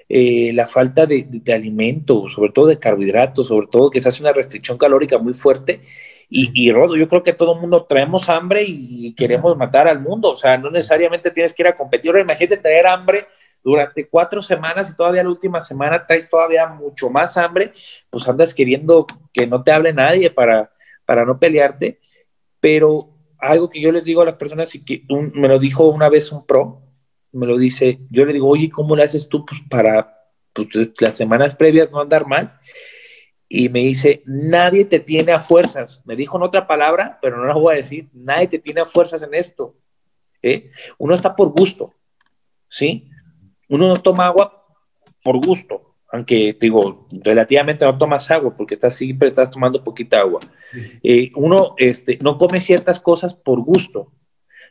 eh, 0.08 0.52
la 0.54 0.66
falta 0.66 1.06
de, 1.06 1.26
de, 1.28 1.54
alimento, 1.54 2.28
sobre 2.30 2.52
todo 2.52 2.66
de 2.68 2.80
carbohidratos, 2.80 3.48
sobre 3.48 3.68
todo 3.68 3.92
que 3.92 4.00
se 4.00 4.10
hace 4.10 4.24
una 4.24 4.34
restricción 4.34 4.78
calórica 4.78 5.20
muy 5.20 5.34
fuerte. 5.34 5.82
Y, 6.30 6.52
y 6.54 6.72
Rodo, 6.72 6.96
yo 6.96 7.08
creo 7.08 7.24
que 7.24 7.34
todo 7.34 7.54
el 7.54 7.62
mundo 7.62 7.86
traemos 7.88 8.30
hambre 8.30 8.64
y 8.68 9.14
queremos 9.16 9.56
matar 9.58 9.88
al 9.88 10.00
mundo, 10.00 10.32
o 10.32 10.36
sea, 10.36 10.58
no 10.58 10.70
necesariamente 10.70 11.32
tienes 11.32 11.54
que 11.54 11.64
ir 11.64 11.68
a 11.68 11.78
competir. 11.78 12.10
Ahora 12.10 12.22
imagínate 12.22 12.58
traer 12.58 12.88
hambre 12.88 13.28
durante 13.64 14.08
cuatro 14.08 14.42
semanas 14.42 14.90
y 14.90 14.96
todavía 14.96 15.24
la 15.24 15.30
última 15.30 15.62
semana 15.62 16.06
traes 16.06 16.30
todavía 16.30 16.68
mucho 16.68 17.10
más 17.10 17.38
hambre, 17.38 17.74
pues 18.10 18.28
andas 18.28 18.54
queriendo 18.54 19.06
que 19.34 19.46
no 19.48 19.64
te 19.64 19.72
hable 19.72 19.94
nadie 19.94 20.30
para, 20.30 20.72
para 21.06 21.26
no 21.26 21.40
pelearte. 21.40 22.00
Pero 22.60 23.10
algo 23.38 23.70
que 23.70 23.82
yo 23.82 23.92
les 23.92 24.04
digo 24.04 24.22
a 24.22 24.26
las 24.26 24.36
personas 24.36 24.74
y 24.76 24.84
que 24.84 25.04
me 25.34 25.48
lo 25.48 25.60
dijo 25.60 25.86
una 25.90 26.10
vez 26.10 26.32
un 26.32 26.46
pro, 26.46 26.82
me 27.32 27.46
lo 27.46 27.58
dice, 27.58 28.00
yo 28.10 28.26
le 28.26 28.34
digo, 28.34 28.48
oye, 28.48 28.70
¿cómo 28.70 28.96
le 28.96 29.04
haces 29.04 29.28
tú 29.28 29.46
pues, 29.46 29.62
para 29.70 30.18
pues, 30.54 30.68
las 31.00 31.16
semanas 31.16 31.56
previas 31.56 31.92
no 31.92 32.02
andar 32.02 32.26
mal? 32.26 32.60
Y 33.48 33.70
me 33.70 33.80
dice, 33.80 34.22
nadie 34.26 34.86
te 34.86 35.00
tiene 35.00 35.32
a 35.32 35.40
fuerzas. 35.40 36.04
Me 36.06 36.16
dijo 36.16 36.38
en 36.38 36.44
otra 36.44 36.68
palabra, 36.68 37.18
pero 37.22 37.38
no 37.38 37.46
la 37.46 37.54
voy 37.56 37.74
a 37.74 37.78
decir, 37.78 38.10
nadie 38.14 38.48
te 38.48 38.60
tiene 38.60 38.82
a 38.82 38.86
fuerzas 38.86 39.22
en 39.22 39.34
esto. 39.34 39.76
¿eh? 40.42 40.72
Uno 40.98 41.16
está 41.16 41.36
por 41.36 41.50
gusto, 41.50 41.94
¿sí? 42.68 43.09
Uno 43.70 43.88
no 43.88 43.96
toma 43.96 44.26
agua 44.26 44.66
por 45.24 45.44
gusto, 45.44 45.96
aunque 46.12 46.58
digo, 46.60 47.08
relativamente 47.12 47.86
no 47.86 47.98
tomas 47.98 48.30
agua 48.32 48.56
porque 48.58 48.74
estás 48.74 48.96
siempre 48.96 49.30
estás 49.30 49.52
tomando 49.52 49.84
poquita 49.84 50.20
agua. 50.20 50.42
Eh, 51.04 51.32
uno 51.36 51.76
este, 51.78 52.18
no 52.22 52.38
come 52.38 52.60
ciertas 52.60 53.00
cosas 53.00 53.34
por 53.34 53.62
gusto. 53.62 54.12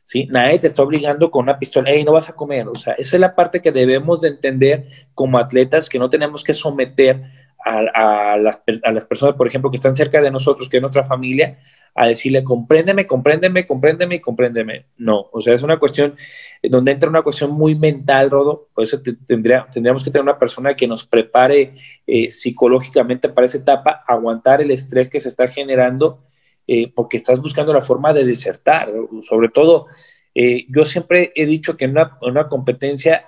¿sí? 0.03 0.27
Nadie 0.31 0.59
te 0.59 0.67
está 0.67 0.83
obligando 0.83 1.31
con 1.31 1.45
una 1.45 1.59
pistola, 1.59 1.91
hey, 1.91 2.03
no 2.03 2.13
vas 2.13 2.29
a 2.29 2.35
comer. 2.35 2.67
O 2.67 2.75
sea, 2.75 2.95
esa 2.95 3.17
es 3.17 3.21
la 3.21 3.35
parte 3.35 3.61
que 3.63 3.73
debemos 3.73 4.23
de 4.23 4.29
entender 4.29 4.89
como 5.15 5.39
atletas, 5.39 5.89
que 5.89 5.99
no 5.99 6.11
tenemos 6.11 6.43
que 6.43 6.55
someter 6.55 7.23
a, 7.65 8.37
las, 8.39 8.61
a 8.83 8.93
las 8.93 9.05
personas, 9.05 9.37
por 9.37 9.47
ejemplo, 9.47 9.71
que 9.71 9.77
están 9.77 9.97
cerca 9.97 10.21
de 10.21 10.31
nosotros, 10.31 10.69
que 10.69 10.79
es 10.79 10.81
nuestra 10.81 11.05
familia, 11.05 11.59
a 11.95 12.07
decirle, 12.07 12.45
compréndeme, 12.45 13.07
compréndeme, 13.07 13.67
compréndeme 13.67 14.15
y 14.17 14.21
compréndeme. 14.21 14.87
No, 14.97 15.29
o 15.33 15.41
sea, 15.41 15.55
es 15.55 15.63
una 15.63 15.79
cuestión 15.79 16.15
donde 16.63 16.93
entra 16.93 17.11
una 17.11 17.23
cuestión 17.23 17.51
muy 17.51 17.75
mental, 17.75 18.31
Rodo. 18.31 18.69
Por 18.73 18.85
eso 18.85 19.01
tendría, 19.27 19.67
tendríamos 19.73 20.05
que 20.05 20.11
tener 20.11 20.23
una 20.23 20.39
persona 20.39 20.77
que 20.77 20.87
nos 20.87 21.05
prepare 21.05 21.75
eh, 22.07 22.31
psicológicamente 22.31 23.29
para 23.29 23.47
esa 23.47 23.59
etapa, 23.59 24.05
aguantar 24.07 24.61
el 24.61 24.71
estrés 24.71 25.09
que 25.09 25.19
se 25.19 25.29
está 25.29 25.49
generando, 25.49 26.23
eh, 26.69 26.93
porque 26.95 27.17
estás 27.17 27.41
buscando 27.41 27.73
la 27.73 27.83
forma 27.83 28.13
de 28.13 28.25
desertar. 28.25 28.93
Sobre 29.23 29.49
todo, 29.49 29.87
eh, 30.35 30.67
yo 30.69 30.85
siempre 30.85 31.33
he 31.35 31.47
dicho 31.47 31.77
que 31.77 31.87
en 31.87 31.93
una, 31.93 32.17
en 32.23 32.31
una 32.31 32.49
competencia 32.49 33.27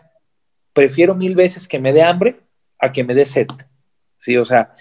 prefiero 0.73 1.17
mil 1.17 1.35
veces 1.35 1.67
que 1.67 1.81
me 1.81 1.93
dé 1.93 2.03
hambre 2.03 2.41
a 2.79 2.93
que 2.93 3.03
me 3.03 3.15
dé 3.15 3.25
sed. 3.25 3.49
Sí, 4.21 4.37
o 4.37 4.45
sea, 4.45 4.75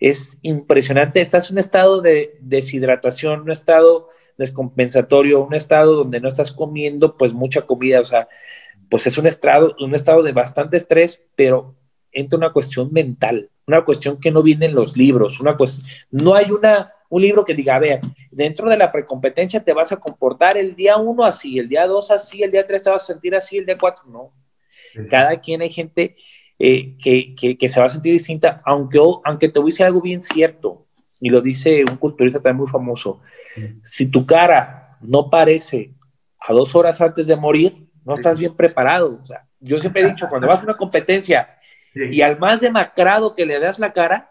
es 0.00 0.36
impresionante. 0.42 1.20
Estás 1.20 1.48
en 1.48 1.54
un 1.54 1.58
estado 1.60 2.02
de 2.02 2.36
deshidratación, 2.40 3.42
un 3.42 3.52
estado 3.52 4.08
descompensatorio, 4.36 5.44
un 5.44 5.54
estado 5.54 5.94
donde 5.94 6.20
no 6.20 6.28
estás 6.28 6.50
comiendo 6.50 7.16
pues 7.16 7.32
mucha 7.32 7.62
comida, 7.62 8.00
o 8.00 8.04
sea, 8.04 8.28
pues 8.90 9.06
es 9.06 9.16
un 9.18 9.28
estado, 9.28 9.76
un 9.78 9.94
estado 9.94 10.24
de 10.24 10.32
bastante 10.32 10.76
estrés, 10.76 11.24
pero 11.36 11.76
entra 12.10 12.36
una 12.36 12.52
cuestión 12.52 12.92
mental, 12.92 13.50
una 13.68 13.84
cuestión 13.84 14.18
que 14.18 14.32
no 14.32 14.42
viene 14.42 14.66
en 14.66 14.74
los 14.74 14.96
libros, 14.96 15.38
una 15.38 15.56
cuestión, 15.56 15.86
no 16.10 16.34
hay 16.34 16.50
una, 16.50 16.92
un 17.08 17.22
libro 17.22 17.44
que 17.44 17.54
diga, 17.54 17.76
a 17.76 17.78
ver, 17.78 18.00
dentro 18.32 18.68
de 18.68 18.76
la 18.76 18.90
precompetencia 18.90 19.62
te 19.62 19.72
vas 19.72 19.92
a 19.92 19.98
comportar 19.98 20.58
el 20.58 20.74
día 20.74 20.96
uno 20.96 21.24
así, 21.24 21.60
el 21.60 21.68
día 21.68 21.86
dos 21.86 22.10
así, 22.10 22.42
el 22.42 22.50
día 22.50 22.66
tres 22.66 22.82
te 22.82 22.90
vas 22.90 23.04
a 23.04 23.12
sentir 23.12 23.36
así, 23.36 23.58
el 23.58 23.66
día 23.66 23.78
cuatro 23.78 24.02
no. 24.08 24.32
Cada 25.08 25.40
quien 25.40 25.62
hay 25.62 25.70
gente 25.70 26.16
eh, 26.64 26.96
que, 27.58 27.68
se 27.68 27.80
va 27.80 27.86
a 27.86 27.90
sentir 27.90 28.12
distinta, 28.12 28.62
aunque, 28.64 29.00
aunque 29.24 29.48
te 29.48 29.60
decir 29.60 29.84
algo 29.84 30.00
bien 30.00 30.22
cierto, 30.22 30.86
y 31.18 31.28
lo 31.28 31.40
dice 31.40 31.84
un 31.90 31.96
culturista 31.96 32.38
también 32.38 32.58
muy 32.58 32.68
famoso, 32.68 33.20
si 33.82 34.06
tu 34.06 34.24
cara 34.24 34.96
no 35.00 35.28
parece 35.28 35.92
a 36.38 36.52
dos 36.52 36.76
horas 36.76 37.00
antes 37.00 37.26
de 37.26 37.34
morir, 37.34 37.88
no 38.04 38.14
estás 38.14 38.38
bien 38.38 38.54
preparado. 38.54 39.18
O 39.20 39.26
sea, 39.26 39.44
yo 39.58 39.76
siempre 39.78 40.02
he 40.02 40.08
dicho, 40.08 40.28
cuando 40.28 40.46
vas 40.46 40.60
a 40.60 40.62
una 40.62 40.76
competencia 40.76 41.48
y 41.94 42.20
al 42.20 42.38
más 42.38 42.60
demacrado 42.60 43.34
que 43.34 43.44
le 43.44 43.58
das 43.58 43.80
la 43.80 43.92
cara, 43.92 44.30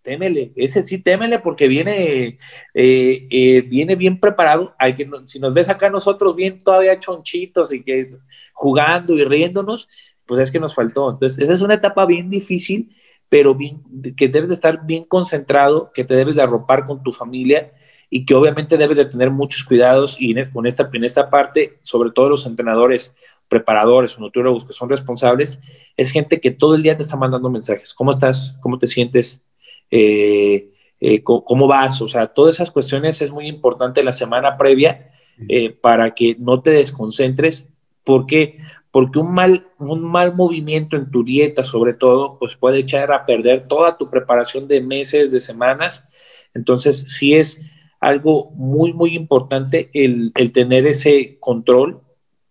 témele, 0.00 0.52
ese 0.56 0.86
sí 0.86 1.02
témele 1.02 1.38
porque 1.38 1.68
viene, 1.68 2.38
eh, 2.72 3.26
eh, 3.30 3.60
viene 3.60 3.94
bien 3.94 4.18
preparado. 4.18 4.74
Hay 4.78 4.96
que, 4.96 5.06
si 5.24 5.38
nos 5.38 5.52
ves 5.52 5.68
acá 5.68 5.90
nosotros 5.90 6.34
bien 6.34 6.58
todavía 6.58 6.98
chonchitos 6.98 7.74
y 7.74 7.82
que 7.82 8.08
jugando 8.54 9.12
y 9.14 9.24
riéndonos, 9.24 9.90
pues 10.28 10.42
es 10.42 10.52
que 10.52 10.60
nos 10.60 10.74
faltó. 10.74 11.10
Entonces, 11.10 11.42
esa 11.42 11.54
es 11.54 11.62
una 11.62 11.74
etapa 11.74 12.06
bien 12.06 12.30
difícil, 12.30 12.94
pero 13.28 13.54
bien, 13.54 13.82
que 14.16 14.28
debes 14.28 14.50
de 14.50 14.54
estar 14.54 14.86
bien 14.86 15.04
concentrado, 15.04 15.90
que 15.92 16.04
te 16.04 16.14
debes 16.14 16.36
de 16.36 16.42
arropar 16.42 16.86
con 16.86 17.02
tu 17.02 17.12
familia 17.12 17.72
y 18.10 18.24
que 18.24 18.34
obviamente 18.34 18.76
debes 18.76 18.96
de 18.98 19.06
tener 19.06 19.30
muchos 19.30 19.64
cuidados 19.64 20.16
y 20.20 20.38
en, 20.38 20.50
con 20.50 20.66
esta, 20.66 20.88
en 20.92 21.04
esta 21.04 21.30
parte, 21.30 21.78
sobre 21.80 22.10
todo 22.10 22.28
los 22.28 22.46
entrenadores, 22.46 23.16
preparadores 23.48 24.16
o 24.16 24.20
nutriólogos 24.20 24.66
que 24.66 24.72
son 24.72 24.88
responsables, 24.88 25.60
es 25.96 26.12
gente 26.12 26.40
que 26.40 26.50
todo 26.50 26.74
el 26.74 26.82
día 26.82 26.96
te 26.96 27.02
está 27.02 27.16
mandando 27.16 27.50
mensajes. 27.50 27.94
¿Cómo 27.94 28.10
estás? 28.10 28.56
¿Cómo 28.60 28.78
te 28.78 28.86
sientes? 28.86 29.46
Eh, 29.90 30.70
eh, 31.00 31.22
¿Cómo 31.22 31.66
vas? 31.66 32.00
O 32.02 32.08
sea, 32.08 32.26
todas 32.26 32.56
esas 32.56 32.70
cuestiones 32.70 33.22
es 33.22 33.30
muy 33.30 33.46
importante 33.46 34.02
la 34.02 34.12
semana 34.12 34.56
previa 34.56 35.10
eh, 35.48 35.70
para 35.70 36.10
que 36.10 36.36
no 36.38 36.60
te 36.60 36.70
desconcentres. 36.70 37.68
¿Por 38.04 38.26
qué? 38.26 38.58
Porque 38.98 39.20
un 39.20 39.32
mal, 39.32 39.64
un 39.78 40.02
mal 40.02 40.34
movimiento 40.34 40.96
en 40.96 41.08
tu 41.08 41.22
dieta, 41.22 41.62
sobre 41.62 41.94
todo, 41.94 42.36
pues 42.36 42.56
puede 42.56 42.78
echar 42.78 43.12
a 43.12 43.26
perder 43.26 43.68
toda 43.68 43.96
tu 43.96 44.10
preparación 44.10 44.66
de 44.66 44.80
meses, 44.80 45.30
de 45.30 45.38
semanas. 45.38 46.08
Entonces, 46.52 47.06
sí 47.08 47.36
es 47.36 47.60
algo 48.00 48.50
muy, 48.56 48.92
muy 48.92 49.14
importante 49.14 49.88
el, 49.94 50.32
tener 50.52 50.84
ese 50.88 51.38
control, 51.38 52.00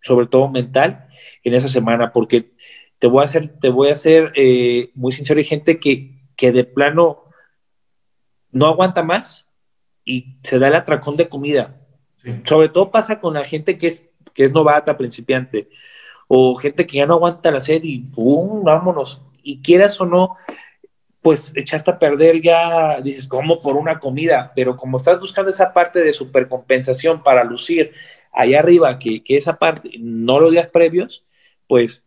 sobre 0.01 0.27
todo 0.27 0.47
mental, 0.47 1.09
en 1.43 1.53
esa 1.53 1.67
semana, 1.67 2.13
porque 2.13 2.53
te 2.97 3.07
voy 3.07 3.23
a 3.23 3.25
hacer, 3.25 3.59
te 3.59 3.67
voy 3.67 3.89
a 3.89 3.91
hacer 3.91 4.31
eh, 4.33 4.91
muy 4.95 5.11
sincero, 5.11 5.39
hay 5.39 5.45
gente 5.45 5.81
que, 5.81 6.15
que 6.37 6.53
de 6.53 6.63
plano 6.63 7.25
no 8.53 8.67
aguanta 8.67 9.03
más 9.03 9.51
y 10.05 10.37
se 10.43 10.59
da 10.59 10.69
el 10.69 10.75
atracón 10.75 11.17
de 11.17 11.27
comida. 11.27 11.81
Sobre 12.45 12.69
todo 12.69 12.89
pasa 12.89 13.19
con 13.19 13.33
la 13.33 13.43
gente 13.43 13.77
que 13.77 13.87
es, 13.87 14.01
que 14.33 14.45
es 14.45 14.53
novata, 14.53 14.95
principiante 14.95 15.67
o 16.27 16.55
gente 16.55 16.85
que 16.85 16.97
ya 16.97 17.05
no 17.05 17.15
aguanta 17.15 17.51
la 17.51 17.59
sed 17.59 17.83
y 17.83 17.99
¡pum! 17.99 18.63
vámonos. 18.63 19.21
Y 19.43 19.61
quieras 19.61 19.99
o 20.01 20.05
no, 20.05 20.35
pues 21.21 21.55
echaste 21.55 21.91
a 21.91 21.99
perder 21.99 22.41
ya, 22.41 23.01
dices, 23.01 23.27
como 23.27 23.61
por 23.61 23.75
una 23.75 23.99
comida, 23.99 24.51
pero 24.55 24.77
como 24.77 24.97
estás 24.97 25.19
buscando 25.19 25.49
esa 25.49 25.73
parte 25.73 25.99
de 25.99 26.13
supercompensación 26.13 27.23
para 27.23 27.43
lucir 27.43 27.91
allá 28.31 28.59
arriba, 28.59 28.99
que, 28.99 29.23
que 29.23 29.37
esa 29.37 29.57
parte 29.57 29.91
no 29.99 30.39
los 30.39 30.51
días 30.51 30.67
previos, 30.67 31.25
pues 31.67 32.05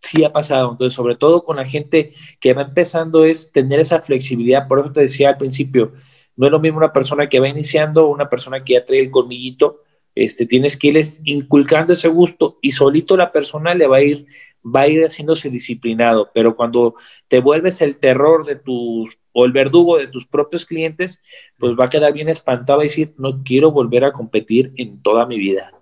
sí 0.00 0.24
ha 0.24 0.32
pasado. 0.32 0.72
Entonces, 0.72 0.94
sobre 0.94 1.16
todo 1.16 1.44
con 1.44 1.56
la 1.56 1.64
gente 1.64 2.12
que 2.40 2.54
va 2.54 2.62
empezando 2.62 3.24
es 3.24 3.52
tener 3.52 3.80
esa 3.80 4.00
flexibilidad. 4.00 4.68
Por 4.68 4.80
eso 4.80 4.92
te 4.92 5.00
decía 5.00 5.30
al 5.30 5.38
principio, 5.38 5.92
no 6.36 6.46
es 6.46 6.52
lo 6.52 6.60
mismo 6.60 6.78
una 6.78 6.92
persona 6.92 7.28
que 7.28 7.40
va 7.40 7.48
iniciando 7.48 8.08
una 8.08 8.28
persona 8.28 8.64
que 8.64 8.74
ya 8.74 8.84
trae 8.84 9.00
el 9.00 9.10
colmillito. 9.10 9.82
Este, 10.24 10.46
tienes 10.46 10.76
que 10.76 10.88
irles 10.88 11.20
inculcando 11.24 11.92
ese 11.92 12.08
gusto 12.08 12.58
y 12.60 12.72
solito 12.72 13.16
la 13.16 13.30
persona 13.30 13.74
le 13.74 13.86
va 13.86 13.98
a 13.98 14.02
ir 14.02 14.26
va 14.64 14.82
a 14.82 14.88
ir 14.88 15.04
haciéndose 15.04 15.50
disciplinado, 15.50 16.30
pero 16.34 16.56
cuando 16.56 16.96
te 17.28 17.40
vuelves 17.40 17.80
el 17.80 17.96
terror 17.96 18.44
de 18.44 18.56
tus 18.56 19.18
o 19.32 19.44
el 19.44 19.52
verdugo 19.52 19.98
de 19.98 20.08
tus 20.08 20.26
propios 20.26 20.66
clientes, 20.66 21.22
pues 21.58 21.74
va 21.78 21.84
a 21.84 21.90
quedar 21.90 22.12
bien 22.12 22.28
espantado 22.28 22.80
y 22.80 22.86
decir, 22.86 23.14
no 23.18 23.42
quiero 23.44 23.70
volver 23.70 24.04
a 24.04 24.12
competir 24.12 24.72
en 24.76 25.00
toda 25.00 25.26
mi 25.26 25.38
vida. 25.38 25.72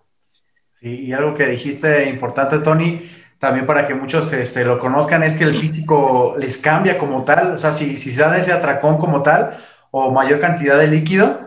Sí, 0.72 1.06
y 1.06 1.12
algo 1.12 1.34
que 1.34 1.46
dijiste 1.46 2.08
importante, 2.10 2.58
Tony, 2.58 3.00
también 3.38 3.66
para 3.66 3.86
que 3.86 3.94
muchos 3.94 4.30
este, 4.32 4.64
lo 4.64 4.78
conozcan, 4.78 5.22
es 5.22 5.36
que 5.36 5.44
el 5.44 5.58
físico 5.58 6.36
les 6.38 6.58
cambia 6.58 6.98
como 6.98 7.24
tal, 7.24 7.54
o 7.54 7.58
sea, 7.58 7.72
si, 7.72 7.96
si 7.96 8.12
se 8.12 8.20
dan 8.20 8.38
ese 8.38 8.52
atracón 8.52 8.98
como 8.98 9.22
tal 9.22 9.56
o 9.90 10.10
mayor 10.10 10.38
cantidad 10.38 10.78
de 10.78 10.88
líquido, 10.88 11.45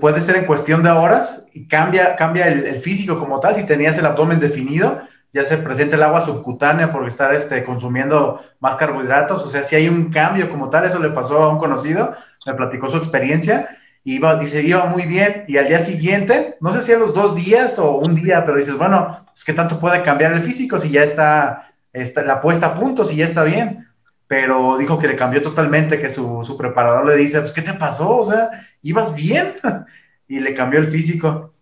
puede 0.00 0.22
ser 0.22 0.36
en 0.36 0.44
cuestión 0.44 0.82
de 0.82 0.90
horas 0.90 1.48
y 1.52 1.66
cambia, 1.66 2.16
cambia 2.16 2.48
el, 2.48 2.80
físico 2.80 3.18
como 3.18 3.40
tal, 3.40 3.54
si 3.54 3.64
tenías 3.64 3.98
el 3.98 4.06
abdomen 4.06 4.40
definido, 4.40 5.00
ya 5.32 5.44
se 5.44 5.56
presenta 5.58 5.96
el 5.96 6.02
agua 6.02 6.24
subcutánea 6.24 6.92
por 6.92 7.08
estar 7.08 7.34
este, 7.34 7.64
consumiendo 7.64 8.40
más 8.60 8.76
carbohidratos, 8.76 9.42
o 9.42 9.48
sea, 9.48 9.62
si 9.62 9.74
hay 9.74 9.88
un 9.88 10.10
cambio 10.10 10.48
como 10.48 10.70
tal, 10.70 10.84
eso 10.84 11.00
le 11.00 11.10
pasó 11.10 11.42
a 11.42 11.48
un 11.48 11.58
conocido, 11.58 12.14
me 12.46 12.54
platicó 12.54 12.88
su 12.88 12.98
experiencia, 12.98 13.68
iba, 14.04 14.36
dice, 14.36 14.62
iba 14.62 14.84
muy 14.86 15.06
bien, 15.06 15.44
y 15.48 15.56
al 15.56 15.66
día 15.66 15.80
siguiente, 15.80 16.56
no 16.60 16.72
sé 16.74 16.82
si 16.82 16.92
a 16.92 16.98
los 16.98 17.14
dos 17.14 17.34
días 17.34 17.78
o 17.78 17.96
un 17.96 18.14
día, 18.14 18.44
pero 18.44 18.58
dices, 18.58 18.76
bueno, 18.76 19.24
pues 19.26 19.44
qué 19.44 19.54
tanto 19.54 19.80
puede 19.80 20.02
cambiar 20.02 20.32
el 20.34 20.42
físico 20.42 20.78
si 20.78 20.90
ya 20.90 21.02
está, 21.02 21.72
está 21.92 22.22
la 22.22 22.40
puesta 22.40 22.66
a 22.66 22.74
punto, 22.74 23.04
si 23.04 23.16
ya 23.16 23.26
está 23.26 23.42
bien, 23.42 23.88
pero 24.26 24.78
dijo 24.78 24.98
que 24.98 25.08
le 25.08 25.16
cambió 25.16 25.42
totalmente, 25.42 26.00
que 26.00 26.10
su, 26.10 26.42
su 26.44 26.56
preparador 26.56 27.06
le 27.06 27.16
dice, 27.16 27.40
pues, 27.40 27.52
¿qué 27.52 27.62
te 27.62 27.74
pasó? 27.74 28.18
O 28.18 28.24
sea, 28.24 28.50
ibas 28.82 29.14
bien, 29.14 29.54
y 30.28 30.40
le 30.40 30.54
cambió 30.54 30.80
el 30.80 30.88
físico. 30.88 31.54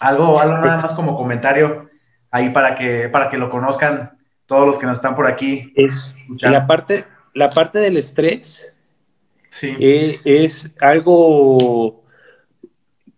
Algo, 0.00 0.40
algo 0.40 0.58
nada 0.58 0.82
más 0.82 0.92
como 0.92 1.16
comentario 1.16 1.88
ahí 2.30 2.50
para 2.50 2.74
que, 2.74 3.08
para 3.08 3.28
que 3.30 3.38
lo 3.38 3.50
conozcan 3.50 4.18
todos 4.46 4.66
los 4.66 4.78
que 4.78 4.86
nos 4.86 4.98
están 4.98 5.16
por 5.16 5.26
aquí. 5.26 5.72
Es 5.74 6.16
la 6.40 6.66
parte, 6.66 7.06
la 7.34 7.50
parte 7.50 7.78
del 7.78 7.96
estrés 7.96 8.72
sí. 9.48 9.74
Eh, 9.80 10.20
es 10.24 10.70
algo 10.80 12.04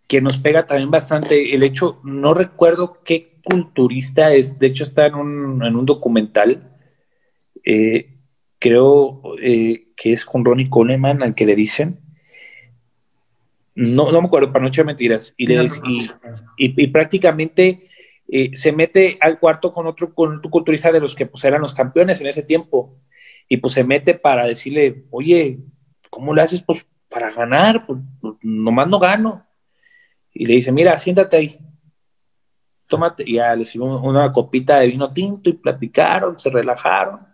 que 0.06 0.20
nos 0.20 0.38
pega 0.38 0.66
también 0.66 0.90
bastante. 0.90 1.54
El 1.54 1.62
hecho, 1.62 2.00
no 2.04 2.32
recuerdo 2.32 3.00
qué 3.04 3.38
culturista 3.42 4.32
es, 4.32 4.58
de 4.58 4.66
hecho 4.66 4.84
está 4.84 5.06
en 5.06 5.14
un, 5.14 5.64
en 5.64 5.76
un 5.76 5.86
documental, 5.86 6.70
eh, 7.64 8.17
creo 8.58 9.22
eh, 9.40 9.88
que 9.96 10.12
es 10.12 10.24
con 10.24 10.44
Ronnie 10.44 10.68
Coleman, 10.68 11.22
al 11.22 11.34
que 11.34 11.46
le 11.46 11.54
dicen, 11.54 12.00
no, 13.74 14.10
no 14.10 14.20
me 14.20 14.26
acuerdo, 14.26 14.52
para 14.52 14.62
no 14.62 14.68
echar 14.68 14.84
mentiras, 14.84 15.34
y, 15.36 15.46
le, 15.46 15.64
y, 15.64 16.08
y, 16.56 16.82
y 16.82 16.86
prácticamente 16.88 17.84
eh, 18.26 18.50
se 18.54 18.72
mete 18.72 19.16
al 19.20 19.38
cuarto 19.38 19.72
con 19.72 19.86
otro, 19.86 20.12
con 20.14 20.40
culturista 20.42 20.90
de 20.90 21.00
los 21.00 21.14
que 21.14 21.26
pues 21.26 21.44
eran 21.44 21.62
los 21.62 21.74
campeones 21.74 22.20
en 22.20 22.26
ese 22.26 22.42
tiempo, 22.42 22.98
y 23.48 23.56
pues 23.58 23.74
se 23.74 23.84
mete 23.84 24.14
para 24.14 24.46
decirle, 24.46 25.04
oye, 25.10 25.60
¿cómo 26.10 26.34
le 26.34 26.42
haces 26.42 26.60
pues 26.60 26.84
para 27.08 27.30
ganar? 27.30 27.86
Pues, 27.86 28.00
pues 28.20 28.34
nomás 28.42 28.88
no 28.88 28.98
gano. 28.98 29.46
Y 30.34 30.44
le 30.44 30.54
dice, 30.54 30.72
mira, 30.72 30.98
siéntate 30.98 31.36
ahí, 31.36 31.58
tómate, 32.86 33.24
y 33.26 33.34
ya 33.34 33.56
le 33.56 33.64
sirvió 33.64 33.98
una 34.00 34.32
copita 34.32 34.80
de 34.80 34.88
vino 34.88 35.12
tinto 35.12 35.48
y 35.48 35.54
platicaron, 35.54 36.38
se 36.38 36.50
relajaron. 36.50 37.27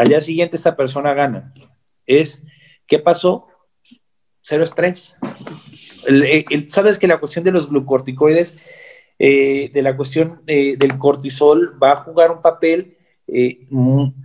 Al 0.00 0.08
día 0.08 0.20
siguiente 0.20 0.56
esta 0.56 0.74
persona 0.76 1.12
gana. 1.12 1.52
Es, 2.06 2.42
¿qué 2.86 2.98
pasó? 2.98 3.48
Cero 4.40 4.64
estrés. 4.64 5.14
Sabes 6.68 6.98
que 6.98 7.06
la 7.06 7.20
cuestión 7.20 7.44
de 7.44 7.52
los 7.52 7.68
glucorticoides 7.68 8.56
eh, 9.18 9.70
de 9.74 9.82
la 9.82 9.94
cuestión 9.94 10.40
eh, 10.46 10.76
del 10.78 10.96
cortisol 10.96 11.78
va 11.80 11.92
a 11.92 11.96
jugar 11.96 12.30
un 12.30 12.40
papel 12.40 12.96
eh, 13.26 13.66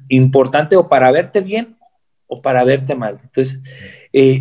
importante 0.07 0.77
o 0.77 0.88
para 0.88 1.11
verte 1.11 1.41
bien 1.41 1.77
o 2.26 2.41
para 2.41 2.64
verte 2.64 2.95
mal. 2.95 3.19
Entonces, 3.22 3.61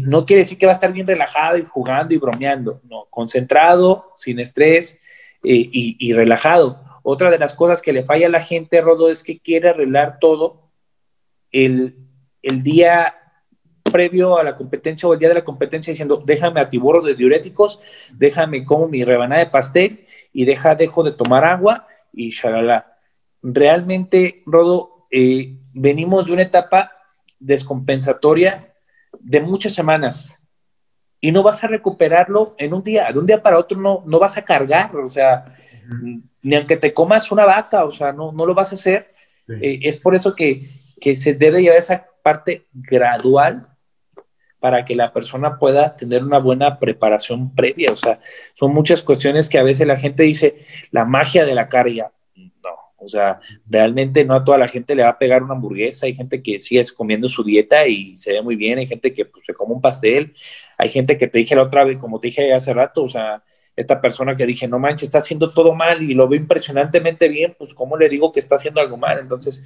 no 0.02 0.27
quiere 0.27 0.43
decir 0.43 0.56
que 0.56 0.66
va 0.66 0.73
a 0.73 0.77
estar 0.77 0.93
bien 0.93 1.09
relajado 1.09 1.59
y 1.59 1.66
jugando 1.69 2.15
y 2.15 2.19
bromeando, 2.19 2.81
no, 2.89 3.09
concentrado, 3.11 4.12
sin 4.15 4.39
estrés 4.39 5.01
y, 5.43 6.12
relajado. 6.12 6.81
Otra 7.02 7.28
de 7.28 7.40
las 7.40 7.55
cosas 7.55 7.82
que 7.82 7.93
le 7.93 8.05
falla 8.05 8.28
a 8.28 8.31
la 8.31 8.40
gente, 8.40 8.81
Rodo, 8.81 9.11
es 9.11 9.24
que 9.24 9.40
quiere 9.40 9.70
arreglar 9.70 10.19
todo 10.20 10.64
el, 11.55 11.97
el 12.43 12.62
día 12.64 13.14
previo 13.85 14.39
a 14.39 14.43
la 14.43 14.56
competencia 14.56 15.09
o 15.09 15.12
el 15.12 15.20
día 15.20 15.28
de 15.28 15.36
la 15.36 15.44
competencia 15.44 15.93
diciendo, 15.93 16.20
déjame 16.26 16.60
atiborro 16.60 17.01
de 17.01 17.14
diuréticos, 17.14 17.81
déjame 18.12 18.64
como 18.64 18.89
mi 18.89 19.05
rebanada 19.05 19.44
de 19.44 19.51
pastel 19.51 20.05
y 20.32 20.44
deja, 20.44 20.74
dejo 20.74 21.05
de 21.05 21.12
tomar 21.12 21.44
agua 21.44 21.86
y 22.12 22.31
shalala. 22.31 22.98
Realmente, 23.40 24.43
Rodo, 24.47 25.06
eh, 25.12 25.59
venimos 25.72 26.26
de 26.26 26.32
una 26.32 26.43
etapa 26.43 26.90
descompensatoria 27.39 28.74
de 29.20 29.40
muchas 29.40 29.74
semanas 29.74 30.35
y 31.20 31.31
no 31.31 31.44
vas 31.44 31.62
a 31.62 31.68
recuperarlo 31.68 32.56
en 32.59 32.74
un 32.74 32.82
día, 32.82 33.12
de 33.12 33.18
un 33.18 33.26
día 33.26 33.43
para 33.43 33.59
otro 33.59 33.78
no, 33.78 34.02
no 34.06 34.18
vas 34.18 34.36
a 34.36 34.44
cargar, 34.44 34.97
o 34.97 35.09
sea, 35.09 35.44
ni 36.43 36.56
aunque 36.56 36.76
te 36.76 36.93
comas 36.93 37.31
una 37.31 37.44
vaca, 37.44 37.85
o 37.85 37.93
sea, 37.93 38.12
no, 38.12 38.32
no 38.32 38.44
lo 38.44 38.55
vas 38.55 38.72
a 38.72 38.74
hacer. 38.74 39.14
Eh, 39.47 39.78
es 39.82 39.98
por 39.98 40.14
eso 40.14 40.35
que, 40.35 40.68
que 41.05 41.14
se 41.14 41.35
debe 41.35 41.60
llevar 41.60 41.81
esa 41.81 42.09
parte 42.22 42.64
gradual 42.72 43.68
para 44.59 44.86
que 44.86 44.94
la 44.94 45.12
persona 45.12 45.59
pueda 45.59 45.94
tener 45.94 46.24
una 46.24 46.39
buena 46.39 46.78
preparación 46.78 47.55
previa. 47.55 47.93
O 47.93 47.97
sea, 47.97 48.20
son 48.55 48.72
muchas 48.72 49.02
cuestiones 49.02 49.51
que 49.51 49.59
a 49.59 49.62
veces 49.62 49.86
la 49.86 49.98
gente 49.98 50.22
dice, 50.22 50.64
la 50.90 51.05
magia 51.05 51.44
de 51.44 51.55
la 51.55 51.68
carga. 51.68 52.10
No, 52.35 52.70
o 52.97 53.06
sea, 53.06 53.39
realmente 53.66 54.24
no 54.24 54.32
a 54.32 54.44
toda 54.47 54.56
la 54.56 54.68
gente 54.68 54.94
le 54.94 55.02
va 55.02 55.10
a 55.10 55.18
pegar 55.18 55.43
una 55.43 55.52
hamburguesa. 55.52 56.06
Hay 56.06 56.14
gente 56.14 56.43
que 56.43 56.59
sigue 56.59 56.82
comiendo 56.97 57.28
su 57.28 57.44
dieta 57.44 57.86
y 57.86 58.16
se 58.16 58.32
ve 58.32 58.40
muy 58.40 58.56
bien. 58.56 58.78
Hay 58.78 58.86
gente 58.86 59.12
que 59.12 59.26
pues, 59.26 59.44
se 59.44 59.52
come 59.52 59.74
un 59.74 59.82
pastel. 59.82 60.32
Hay 60.78 60.89
gente 60.89 61.18
que 61.18 61.26
te 61.28 61.36
dije 61.36 61.55
la 61.55 61.64
otra 61.64 61.85
vez, 61.85 61.98
como 61.98 62.18
te 62.18 62.28
dije 62.28 62.55
hace 62.55 62.72
rato, 62.72 63.02
o 63.02 63.10
sea, 63.10 63.44
esta 63.76 64.01
persona 64.01 64.36
que 64.36 64.47
dije, 64.47 64.66
no 64.68 64.78
manches, 64.78 65.09
está 65.09 65.18
haciendo 65.18 65.52
todo 65.52 65.74
mal 65.74 66.02
y 66.02 66.14
lo 66.14 66.28
ve 66.28 66.39
impresionantemente 66.39 67.28
bien, 67.28 67.55
pues 67.59 67.74
¿cómo 67.74 67.98
le 67.98 68.09
digo 68.09 68.32
que 68.32 68.40
está 68.40 68.55
haciendo 68.55 68.81
algo 68.81 68.97
mal? 68.97 69.18
Entonces, 69.18 69.62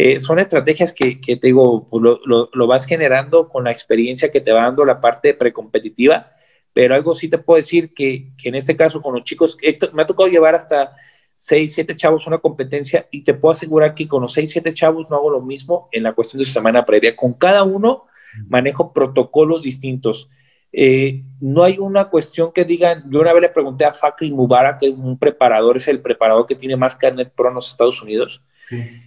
eh, 0.00 0.20
son 0.20 0.38
estrategias 0.38 0.92
que, 0.92 1.16
te 1.16 1.48
digo, 1.48 1.88
pues, 1.90 2.00
lo, 2.24 2.66
vas 2.68 2.86
generando 2.86 3.48
con 3.48 3.64
la 3.64 3.72
experiencia 3.72 4.30
que 4.30 4.40
te 4.40 4.52
va 4.52 4.62
dando 4.62 4.84
la 4.84 5.00
parte 5.00 5.34
precompetitiva, 5.34 6.30
pero 6.72 6.94
algo 6.94 7.16
sí 7.16 7.28
te 7.28 7.38
puedo 7.38 7.56
decir 7.56 7.92
que, 7.94 8.30
en 8.44 8.54
este 8.54 8.76
caso 8.76 9.02
con 9.02 9.12
los 9.12 9.24
chicos, 9.24 9.58
me 9.92 10.02
ha 10.02 10.06
tocado 10.06 10.28
llevar 10.28 10.54
hasta 10.54 10.92
6, 11.34 11.74
7 11.74 11.96
chavos 11.96 12.28
una 12.28 12.38
competencia 12.38 13.08
y 13.10 13.24
te 13.24 13.34
puedo 13.34 13.50
asegurar 13.50 13.96
que 13.96 14.06
con 14.06 14.22
los 14.22 14.34
6, 14.34 14.52
7 14.52 14.72
chavos 14.72 15.10
no 15.10 15.16
hago 15.16 15.30
lo 15.30 15.40
mismo 15.40 15.88
en 15.90 16.04
la 16.04 16.12
cuestión 16.12 16.44
de 16.44 16.48
semana 16.48 16.86
previa. 16.86 17.16
Con 17.16 17.32
cada 17.32 17.64
uno 17.64 18.04
manejo 18.46 18.92
protocolos 18.92 19.62
distintos. 19.62 20.30
Eh, 20.72 21.24
no 21.40 21.64
hay 21.64 21.76
una 21.78 22.04
cuestión 22.04 22.52
que 22.52 22.64
digan, 22.64 23.02
yo 23.10 23.18
una 23.18 23.32
vez 23.32 23.42
le 23.42 23.48
pregunté 23.48 23.84
a 23.84 23.92
Fakri 23.92 24.30
Mubarak, 24.30 24.78
que 24.78 24.86
es 24.86 24.94
un 24.94 25.18
preparador, 25.18 25.76
es 25.76 25.88
el 25.88 26.00
preparador 26.00 26.46
que 26.46 26.54
tiene 26.54 26.76
más 26.76 26.94
carnet 26.94 27.32
pro 27.34 27.48
en 27.48 27.56
los 27.56 27.66
Estados 27.66 28.00
Unidos, 28.00 28.44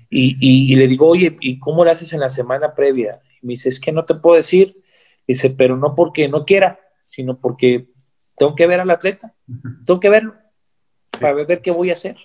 y, 0.09 0.75
le 0.75 0.87
digo, 0.87 1.07
oye, 1.07 1.37
¿y 1.39 1.59
cómo 1.59 1.83
lo 1.83 1.91
haces 1.91 2.13
en 2.13 2.19
la 2.19 2.29
semana 2.29 2.73
previa? 2.73 3.21
Y 3.41 3.47
me 3.47 3.51
dice, 3.51 3.69
es 3.69 3.79
que 3.79 3.91
no 3.91 4.05
te 4.05 4.15
puedo 4.15 4.35
decir. 4.35 4.77
Dice, 5.27 5.49
pero 5.49 5.77
no 5.77 5.95
porque 5.95 6.27
no 6.27 6.45
quiera, 6.45 6.79
sino 7.01 7.39
porque 7.39 7.87
tengo 8.37 8.55
que 8.55 8.67
ver 8.67 8.79
al 8.79 8.89
atleta, 8.89 9.33
tengo 9.85 9.99
que 9.99 10.09
verlo 10.09 10.35
para 11.19 11.33
ver 11.33 11.61
qué 11.61 11.71
voy 11.71 11.89
a 11.89 11.93
hacer. 11.93 12.17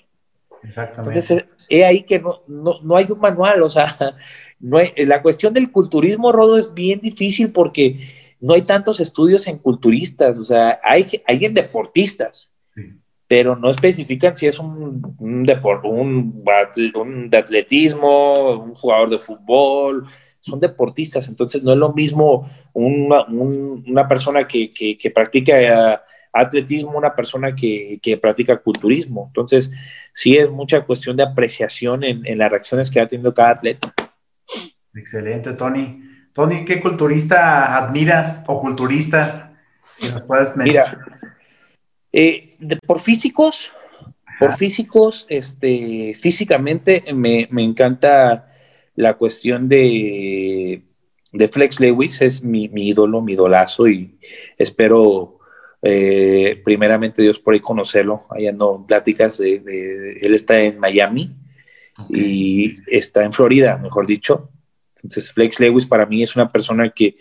Exactamente. 0.63 1.19
Entonces, 1.19 1.45
he 1.69 1.85
ahí 1.85 2.03
que 2.03 2.19
no, 2.19 2.41
no, 2.83 2.97
hay 2.97 3.07
un 3.11 3.21
manual, 3.21 3.63
o 3.63 3.69
sea, 3.69 4.17
no 4.59 4.79
la 4.97 5.23
cuestión 5.23 5.53
del 5.53 5.71
culturismo, 5.71 6.33
Rodo, 6.33 6.59
es 6.59 6.73
bien 6.73 7.01
difícil 7.01 7.53
porque 7.53 8.35
no 8.41 8.55
hay 8.55 8.63
tantos 8.63 9.01
estudios 9.01 9.47
en 9.47 9.59
culturistas, 9.59 10.39
o 10.39 10.45
sea, 10.45 10.81
hay, 10.83 11.23
hay 11.27 11.45
en 11.45 11.55
deportistas, 11.55 12.51
pero 13.29 13.57
no 13.57 13.71
especifican 13.71 14.37
si 14.37 14.47
es 14.47 14.59
un, 14.59 15.17
un 15.19 15.45
deporte, 15.45 15.89
un, 15.89 16.45
un, 16.95 17.31
de 17.31 17.37
atletismo, 17.37 18.63
un 18.63 18.75
jugador 18.75 19.11
de 19.11 19.19
fútbol, 19.19 20.07
son 20.41 20.61
deportistas, 20.61 21.29
entonces 21.29 21.63
no 21.63 21.73
es 21.73 21.79
lo 21.79 21.93
mismo 21.93 22.49
una, 22.73 23.25
una 23.27 24.07
persona 24.07 24.47
que, 24.47 24.73
que, 24.73 24.97
que 24.97 25.11
practica 25.11 26.03
atletismo 26.33 26.97
una 26.97 27.15
persona 27.15 27.55
que, 27.55 27.99
que, 28.03 28.19
practica 28.19 28.59
culturismo. 28.59 29.25
Entonces, 29.29 29.71
sí 30.13 30.37
es 30.37 30.51
mucha 30.51 30.83
cuestión 30.83 31.17
de 31.17 31.23
apreciación 31.23 32.05
en, 32.05 32.27
en, 32.27 32.39
las 32.39 32.51
reacciones 32.51 32.91
que 32.91 33.01
ha 33.01 33.07
tenido 33.07 33.33
cada 33.33 33.51
atleta. 33.51 33.95
Excelente, 34.95 35.55
Tony. 35.55 36.03
Tony, 36.33 36.65
¿qué 36.67 36.81
culturista 36.81 37.77
admiras 37.79 38.45
o 38.47 38.61
culturistas? 38.61 39.55
puedes 40.27 40.55
Mira, 40.57 40.85
eh, 42.17 42.57
por 42.87 43.01
físicos, 43.01 43.71
por 44.39 44.55
físicos, 44.55 45.27
este, 45.29 46.15
físicamente 46.15 47.05
me, 47.15 47.47
me 47.51 47.63
encanta 47.63 48.53
la 48.95 49.15
cuestión 49.15 49.69
de, 49.69 50.83
de 51.33 51.49
Flex 51.49 51.79
Lewis, 51.79 52.23
es 52.23 52.43
mi, 52.43 52.69
mi, 52.69 52.89
ídolo, 52.89 53.21
mi 53.21 53.35
idolazo 53.35 53.87
y 53.87 54.19
espero 54.57 55.41
eh, 55.83 56.61
primeramente 56.65 57.21
Dios 57.21 57.39
por 57.39 57.53
ahí 57.53 57.61
conocerlo. 57.61 58.23
Ando 58.49 58.77
en 58.77 58.87
pláticas 58.87 59.37
de, 59.37 60.19
él 60.23 60.35
está 60.35 60.59
en 60.61 60.79
Miami 60.79 61.37
y 62.09 62.65
está 62.87 63.25
en 63.25 63.33
Florida, 63.33 63.77
mejor 63.77 64.07
dicho. 64.07 64.51
Entonces, 65.07 65.33
Flex 65.33 65.61
Lewis 65.61 65.87
para 65.87 66.05
mí 66.05 66.23
es 66.23 66.35
una 66.35 66.51
persona 66.51 66.91
que 66.91 67.15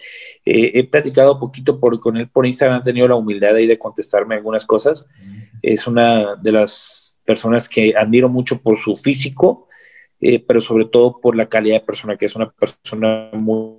eh, 0.44 0.72
he 0.74 0.84
platicado 0.84 1.40
poquito 1.40 1.80
por, 1.80 2.00
con 2.00 2.18
él 2.18 2.28
por 2.28 2.46
Instagram, 2.46 2.80
ha 2.80 2.84
tenido 2.84 3.08
la 3.08 3.16
humildad 3.16 3.56
ahí 3.56 3.68
de 3.68 3.78
contestarme 3.78 4.36
algunas 4.36 4.66
cosas. 4.66 5.08
Es 5.62 5.86
una 5.86 6.36
de 6.36 6.52
las 6.52 7.22
personas 7.26 7.70
que 7.70 7.96
admiro 7.96 8.28
mucho 8.28 8.60
por 8.62 8.80
su 8.80 8.96
físico, 8.96 9.68
eh, 10.20 10.40
pero 10.40 10.62
sobre 10.62 10.86
todo 10.86 11.22
por 11.22 11.36
la 11.36 11.48
calidad 11.48 11.80
de 11.80 11.86
persona, 11.86 12.18
que 12.18 12.26
es 12.26 12.36
una 12.36 12.52
persona 12.52 13.30
muy, 13.34 13.78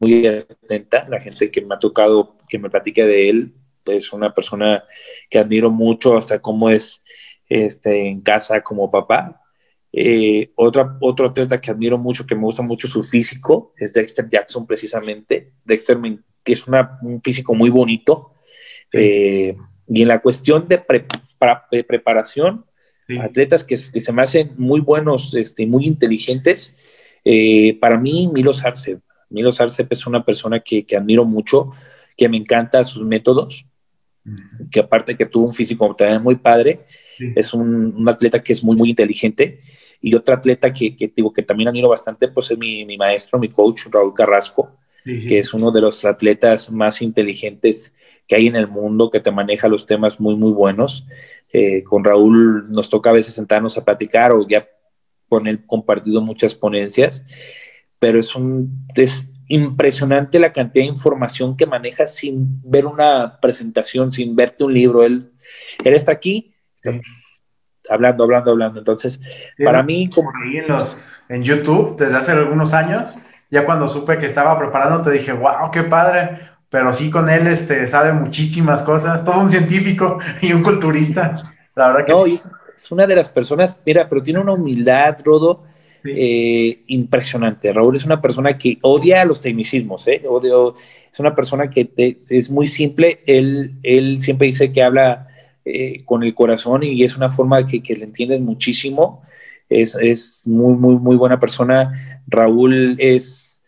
muy 0.00 0.26
atenta. 0.26 1.06
La 1.08 1.20
gente 1.20 1.50
que 1.50 1.60
me 1.60 1.74
ha 1.74 1.78
tocado 1.78 2.38
que 2.48 2.58
me 2.58 2.70
platique 2.70 3.04
de 3.04 3.28
él, 3.28 3.54
es 3.84 4.10
una 4.14 4.32
persona 4.32 4.84
que 5.28 5.38
admiro 5.38 5.70
mucho, 5.70 6.16
hasta 6.16 6.40
cómo 6.40 6.70
es 6.70 7.04
este, 7.46 8.08
en 8.08 8.22
casa 8.22 8.62
como 8.62 8.90
papá. 8.90 9.43
Eh, 9.96 10.50
otra, 10.56 10.96
otro 11.00 11.28
atleta 11.28 11.60
que 11.60 11.70
admiro 11.70 11.96
mucho, 11.96 12.26
que 12.26 12.34
me 12.34 12.42
gusta 12.42 12.62
mucho 12.62 12.88
su 12.88 13.04
físico, 13.04 13.72
es 13.76 13.92
Dexter 13.92 14.28
Jackson, 14.28 14.66
precisamente. 14.66 15.52
Dexter 15.64 15.98
que 16.42 16.52
es 16.52 16.66
un 16.66 17.22
físico 17.22 17.54
muy 17.54 17.70
bonito. 17.70 18.32
Eh, 18.92 19.56
y 19.86 20.02
en 20.02 20.08
la 20.08 20.20
cuestión 20.20 20.66
de, 20.66 20.82
preparación, 21.84 22.64
atletas 23.20 23.62
que, 23.62 23.76
se 23.76 24.12
me 24.12 24.22
hacen 24.22 24.52
muy 24.56 24.80
buenos, 24.80 25.32
este, 25.32 25.64
muy 25.64 25.86
inteligentes. 25.86 26.76
Eh, 27.24 27.78
para 27.80 27.96
mí, 27.96 28.28
Milos 28.32 28.64
Arce. 28.64 28.98
Milos 29.30 29.60
Arce 29.60 29.86
es 29.88 30.06
una 30.08 30.24
persona 30.24 30.58
que, 30.58 30.84
que, 30.84 30.96
admiro 30.96 31.24
mucho, 31.24 31.70
que 32.16 32.28
me 32.28 32.36
encanta 32.36 32.82
sus 32.82 33.06
métodos, 33.06 33.64
que 34.72 34.80
aparte 34.80 35.16
que 35.16 35.26
tuvo 35.26 35.46
un 35.46 35.54
físico 35.54 35.94
también 35.94 36.22
muy 36.22 36.34
padre, 36.34 36.84
es 37.18 37.54
un, 37.54 37.94
un, 37.96 38.08
atleta 38.08 38.42
que 38.42 38.52
es 38.52 38.62
muy, 38.62 38.76
muy 38.76 38.90
inteligente 38.90 39.60
y 40.00 40.14
otro 40.14 40.34
atleta 40.34 40.72
que, 40.72 40.96
que, 40.96 41.12
digo, 41.14 41.32
que 41.32 41.42
también 41.42 41.68
admiro 41.68 41.88
bastante, 41.88 42.28
pues 42.28 42.50
es 42.50 42.58
mi, 42.58 42.84
mi 42.84 42.96
maestro, 42.96 43.38
mi 43.38 43.48
coach, 43.48 43.86
Raúl 43.90 44.14
Carrasco, 44.14 44.76
que 45.04 45.38
es 45.38 45.52
uno 45.52 45.70
de 45.70 45.82
los 45.82 46.04
atletas 46.04 46.70
más 46.70 47.02
inteligentes 47.02 47.94
que 48.26 48.36
hay 48.36 48.46
en 48.46 48.56
el 48.56 48.68
mundo, 48.68 49.10
que 49.10 49.20
te 49.20 49.30
maneja 49.30 49.68
los 49.68 49.84
temas 49.84 50.18
muy, 50.18 50.34
muy 50.34 50.52
buenos. 50.52 51.06
Eh, 51.52 51.82
con 51.84 52.04
Raúl 52.04 52.70
nos 52.70 52.88
toca 52.88 53.10
a 53.10 53.12
veces 53.12 53.34
sentarnos 53.34 53.76
a 53.76 53.84
platicar 53.84 54.32
o 54.32 54.48
ya 54.48 54.66
con 55.28 55.46
él 55.46 55.66
compartido 55.66 56.22
muchas 56.22 56.54
ponencias, 56.54 57.24
pero 57.98 58.18
es 58.18 58.34
un... 58.34 58.86
Es 58.94 59.30
impresionante 59.48 60.38
la 60.38 60.52
cantidad 60.52 60.84
de 60.84 60.90
información 60.90 61.56
que 61.56 61.66
maneja 61.66 62.06
sin 62.06 62.60
ver 62.62 62.86
una 62.86 63.38
presentación, 63.40 64.10
sin 64.10 64.34
verte 64.34 64.64
un 64.64 64.72
libro. 64.72 65.04
Él, 65.04 65.32
él 65.84 65.94
está 65.94 66.12
aquí, 66.12 66.53
hablando, 67.88 68.24
hablando, 68.24 68.50
hablando. 68.52 68.78
Entonces, 68.78 69.20
para 69.62 69.82
mí, 69.82 70.08
como 70.08 70.30
en, 70.52 70.68
los, 70.68 71.24
en 71.28 71.42
YouTube 71.42 71.96
desde 71.96 72.16
hace 72.16 72.32
algunos 72.32 72.72
años, 72.72 73.14
ya 73.50 73.64
cuando 73.64 73.88
supe 73.88 74.18
que 74.18 74.26
estaba 74.26 74.58
preparando, 74.58 75.02
te 75.02 75.10
dije, 75.10 75.32
wow, 75.32 75.70
qué 75.72 75.82
padre. 75.84 76.38
Pero 76.68 76.92
sí, 76.92 77.10
con 77.10 77.28
él 77.28 77.46
este, 77.46 77.86
sabe 77.86 78.12
muchísimas 78.12 78.82
cosas, 78.82 79.24
todo 79.24 79.40
un 79.40 79.50
científico 79.50 80.18
y 80.40 80.52
un 80.52 80.62
culturista. 80.62 81.54
La 81.74 81.88
verdad 81.88 82.06
que 82.06 82.12
no, 82.12 82.26
es, 82.26 82.90
una 82.90 83.06
de 83.06 83.16
las 83.16 83.28
personas, 83.28 83.80
mira, 83.84 84.08
pero 84.08 84.22
tiene 84.22 84.40
una 84.40 84.52
humildad, 84.52 85.18
Rodo, 85.24 85.62
eh, 86.04 86.82
impresionante. 86.88 87.72
Raúl 87.72 87.96
es 87.96 88.04
una 88.04 88.20
persona 88.20 88.58
que 88.58 88.78
odia 88.82 89.22
a 89.22 89.24
los 89.24 89.40
tecnicismos, 89.40 90.06
¿eh? 90.08 90.22
Odio, 90.28 90.74
es 91.12 91.20
una 91.20 91.34
persona 91.34 91.70
que 91.70 91.90
es 91.96 92.50
muy 92.50 92.66
simple. 92.66 93.20
Él, 93.26 93.74
él 93.82 94.20
siempre 94.20 94.46
dice 94.46 94.72
que 94.72 94.82
habla 94.82 95.28
eh, 95.66 96.04
con 96.04 96.22
el 96.22 96.34
corazón 96.34 96.82
y 96.82 97.02
es 97.04 97.16
una 97.16 97.30
forma 97.30 97.66
que, 97.66 97.82
que 97.82 97.94
le 97.94 98.04
entiendes 98.04 98.38
muchísimo. 98.40 99.22
Es, 99.70 99.96
es, 99.98 100.46
muy, 100.46 100.74
muy, 100.74 100.96
muy 100.96 101.16
buena 101.16 101.40
persona. 101.40 102.20
Raúl 102.26 102.96
es, 102.98 103.62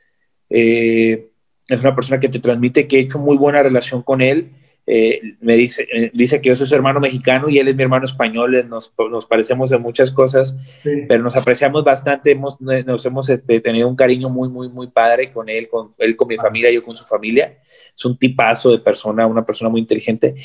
eh, 0.50 1.28
es 1.68 1.80
una 1.80 1.94
persona 1.94 2.20
que 2.20 2.28
te 2.28 2.38
transmite 2.38 2.86
que 2.86 2.98
he 2.98 3.00
hecho 3.00 3.18
muy 3.18 3.38
buena 3.38 3.62
relación 3.62 4.02
con 4.02 4.20
él. 4.20 4.50
Eh, 4.86 5.20
me 5.40 5.54
dice, 5.56 5.88
dice 6.12 6.40
que 6.40 6.50
yo 6.50 6.54
soy 6.54 6.66
su 6.66 6.74
hermano 6.74 7.00
mexicano 7.00 7.48
y 7.48 7.58
él 7.58 7.66
es 7.68 7.74
mi 7.74 7.82
hermano 7.82 8.04
español, 8.04 8.68
nos, 8.68 8.92
nos 9.10 9.26
parecemos 9.26 9.72
en 9.72 9.82
muchas 9.82 10.12
cosas, 10.12 10.56
pero 11.08 11.24
nos 11.24 11.34
apreciamos 11.34 11.82
bastante, 11.82 12.30
hemos, 12.30 12.60
nos 12.60 13.04
hemos 13.04 13.28
este, 13.28 13.60
tenido 13.60 13.88
un 13.88 13.96
cariño 13.96 14.28
muy, 14.28 14.48
muy, 14.48 14.68
muy 14.68 14.86
padre 14.86 15.32
con 15.32 15.48
él, 15.48 15.68
con 15.68 15.92
él 15.98 16.14
con 16.14 16.28
mi 16.28 16.36
familia, 16.36 16.70
yo 16.70 16.84
con 16.84 16.94
su 16.94 17.04
familia. 17.04 17.58
Es 17.96 18.04
un 18.04 18.16
tipazo 18.16 18.70
de 18.70 18.78
persona, 18.78 19.26
una 19.26 19.44
persona 19.44 19.70
muy 19.70 19.80
inteligente. 19.80 20.36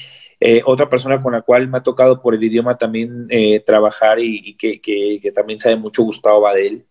Eh, 0.43 0.63
otra 0.65 0.89
persona 0.89 1.21
con 1.21 1.33
la 1.33 1.43
cual 1.43 1.67
me 1.67 1.77
ha 1.77 1.83
tocado 1.83 2.19
por 2.19 2.33
el 2.33 2.43
idioma 2.43 2.75
también 2.75 3.27
eh, 3.29 3.59
trabajar 3.59 4.17
y, 4.19 4.55
que, 4.55 4.81
que, 4.81 5.31
también 5.31 5.59
sabe 5.59 5.75
mucho 5.75 6.01
Gustavo 6.01 6.41
Badel. 6.41 6.83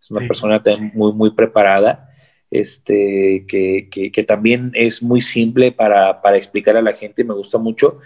Es 0.00 0.10
una 0.10 0.26
persona 0.26 0.60
muy, 0.92 1.12
muy 1.12 1.30
preparada, 1.30 2.10
este, 2.50 3.46
que, 3.46 3.88
que, 3.88 4.22
también 4.24 4.72
es 4.74 5.04
muy 5.04 5.20
simple 5.20 5.70
para, 5.70 6.20
para 6.20 6.36
explicar 6.36 6.76
a 6.76 6.82
la 6.82 6.94
gente, 6.94 7.22
me 7.22 7.34
gusta 7.34 7.58
mucho. 7.58 8.00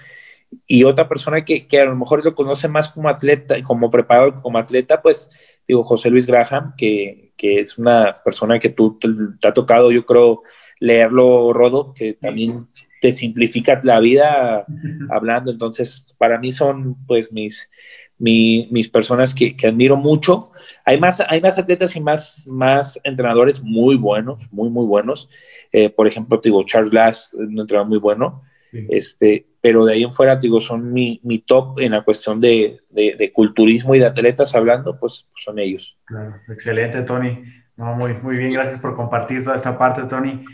Y 0.66 0.84
otra 0.84 1.08
persona 1.08 1.46
que, 1.46 1.66
a 1.80 1.84
lo 1.84 1.96
mejor 1.96 2.22
lo 2.22 2.34
conoce 2.34 2.68
más 2.68 2.90
como 2.90 3.08
atleta, 3.08 3.62
como 3.62 3.90
preparado 3.90 4.42
como 4.42 4.58
atleta, 4.58 5.00
pues 5.00 5.30
digo, 5.66 5.82
José 5.82 6.10
Luis 6.10 6.26
Graham, 6.26 6.74
que, 6.76 7.32
que 7.38 7.60
es 7.60 7.78
una 7.78 8.22
persona 8.22 8.58
que 8.58 8.68
tú 8.68 8.98
te, 8.98 9.08
te, 9.40 9.48
ha 9.48 9.54
tocado, 9.54 9.90
yo 9.92 10.04
creo, 10.04 10.42
leerlo, 10.78 11.54
Rodo, 11.54 11.94
que 11.94 12.12
también 12.12 12.68
te 13.00 13.12
simplifica 13.12 13.80
la 13.82 14.00
vida 14.00 14.66
hablando. 15.10 15.50
Entonces, 15.50 16.14
para 16.18 16.38
mí 16.38 16.52
son 16.52 16.96
pues 17.06 17.32
mis, 17.32 17.70
mis 18.18 18.88
personas 18.88 19.34
que, 19.34 19.56
admiro 19.66 19.96
mucho. 19.96 20.50
Hay 20.84 21.00
más, 21.00 21.20
hay 21.26 21.40
más 21.40 21.58
atletas 21.58 21.96
y 21.96 22.00
más, 22.00 22.46
más 22.46 22.98
entrenadores 23.02 23.62
muy 23.62 23.96
buenos, 23.96 24.46
muy, 24.52 24.68
muy 24.68 24.86
buenos. 24.86 25.28
Eh, 25.72 25.88
por 25.88 26.06
ejemplo, 26.06 26.40
digo, 26.42 26.62
Charles 26.64 26.90
Glass, 26.90 27.34
un 27.34 27.58
entrenador 27.58 27.88
muy 27.88 27.98
bueno. 27.98 28.42
Este, 28.72 29.46
pero 29.60 29.84
de 29.84 29.94
ahí 29.94 30.04
en 30.04 30.12
fuera, 30.12 30.36
digo, 30.36 30.60
son 30.60 30.92
mi, 30.92 31.20
mi 31.24 31.40
top 31.40 31.80
en 31.80 31.90
la 31.90 32.02
cuestión 32.02 32.40
de, 32.40 32.80
de, 32.88 33.32
culturismo 33.32 33.96
y 33.96 33.98
de 33.98 34.06
atletas 34.06 34.54
hablando, 34.54 34.96
pues, 34.98 35.26
son 35.34 35.58
ellos. 35.58 35.98
Claro, 36.04 36.36
excelente, 36.48 37.02
Tony. 37.02 37.42
No, 37.76 37.94
muy, 37.94 38.14
muy 38.14 38.36
bien, 38.36 38.52
gracias 38.52 38.78
por 38.78 38.94
compartir 38.94 39.42
toda 39.42 39.56
esta 39.56 39.76
parte, 39.76 40.02
Tony. 40.04 40.44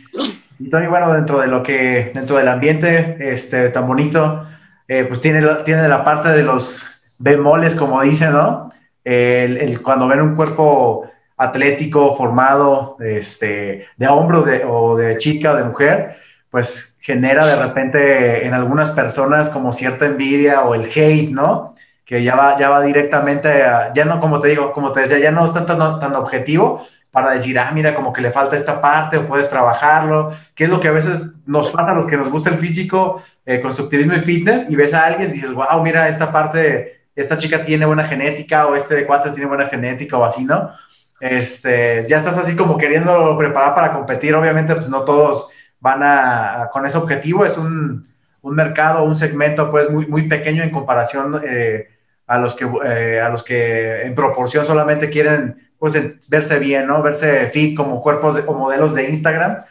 Y 0.58 0.70
Tony, 0.70 0.86
bueno, 0.86 1.12
dentro 1.12 1.38
de 1.38 1.48
lo 1.48 1.62
que, 1.62 2.10
dentro 2.14 2.36
del 2.38 2.48
ambiente 2.48 3.16
este, 3.20 3.68
tan 3.68 3.86
bonito, 3.86 4.46
eh, 4.88 5.04
pues 5.04 5.20
tiene, 5.20 5.42
tiene 5.64 5.88
la 5.88 6.04
parte 6.04 6.30
de 6.30 6.42
los 6.42 7.02
bemoles, 7.18 7.74
como 7.74 8.00
dicen, 8.02 8.32
¿no? 8.32 8.70
El, 9.04 9.80
cuando 9.82 10.08
ven 10.08 10.20
un 10.20 10.34
cuerpo 10.34 11.08
atlético, 11.36 12.16
formado, 12.16 12.96
este, 13.00 13.86
de 13.96 14.08
hombro 14.08 14.42
de, 14.42 14.64
o 14.64 14.96
de 14.96 15.18
chica 15.18 15.52
o 15.52 15.56
de 15.56 15.64
mujer, 15.64 16.16
pues 16.50 16.96
genera 17.00 17.46
de 17.46 17.56
repente 17.56 18.46
en 18.46 18.54
algunas 18.54 18.90
personas 18.90 19.50
como 19.50 19.72
cierta 19.72 20.06
envidia 20.06 20.62
o 20.62 20.74
el 20.74 20.86
hate, 20.86 21.30
¿no? 21.30 21.74
Que 22.04 22.22
ya 22.22 22.34
va, 22.34 22.58
ya 22.58 22.70
va 22.70 22.80
directamente 22.82 23.62
a, 23.62 23.92
ya 23.92 24.04
no, 24.04 24.20
como 24.20 24.40
te 24.40 24.48
digo, 24.48 24.72
como 24.72 24.92
te 24.92 25.02
decía, 25.02 25.18
ya 25.18 25.30
no 25.30 25.44
es 25.44 25.52
tan, 25.52 25.66
tan 25.66 26.14
objetivo, 26.14 26.86
para 27.16 27.30
decir, 27.30 27.58
ah, 27.58 27.70
mira, 27.72 27.94
como 27.94 28.12
que 28.12 28.20
le 28.20 28.30
falta 28.30 28.56
esta 28.56 28.78
parte 28.78 29.16
o 29.16 29.26
puedes 29.26 29.48
trabajarlo, 29.48 30.34
que 30.54 30.64
es 30.64 30.70
lo 30.70 30.80
que 30.80 30.88
a 30.88 30.92
veces 30.92 31.36
nos 31.46 31.70
pasa 31.70 31.92
a 31.92 31.94
los 31.94 32.06
que 32.06 32.18
nos 32.18 32.28
gusta 32.28 32.50
el 32.50 32.58
físico, 32.58 33.22
eh, 33.46 33.58
constructivismo 33.62 34.12
y 34.12 34.20
fitness, 34.20 34.68
y 34.68 34.76
ves 34.76 34.92
a 34.92 35.06
alguien 35.06 35.30
y 35.30 35.32
dices, 35.32 35.54
wow, 35.54 35.82
mira, 35.82 36.10
esta 36.10 36.30
parte, 36.30 37.04
esta 37.14 37.38
chica 37.38 37.62
tiene 37.62 37.86
buena 37.86 38.06
genética 38.06 38.66
o 38.66 38.76
este 38.76 38.96
de 38.96 39.06
cuatro 39.06 39.32
tiene 39.32 39.48
buena 39.48 39.66
genética 39.68 40.18
o 40.18 40.26
así, 40.26 40.44
¿no? 40.44 40.72
Este, 41.18 42.04
ya 42.06 42.18
estás 42.18 42.36
así 42.36 42.54
como 42.54 42.76
queriendo 42.76 43.38
preparar 43.38 43.74
para 43.74 43.94
competir, 43.94 44.34
obviamente, 44.34 44.74
pues 44.74 44.90
no 44.90 45.00
todos 45.04 45.48
van 45.80 46.02
a, 46.02 46.68
con 46.70 46.84
ese 46.84 46.98
objetivo, 46.98 47.46
es 47.46 47.56
un, 47.56 48.06
un, 48.42 48.54
mercado, 48.54 49.04
un 49.04 49.16
segmento 49.16 49.70
pues 49.70 49.88
muy, 49.88 50.04
muy 50.06 50.28
pequeño 50.28 50.62
en 50.62 50.68
comparación 50.68 51.40
eh, 51.48 51.88
a, 52.26 52.36
los 52.36 52.54
que, 52.54 52.68
eh, 52.84 53.22
a 53.22 53.30
los 53.30 53.42
que 53.42 54.02
en 54.02 54.14
proporción 54.14 54.66
solamente 54.66 55.08
quieren 55.08 55.65
pues 55.78 55.94
verse 56.28 56.58
bien, 56.58 56.86
¿no? 56.86 57.02
Verse 57.02 57.50
fit 57.50 57.76
como 57.76 58.02
cuerpos 58.02 58.42
o 58.46 58.54
modelos 58.54 58.94
de 58.94 59.08
Instagram. 59.08 59.64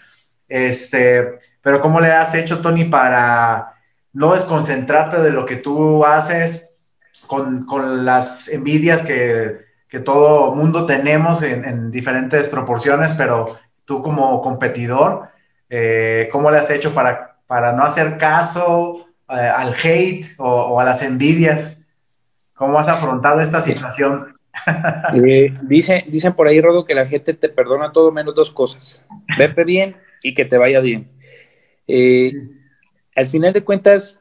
Este, 0.48 1.40
pero 1.62 1.82
¿cómo 1.82 2.00
le 2.00 2.12
has 2.12 2.36
hecho, 2.36 2.60
Tony, 2.62 2.86
para 2.86 3.74
no 4.14 4.34
desconcentrarte 4.34 5.22
de 5.22 5.32
lo 5.32 5.46
que 5.46 5.58
tú 5.58 6.06
haces 6.06 6.78
con, 7.28 7.66
con 7.66 8.06
las 8.06 8.48
envidias 8.48 9.02
que, 9.04 9.66
que, 9.88 10.00
todo 10.00 10.54
mundo 10.54 10.86
tenemos 10.86 11.42
en, 11.42 11.66
en, 11.66 11.92
diferentes 11.92 12.48
proporciones, 12.48 13.14
pero 13.14 13.58
tú 13.84 14.02
como 14.02 14.42
competidor, 14.42 15.30
eh, 15.70 16.30
¿cómo 16.32 16.52
le 16.52 16.58
has 16.58 16.70
hecho 16.70 16.94
para, 16.94 17.38
para 17.48 17.74
no 17.74 17.84
hacer 17.84 18.18
caso 18.18 19.06
eh, 19.30 19.34
al 19.34 19.74
hate 19.74 20.28
o, 20.38 20.50
o, 20.50 20.80
a 20.80 20.86
las 20.86 21.02
envidias? 21.02 21.82
¿Cómo 22.54 22.80
has 22.80 22.88
afrontado 22.88 23.42
esta 23.42 23.62
situación? 23.62 24.35
Eh, 25.14 25.54
dice, 25.64 26.04
dicen 26.08 26.34
por 26.34 26.48
ahí, 26.48 26.60
Rodo, 26.62 26.86
que 26.86 26.96
la 26.96 27.06
gente 27.06 27.34
te 27.34 27.50
perdona 27.50 27.92
todo 27.92 28.12
menos 28.12 28.36
dos 28.36 28.52
cosas, 28.52 29.06
verte 29.38 29.64
bien 29.64 29.96
y 30.24 30.34
que 30.34 30.46
te 30.46 30.58
vaya 30.58 30.80
bien. 30.80 31.10
Eh, 31.88 32.34
al 33.16 33.28
final 33.28 33.54
de 33.54 33.64
cuentas, 33.64 34.20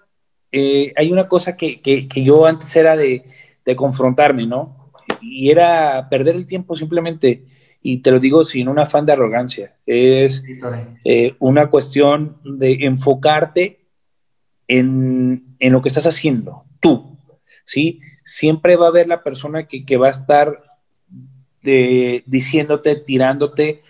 eh, 0.53 0.93
hay 0.97 1.11
una 1.11 1.27
cosa 1.27 1.57
que, 1.57 1.81
que, 1.81 2.23
yo 2.23 2.47
antes 2.47 2.75
era 2.77 2.97
de, 2.97 3.25
de, 3.65 3.77
confrontarme, 3.77 4.47
¿no? 4.47 4.93
Y 5.21 5.51
era 5.51 6.09
perder 6.09 6.37
el 6.37 6.47
tiempo 6.47 6.77
simplemente, 6.77 7.45
y 7.83 7.99
te 7.99 8.11
lo 8.11 8.21
digo 8.21 8.45
sin 8.45 8.69
un 8.69 8.79
afán 8.79 9.05
de 9.05 9.13
arrogancia, 9.13 9.75
es 9.85 10.45
eh, 11.05 11.35
una 11.41 11.69
cuestión 11.71 12.39
de 12.45 12.73
enfocarte 12.83 13.81
en, 14.69 15.57
en, 15.59 15.73
lo 15.73 15.83
que 15.83 15.89
estás 15.89 16.07
haciendo, 16.07 16.65
tú, 16.81 17.19
¿sí? 17.65 18.01
Siempre 18.25 18.75
va 18.75 18.87
a 18.87 18.89
haber 18.89 19.07
la 19.07 19.23
persona 19.23 19.69
que, 19.69 19.87
que 19.87 19.97
va 19.97 20.09
a 20.09 20.11
estar 20.11 20.65
diciéndote, 21.63 22.97
tirándote, 22.97 23.83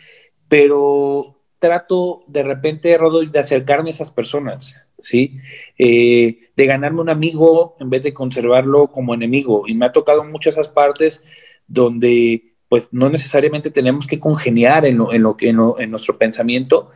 pero 0.48 1.40
trato 1.59 2.24
de 2.27 2.43
repente, 2.43 2.97
de 3.31 3.39
acercarme 3.39 3.89
a 3.89 3.93
esas 3.93 4.11
personas, 4.11 4.77
¿sí? 5.01 5.39
Eh, 5.78 6.51
de 6.55 6.66
ganarme 6.66 7.01
un 7.01 7.09
amigo 7.09 7.77
en 7.81 7.89
vez 7.89 8.02
de 8.02 8.12
conservarlo 8.12 8.89
como 8.89 9.15
enemigo. 9.15 9.65
Y 9.66 9.74
me 9.74 9.86
ha 9.86 9.93
tocado 9.93 10.24
muchas 10.24 10.55
esas 10.55 10.69
partes 10.69 11.24
donde 11.66 12.55
pues 12.69 12.89
no 12.93 13.09
necesariamente 13.09 13.70
tenemos 13.70 14.06
que 14.06 14.20
congeniar 14.20 14.85
en, 14.85 14.98
lo, 14.98 15.12
en, 15.12 15.23
lo, 15.23 15.36
en, 15.40 15.59
en 15.78 15.90
nuestro 15.90 16.19
pensamiento, 16.19 16.90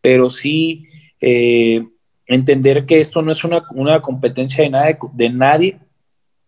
pero 0.00 0.30
sí 0.30 0.86
eh, 1.20 1.86
entender 2.26 2.86
que 2.86 3.00
esto 3.00 3.20
no 3.22 3.32
es 3.32 3.44
una, 3.44 3.64
una 3.72 4.00
competencia 4.00 4.64
de, 4.64 4.70
nada, 4.70 4.98
de 5.12 5.30
nadie, 5.30 5.78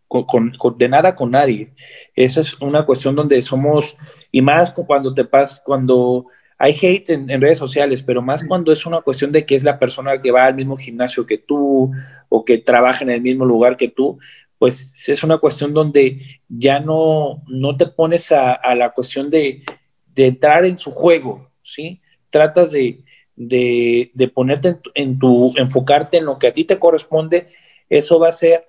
con, 0.09 0.25
con, 0.25 0.79
de 0.79 0.89
nada 0.89 1.15
con 1.15 1.31
nadie. 1.31 1.73
Esa 2.15 2.41
es 2.41 2.61
una 2.61 2.85
cuestión 2.85 3.15
donde 3.15 3.41
somos, 3.43 3.97
y 4.31 4.41
más 4.43 4.71
cuando 4.71 5.15
te 5.15 5.25
pasas, 5.25 5.61
cuando 5.65 6.27
hay 6.59 6.77
hate 6.81 7.11
en, 7.11 7.41
redes 7.41 7.59
sociales, 7.59 8.03
pero 8.03 8.23
más 8.23 8.45
cuando 8.45 8.73
es 8.73 8.87
una 8.87 9.03
cuestión 9.03 9.31
de 9.33 9.45
que 9.45 9.55
es 9.55 9.65
la 9.65 9.79
persona 9.79 10.21
que 10.23 10.31
va 10.31 10.47
al 10.47 10.55
mismo 10.55 10.77
gimnasio 10.77 11.27
que 11.27 11.39
tú 11.39 11.93
o 12.29 12.45
que 12.45 12.59
trabaja 12.59 13.05
en 13.05 13.11
el 13.11 13.21
mismo 13.21 13.45
lugar 13.45 13.77
que 13.77 13.89
tú, 13.89 14.19
pues 14.59 15.09
es 15.09 15.23
una 15.23 15.39
cuestión 15.39 15.75
donde 15.75 16.41
ya 16.49 16.81
no, 16.81 17.43
no 17.47 17.77
te 17.77 17.87
pones 17.87 18.33
a, 18.33 18.75
la 18.75 18.91
cuestión 18.91 19.29
de, 19.29 19.63
entrar 20.17 20.65
en 20.65 20.79
su 20.79 20.93
juego, 20.93 21.51
¿sí? 21.63 22.01
Tratas 22.31 22.73
de, 22.73 23.05
ponerte 24.35 24.79
en 24.95 25.19
tu, 25.19 25.53
enfocarte 25.57 26.17
en 26.17 26.25
lo 26.25 26.39
que 26.39 26.47
a 26.47 26.53
ti 26.55 26.65
te 26.65 26.79
corresponde, 26.79 27.49
eso 27.91 28.19
va 28.19 28.27
a 28.27 28.31
hacer 28.31 28.65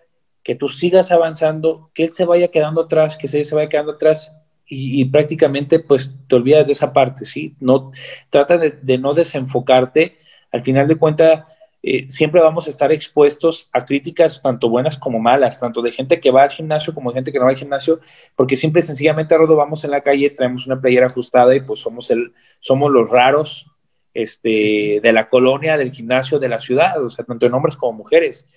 que 0.48 0.56
tú 0.56 0.70
sigas 0.70 1.12
avanzando, 1.12 1.92
que 1.94 2.06
él 2.06 2.14
se 2.14 2.24
vaya 2.24 2.48
quedando 2.48 2.84
atrás, 2.84 3.18
que 3.18 3.28
se, 3.28 3.44
se 3.44 3.54
vaya 3.54 3.68
quedando 3.68 3.92
atrás 3.92 4.34
y, 4.66 5.04
prácticamente 5.04 5.82
pues 5.82 6.16
te 6.26 6.36
olvidas 6.38 6.68
de 6.68 6.72
esa 6.72 6.94
parte, 6.94 7.26
¿sí? 7.26 7.54
No, 7.60 7.92
trata 8.30 8.58
de, 8.58 8.98
no 8.98 9.14
desenfocarte. 9.14 10.16
Al 10.54 10.62
final 10.62 10.88
de 10.88 10.96
cuentas, 10.96 11.52
eh, 11.84 12.06
siempre 12.08 12.40
vamos 12.40 12.66
a 12.66 12.70
estar 12.70 12.94
expuestos 12.94 13.70
a 13.74 13.84
críticas 13.84 14.42
tanto 14.42 14.70
buenas 14.70 14.98
como 14.98 15.20
malas, 15.20 15.60
tanto 15.60 15.82
de 15.82 15.92
gente 15.92 16.22
que 16.22 16.32
va 16.32 16.44
al 16.44 16.52
gimnasio 16.52 16.94
como 16.94 17.12
de 17.12 17.16
gente 17.16 17.34
que 17.34 17.40
no 17.40 17.44
va 17.44 17.52
al 17.52 17.58
gimnasio, 17.58 18.00
porque 18.34 18.56
simple 18.56 18.80
y 18.80 18.84
sencillamente, 18.84 19.38
Rodo, 19.38 19.58
vamos 19.58 19.84
en 19.84 19.92
la 19.92 20.00
calle, 20.00 20.30
traemos 20.30 20.66
una 20.66 20.80
playera 20.80 21.08
ajustada 21.08 21.54
y 21.56 21.60
pues 21.60 21.82
somos, 21.82 22.10
el, 22.10 22.32
somos 22.62 22.90
los 22.90 23.10
raros 23.10 23.70
este, 24.14 25.02
de 25.04 25.12
la 25.12 25.28
colonia, 25.28 25.76
del 25.76 25.92
gimnasio, 25.92 26.40
de 26.40 26.48
la 26.48 26.60
ciudad, 26.60 27.04
o 27.04 27.10
sea, 27.10 27.26
tanto 27.26 27.46
en 27.46 27.54
hombres 27.54 27.76
como 27.76 27.98
mujeres. 27.98 28.48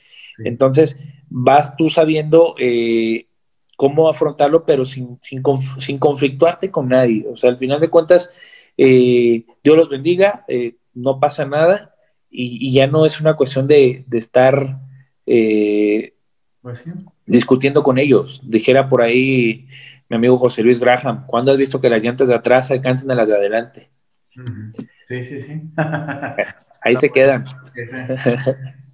Entonces, 0.44 0.98
vas 1.28 1.76
tú 1.76 1.90
sabiendo 1.90 2.54
eh, 2.58 3.26
cómo 3.76 4.08
afrontarlo, 4.08 4.66
pero 4.66 4.84
sin, 4.84 5.18
sin, 5.22 5.42
sin, 5.78 5.98
conflictuarte 5.98 6.70
con 6.70 6.88
nadie. 6.88 7.26
O 7.32 7.36
sea, 7.36 7.50
al 7.50 7.58
final 7.58 7.80
de 7.80 7.88
cuentas, 7.88 8.30
eh, 8.76 9.46
Dios 9.64 9.76
los 9.76 9.88
bendiga, 9.88 10.44
eh, 10.48 10.76
no 10.92 11.18
pasa 11.18 11.46
nada 11.46 11.94
y, 12.28 12.72
ya 12.72 12.86
no 12.86 13.06
es 13.06 13.20
una 13.20 13.36
cuestión 13.36 13.66
de, 13.66 14.04
de 14.06 14.18
estar 14.18 14.78
eh, 15.24 16.14
pues 16.60 16.84
discutiendo 17.24 17.82
con 17.82 17.98
ellos. 17.98 18.42
Dijera 18.44 18.88
por 18.88 19.00
ahí 19.00 19.66
mi 20.10 20.16
amigo 20.16 20.36
José 20.36 20.62
Luis 20.62 20.78
Graham, 20.78 21.24
¿cuándo 21.26 21.52
has 21.52 21.56
visto 21.56 21.80
que 21.80 21.88
las 21.88 22.02
llantas 22.02 22.28
de 22.28 22.34
atrás 22.34 22.70
alcancen 22.70 23.10
a 23.10 23.14
las 23.14 23.28
de 23.28 23.34
adelante? 23.34 23.90
Sí, 25.06 25.24
sí, 25.24 25.40
sí. 25.40 25.62
Ahí 26.82 26.96
se 26.96 27.10
quedan. 27.10 27.44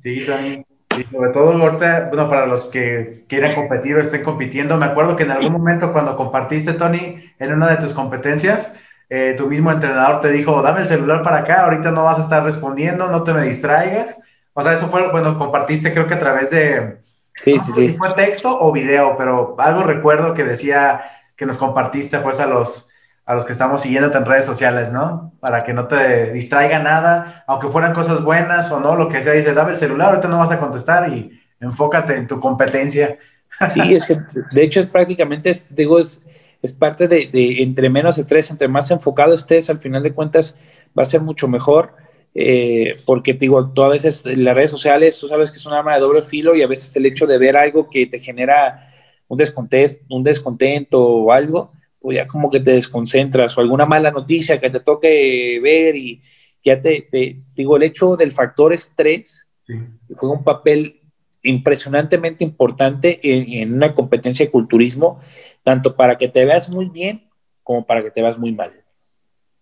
Sí, 0.03 0.25
también. 0.25 0.65
Y 0.99 1.05
sobre 1.05 1.31
todo 1.31 1.53
ahorita, 1.53 2.09
bueno, 2.09 2.29
para 2.29 2.47
los 2.47 2.65
que 2.65 3.25
quieran 3.29 3.55
competir 3.55 3.97
o 3.97 4.01
estén 4.01 4.23
compitiendo, 4.23 4.77
me 4.77 4.87
acuerdo 4.87 5.17
que 5.17 5.25
en 5.25 5.31
algún 5.31 5.53
momento 5.53 5.93
cuando 5.93 6.17
compartiste, 6.17 6.73
Tony, 6.73 7.23
en 7.39 7.53
una 7.53 7.69
de 7.69 7.77
tus 7.77 7.93
competencias, 7.93 8.77
eh, 9.09 9.35
tu 9.37 9.47
mismo 9.47 9.71
entrenador 9.71 10.21
te 10.21 10.31
dijo, 10.31 10.63
dame 10.63 10.81
el 10.81 10.89
celular 10.89 11.23
para 11.23 11.39
acá, 11.39 11.63
ahorita 11.63 11.91
no 11.91 12.05
vas 12.05 12.19
a 12.19 12.23
estar 12.23 12.43
respondiendo, 12.43 13.09
no 13.09 13.23
te 13.23 13.33
me 13.33 13.43
distraigas. 13.43 14.21
O 14.53 14.63
sea, 14.63 14.73
eso 14.73 14.89
fue, 14.89 15.11
bueno, 15.11 15.39
compartiste 15.39 15.93
creo 15.93 16.09
que 16.09 16.15
a 16.15 16.19
través 16.19 16.51
de... 16.51 16.99
Sí, 17.35 17.59
sí, 17.59 17.73
sí. 17.73 17.95
¿Fue 17.99 18.15
texto 18.15 18.59
o 18.59 18.73
video? 18.73 19.17
Pero 19.19 19.55
algo 19.59 19.83
recuerdo 19.83 20.33
que 20.33 20.45
decía 20.45 21.03
que 21.37 21.45
nos 21.45 21.59
compartiste 21.59 22.19
pues 22.21 22.41
a 22.41 22.47
los 22.47 22.86
a 23.27 23.35
los 23.35 23.45
que 23.45 23.53
estamos 23.53 23.83
siguiéndote 23.83 24.17
en 24.17 24.25
redes 24.25 24.47
sociales, 24.47 24.93
¿no? 24.93 25.33
Para 25.41 25.65
que 25.65 25.75
no 25.75 25.89
te 25.89 26.33
distraiga 26.33 26.79
nada, 26.79 27.45
aunque 27.49 27.69
fueran 27.69 27.93
cosas 27.93 28.23
buenas 28.23 28.71
o 28.71 28.79
no, 28.79 28.95
lo 28.95 29.09
que 29.09 29.23
sea, 29.23 29.33
dice, 29.33 29.53
dame 29.53 29.73
el 29.73 29.79
celular, 29.79 30.11
ahorita 30.11 30.29
no 30.29 30.39
vas 30.39 30.53
a 30.53 30.61
contestar 30.61 31.13
y 31.13 31.39
enfócate 31.61 32.17
en 32.17 32.27
tu 32.27 32.41
competencia. 32.41 33.19
Sí, 33.73 33.95
es 33.95 34.05
que 34.05 34.19
de 34.53 34.63
hecho 34.63 34.81
es 34.81 34.87
prácticamente, 34.87 35.51
digo, 35.71 35.99
es, 35.99 36.21
es 36.61 36.75
parte 36.75 37.09
de, 37.09 37.31
de, 37.33 37.63
entre 37.63 37.89
menos 37.89 38.19
estrés, 38.19 38.51
entre 38.51 38.69
más 38.69 38.91
enfocado 38.91 39.33
estés, 39.33 39.71
al 39.71 39.79
final 39.79 40.03
de 40.03 40.13
cuentas 40.13 40.59
va 40.97 41.05
a 41.05 41.07
ser 41.07 41.23
mucho 41.23 41.49
mejor, 41.49 41.95
eh, 42.35 42.97
porque 43.07 43.33
digo, 43.33 43.71
tú 43.71 43.83
a 43.83 43.89
veces 43.89 44.27
las 44.27 44.55
redes 44.55 44.71
sociales, 44.71 45.19
tú 45.19 45.27
sabes 45.27 45.51
que 45.51 45.57
es 45.57 45.65
un 45.65 45.73
arma 45.73 45.95
de 45.95 46.01
doble 46.01 46.23
filo 46.23 46.55
y 46.55 46.61
a 46.61 46.67
veces 46.67 46.95
el 46.97 47.07
hecho 47.07 47.27
de 47.27 47.39
ver 47.39 47.57
algo 47.57 47.89
que 47.89 48.07
te 48.07 48.21
genera 48.21 48.93
un 49.27 49.39
descontento, 49.39 49.97
un 50.11 50.23
descontento 50.23 51.03
o 51.03 51.33
algo, 51.33 51.73
pues 52.07 52.19
ya 52.19 52.29
como 52.29 52.49
que 52.49 52.61
te 52.61 52.71
desconcentras 52.71 53.59
o 53.59 53.61
alguna 53.61 53.85
mala 53.85 54.13
noticia 54.13 54.61
que 54.61 54.71
te 54.71 54.79
toque 54.79 55.59
ver 55.61 55.97
y 55.97 56.23
ya 56.65 56.81
te, 56.81 57.09
digo, 57.53 57.77
el 57.77 57.83
hecho 57.83 58.15
del 58.15 58.31
factor 58.31 58.73
estrés 58.73 59.45
juega 59.67 60.37
un 60.37 60.45
papel 60.45 61.01
impresionantemente 61.43 62.45
importante 62.45 63.19
en, 63.25 63.75
una 63.75 63.93
competencia 63.93 64.47
de 64.47 64.53
culturismo, 64.53 65.21
tanto 65.65 65.97
para 65.97 66.17
que 66.17 66.29
te 66.29 66.45
veas 66.45 66.69
muy 66.69 66.89
bien 66.91 67.29
como 67.65 67.85
para 67.85 68.05
que 68.05 68.13
te 68.13 68.23
veas 68.23 68.39
muy 68.39 68.53
mal. 68.53 68.71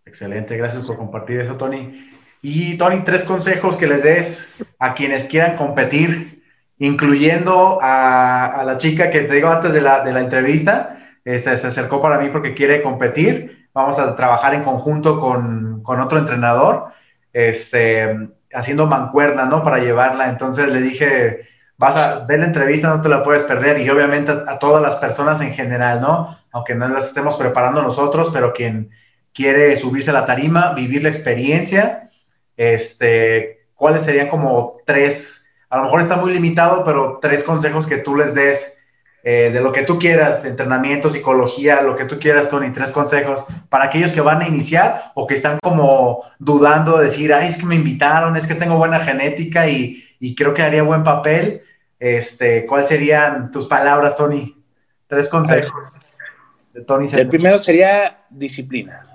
Excelente, 0.05 0.55
gracias 0.59 0.87
por 0.87 0.99
compartir 0.99 1.41
eso, 1.41 1.57
Tony. 1.57 2.11
Y 2.43 2.77
Tony, 2.77 3.05
tres 3.07 3.25
consejos 3.25 3.79
que 3.79 3.87
les 3.87 4.03
des 4.03 4.55
a 4.79 4.93
quienes 4.93 5.25
quieran 5.25 5.57
competir, 5.57 6.43
incluyendo 6.77 7.79
a, 7.81 8.65
la 8.67 8.77
chica 8.77 9.09
que 9.09 9.21
te 9.21 9.35
digo 9.35 9.49
antes 9.49 9.73
de 9.73 9.81
la, 9.81 10.05
de 10.05 10.13
la 10.13 10.21
entrevista, 10.21 11.01
este, 11.25 11.57
se 11.57 11.67
acercó 11.67 12.03
para 12.03 12.19
mí 12.19 12.29
porque 12.29 12.55
quiere 12.55 12.83
competir. 12.83 13.69
Vamos 13.73 13.99
a 13.99 14.15
trabajar 14.15 14.55
en 14.55 14.63
conjunto 14.63 15.21
con, 15.21 15.83
con 15.83 16.01
otro 16.01 16.19
entrenador, 16.19 16.89
este, 17.33 18.31
haciendo 18.53 18.87
mancuerna, 18.87 19.47
¿no? 19.47 19.63
Para 19.63 19.79
llevarla. 19.79 20.29
Entonces 20.29 20.69
le 20.69 20.81
dije, 20.81 21.49
vas 21.77 21.97
a 21.97 22.25
ver 22.25 22.41
la 22.41 22.47
entrevista, 22.47 22.89
no 22.89 23.01
te 23.01 23.09
la 23.09 23.23
puedes 23.23 23.43
perder. 23.45 23.81
Y 23.81 23.91
obviamente 23.91 24.33
a, 24.33 24.59
todas 24.59 24.83
las 24.83 24.97
personas 24.97 25.41
en 25.41 25.55
general, 25.55 26.01
¿no? 26.01 26.39
Aunque 26.53 26.75
no 26.75 26.87
las 26.89 27.09
estemos 27.09 27.37
preparando 27.37 27.83
nosotros, 27.83 28.31
pero 28.33 28.53
quien 28.53 28.91
quiere 29.33 29.77
subirse 29.77 30.11
a 30.11 30.15
la 30.15 30.27
tarima, 30.27 30.73
vivir 30.75 31.03
la 31.03 31.09
experiencia, 31.09 32.11
este, 32.57 33.67
¿cuáles 33.75 34.05
serían 34.05 34.29
como 34.29 34.77
tres? 34.87 35.51
A 35.69 35.79
lo 35.79 35.85
mejor 35.85 36.03
está 36.03 36.17
muy 36.17 36.33
limitado, 36.33 36.85
pero 36.85 37.19
tres 37.21 37.43
consejos 37.43 37.89
que 37.89 37.97
tú 37.97 38.15
les 38.15 38.35
des 38.35 38.79
eh, 39.27 39.51
de 39.51 39.61
lo 39.63 39.73
que 39.73 39.85
tú 39.85 39.99
quieras, 39.99 40.45
entrenamiento, 40.45 41.09
psicología, 41.09 41.81
lo 41.81 41.97
que 41.97 42.05
tú 42.05 42.19
quieras, 42.19 42.51
Tony, 42.51 42.71
tres 42.75 42.93
consejos 42.93 43.47
para 43.71 43.87
aquellos 43.87 44.13
que 44.13 44.21
van 44.21 44.43
a 44.43 44.49
iniciar 44.49 45.13
o 45.15 45.27
que 45.27 45.33
están 45.33 45.59
como 45.63 46.25
dudando, 46.39 46.99
decir, 46.99 47.33
ay, 47.33 47.49
es 47.49 47.57
que 47.57 47.65
me 47.65 47.75
invitaron, 47.75 48.37
es 48.37 48.47
que 48.47 48.55
tengo 48.55 48.77
buena 48.77 49.01
genética 49.01 49.67
y, 49.67 50.05
y 50.21 50.35
creo 50.35 50.53
que 50.53 50.61
haría 50.61 50.83
buen 50.83 51.03
papel. 51.03 51.63
Este, 51.99 52.67
¿Cuáles 52.67 52.89
serían 52.89 53.51
tus 53.51 53.67
palabras, 53.67 54.15
Tony? 54.15 54.55
Tres 55.07 55.31
consejos 55.31 56.07
de 56.75 56.83
Tony. 56.83 57.07
El 57.17 57.29
primero 57.29 57.63
sería 57.63 58.25
disciplina. 58.29 59.07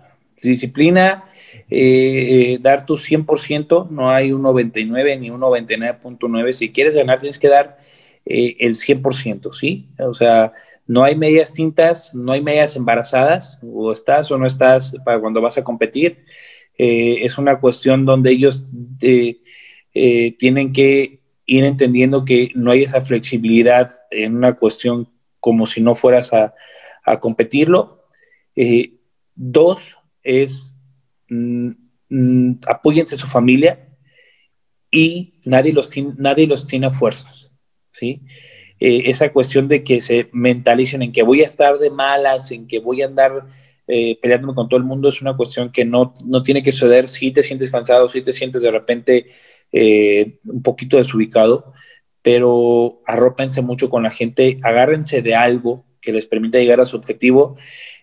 Disciplina 0.41 1.25
eh, 1.69 2.57
dar 2.61 2.85
tu 2.85 2.95
100%, 2.95 3.89
no 3.89 4.09
hay 4.09 4.31
un 4.31 4.41
99 4.41 5.17
ni 5.17 5.29
un 5.29 5.41
99.9. 5.41 6.51
Si 6.51 6.71
quieres 6.71 6.95
ganar, 6.95 7.19
tienes 7.19 7.37
que 7.37 7.47
dar 7.47 7.78
eh, 8.29 8.55
el 8.59 8.77
100%, 8.77 9.51
¿sí? 9.51 9.89
O 9.99 10.13
sea, 10.13 10.53
no 10.87 11.03
hay 11.03 11.15
medias 11.17 11.51
tintas, 11.51 12.13
no 12.15 12.31
hay 12.31 12.41
medias 12.41 12.77
embarazadas, 12.77 13.59
o 13.61 13.91
estás 13.91 14.31
o 14.31 14.37
no 14.37 14.45
estás 14.45 14.95
para 15.03 15.19
cuando 15.19 15.41
vas 15.41 15.57
a 15.57 15.63
competir. 15.63 16.23
Eh, 16.77 17.17
es 17.21 17.37
una 17.37 17.59
cuestión 17.59 18.05
donde 18.05 18.31
ellos 18.31 18.63
tienen 18.99 20.71
que 20.71 21.19
ir 21.45 21.63
entendiendo 21.65 22.23
que 22.23 22.51
no 22.55 22.71
hay 22.71 22.83
esa 22.83 23.01
flexibilidad 23.01 23.91
en 24.11 24.37
una 24.37 24.55
cuestión 24.55 25.09
como 25.41 25.67
si 25.67 25.81
no 25.81 25.95
fueras 25.95 26.31
a, 26.31 26.53
a 27.03 27.19
competirlo. 27.19 28.05
dos 29.35 29.97
es 30.23 30.73
Mm, 31.29 31.69
mm, 32.09 32.51
apóyense 32.67 33.15
su 33.15 33.27
familia 33.27 33.87
y 34.91 35.35
nadie 35.45 35.71
los 35.71 35.89
nadie 36.17 36.47
los 36.47 36.65
tiene 36.65 36.87
a 36.87 36.91
fuerzas, 36.91 37.38
¿sí? 37.89 38.21
Eh, 38.79 39.03
esa 39.05 39.31
cuestión 39.31 39.67
de 39.67 39.83
que 39.83 39.99
se 39.99 40.29
mentalicen 40.31 41.01
en 41.01 41.11
que 41.11 41.23
voy 41.23 41.41
a 41.41 41.45
estar 41.45 41.77
de 41.79 41.89
malas, 41.89 42.51
en 42.51 42.67
que 42.67 42.79
voy 42.79 43.01
a 43.01 43.07
andar 43.07 43.47
eh, 43.87 44.17
peleándome 44.21 44.55
con 44.55 44.69
todo 44.69 44.77
el 44.77 44.85
mundo, 44.85 45.09
es 45.09 45.21
una 45.21 45.35
cuestión 45.35 45.71
que 45.71 45.83
no, 45.83 46.13
no 46.25 46.43
tiene 46.43 46.63
que 46.63 46.71
suceder 46.71 47.07
si 47.07 47.31
te 47.31 47.43
sientes 47.43 47.69
cansado, 47.69 48.07
si 48.09 48.21
te 48.21 48.31
sientes 48.31 48.61
de 48.61 48.71
repente 48.71 49.27
eh, 49.71 50.39
un 50.45 50.63
poquito 50.63 50.97
desubicado, 50.97 51.73
pero 52.21 53.01
arrópense 53.05 53.61
mucho 53.61 53.89
con 53.89 54.03
la 54.03 54.11
gente, 54.11 54.59
agárrense 54.63 55.21
de 55.21 55.35
algo 55.35 55.85
que 56.01 56.13
les 56.13 56.25
permita 56.25 56.59
llegar 56.59 56.79
a 56.79 56.85
su 56.85 56.95
objetivo 56.95 57.57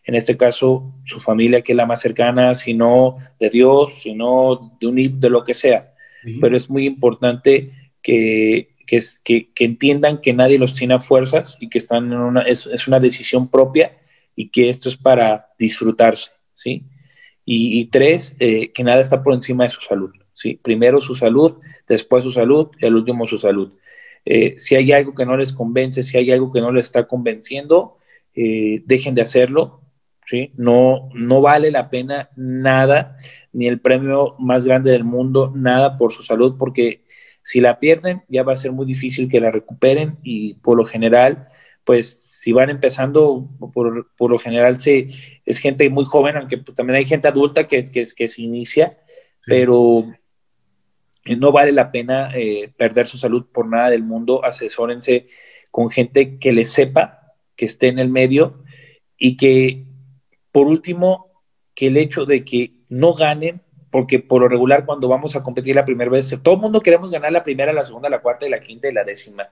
en 0.07 0.15
este 0.15 0.37
caso 0.37 0.95
su 1.05 1.21
familia 1.21 1.63
que 1.63 1.73
es 1.73 1.77
la 1.77 1.85
más 1.85 2.01
cercana, 2.01 2.55
sino 2.55 3.17
de 3.41 3.51
Dios, 3.51 4.03
sino 4.03 4.73
de, 4.81 4.87
un, 4.87 5.21
de 5.21 5.31
lo 5.31 5.45
que 5.45 5.53
sea. 5.53 5.93
Pero 6.41 6.57
es 6.57 6.71
muy 6.71 6.87
importante 6.87 7.73
que, 8.03 8.76
que, 8.87 9.01
que, 9.25 9.65
entiendan 9.65 10.21
que 10.21 10.33
nadie 10.33 10.59
los 10.59 10.75
tiene 10.75 10.95
a 10.95 11.01
fuerzas 11.01 11.59
y 11.61 11.69
que 11.69 11.79
están 11.79 12.13
en 12.13 12.19
una, 12.19 12.43
es, 12.43 12.67
es 12.67 12.87
una 12.87 13.01
decisión 13.01 13.51
propia 13.51 13.99
y 14.35 14.49
que 14.49 14.71
esto 14.71 14.89
es 14.89 14.97
para 14.97 15.49
disfrutarse, 15.59 16.31
¿sí? 16.53 16.85
Y, 17.49 17.85
tres, 17.87 18.35
eh, 18.41 18.73
que 18.73 18.83
nada 18.83 19.01
está 19.01 19.23
por 19.23 19.33
encima 19.33 19.65
de 19.65 19.71
su 19.71 19.81
salud, 19.81 20.11
¿sí? 20.33 20.59
Primero 20.61 21.01
su 21.01 21.15
salud, 21.15 21.59
después 21.87 22.25
su 22.25 22.33
salud 22.33 22.71
y 22.81 22.87
al 22.87 22.97
último 22.97 23.25
su 23.27 23.39
salud. 23.39 23.73
Eh, 24.25 24.55
si 24.59 24.75
hay 24.75 24.91
algo 24.91 25.15
que 25.15 25.25
no 25.25 25.37
les 25.37 25.53
convence, 25.53 26.03
si 26.03 26.19
hay 26.19 26.33
algo 26.33 26.53
que 26.53 26.61
no 26.61 26.73
les 26.73 26.87
está 26.87 27.07
convenciendo, 27.07 27.99
eh, 28.35 28.83
dejen 28.85 29.15
de 29.15 29.23
hacerlo, 29.23 29.81
no, 30.57 31.09
no 31.15 31.41
vale 31.41 31.71
la 31.71 31.89
pena 31.89 32.31
nada, 32.37 33.17
ni 33.53 33.67
el 33.67 33.81
premio 33.81 34.35
más 34.39 34.65
grande 34.65 34.91
del 34.91 35.05
mundo, 35.05 35.53
nada 35.55 35.97
por 35.97 36.13
su 36.13 36.23
salud, 36.23 36.57
porque 36.59 37.05
si 37.47 37.61
la 37.61 37.79
pierden 37.79 38.25
ya 38.29 38.43
va 38.43 38.55
a 38.55 38.57
ser 38.57 38.73
muy 38.73 38.87
difícil 38.87 39.29
que 39.29 39.39
la 39.41 39.53
recuperen 39.53 40.19
y 40.25 40.55
por 40.55 40.77
lo 40.77 40.85
general, 40.85 41.47
pues 41.85 42.25
si 42.33 42.51
van 42.51 42.71
empezando, 42.71 43.49
por, 43.73 44.31
lo 44.31 44.39
general 44.41 44.81
se, 44.81 45.07
es 45.45 45.59
gente 45.59 45.89
muy 45.89 46.05
joven, 46.05 46.37
aunque 46.37 46.59
pues, 46.59 46.75
también 46.75 46.97
hay 46.97 47.07
gente 47.07 47.29
adulta 47.29 47.69
que, 47.69 47.81
que, 47.91 48.05
que 48.17 48.27
se 48.27 48.43
inicia, 48.43 48.99
pero 49.47 50.05
no 51.39 51.53
vale 51.53 51.71
la 51.71 51.93
pena 51.93 52.31
eh, 52.35 52.73
perder 52.77 53.07
su 53.07 53.17
salud 53.17 53.47
por 53.53 53.69
nada 53.69 53.91
del 53.91 54.03
mundo, 54.03 54.45
asesórense 54.45 55.29
con 55.71 55.89
gente 55.89 56.41
que 56.41 56.53
les 56.53 56.73
sepa, 56.73 57.33
que 57.55 57.67
esté 57.67 57.87
en 57.87 58.01
el 58.01 58.09
medio 58.09 58.65
y 59.17 59.37
que 59.37 59.87
por 60.51 60.67
último, 60.67 61.45
que 61.75 61.89
el 61.89 61.97
hecho 61.97 62.25
de 62.25 62.43
que 62.43 62.73
no 62.89 63.13
ganen, 63.13 63.61
porque 63.97 64.19
por 64.19 64.43
lo 64.43 64.49
regular 64.49 64.85
cuando 64.85 65.09
vamos 65.09 65.37
a 65.37 65.43
competir 65.43 65.75
la 65.75 65.87
primera 65.87 66.11
vez, 66.11 66.37
todo 66.43 66.53
el 66.53 66.61
mundo 66.61 66.83
queremos 66.83 67.11
ganar 67.11 67.33
la 67.33 67.43
primera, 67.43 67.73
la 67.73 67.83
segunda, 67.83 68.11
la 68.11 68.21
cuarta 68.21 68.47
la 68.47 68.61
quinta 68.61 68.91
y 68.91 68.93
la 68.93 69.05
décima, 69.05 69.49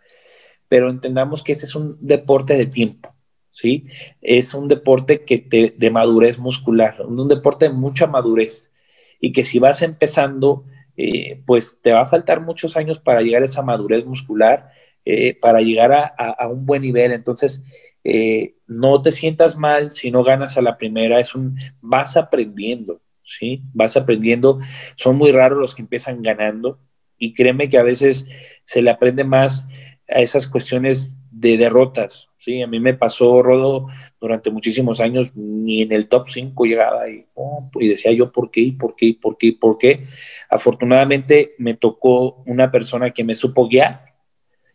pero 0.69 0.91
entendamos 0.91 1.43
que 1.43 1.53
este 1.53 1.65
es 1.65 1.75
un 1.75 1.97
deporte 1.99 2.53
de 2.53 2.67
tiempo, 2.67 3.15
¿sí? 3.53 3.87
Es 4.21 4.53
un 4.53 4.69
deporte 4.69 5.25
que 5.25 5.39
te, 5.39 5.75
de 5.75 5.91
madurez 5.91 6.39
muscular, 6.39 7.01
un 7.07 7.27
deporte 7.27 7.69
de 7.69 7.73
mucha 7.73 8.07
madurez 8.07 8.71
y 9.19 9.33
que 9.33 9.45
si 9.45 9.59
vas 9.59 9.81
empezando, 9.81 10.67
eh, 10.99 11.41
pues 11.47 11.81
te 11.81 11.93
va 11.93 12.03
a 12.03 12.07
faltar 12.07 12.43
muchos 12.43 12.77
años 12.77 12.99
para 13.01 13.23
llegar 13.23 13.41
a 13.41 13.47
esa 13.47 13.63
madurez 13.63 14.05
muscular, 14.05 14.73
eh, 15.07 15.39
para 15.41 15.63
llegar 15.63 15.91
a, 15.91 16.05
a, 16.05 16.49
un 16.49 16.67
buen 16.67 16.83
nivel. 16.83 17.13
Entonces, 17.13 17.65
eh, 18.05 18.57
no 18.67 19.01
te 19.01 19.11
sientas 19.11 19.57
mal 19.57 19.93
si 19.93 20.11
no 20.11 20.23
ganas 20.23 20.59
a 20.59 20.61
la 20.61 20.77
primera, 20.77 21.19
es 21.19 21.35
un, 21.35 21.57
vas 21.81 22.19
aprendiendo, 22.19 23.01
¿sí? 23.25 23.63
Vas 23.73 23.97
aprendiendo, 23.97 24.61
son 24.97 25.17
muy 25.17 25.33
raros 25.33 25.59
los 25.59 25.75
que 25.75 25.83
empiezan 25.83 26.23
ganando 26.23 26.79
y 27.19 27.35
créeme 27.35 27.69
que 27.69 27.79
a 27.79 27.83
veces 27.83 28.27
se 28.65 28.83
le 28.83 28.91
aprende 28.91 29.25
más 29.25 29.69
a 30.09 30.21
esas 30.21 30.47
cuestiones 30.47 31.17
de 31.31 31.57
derrotas, 31.57 32.29
¿sí? 32.37 32.63
A 32.63 32.67
mí 32.67 32.79
me 32.79 32.95
pasó, 32.95 33.43
Rodo, 33.43 33.89
durante 34.21 34.51
muchísimos 34.51 35.01
años, 35.01 35.33
ni 35.35 35.83
en 35.83 35.93
el 35.93 36.09
top 36.09 36.29
5 36.29 36.65
llegaba 36.65 37.11
y, 37.11 37.27
oh, 37.35 37.71
y 37.81 37.89
decía 37.89 38.13
yo, 38.13 38.31
¿por 38.31 38.51
qué? 38.51 38.61
¿Y 38.61 38.73
por 38.73 38.95
qué? 38.95 39.07
¿Y 39.07 39.13
por 39.15 39.37
qué? 39.37 39.47
¿Y 39.49 39.53
por 39.53 39.79
qué? 39.79 40.05
Afortunadamente 40.49 41.55
me 41.59 41.75
tocó 41.75 42.43
una 42.47 42.71
persona 42.71 43.11
que 43.11 43.25
me 43.25 43.35
supo 43.35 43.69
guiar, 43.69 44.15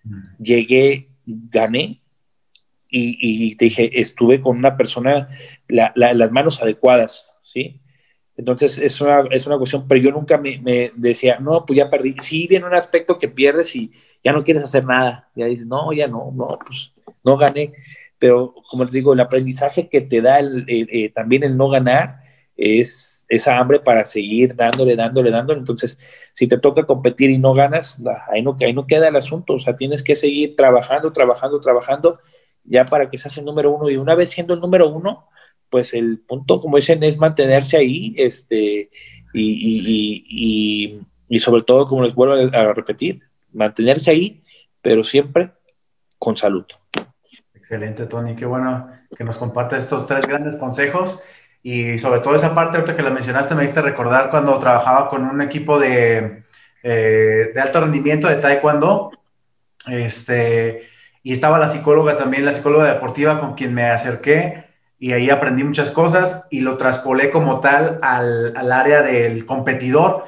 mm. 0.03 0.43
llegué, 0.43 1.09
gané, 1.25 2.01
y, 2.91 3.55
te 3.55 3.65
dije, 3.65 3.99
estuve 3.99 4.41
con 4.41 4.57
una 4.57 4.75
persona, 4.75 5.29
las 5.67 6.31
manos 6.31 6.61
adecuadas, 6.61 7.27
¿sí? 7.43 7.81
Entonces 8.39 8.77
es 8.77 9.01
una, 9.01 9.25
es 9.31 9.45
una 9.47 9.57
cuestión, 9.57 9.85
pero 9.85 9.99
yo 9.99 10.11
nunca 10.11 10.37
me, 10.37 10.93
decía, 10.95 11.39
no, 11.41 11.65
pues 11.65 11.75
ya 11.75 11.89
perdí. 11.89 12.15
Sí, 12.21 12.47
viene 12.47 12.65
un 12.65 12.73
aspecto 12.73 13.19
que 13.19 13.27
pierdes 13.27 13.75
y 13.75 13.91
ya 14.23 14.31
no 14.31 14.45
quieres 14.45 14.63
hacer 14.63 14.85
nada. 14.85 15.29
Ya 15.35 15.45
dices, 15.45 15.65
no, 15.65 15.91
ya 15.91 16.07
no, 16.07 16.31
no, 16.33 16.57
pues 16.65 16.93
no 17.21 17.35
gané. 17.35 17.73
Pero 18.17 18.53
como 18.69 18.85
les 18.85 18.93
digo, 18.93 19.11
el 19.11 19.19
aprendizaje 19.19 19.89
que 19.89 19.99
te 19.99 20.21
da 20.21 20.39
el, 20.39 20.63
eh, 20.69 21.11
también 21.13 21.43
el 21.43 21.57
no 21.57 21.67
ganar 21.67 22.21
es 22.55 23.25
esa 23.27 23.57
hambre 23.57 23.81
para 23.81 24.05
seguir 24.05 24.55
dándole, 24.55 24.95
dándole, 24.95 25.31
dándole. 25.31 25.59
Entonces, 25.59 25.99
si 26.31 26.47
te 26.47 26.57
toca 26.57 26.85
competir 26.85 27.31
y 27.31 27.37
no 27.37 27.53
ganas, 27.53 28.01
ahí 28.31 28.41
no, 28.41 28.55
ahí 28.61 28.71
no 28.71 28.87
queda 28.87 29.09
el 29.09 29.17
asunto. 29.17 29.55
O 29.55 29.59
sea, 29.59 29.75
tienes 29.75 30.01
que 30.01 30.15
seguir 30.15 30.55
trabajando, 30.55 31.11
trabajando, 31.11 31.59
trabajando 31.59 32.19
ya 32.63 32.85
para 32.85 33.09
que 33.09 33.17
seas 33.17 33.37
el 33.37 33.43
número 33.43 33.69
uno. 33.75 33.89
Y 33.89 33.97
una 33.97 34.15
vez 34.15 34.29
siendo 34.29 34.53
el 34.53 34.61
número 34.61 34.87
uno, 34.87 35.27
pues 35.69 35.93
el 35.93 36.19
punto, 36.19 36.59
como 36.59 36.77
dicen, 36.77 37.03
es 37.03 37.17
mantenerse 37.17 37.77
ahí, 37.77 38.13
este, 38.17 38.89
y, 39.33 40.99
sobre 41.39 41.63
todo, 41.63 41.85
como 41.85 42.03
les 42.03 42.15
vuelvo 42.15 42.35
a 42.35 42.73
repetir, 42.73 43.21
mantenerse 43.53 44.11
ahí, 44.11 44.43
pero 44.81 45.03
siempre 45.03 45.51
con 46.17 46.37
salud. 46.37 46.65
Excelente, 47.53 48.05
Tony. 48.07 48.35
Qué 48.35 48.45
bueno 48.45 48.89
que 49.15 49.23
nos 49.23 49.37
compartas 49.37 49.83
estos 49.83 50.05
tres 50.05 50.25
grandes 50.25 50.55
consejos. 50.55 51.21
Y 51.61 51.97
sobre 51.97 52.21
todo 52.21 52.35
esa 52.35 52.55
parte, 52.55 52.77
ahorita 52.77 52.95
que 52.95 53.03
la 53.03 53.09
mencionaste, 53.09 53.53
me 53.53 53.63
diste 53.63 53.81
recordar 53.81 54.29
cuando 54.29 54.57
trabajaba 54.57 55.09
con 55.09 55.23
un 55.23 55.41
equipo 55.41 55.77
de, 55.77 56.43
eh, 56.83 57.51
de 57.53 57.61
alto 57.61 57.81
rendimiento 57.81 58.27
de 58.27 58.37
Taekwondo. 58.37 59.11
Este, 59.87 60.87
y 61.21 61.33
estaba 61.33 61.59
la 61.59 61.67
psicóloga 61.67 62.15
también, 62.15 62.45
la 62.45 62.53
psicóloga 62.53 62.93
deportiva 62.93 63.39
con 63.39 63.55
quien 63.55 63.73
me 63.73 63.85
acerqué 63.85 64.68
y 64.99 65.13
ahí 65.13 65.29
aprendí 65.29 65.63
muchas 65.63 65.91
cosas 65.91 66.45
y 66.49 66.59
lo 66.59 66.77
traspolé 66.77 67.31
como 67.31 67.61
tal 67.61 67.99
al, 68.01 68.55
al 68.55 68.71
área 68.71 69.01
del 69.01 69.45
competidor. 69.45 70.25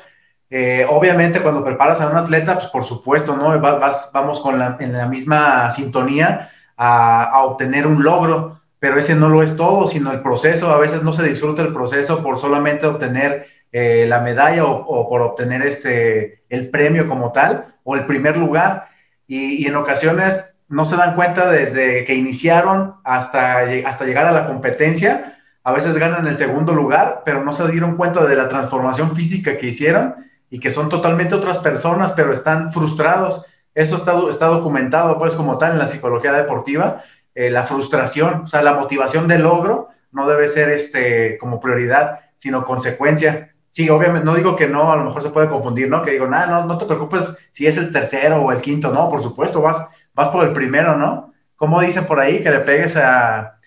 Eh, 0.49 0.85
obviamente 0.89 1.41
cuando 1.41 1.63
preparas 1.63 2.01
a 2.01 2.09
un 2.09 2.17
atleta, 2.17 2.55
pues 2.55 2.67
por 2.67 2.85
supuesto, 2.85 3.35
¿no? 3.35 3.59
Vas, 3.59 4.09
vamos 4.13 4.39
con 4.39 4.57
la, 4.57 4.77
en 4.79 4.93
la 4.93 5.07
misma 5.07 5.69
sintonía 5.71 6.49
a, 6.77 7.23
a, 7.23 7.43
obtener 7.43 7.85
un 7.85 8.03
logro, 8.03 8.61
pero 8.79 8.97
ese 8.97 9.13
no 9.15 9.29
lo 9.29 9.43
es 9.43 9.55
todo, 9.57 9.87
sino 9.87 10.11
el 10.11 10.21
proceso. 10.21 10.73
A 10.73 10.79
veces 10.79 11.03
no 11.03 11.13
se 11.13 11.23
disfruta 11.23 11.61
el 11.61 11.73
proceso 11.73 12.23
por 12.23 12.37
solamente 12.39 12.85
obtener 12.85 13.47
eh, 13.73 14.05
la 14.07 14.19
medalla 14.19 14.65
o, 14.65 15.07
por 15.07 15.21
obtener 15.21 15.61
este, 15.61 16.43
el 16.49 16.69
premio 16.69 17.07
como 17.07 17.31
tal 17.31 17.75
o 17.83 17.95
el 17.95 18.05
primer 18.05 18.37
lugar. 18.37 18.87
Y 19.27 19.65
en 19.65 19.75
ocasiones 19.77 20.50
no 20.71 20.85
se 20.85 20.95
dan 20.95 21.15
cuenta 21.15 21.51
desde 21.51 22.05
que 22.05 22.15
iniciaron 22.15 22.95
hasta, 23.03 23.59
hasta 23.85 24.05
llegar 24.05 24.25
a 24.25 24.31
la 24.31 24.47
competencia. 24.47 25.37
A 25.63 25.73
veces 25.73 25.97
ganan 25.97 26.25
el 26.27 26.37
segundo 26.37 26.73
lugar, 26.73 27.23
pero 27.25 27.43
no 27.43 27.51
se 27.51 27.67
dieron 27.69 27.97
cuenta 27.97 28.25
de 28.25 28.35
la 28.35 28.47
transformación 28.47 29.13
física 29.13 29.57
que 29.57 29.67
hicieron 29.67 30.15
y 30.49 30.59
que 30.59 30.71
son 30.71 30.87
totalmente 30.87 31.35
otras 31.35 31.59
personas, 31.59 32.13
pero 32.13 32.31
están 32.31 32.71
frustrados. 32.71 33.45
Eso 33.75 33.97
está, 33.97 34.17
está 34.29 34.47
documentado, 34.47 35.19
pues, 35.19 35.35
como 35.35 35.57
tal 35.57 35.73
en 35.73 35.77
la 35.77 35.87
psicología 35.87 36.31
deportiva. 36.31 37.03
Eh, 37.35 37.49
la 37.49 37.63
frustración, 37.63 38.43
o 38.43 38.47
sea, 38.47 38.61
la 38.61 38.73
motivación 38.73 39.27
del 39.27 39.43
logro 39.43 39.89
no 40.11 40.27
debe 40.27 40.47
ser 40.47 40.69
este, 40.69 41.37
como 41.37 41.59
prioridad, 41.59 42.19
sino 42.37 42.63
consecuencia. 42.63 43.53
Sí, 43.69 43.89
obviamente, 43.89 44.25
no 44.25 44.35
digo 44.35 44.55
que 44.55 44.67
no, 44.67 44.91
a 44.91 44.95
lo 44.95 45.03
mejor 45.03 45.21
se 45.21 45.29
puede 45.29 45.49
confundir, 45.49 45.89
¿no? 45.89 46.01
Que 46.01 46.11
digo, 46.11 46.27
nada, 46.27 46.47
no, 46.47 46.65
no 46.65 46.77
te 46.77 46.85
preocupes 46.85 47.37
si 47.51 47.67
es 47.67 47.77
el 47.77 47.91
tercero 47.91 48.41
o 48.41 48.51
el 48.53 48.61
quinto, 48.61 48.91
no, 48.91 49.09
por 49.09 49.21
supuesto, 49.21 49.61
vas, 49.61 49.87
vas 50.13 50.29
por 50.29 50.45
el 50.45 50.53
primero, 50.53 50.97
¿no? 50.97 51.33
¿Cómo 51.55 51.81
dicen 51.81 52.05
por 52.05 52.19
ahí 52.19 52.41
que 52.41 52.49
le 52.49 52.59
pegues 52.59 52.97
a, 52.97 53.57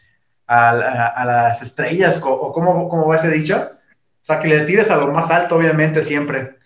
las 0.46 1.62
estrellas? 1.62 2.20
¿O 2.24 2.52
cómo, 2.52 2.88
cómo 2.88 3.08
va 3.08 3.16
dicho? 3.22 3.56
O 3.56 4.24
sea, 4.26 4.40
que 4.40 4.48
le 4.48 4.60
tires 4.64 4.90
a 4.90 4.96
lo 4.96 5.08
más 5.12 5.30
alto, 5.30 5.56
obviamente, 5.56 6.02
siempre, 6.02 6.56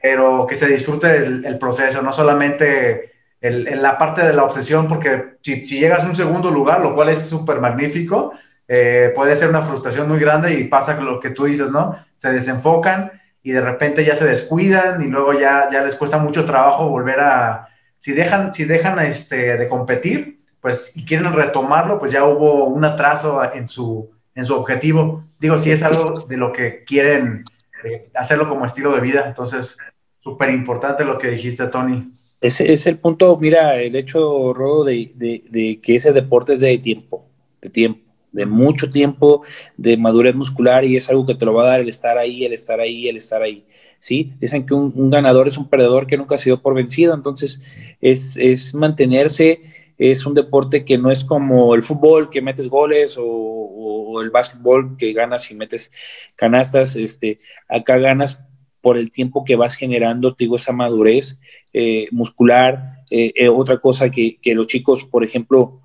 pero 0.00 0.46
que 0.46 0.54
se 0.54 0.66
disfrute 0.66 1.16
el, 1.16 1.58
proceso, 1.58 2.02
no 2.02 2.12
solamente 2.12 3.12
en 3.40 3.82
la 3.82 3.98
parte 3.98 4.22
de 4.24 4.32
la 4.32 4.44
obsesión, 4.44 4.86
porque 4.86 5.36
si, 5.42 5.64
llegas 5.64 6.04
a 6.04 6.06
un 6.06 6.16
segundo 6.16 6.50
lugar, 6.50 6.80
lo 6.80 6.94
cual 6.94 7.08
es 7.08 7.20
súper 7.28 7.60
magnífico, 7.60 8.32
eh, 8.68 9.12
puede 9.14 9.34
ser 9.34 9.48
una 9.48 9.62
frustración 9.62 10.08
muy 10.08 10.20
grande 10.20 10.54
y 10.54 10.64
pasa 10.64 11.00
lo 11.00 11.18
que 11.18 11.30
tú 11.30 11.44
dices, 11.44 11.70
¿no? 11.70 11.96
Se 12.16 12.32
desenfocan 12.32 13.10
y 13.42 13.50
de 13.52 13.60
repente 13.60 14.04
ya 14.04 14.14
se 14.14 14.26
descuidan 14.26 15.02
y 15.02 15.08
luego 15.08 15.32
ya, 15.32 15.68
ya 15.72 15.82
les 15.82 15.96
cuesta 15.96 16.18
mucho 16.18 16.44
trabajo 16.44 16.88
volver 16.88 17.20
a, 17.20 17.69
si 18.00 18.12
dejan, 18.12 18.52
si 18.52 18.64
dejan 18.64 18.98
este, 19.00 19.58
de 19.58 19.68
competir, 19.68 20.40
pues 20.60 20.96
y 20.96 21.04
quieren 21.04 21.32
retomarlo, 21.32 21.98
pues 21.98 22.10
ya 22.10 22.24
hubo 22.24 22.64
un 22.64 22.84
atraso 22.84 23.40
en 23.52 23.68
su, 23.68 24.10
en 24.34 24.44
su 24.44 24.54
objetivo. 24.54 25.22
Digo, 25.38 25.58
si 25.58 25.70
es 25.70 25.82
algo 25.82 26.20
de 26.22 26.36
lo 26.38 26.50
que 26.52 26.82
quieren 26.84 27.44
eh, 27.84 28.08
hacerlo 28.14 28.48
como 28.48 28.64
estilo 28.64 28.92
de 28.92 29.00
vida, 29.00 29.24
entonces 29.26 29.78
súper 30.20 30.48
importante 30.50 31.04
lo 31.04 31.18
que 31.18 31.30
dijiste, 31.30 31.66
Tony. 31.68 32.10
Ese 32.40 32.72
es 32.72 32.86
el 32.86 32.96
punto, 32.96 33.36
mira, 33.36 33.76
el 33.76 33.94
hecho, 33.94 34.54
Rodo, 34.54 34.84
de, 34.84 35.12
de, 35.14 35.80
que 35.82 35.96
ese 35.96 36.12
deporte 36.12 36.54
es 36.54 36.60
de 36.60 36.78
tiempo, 36.78 37.26
de 37.60 37.68
tiempo, 37.68 38.00
de 38.32 38.46
mucho 38.46 38.90
tiempo, 38.90 39.42
de 39.76 39.98
madurez 39.98 40.34
muscular 40.34 40.86
y 40.86 40.96
es 40.96 41.10
algo 41.10 41.26
que 41.26 41.34
te 41.34 41.44
lo 41.44 41.52
va 41.52 41.64
a 41.64 41.70
dar 41.72 41.80
el 41.80 41.90
estar 41.90 42.16
ahí, 42.16 42.46
el 42.46 42.54
estar 42.54 42.80
ahí, 42.80 43.08
el 43.08 43.18
estar 43.18 43.42
ahí. 43.42 43.66
¿Sí? 44.00 44.32
Dicen 44.40 44.66
que 44.66 44.74
un, 44.74 45.10
ganador 45.10 45.46
es 45.46 45.56
un 45.56 45.68
perdedor 45.68 46.08
que 46.08 46.16
nunca 46.16 46.34
ha 46.34 46.38
sido 46.38 46.60
por 46.60 46.74
vencido, 46.74 47.14
entonces 47.14 47.62
es, 48.00 48.74
mantenerse 48.74 49.60
es 49.98 50.26
un 50.26 50.34
deporte 50.34 50.84
que 50.84 50.98
no 50.98 51.10
es 51.10 51.22
como 51.22 51.74
el 51.74 51.82
fútbol 51.82 52.30
que 52.30 52.40
metes 52.40 52.68
goles 52.68 53.16
o, 53.18 54.20
el 54.20 54.30
básquetbol 54.30 54.96
que 54.98 55.12
ganas 55.12 55.50
y 55.50 55.54
metes 55.54 55.92
canastas, 56.34 56.96
este, 56.96 57.38
acá 57.68 57.96
ganas 57.96 58.40
por 58.80 58.98
el 58.98 59.10
tiempo 59.10 59.44
que 59.44 59.56
vas 59.56 59.76
generando, 59.76 60.34
te 60.34 60.44
digo, 60.44 60.56
esa 60.56 60.72
madurez 60.72 61.38
eh, 61.72 62.08
muscular. 62.10 63.04
Eh, 63.10 63.32
eh, 63.34 63.48
otra 63.48 63.78
cosa 63.78 64.10
que, 64.10 64.38
que, 64.40 64.54
los 64.54 64.66
chicos, 64.66 65.04
por 65.04 65.24
ejemplo, 65.24 65.80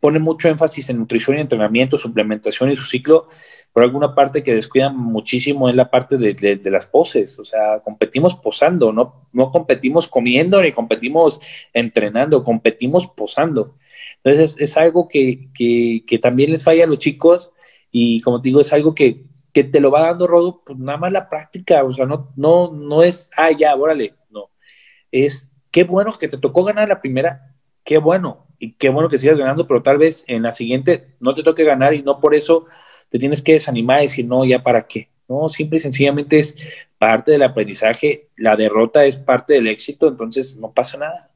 ponen 0.00 0.22
mucho 0.22 0.48
énfasis 0.48 0.88
en 0.88 0.98
nutrición 0.98 1.36
y 1.36 1.40
entrenamiento, 1.40 1.98
suplementación 1.98 2.70
y 2.70 2.76
su 2.76 2.86
ciclo, 2.86 3.28
por 3.72 3.84
alguna 3.84 4.14
parte 4.14 4.42
que 4.42 4.54
descuidan 4.54 4.96
muchísimo 4.96 5.68
es 5.68 5.74
la 5.74 5.90
parte 5.90 6.16
de, 6.16 6.60
las 6.64 6.86
poses, 6.86 7.38
o 7.38 7.44
sea, 7.44 7.80
competimos 7.84 8.34
posando, 8.34 8.92
no, 8.92 9.28
no 9.32 9.50
competimos 9.52 10.08
comiendo 10.08 10.60
ni 10.60 10.72
competimos 10.72 11.40
entrenando, 11.72 12.42
competimos 12.42 13.06
posando. 13.08 13.76
Entonces 14.24 14.56
es, 14.58 14.76
algo 14.76 15.08
que, 15.08 15.48
también 16.20 16.50
les 16.50 16.64
falla 16.64 16.84
a 16.84 16.86
los 16.86 16.98
chicos 16.98 17.52
y 17.92 18.20
como 18.22 18.40
te 18.40 18.48
digo, 18.48 18.60
es 18.60 18.72
algo 18.72 18.94
que, 18.94 19.28
te 19.52 19.80
lo 19.80 19.90
va 19.90 20.02
dando 20.02 20.26
Rodo, 20.26 20.62
pues 20.64 20.78
nada 20.78 20.96
más 20.96 21.12
la 21.12 21.28
práctica, 21.28 21.84
o 21.84 21.92
sea, 21.92 22.06
no, 22.06 22.32
no, 22.36 22.72
no 22.72 23.02
es, 23.02 23.30
ah, 23.36 23.50
ya, 23.50 23.74
órale, 23.74 24.14
no, 24.30 24.50
es 25.12 25.52
qué 25.70 25.84
bueno 25.84 26.18
que 26.18 26.28
te 26.28 26.38
tocó 26.38 26.64
ganar 26.64 26.88
la 26.88 27.00
primera, 27.00 27.49
qué 27.84 27.98
bueno, 27.98 28.46
y 28.58 28.72
qué 28.72 28.88
bueno 28.90 29.08
que 29.08 29.18
sigas 29.18 29.38
ganando, 29.38 29.66
pero 29.66 29.82
tal 29.82 29.98
vez 29.98 30.24
en 30.26 30.42
la 30.42 30.52
siguiente 30.52 31.08
no 31.18 31.34
te 31.34 31.42
toque 31.42 31.64
ganar 31.64 31.94
y 31.94 32.02
no 32.02 32.20
por 32.20 32.34
eso 32.34 32.66
te 33.08 33.18
tienes 33.18 33.42
que 33.42 33.54
desanimar 33.54 34.00
y 34.00 34.02
decir, 34.02 34.26
no, 34.26 34.44
ya 34.44 34.62
para 34.62 34.86
qué. 34.86 35.08
No, 35.28 35.48
simple 35.48 35.78
y 35.78 35.80
sencillamente 35.80 36.38
es 36.38 36.56
parte 36.98 37.32
del 37.32 37.42
aprendizaje, 37.42 38.28
la 38.36 38.56
derrota 38.56 39.04
es 39.04 39.16
parte 39.16 39.54
del 39.54 39.68
éxito, 39.68 40.08
entonces 40.08 40.56
no 40.56 40.72
pasa 40.72 40.98
nada. 40.98 41.30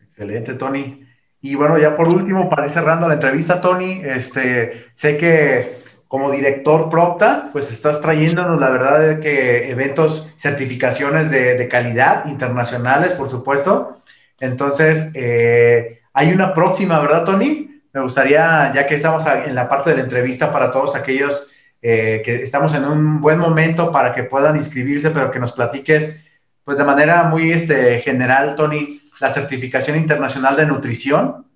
Excelente, 0.00 0.54
Tony. 0.54 1.04
Y 1.40 1.54
bueno, 1.54 1.78
ya 1.78 1.96
por 1.96 2.08
último, 2.08 2.48
para 2.48 2.64
ir 2.64 2.70
cerrando 2.70 3.06
la 3.06 3.14
entrevista, 3.14 3.60
Tony, 3.60 4.00
este, 4.04 4.86
sé 4.96 5.16
que 5.16 5.78
como 6.08 6.30
director 6.30 6.88
Procta, 6.88 7.50
pues 7.52 7.70
estás 7.70 8.00
trayéndonos, 8.00 8.58
la 8.58 8.70
verdad, 8.70 9.20
que 9.20 9.70
eventos, 9.70 10.32
certificaciones 10.36 11.30
de, 11.30 11.68
calidad 11.68 12.26
internacionales, 12.26 13.12
por 13.12 13.28
supuesto. 13.28 14.02
Entonces, 14.40 15.10
eh, 15.14 16.00
hay 16.12 16.32
una 16.32 16.54
próxima, 16.54 16.98
¿verdad, 17.00 17.24
Tony? 17.24 17.68
me 17.92 18.00
gustaría, 18.02 18.72
ya 18.74 18.86
que 18.86 18.94
estamos 18.94 19.24
en 19.26 19.54
la 19.54 19.68
parte 19.68 19.90
de 19.90 19.96
la 19.96 20.02
entrevista 20.02 20.52
para 20.52 20.70
todos 20.70 20.94
aquellos 20.94 21.48
eh, 21.80 22.22
que 22.24 22.42
estamos 22.42 22.74
en 22.74 22.84
un 22.84 23.20
buen 23.20 23.38
momento 23.38 23.90
para 23.90 24.12
que 24.14 24.24
puedan 24.24 24.56
inscribirse, 24.56 25.10
pero 25.10 25.30
que 25.30 25.38
nos 25.38 25.52
platiques, 25.52 26.24
pues 26.64 26.78
de 26.78 26.84
manera 26.84 27.24
muy 27.24 27.52
este, 27.52 28.00
general, 28.00 28.56
Tony, 28.56 29.02
la 29.20 29.30
certificación 29.30 29.96
internacional 29.96 30.56
de 30.56 30.66
nutrición, 30.66 31.46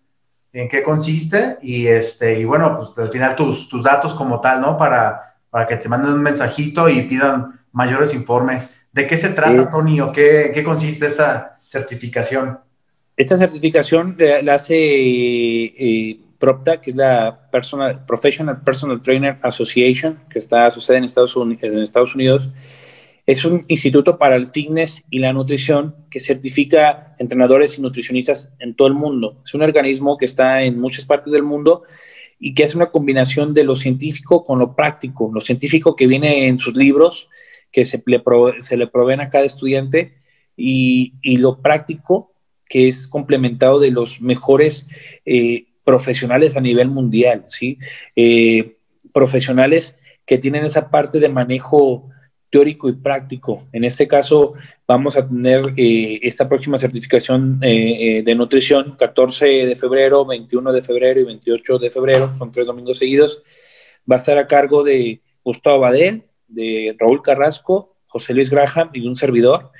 en 0.52 0.68
qué 0.68 0.82
consiste 0.82 1.58
y, 1.62 1.86
este, 1.86 2.38
y 2.38 2.44
bueno, 2.44 2.76
pues 2.76 2.98
al 2.98 3.12
final 3.12 3.36
tus, 3.36 3.68
tus 3.68 3.82
datos 3.82 4.14
como 4.14 4.40
tal, 4.40 4.60
¿no? 4.60 4.76
Para, 4.76 5.36
para 5.48 5.66
que 5.66 5.76
te 5.76 5.88
manden 5.88 6.12
un 6.12 6.22
mensajito 6.22 6.88
y 6.88 7.02
pidan 7.02 7.60
mayores 7.72 8.12
informes. 8.14 8.78
¿De 8.92 9.06
qué 9.06 9.16
se 9.16 9.30
trata, 9.30 9.70
Tony, 9.70 10.00
o 10.00 10.12
qué, 10.12 10.50
qué 10.52 10.62
consiste 10.62 11.06
esta 11.06 11.58
certificación? 11.66 12.58
Esta 13.16 13.36
certificación 13.36 14.16
la 14.18 14.54
hace 14.54 14.74
eh, 14.74 16.20
PROPTA, 16.38 16.80
que 16.80 16.90
es 16.92 16.96
la 16.96 17.50
Personal, 17.50 18.04
Professional 18.06 18.62
Personal 18.62 19.02
Trainer 19.02 19.38
Association, 19.42 20.18
que 20.30 20.38
está 20.38 20.66
asociada 20.66 20.98
en 20.98 21.04
Estados, 21.04 21.36
Unidos, 21.36 21.62
en 21.62 21.78
Estados 21.78 22.14
Unidos. 22.14 22.50
Es 23.26 23.44
un 23.44 23.64
instituto 23.68 24.18
para 24.18 24.34
el 24.34 24.46
fitness 24.46 25.04
y 25.10 25.18
la 25.18 25.32
nutrición 25.32 25.94
que 26.10 26.20
certifica 26.20 27.14
entrenadores 27.18 27.78
y 27.78 27.82
nutricionistas 27.82 28.52
en 28.58 28.74
todo 28.74 28.88
el 28.88 28.94
mundo. 28.94 29.40
Es 29.44 29.54
un 29.54 29.62
organismo 29.62 30.16
que 30.16 30.24
está 30.24 30.62
en 30.62 30.80
muchas 30.80 31.04
partes 31.04 31.32
del 31.32 31.42
mundo 31.42 31.82
y 32.40 32.54
que 32.54 32.64
es 32.64 32.74
una 32.74 32.90
combinación 32.90 33.54
de 33.54 33.62
lo 33.62 33.76
científico 33.76 34.44
con 34.44 34.58
lo 34.58 34.74
práctico. 34.74 35.30
Lo 35.32 35.40
científico 35.40 35.94
que 35.94 36.06
viene 36.08 36.48
en 36.48 36.58
sus 36.58 36.74
libros, 36.74 37.28
que 37.70 37.84
se 37.84 38.02
le, 38.04 38.22
se 38.60 38.76
le 38.76 38.86
proveen 38.88 39.20
a 39.20 39.30
cada 39.30 39.44
estudiante, 39.44 40.14
y, 40.56 41.14
y 41.22 41.36
lo 41.36 41.62
práctico 41.62 42.31
que 42.72 42.88
es 42.88 43.06
complementado 43.06 43.78
de 43.78 43.90
los 43.90 44.22
mejores 44.22 44.88
eh, 45.26 45.66
profesionales 45.84 46.56
a 46.56 46.60
nivel 46.62 46.88
mundial, 46.88 47.42
¿sí? 47.44 47.76
Eh, 48.16 48.78
profesionales 49.12 49.98
que 50.24 50.38
tienen 50.38 50.64
esa 50.64 50.88
parte 50.88 51.20
de 51.20 51.28
manejo 51.28 52.08
teórico 52.48 52.88
y 52.88 52.94
práctico. 52.94 53.68
En 53.74 53.84
este 53.84 54.08
caso, 54.08 54.54
vamos 54.88 55.18
a 55.18 55.28
tener 55.28 55.74
eh, 55.76 56.20
esta 56.22 56.48
próxima 56.48 56.78
certificación 56.78 57.58
de 57.58 58.34
nutrición, 58.34 58.96
14 58.98 59.66
de 59.66 59.76
febrero, 59.76 60.24
21 60.24 60.72
de 60.72 60.82
febrero 60.82 61.20
y 61.20 61.24
28 61.24 61.76
de 61.76 61.90
febrero, 61.90 62.34
son 62.38 62.50
tres 62.50 62.66
domingos 62.66 62.96
seguidos. 62.96 63.42
Va 64.10 64.16
a 64.16 64.18
estar 64.18 64.38
a 64.38 64.46
cargo 64.46 64.82
de 64.82 65.20
Gustavo 65.44 65.80
Badel, 65.80 66.22
de 66.48 66.96
Raúl 66.98 67.20
Carrasco, 67.20 67.96
José 68.06 68.32
Luis 68.32 68.48
Graham 68.48 68.88
y 68.94 69.06
un 69.06 69.16
servidor 69.16 69.72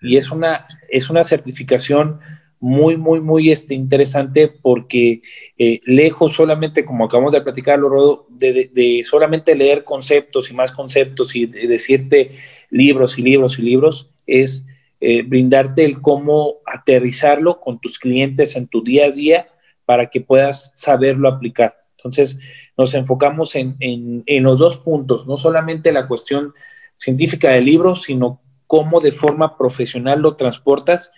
y 0.00 0.16
es 0.16 0.30
una, 0.30 0.66
es 0.88 1.10
una 1.10 1.24
certificación 1.24 2.20
muy, 2.60 2.98
muy, 2.98 3.20
muy 3.20 3.50
este, 3.50 3.74
interesante 3.74 4.48
porque 4.48 5.22
eh, 5.56 5.80
lejos 5.84 6.34
solamente, 6.34 6.84
como 6.84 7.06
acabamos 7.06 7.32
de 7.32 7.40
platicarlo, 7.40 8.26
de, 8.28 8.70
de, 8.72 9.00
solamente 9.02 9.54
leer 9.54 9.82
conceptos 9.82 10.50
y 10.50 10.54
más 10.54 10.70
conceptos 10.70 11.34
y 11.34 11.46
decirte 11.46 12.32
libros 12.68 13.18
y 13.18 13.22
libros 13.22 13.58
y 13.58 13.62
libros, 13.62 14.10
es 14.26 14.66
eh, 15.00 15.22
brindarte 15.22 15.86
el 15.86 16.02
cómo 16.02 16.56
aterrizarlo 16.66 17.60
con 17.60 17.80
tus 17.80 17.98
clientes 17.98 18.54
en 18.56 18.68
tu 18.68 18.84
día 18.84 19.06
a 19.06 19.10
día 19.10 19.48
para 19.86 20.10
que 20.10 20.20
puedas 20.20 20.70
saberlo 20.74 21.28
aplicar. 21.28 21.76
Entonces, 21.96 22.38
nos 22.76 22.94
enfocamos 22.94 23.56
en, 23.56 23.76
en, 23.80 24.22
en 24.26 24.42
los 24.42 24.58
dos 24.58 24.76
puntos, 24.76 25.26
no 25.26 25.38
solamente 25.38 25.92
la 25.92 26.06
cuestión 26.06 26.52
científica 26.94 27.50
del 27.50 27.64
libro, 27.64 27.94
sino 27.96 28.42
cómo 28.70 29.00
de 29.00 29.10
forma 29.10 29.58
profesional 29.58 30.20
lo 30.20 30.36
transportas 30.36 31.10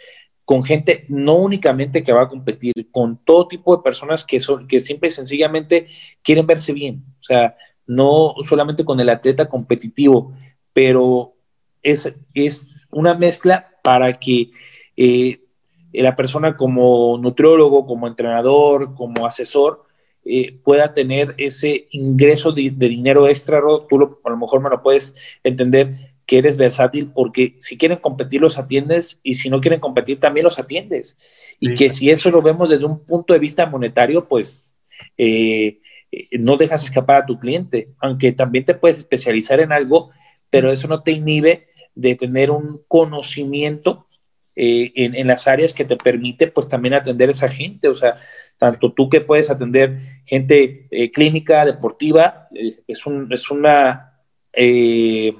con 0.47 0.65
gente 0.65 1.05
no 1.09 1.35
únicamente 1.35 2.03
que 2.03 2.15
va 2.15 2.23
a 2.23 2.29
competir, 2.31 2.73
con 2.91 3.23
todo 3.23 3.47
tipo 3.47 3.77
de 3.77 3.83
personas 3.83 4.24
que 4.24 4.41
son 4.41 4.66
que 4.66 4.81
simple 4.81 5.09
y 5.09 5.12
sencillamente 5.12 5.87
quieren 6.23 6.47
verse 6.47 6.73
bien, 6.73 7.05
o 7.20 7.23
sea, 7.23 7.55
no 7.87 8.37
solamente 8.49 8.87
con 8.87 8.99
el 9.01 9.11
atleta 9.11 9.51
competitivo, 9.51 10.33
pero 10.73 11.35
es, 11.83 12.11
es 12.33 12.74
una 12.91 13.12
mezcla 13.12 13.69
para 13.83 14.15
que 14.15 14.51
eh, 14.97 15.43
la 15.93 16.16
persona 16.16 16.57
como 16.57 17.19
nutriólogo, 17.19 17.85
como 17.85 18.07
entrenador, 18.07 18.95
como 18.95 19.27
asesor, 19.27 19.85
eh, 20.24 20.59
pueda 20.65 20.95
tener 20.95 21.35
ese 21.37 21.89
ingreso 21.91 22.51
de, 22.53 22.70
dinero 22.70 23.29
extra, 23.29 23.61
tú 23.91 24.19
a 24.24 24.31
lo 24.31 24.37
mejor 24.39 24.62
me 24.62 24.70
lo 24.70 24.83
puedes 24.83 25.15
entender, 25.45 26.11
que 26.27 26.39
eres 26.39 26.57
versátil 26.57 27.11
porque 27.12 27.57
si 27.59 27.77
quieren 27.77 27.99
competir 27.99 28.40
los 28.40 28.59
atiendes 28.59 29.20
y 29.23 29.35
si 29.35 29.51
no 29.51 29.61
quieren 29.61 29.81
competir 29.81 30.20
también 30.20 30.44
los 30.44 30.59
atiendes. 30.59 31.16
Y 31.59 31.74
que 31.74 31.90
si 31.90 32.11
eso 32.11 32.31
lo 32.31 32.43
vemos 32.43 32.70
desde 32.70 32.85
un 32.85 33.05
punto 33.05 33.32
de 33.32 33.39
vista 33.39 33.66
monetario, 33.66 34.28
pues 34.28 34.77
eh, 35.16 35.81
eh, 36.11 36.28
no 36.39 36.57
dejas 36.57 36.85
escapar 36.85 37.16
a 37.23 37.27
tu 37.27 37.39
cliente, 37.39 37.90
aunque 37.99 38.32
también 38.32 38.65
te 38.65 38.74
puedes 38.74 38.99
especializar 38.99 39.61
en 39.61 39.73
algo, 39.73 40.11
pero 40.51 40.70
eso 40.70 40.89
no 40.89 41.03
te 41.03 41.12
inhibe 41.12 41.66
de 41.94 42.15
tener 42.15 42.51
un 42.51 42.82
conocimiento 42.89 44.07
eh, 44.55 44.93
en, 44.94 45.27
las 45.27 45.49
áreas 45.49 45.73
que 45.73 45.85
te 45.85 45.97
permite 45.97 46.47
pues 46.47 46.69
también 46.69 46.94
atender 46.94 47.28
a 47.28 47.32
esa 47.32 47.49
gente, 47.49 47.89
o 47.89 47.94
sea, 47.94 48.19
tanto 48.59 48.93
tú 48.93 49.09
que 49.09 49.23
puedes 49.23 49.51
atender 49.51 49.99
gente 50.27 50.89
clínica, 51.12 51.65
deportiva, 51.65 52.49
es, 52.86 53.07
un, 53.07 53.32
es 53.32 53.51
una 53.51 54.12
eh, 54.53 55.35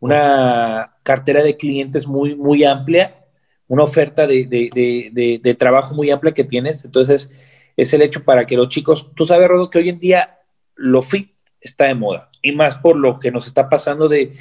una 0.00 0.96
cartera 1.02 1.42
de 1.42 1.56
clientes 1.56 2.06
muy, 2.06 2.34
muy 2.34 2.64
amplia, 2.64 3.24
una 3.66 3.82
oferta 3.82 4.26
de, 4.26 5.56
trabajo 5.58 5.94
muy 5.94 6.10
amplia 6.10 6.34
que 6.34 6.44
tienes. 6.44 6.84
Entonces, 6.84 7.32
es 7.76 7.92
el 7.92 8.02
hecho 8.02 8.24
para 8.24 8.46
que 8.46 8.56
los 8.56 8.68
chicos, 8.68 9.10
tú 9.14 9.24
sabes, 9.24 9.48
Rodo, 9.48 9.70
que 9.70 9.78
hoy 9.78 9.88
en 9.88 9.98
día 9.98 10.38
lo 10.74 11.02
fit 11.02 11.30
está 11.60 11.86
de 11.86 11.94
moda 11.94 12.30
y 12.40 12.52
más 12.52 12.76
por 12.76 12.96
lo 12.96 13.18
que 13.18 13.30
nos 13.30 13.46
está 13.46 13.68
pasando 13.68 14.08
de, 14.08 14.32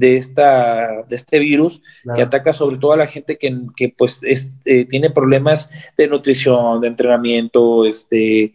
esta, 0.00 1.04
de 1.08 1.16
este 1.16 1.38
virus 1.38 1.80
que 2.14 2.22
ataca 2.22 2.52
sobre 2.52 2.76
todo 2.76 2.92
a 2.92 2.98
la 2.98 3.06
gente 3.06 3.38
que, 3.38 3.94
pues 3.96 4.22
eh, 4.64 4.84
tiene 4.84 5.10
problemas 5.10 5.70
de 5.96 6.06
nutrición, 6.06 6.80
de 6.80 6.88
entrenamiento, 6.88 7.86
este, 7.86 8.54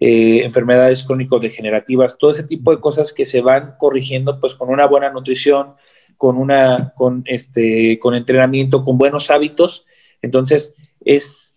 eh, 0.00 0.42
enfermedades 0.44 1.02
crónico-degenerativas, 1.04 2.18
todo 2.18 2.30
ese 2.30 2.44
tipo 2.44 2.74
de 2.74 2.80
cosas 2.80 3.12
que 3.12 3.24
se 3.24 3.40
van 3.40 3.74
corrigiendo 3.78 4.40
pues 4.40 4.54
con 4.54 4.68
una 4.70 4.86
buena 4.86 5.10
nutrición, 5.10 5.74
con, 6.20 6.36
una, 6.36 6.92
con, 6.98 7.22
este, 7.24 7.98
con 7.98 8.14
entrenamiento, 8.14 8.84
con 8.84 8.98
buenos 8.98 9.30
hábitos. 9.30 9.86
Entonces, 10.20 10.76
es 11.02 11.56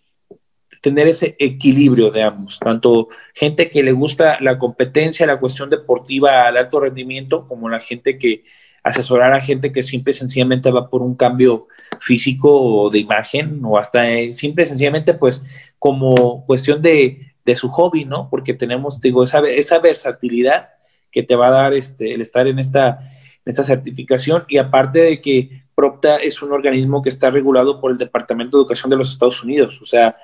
tener 0.80 1.06
ese 1.06 1.36
equilibrio 1.38 2.10
de 2.10 2.22
ambos, 2.22 2.58
tanto 2.60 3.08
gente 3.34 3.68
que 3.68 3.82
le 3.82 3.92
gusta 3.92 4.38
la 4.40 4.58
competencia, 4.58 5.26
la 5.26 5.38
cuestión 5.38 5.68
deportiva 5.68 6.46
al 6.46 6.56
alto 6.56 6.80
rendimiento, 6.80 7.46
como 7.46 7.68
la 7.68 7.78
gente 7.78 8.18
que 8.18 8.44
asesorar 8.82 9.34
a 9.34 9.42
gente 9.42 9.70
que 9.70 9.82
simple 9.82 10.12
y 10.12 10.14
sencillamente 10.14 10.70
va 10.70 10.88
por 10.88 11.02
un 11.02 11.14
cambio 11.14 11.68
físico 12.00 12.48
o 12.58 12.88
de 12.88 13.00
imagen, 13.00 13.60
o 13.66 13.76
hasta 13.76 14.10
eh, 14.10 14.32
simple 14.32 14.64
y 14.64 14.66
sencillamente 14.66 15.12
pues 15.12 15.44
como 15.78 16.46
cuestión 16.46 16.80
de, 16.80 17.34
de, 17.44 17.54
su 17.54 17.68
hobby, 17.68 18.06
¿no? 18.06 18.30
Porque 18.30 18.54
tenemos, 18.54 18.98
digo, 19.02 19.24
esa, 19.24 19.40
esa 19.40 19.78
versatilidad 19.78 20.70
que 21.12 21.22
te 21.22 21.36
va 21.36 21.48
a 21.48 21.50
dar 21.50 21.74
este, 21.74 22.14
el 22.14 22.22
estar 22.22 22.46
en 22.46 22.58
esta 22.58 23.10
esta 23.44 23.62
certificación 23.62 24.44
y 24.48 24.58
aparte 24.58 25.00
de 25.00 25.20
que 25.20 25.64
PROPTA 25.74 26.16
es 26.16 26.40
un 26.42 26.52
organismo 26.52 27.02
que 27.02 27.08
está 27.08 27.30
regulado 27.30 27.80
por 27.80 27.90
el 27.90 27.98
Departamento 27.98 28.56
de 28.56 28.62
Educación 28.62 28.90
de 28.90 28.96
los 28.96 29.10
Estados 29.10 29.42
Unidos. 29.42 29.80
O 29.82 29.84
sea, 29.84 30.16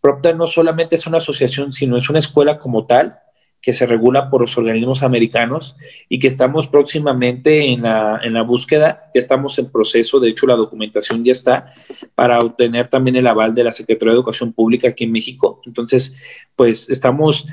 PROPTA 0.00 0.32
no 0.32 0.46
solamente 0.46 0.94
es 0.94 1.06
una 1.06 1.18
asociación, 1.18 1.72
sino 1.72 1.96
es 1.96 2.08
una 2.08 2.18
escuela 2.18 2.58
como 2.58 2.86
tal 2.86 3.18
que 3.62 3.72
se 3.74 3.84
regula 3.84 4.30
por 4.30 4.40
los 4.40 4.56
organismos 4.56 5.02
americanos 5.02 5.76
y 6.08 6.18
que 6.18 6.28
estamos 6.28 6.66
próximamente 6.66 7.66
en 7.66 7.82
la, 7.82 8.18
en 8.22 8.32
la 8.32 8.42
búsqueda, 8.42 9.10
ya 9.14 9.18
estamos 9.18 9.58
en 9.58 9.70
proceso, 9.70 10.18
de 10.18 10.30
hecho 10.30 10.46
la 10.46 10.54
documentación 10.54 11.22
ya 11.22 11.32
está, 11.32 11.74
para 12.14 12.38
obtener 12.40 12.88
también 12.88 13.16
el 13.16 13.26
aval 13.26 13.54
de 13.54 13.64
la 13.64 13.72
Secretaría 13.72 14.12
de 14.12 14.16
Educación 14.16 14.54
Pública 14.54 14.88
aquí 14.88 15.04
en 15.04 15.12
México. 15.12 15.60
Entonces, 15.66 16.16
pues 16.56 16.88
estamos 16.88 17.46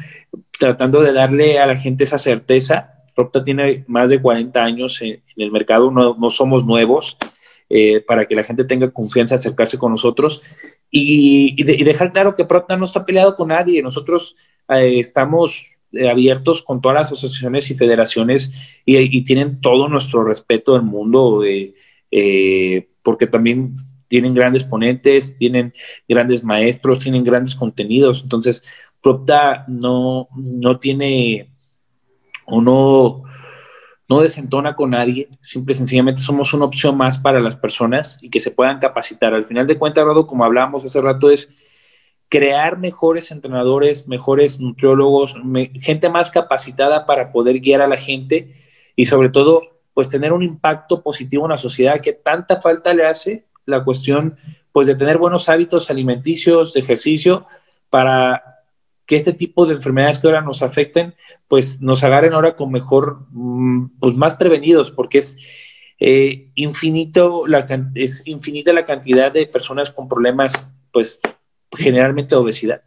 tratando 0.58 1.02
de 1.02 1.12
darle 1.12 1.60
a 1.60 1.66
la 1.66 1.76
gente 1.76 2.06
esa 2.06 2.18
certeza 2.18 2.97
Propta 3.18 3.44
tiene 3.44 3.84
más 3.88 4.12
de 4.12 4.22
40 4.22 4.64
años 4.64 5.02
en, 5.02 5.24
el 5.38 5.52
mercado, 5.52 5.90
no, 5.90 6.30
somos 6.30 6.64
nuevos, 6.64 7.18
eh, 7.68 8.00
para 8.00 8.28
que 8.28 8.36
la 8.36 8.44
gente 8.44 8.64
tenga 8.64 8.92
confianza 8.92 9.34
de 9.34 9.40
acercarse 9.40 9.80
con 9.80 9.92
nosotros 9.92 10.44
y, 10.92 11.64
dejar 11.64 12.14
claro 12.14 12.36
que 12.36 12.46
Propta 12.46 12.78
no 12.78 12.86
está 12.86 13.08
peleado 13.08 13.36
con 13.36 13.48
nadie. 13.48 13.82
Nosotros 13.82 14.36
eh, 14.70 15.00
estamos 15.00 15.66
eh, 15.94 16.08
abiertos 16.08 16.62
con 16.62 16.80
todas 16.80 16.94
las 16.96 17.12
asociaciones 17.12 17.72
y 17.72 17.76
federaciones 17.76 18.54
y, 18.86 19.24
tienen 19.24 19.62
todo 19.62 19.90
nuestro 19.90 20.24
respeto 20.24 20.74
del 20.74 20.84
mundo, 20.84 21.42
porque 23.02 23.26
también 23.26 23.78
tienen 24.08 24.36
grandes 24.36 24.64
ponentes, 24.64 25.36
tienen 25.40 25.74
grandes 26.08 26.44
maestros, 26.44 27.00
tienen 27.00 27.24
grandes 27.24 27.56
contenidos. 27.56 28.22
Entonces, 28.22 28.64
Propta 29.02 29.66
no, 29.68 30.28
no 30.36 30.80
tiene 30.80 31.57
o 32.48 32.62
no, 32.62 34.22
desentona 34.22 34.76
con 34.76 34.92
nadie, 34.92 35.30
simple 35.42 35.74
y 35.74 35.76
sencillamente 35.76 36.22
somos 36.22 36.54
una 36.54 36.66
opción 36.66 36.98
más 36.98 37.20
para 37.20 37.42
las 37.42 37.56
personas 37.56 38.18
y 38.22 38.30
que 38.30 38.40
se 38.40 38.52
puedan 38.52 38.80
capacitar. 38.80 39.34
Al 39.34 39.46
final 39.46 39.68
de 39.68 39.78
cuentas, 39.78 40.06
Rodo, 40.06 40.26
como 40.26 40.46
hablábamos 40.46 40.86
hace 40.86 41.02
rato, 41.02 41.30
es 41.30 41.50
crear 42.30 42.78
mejores 42.78 43.32
entrenadores, 43.32 44.08
mejores 44.08 44.60
nutriólogos, 44.60 45.36
gente 45.82 46.10
más 46.10 46.32
capacitada 46.32 47.06
para 47.06 47.32
poder 47.32 47.60
guiar 47.60 47.82
a 47.82 47.88
la 47.88 47.98
gente 47.98 48.54
y 48.96 49.06
sobre 49.06 49.30
todo, 49.30 49.62
pues 49.94 50.10
tener 50.10 50.32
un 50.32 50.44
impacto 50.44 51.04
positivo 51.04 51.46
en 51.46 51.52
la 51.52 51.58
sociedad 51.58 52.02
que 52.02 52.14
tanta 52.14 52.62
falta 52.62 52.94
le 52.94 53.06
hace 53.06 53.46
la 53.66 53.84
cuestión, 53.84 54.38
pues 54.72 54.88
de 54.88 54.96
tener 54.96 55.18
buenos 55.18 55.50
hábitos 55.50 55.90
alimenticios, 55.90 56.74
de 56.74 56.80
ejercicio, 56.80 57.46
para 57.90 58.57
que 59.08 59.16
este 59.16 59.34
tipo 59.34 59.66
de 59.66 59.76
enfermedades 59.76 60.20
que 60.20 60.28
ahora 60.28 60.42
nos 60.42 60.62
afecten, 60.62 61.16
pues 61.48 61.82
nos 61.82 62.04
agarren 62.04 62.34
ahora 62.34 62.56
con 62.56 62.72
mejor, 62.72 63.26
mm, 63.32 64.00
pues 64.00 64.16
más 64.16 64.36
prevenidos, 64.36 64.92
porque 64.92 65.20
es 65.20 65.38
eh, 66.00 66.52
infinito 66.54 67.48
la, 67.48 67.66
es 67.96 68.22
infinita 68.26 68.74
la 68.74 68.86
cantidad 68.86 69.32
de 69.32 69.48
personas 69.48 69.90
con 69.90 70.08
problemas, 70.08 70.72
pues 70.92 71.22
generalmente 71.76 72.36
de 72.36 72.42
obesidad. 72.42 72.82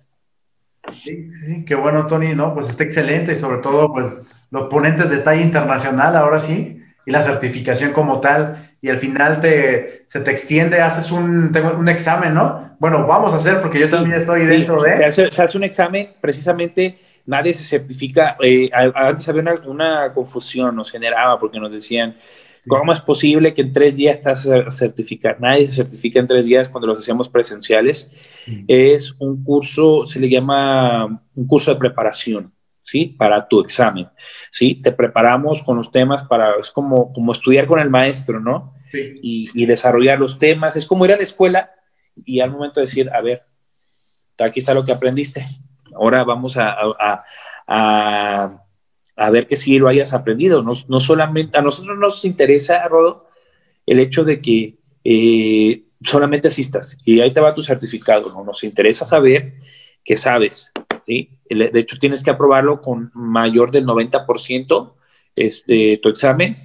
Sí, 0.92 1.30
sí, 1.46 1.64
qué 1.64 1.74
bueno, 1.74 2.06
Tony, 2.06 2.34
¿no? 2.34 2.54
Pues 2.54 2.68
está 2.68 2.84
excelente 2.84 3.32
y 3.32 3.36
sobre 3.36 3.58
todo, 3.58 3.92
pues 3.92 4.06
los 4.50 4.64
ponentes 4.64 5.10
de 5.10 5.18
talla 5.18 5.42
internacional 5.42 6.16
ahora 6.16 6.38
sí, 6.38 6.82
y 7.06 7.10
la 7.10 7.22
certificación 7.22 7.92
como 7.92 8.20
tal, 8.20 8.69
y 8.82 8.88
al 8.88 8.98
final 8.98 9.40
te, 9.40 10.04
se 10.06 10.20
te 10.20 10.30
extiende, 10.30 10.80
haces 10.80 11.10
un, 11.12 11.54
un 11.78 11.88
examen, 11.88 12.34
¿no? 12.34 12.70
Bueno, 12.78 13.06
vamos 13.06 13.34
a 13.34 13.36
hacer 13.36 13.60
porque 13.60 13.78
yo 13.78 13.90
también 13.90 14.16
estoy 14.16 14.46
dentro 14.46 14.82
de... 14.82 15.10
Se 15.10 15.24
hace, 15.24 15.56
un 15.58 15.64
examen 15.64 16.10
precisamente 16.20 16.98
nadie 17.26 17.52
se 17.52 17.62
certifica. 17.62 18.36
Eh, 18.42 18.70
antes 18.72 19.28
había 19.28 19.44
una, 19.66 20.12
confusión, 20.14 20.74
nos 20.74 20.90
generaba 20.90 21.38
porque 21.38 21.60
nos 21.60 21.72
decían, 21.72 22.16
¿cómo 22.66 22.92
es 22.92 23.00
posible 23.00 23.52
que 23.52 23.60
en 23.60 23.72
tres 23.72 23.96
días 23.96 24.16
estás 24.16 24.48
certificado? 24.70 25.36
Nadie 25.40 25.66
se 25.66 25.74
certifica 25.74 26.18
en 26.18 26.26
tres 26.26 26.46
días 26.46 26.70
cuando 26.70 26.88
los 26.88 26.98
hacemos 26.98 27.28
presenciales. 27.28 28.10
Es 28.66 29.14
un 29.18 29.44
curso, 29.44 30.06
se 30.06 30.18
le 30.18 30.30
llama 30.30 31.22
un 31.34 31.46
curso 31.46 31.72
de 31.72 31.78
preparación. 31.78 32.52
¿Sí? 32.90 33.06
Para 33.06 33.46
tu 33.46 33.60
examen, 33.60 34.08
¿sí? 34.50 34.74
Te 34.82 34.90
preparamos 34.90 35.62
con 35.62 35.76
los 35.76 35.92
temas 35.92 36.24
para, 36.24 36.54
es 36.58 36.72
como, 36.72 37.12
como 37.12 37.30
estudiar 37.30 37.66
con 37.66 37.78
el 37.78 37.88
maestro, 37.88 38.40
¿no? 38.40 38.74
Y, 38.92 39.48
y 39.54 39.66
desarrollar 39.66 40.18
los 40.18 40.40
temas, 40.40 40.74
es 40.74 40.86
como 40.86 41.04
ir 41.04 41.12
a 41.12 41.16
la 41.16 41.22
escuela 41.22 41.70
y 42.24 42.40
al 42.40 42.50
momento 42.50 42.80
de 42.80 42.86
decir, 42.86 43.08
a 43.10 43.20
ver, 43.20 43.42
aquí 44.38 44.58
está 44.58 44.74
lo 44.74 44.84
que 44.84 44.90
aprendiste, 44.90 45.46
Ahora 45.94 46.24
vamos 46.24 46.56
a, 46.56 46.76
a, 47.66 49.30
ver 49.30 49.46
que 49.46 49.56
si 49.56 49.78
lo 49.78 49.88
hayas 49.88 50.12
aprendido. 50.12 50.62
No, 50.62 50.72
no, 50.88 51.00
solamente, 51.00 51.58
a 51.58 51.62
nosotros 51.62 51.98
nos 51.98 52.24
interesa, 52.24 52.86
Rodo, 52.88 53.28
el 53.86 53.98
hecho 54.00 54.24
de 54.24 54.40
que 54.40 54.78
eh, 55.04 55.84
solamente 56.02 56.48
asistas 56.48 56.98
y 57.04 57.20
ahí 57.20 57.32
te 57.32 57.40
va 57.40 57.54
tu 57.54 57.62
certificado. 57.62 58.28
¿no? 58.30 58.44
Nos 58.44 58.64
interesa 58.64 59.04
saber 59.04 59.54
que 60.04 60.16
sabes, 60.16 60.72
¿sí? 61.02 61.30
De 61.48 61.78
hecho, 61.78 61.98
tienes 61.98 62.22
que 62.22 62.30
aprobarlo 62.30 62.80
con 62.80 63.10
mayor 63.14 63.70
del 63.70 63.86
90% 63.86 64.94
este, 65.36 65.98
tu 66.02 66.08
examen. 66.08 66.56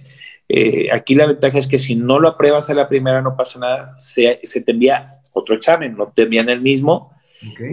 Eh, 0.48 0.90
aquí 0.92 1.16
la 1.16 1.26
ventaja 1.26 1.58
es 1.58 1.68
que 1.68 1.78
si 1.78 1.96
no 1.96 2.20
lo 2.20 2.28
apruebas 2.28 2.70
a 2.70 2.74
la 2.74 2.88
primera 2.88 3.22
no 3.22 3.36
pasa 3.36 3.60
nada, 3.60 3.96
se, 3.98 4.40
se 4.44 4.62
te 4.62 4.72
envía 4.72 5.08
otro 5.34 5.56
examen, 5.56 5.98
no 5.98 6.12
te 6.16 6.24
envían 6.24 6.50
el 6.50 6.62
mismo, 6.62 7.12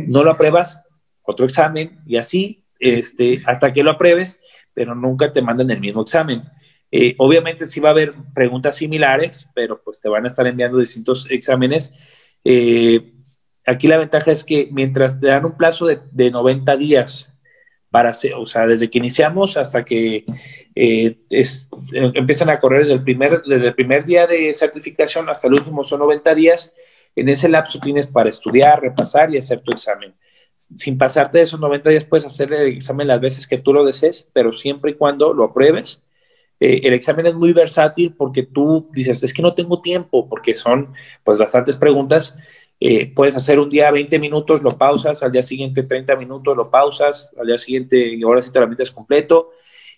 no 0.09 0.24
lo 0.24 0.30
apruebas, 0.30 0.82
otro 1.22 1.47
examen 1.47 2.01
y 2.06 2.16
así 2.16 2.64
este, 2.78 3.40
hasta 3.47 3.72
que 3.72 3.84
lo 3.84 3.93
apruebes, 3.93 4.40
pero 4.74 4.94
nunca 4.94 5.32
te 5.32 5.40
mandan 5.40 5.70
el 5.70 5.80
mismo 5.80 6.02
examen. 6.02 6.43
Eh, 6.90 7.14
obviamente 7.18 7.66
sí 7.68 7.80
va 7.80 7.90
a 7.90 7.93
haber 7.93 8.12
preguntas 8.34 8.76
similares, 8.76 9.48
pero 9.55 9.80
pues 9.82 10.01
te 10.01 10.09
van 10.09 10.24
a 10.24 10.28
estar 10.28 10.47
enviando 10.47 10.78
distintos 10.78 11.26
exámenes. 11.30 11.94
Eh, 12.44 13.12
aquí 13.66 13.86
la 13.89 13.98
ventaja 13.98 14.30
es 14.30 14.44
que 14.44 14.68
mientras 14.72 15.20
te 15.20 15.28
dan 15.28 15.44
un 15.44 15.56
plazo 15.56 15.86
de, 15.86 16.01
de 16.10 16.30
90 16.30 16.76
días 16.76 17.34
para 17.90 18.10
hacer, 18.10 18.34
o 18.34 18.47
sea, 18.47 18.66
desde 18.66 18.90
que 18.90 18.98
iniciamos 18.98 19.56
hasta 19.56 19.84
que 19.84 20.24
eh, 20.74 21.16
empiezan 21.93 22.48
a 22.48 22.59
correr 22.59 22.82
desde 22.82 22.94
el, 22.94 23.05
primer, 23.05 23.43
desde 23.43 23.68
el 23.68 23.74
primer 23.74 24.05
día 24.05 24.26
de 24.26 24.52
certificación 24.52 25.28
hasta 25.28 25.47
el 25.47 25.55
último 25.55 25.84
son 25.84 26.01
90 26.01 26.34
días, 26.34 26.74
en 27.14 27.28
ese 27.28 27.48
lapso 27.48 27.78
tienes 27.78 28.06
para 28.06 28.30
estudiar, 28.30 28.80
repasar 28.80 29.32
y 29.32 29.36
hacer 29.36 29.60
tu 29.60 29.72
examen 29.72 30.14
sin 30.76 30.98
pasarte 30.98 31.39
de 31.39 31.44
esos 31.44 31.60
90 31.60 31.90
días 31.90 32.05
puedes 32.05 32.26
hacer 32.26 32.52
el 32.52 32.68
examen 32.68 33.09
las 33.09 33.20
veces 33.20 33.47
que 33.47 33.59
tú 33.59 33.72
lo 33.72 33.84
desees, 33.84 34.28
pero 34.32 34.52
siempre 34.52 34.93
y 34.93 34.94
cuando 34.94 35.32
lo 35.32 35.44
apruebes. 35.44 36.02
Eh, 36.60 36.82
el 36.84 36.93
examen 36.93 37.26
es 37.26 37.34
muy 37.34 37.52
versátil 37.52 38.14
porque 38.16 38.44
tú 38.44 38.89
dices, 38.93 39.22
es 39.22 39.34
que 39.34 39.43
no 39.43 39.55
tengo 39.55 39.80
tiempo, 39.82 40.28
porque 40.28 40.55
son 40.55 40.93
pues 41.24 41.39
bastantes 41.39 41.76
preguntas. 41.76 42.39
Eh, 42.84 43.12
puedes 43.14 43.36
hacer 43.36 43.60
un 43.60 43.68
día 43.68 43.92
20 43.92 44.18
minutos, 44.18 44.60
lo 44.60 44.70
pausas, 44.70 45.22
al 45.22 45.30
día 45.30 45.42
siguiente 45.42 45.84
30 45.84 46.16
minutos, 46.16 46.56
lo 46.56 46.68
pausas, 46.68 47.32
al 47.38 47.46
día 47.46 47.56
siguiente 47.56 48.18
ahora 48.24 48.42
sí 48.42 48.50
te 48.50 48.59
la 48.59 48.66
metes 48.66 48.90
completo 48.90 49.50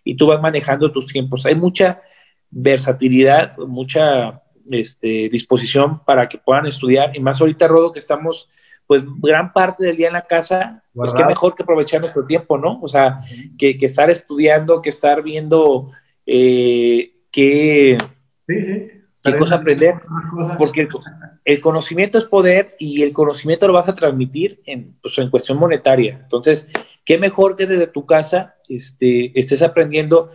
y 0.05 0.15
tú 0.15 0.27
vas 0.27 0.39
manejando 0.43 0.93
tus 0.93 1.07
tiempos. 1.07 1.47
Hay 1.47 1.55
mucha 1.55 2.03
versatilidad, 2.51 3.57
mucha 3.57 4.43
este, 4.71 5.31
disposición 5.31 6.05
para 6.05 6.29
que 6.29 6.37
puedan 6.37 6.67
estudiar 6.67 7.17
y 7.17 7.21
más 7.21 7.41
ahorita, 7.41 7.67
Rodo, 7.69 7.91
que 7.91 8.01
estamos 8.01 8.51
pues 8.87 9.03
gran 9.23 9.55
parte 9.55 9.87
del 9.87 9.97
día 9.97 10.09
en 10.09 10.13
la 10.13 10.27
casa, 10.27 10.85
pues 10.93 11.11
qué 11.15 11.25
mejor 11.25 11.55
que 11.55 11.63
aprovechar 11.63 12.03
nuestro 12.03 12.27
tiempo, 12.27 12.59
¿no? 12.59 12.83
O 12.83 12.89
sea, 12.89 13.21
que, 13.57 13.79
estar 13.81 14.11
estudiando, 14.11 14.83
que 14.83 14.91
estar 14.91 15.23
viendo 15.23 15.89
eh, 16.27 17.15
qué, 17.31 17.97
cosa 19.33 19.57
aprender, 19.57 19.95
porque 20.59 20.87
el, 21.45 21.61
conocimiento 21.61 22.19
es 22.19 22.25
poder 22.25 22.77
y 22.79 23.03
el 23.03 23.13
conocimiento 23.13 23.67
lo 23.67 23.73
vas 23.73 23.89
a 23.89 23.95
transmitir 23.95 24.61
en, 24.67 24.95
pues, 25.01 25.17
en 25.19 25.31
cuestión 25.31 25.59
monetaria. 25.59 26.21
Entonces, 26.23 26.69
qué 27.05 27.19
mejor 27.19 27.57
que 27.57 27.67
desde 27.67 27.87
tu 27.87 28.05
casa 28.07 28.57
este, 28.69 29.39
estés 29.39 29.63
aprendiendo. 29.63 30.31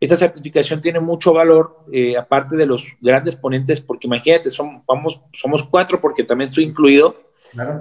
Esta 0.00 0.16
certificación 0.16 0.82
tiene 0.82 0.98
mucho 0.98 1.32
valor, 1.32 1.84
eh, 1.92 2.16
aparte 2.16 2.56
de 2.56 2.66
los 2.66 2.88
grandes 3.00 3.36
ponentes, 3.36 3.80
porque 3.80 4.08
imagínate, 4.08 4.50
son, 4.50 4.82
vamos, 4.86 5.20
somos 5.32 5.62
cuatro, 5.62 6.00
porque 6.00 6.24
también 6.24 6.48
estoy 6.48 6.64
incluido, 6.64 7.22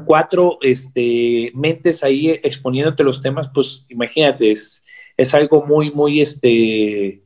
cuatro 0.05 0.59
este, 0.61 1.51
mentes 1.55 2.03
ahí 2.03 2.29
exponiéndote 2.29 3.03
los 3.03 3.21
temas, 3.21 3.49
pues 3.53 3.85
imagínate, 3.89 4.51
es, 4.51 4.83
es 5.17 5.33
algo 5.33 5.65
muy, 5.65 5.91
muy, 5.91 6.21
este, 6.21 7.23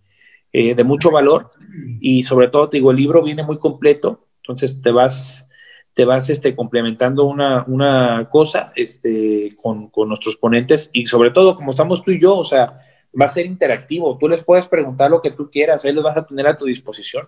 eh, 0.57 0.73
de 0.73 0.85
mucho 0.85 1.11
valor 1.11 1.51
y 1.99 2.23
sobre 2.23 2.47
todo, 2.47 2.69
te 2.69 2.77
digo, 2.77 2.91
el 2.91 2.95
libro 2.95 3.21
viene 3.21 3.43
muy 3.43 3.57
completo, 3.59 4.27
entonces 4.37 4.81
te 4.81 4.89
vas, 4.89 5.49
te 5.93 6.05
vas 6.05 6.29
este, 6.29 6.55
complementando 6.55 7.25
una, 7.25 7.65
una 7.67 8.29
cosa 8.31 8.71
este, 8.73 9.53
con, 9.61 9.89
con, 9.89 10.07
nuestros 10.07 10.37
ponentes 10.37 10.89
y 10.93 11.07
sobre 11.07 11.31
todo, 11.31 11.57
como 11.57 11.71
estamos 11.71 12.05
tú 12.05 12.11
y 12.11 12.21
yo, 12.21 12.37
o 12.37 12.45
sea, 12.45 12.79
va 13.19 13.25
a 13.25 13.27
ser 13.27 13.45
interactivo, 13.45 14.17
tú 14.17 14.29
les 14.29 14.45
puedes 14.45 14.65
preguntar 14.65 15.11
lo 15.11 15.21
que 15.21 15.31
tú 15.31 15.51
quieras, 15.51 15.83
ahí 15.83 15.91
los 15.91 16.05
vas 16.05 16.15
a 16.15 16.25
tener 16.25 16.47
a 16.47 16.57
tu 16.57 16.63
disposición. 16.63 17.27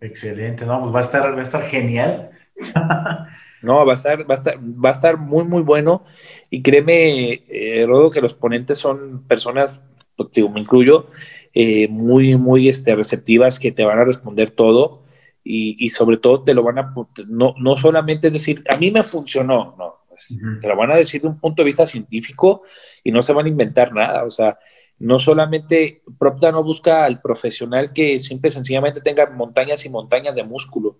Excelente, 0.00 0.66
no, 0.66 0.80
pues 0.80 0.92
va 0.92 0.98
a 0.98 1.02
estar, 1.02 1.32
va 1.32 1.38
a 1.38 1.42
estar 1.42 1.62
genial. 1.62 2.30
No, 3.60 3.84
va 3.84 3.94
a 3.94 3.96
estar, 3.96 4.20
va 4.20 4.34
a 4.34 4.38
estar, 4.38 4.56
va 4.56 4.88
a 4.90 4.92
estar 4.92 5.16
muy, 5.16 5.42
muy 5.42 5.62
bueno. 5.62 6.04
Y 6.48 6.62
créeme, 6.62 7.42
eh, 7.48 7.84
Rodo, 7.88 8.08
que 8.08 8.20
los 8.20 8.32
ponentes 8.32 8.78
son 8.78 9.24
personas, 9.26 9.80
pues, 10.14 10.30
digo, 10.30 10.48
me 10.48 10.60
incluyo, 10.60 11.08
eh, 11.54 11.88
muy, 11.88 12.36
muy 12.36 12.68
este, 12.68 12.94
receptivas 12.94 13.58
que 13.58 13.72
te 13.72 13.84
van 13.84 13.98
a 13.98 14.04
responder 14.04 14.50
todo 14.50 15.02
y, 15.42 15.88
sobre 15.90 16.18
todo 16.18 16.42
te 16.42 16.52
lo 16.52 16.62
van 16.62 16.78
a, 16.78 16.94
no, 17.26 17.54
no 17.58 17.76
solamente 17.78 18.26
es 18.26 18.34
decir, 18.34 18.62
a 18.68 18.76
mí 18.76 18.90
me 18.90 19.02
funcionó, 19.02 19.74
no, 19.78 19.94
pues, 20.08 20.36
te 20.60 20.68
lo 20.68 20.76
van 20.76 20.90
a 20.90 20.96
decir 20.96 21.22
de 21.22 21.28
un 21.28 21.40
punto 21.40 21.62
de 21.62 21.66
vista 21.66 21.86
científico 21.86 22.62
y 23.02 23.10
no 23.12 23.22
se 23.22 23.32
van 23.32 23.46
a 23.46 23.48
inventar 23.48 23.94
nada, 23.94 24.24
o 24.24 24.30
sea, 24.30 24.58
no 24.98 25.18
solamente, 25.18 26.02
Propta 26.18 26.52
no 26.52 26.62
busca 26.62 27.04
al 27.04 27.22
profesional 27.22 27.92
que 27.92 28.18
simple 28.18 28.50
sencillamente 28.50 29.00
tenga 29.00 29.30
montañas 29.30 29.86
y 29.86 29.88
montañas 29.88 30.36
de 30.36 30.44
músculo, 30.44 30.98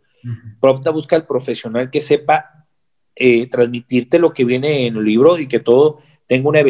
Propta 0.61 0.91
busca 0.91 1.15
al 1.15 1.27
profesional 1.27 1.91
que 1.91 2.01
sepa 2.01 2.67
eh, 3.15 3.49
transmitirte 3.49 4.19
lo 4.19 4.33
que 4.33 4.45
viene 4.45 4.87
en 4.87 4.97
el 4.97 5.05
libro 5.05 5.39
y 5.39 5.47
que 5.47 5.61
todo 5.61 5.99
tenga 6.27 6.49
una, 6.49 6.61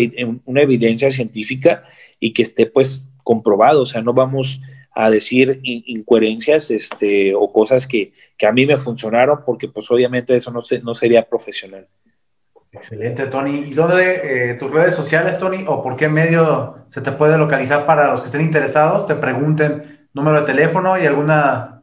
una 0.46 0.62
evidencia 0.62 1.10
científica 1.10 1.84
y 2.18 2.32
que 2.32 2.42
esté 2.42 2.66
pues 2.66 3.08
comprobado, 3.28 3.82
o 3.82 3.86
sea, 3.86 4.00
no 4.00 4.14
vamos 4.14 4.58
a 4.94 5.10
decir 5.10 5.60
incoherencias 5.62 6.70
este, 6.70 7.34
o 7.34 7.52
cosas 7.52 7.86
que, 7.86 8.14
a 8.48 8.52
mí 8.52 8.64
me 8.64 8.78
funcionaron, 8.78 9.40
porque 9.44 9.68
pues 9.68 9.90
obviamente 9.90 10.34
eso 10.34 10.50
no, 10.50 10.60
no 10.82 10.94
sería 10.94 11.28
profesional. 11.28 11.86
Excelente, 12.72 13.26
Tony. 13.26 13.64
¿Y 13.66 13.74
dónde 13.74 14.52
eh, 14.52 14.54
tus 14.54 14.70
redes 14.70 14.94
sociales, 14.94 15.38
Tony, 15.38 15.64
o 15.66 15.82
por 15.82 15.94
qué 15.94 16.08
medio 16.08 16.86
se 16.88 17.02
te 17.02 17.12
puede 17.12 17.36
localizar 17.36 17.84
para 17.84 18.10
los 18.10 18.22
que 18.22 18.26
estén 18.28 18.40
interesados? 18.40 19.06
Te 19.06 19.14
pregunten 19.14 20.08
número 20.14 20.40
de 20.40 20.46
teléfono 20.46 20.98
y 20.98 21.04
alguna 21.04 21.77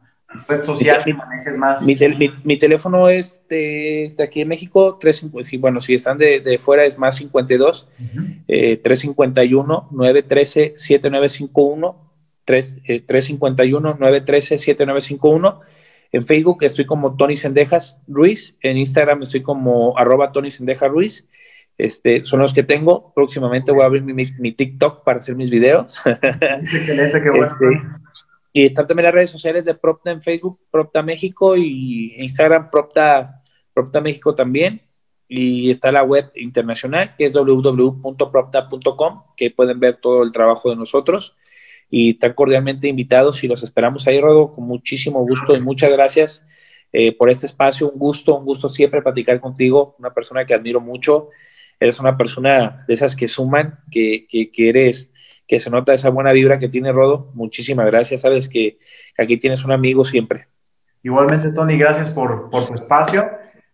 red 0.48 0.62
social 0.62 1.02
que 1.04 1.14
manejes 1.14 1.56
más. 1.56 1.84
Mi, 1.84 2.58
teléfono 2.58 3.08
es 3.08 3.42
de, 3.48 4.12
aquí 4.22 4.40
en 4.40 4.48
México, 4.48 4.98
3, 5.00 5.26
bueno, 5.58 5.80
si 5.80 5.94
están 5.94 6.18
de, 6.18 6.58
fuera 6.58 6.84
es 6.84 6.98
más 6.98 7.16
52, 7.16 7.88
351 8.46 9.88
913 9.90 10.74
7951 10.76 12.06
351 12.44 13.96
913 13.98 14.58
7951 14.58 15.60
en 16.12 16.24
Facebook 16.24 16.58
estoy 16.62 16.86
como 16.86 17.16
Tony 17.16 17.36
Sendejas 17.36 18.00
Ruiz, 18.06 18.58
en 18.62 18.78
Instagram 18.78 19.22
estoy 19.22 19.42
como 19.42 19.98
arroba 19.98 20.32
Tony 20.32 20.50
Sendejas 20.50 20.90
Ruiz. 20.90 21.28
Este, 21.78 22.24
son 22.24 22.40
los 22.40 22.54
que 22.54 22.62
tengo. 22.62 23.12
Próximamente 23.14 23.70
voy 23.70 23.82
a 23.82 23.86
abrir 23.86 24.02
mi, 24.02 24.52
TikTok 24.52 25.04
para 25.04 25.18
hacer 25.18 25.34
mis 25.34 25.50
videos. 25.50 25.98
Excelente, 26.06 27.22
qué 27.22 27.30
bueno. 27.30 27.44
Este, 27.44 27.66
y 28.56 28.64
están 28.64 28.86
también 28.86 29.04
las 29.04 29.12
redes 29.12 29.28
sociales 29.28 29.66
de 29.66 29.74
Propta 29.74 30.10
en 30.10 30.22
Facebook, 30.22 30.58
Propta 30.70 31.02
México 31.02 31.58
y 31.58 32.14
Instagram, 32.16 32.70
Propta, 32.70 33.42
Propta 33.74 34.00
México 34.00 34.34
también. 34.34 34.80
Y 35.28 35.68
está 35.68 35.92
la 35.92 36.02
web 36.02 36.32
internacional 36.36 37.14
que 37.18 37.26
es 37.26 37.34
www.propta.com, 37.34 39.24
que 39.36 39.50
pueden 39.50 39.78
ver 39.78 39.96
todo 39.96 40.22
el 40.22 40.32
trabajo 40.32 40.70
de 40.70 40.76
nosotros. 40.76 41.36
Y 41.90 42.12
están 42.12 42.32
cordialmente 42.32 42.88
invitados 42.88 43.44
y 43.44 43.46
los 43.46 43.62
esperamos 43.62 44.06
ahí, 44.06 44.22
Rodo, 44.22 44.54
con 44.54 44.64
muchísimo 44.64 45.20
gusto 45.20 45.54
y 45.54 45.60
muchas 45.60 45.92
gracias 45.92 46.46
eh, 46.94 47.14
por 47.14 47.28
este 47.28 47.44
espacio. 47.44 47.90
Un 47.90 47.98
gusto, 47.98 48.38
un 48.38 48.46
gusto 48.46 48.70
siempre 48.70 49.02
platicar 49.02 49.38
contigo, 49.38 49.96
una 49.98 50.14
persona 50.14 50.46
que 50.46 50.54
admiro 50.54 50.80
mucho. 50.80 51.28
Eres 51.78 52.00
una 52.00 52.16
persona 52.16 52.86
de 52.88 52.94
esas 52.94 53.16
que 53.16 53.28
suman, 53.28 53.80
que, 53.90 54.26
que, 54.26 54.50
que 54.50 54.70
eres 54.70 55.12
que 55.46 55.60
se 55.60 55.70
nota 55.70 55.94
esa 55.94 56.10
buena 56.10 56.32
vibra 56.32 56.58
que 56.58 56.68
tiene 56.68 56.92
Rodo. 56.92 57.30
Muchísimas 57.34 57.86
gracias, 57.86 58.22
sabes 58.22 58.48
que 58.48 58.78
aquí 59.18 59.36
tienes 59.36 59.64
un 59.64 59.72
amigo 59.72 60.04
siempre. 60.04 60.48
Igualmente, 61.02 61.52
Tony, 61.52 61.78
gracias 61.78 62.10
por, 62.10 62.50
tu 62.50 62.74
espacio, 62.74 63.30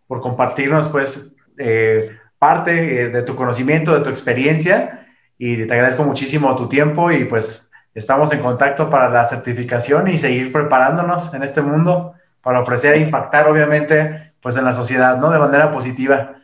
por 0.06 0.20
compartirnos 0.20 0.88
pues 0.88 1.34
eh, 1.58 2.10
parte 2.38 3.02
eh, 3.02 3.08
de 3.08 3.22
tu 3.22 3.34
conocimiento, 3.34 3.94
de 3.94 4.02
tu 4.02 4.10
experiencia 4.10 5.06
y 5.38 5.66
te 5.66 5.72
agradezco 5.72 6.04
muchísimo 6.04 6.54
tu 6.54 6.68
tiempo 6.68 7.10
y 7.10 7.24
pues 7.24 7.70
estamos 7.94 8.32
en 8.32 8.40
contacto 8.40 8.90
para 8.90 9.08
la 9.08 9.24
certificación 9.24 10.08
y 10.08 10.18
seguir 10.18 10.52
preparándonos 10.52 11.32
en 11.34 11.42
este 11.42 11.62
mundo 11.62 12.14
para 12.42 12.60
ofrecer 12.60 12.94
e 12.94 13.00
impactar 13.00 13.48
obviamente 13.48 14.34
pues 14.40 14.56
en 14.56 14.64
la 14.64 14.72
sociedad, 14.72 15.18
¿no? 15.18 15.30
De 15.30 15.38
manera 15.38 15.72
positiva. 15.72 16.41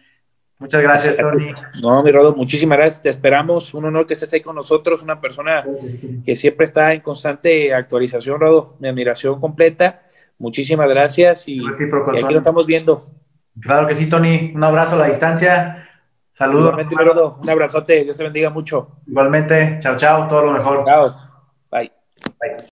Muchas 0.59 0.83
gracias, 0.83 1.17
Tony. 1.17 1.53
No, 1.83 2.03
mi 2.03 2.11
Rodo, 2.11 2.35
muchísimas 2.35 2.79
gracias. 2.79 3.03
Te 3.03 3.09
esperamos. 3.11 3.73
Un 3.75 3.85
honor 3.85 4.07
que 4.07 4.15
estés 4.15 4.33
ahí 4.33 4.41
con 4.41 4.57
nosotros, 4.57 5.03
una 5.03 5.21
persona 5.21 5.65
que 6.25 6.35
siempre 6.35 6.67
está 6.67 6.93
en 6.93 7.01
constante 7.01 7.73
actualización, 7.73 8.41
Rodo. 8.41 8.77
Mi 8.81 8.89
admiración 8.89 9.41
completa. 9.41 10.03
Muchísimas 10.39 10.89
gracias 10.89 11.49
y, 11.49 11.61
aquí 11.67 12.33
lo 12.33 12.39
estamos 12.39 12.67
viendo. 12.67 13.03
Claro 13.61 13.87
que 13.87 13.95
sí, 13.95 14.09
Tony. 14.09 14.53
Un 14.55 14.65
abrazo 14.65 14.97
a 14.97 14.99
la 14.99 15.07
distancia. 15.07 15.89
Saludos. 16.35 16.75
Un 17.41 17.51
abrazote. 17.51 18.05
Dios 18.05 18.17
te 18.17 18.25
bendiga 18.25 18.51
mucho. 18.51 19.01
Igualmente. 19.07 19.79
Chao, 19.81 19.97
chao. 19.97 20.27
Todo 20.29 20.47
lo 20.47 20.53
mejor. 20.53 20.85
Chao. 20.85 21.29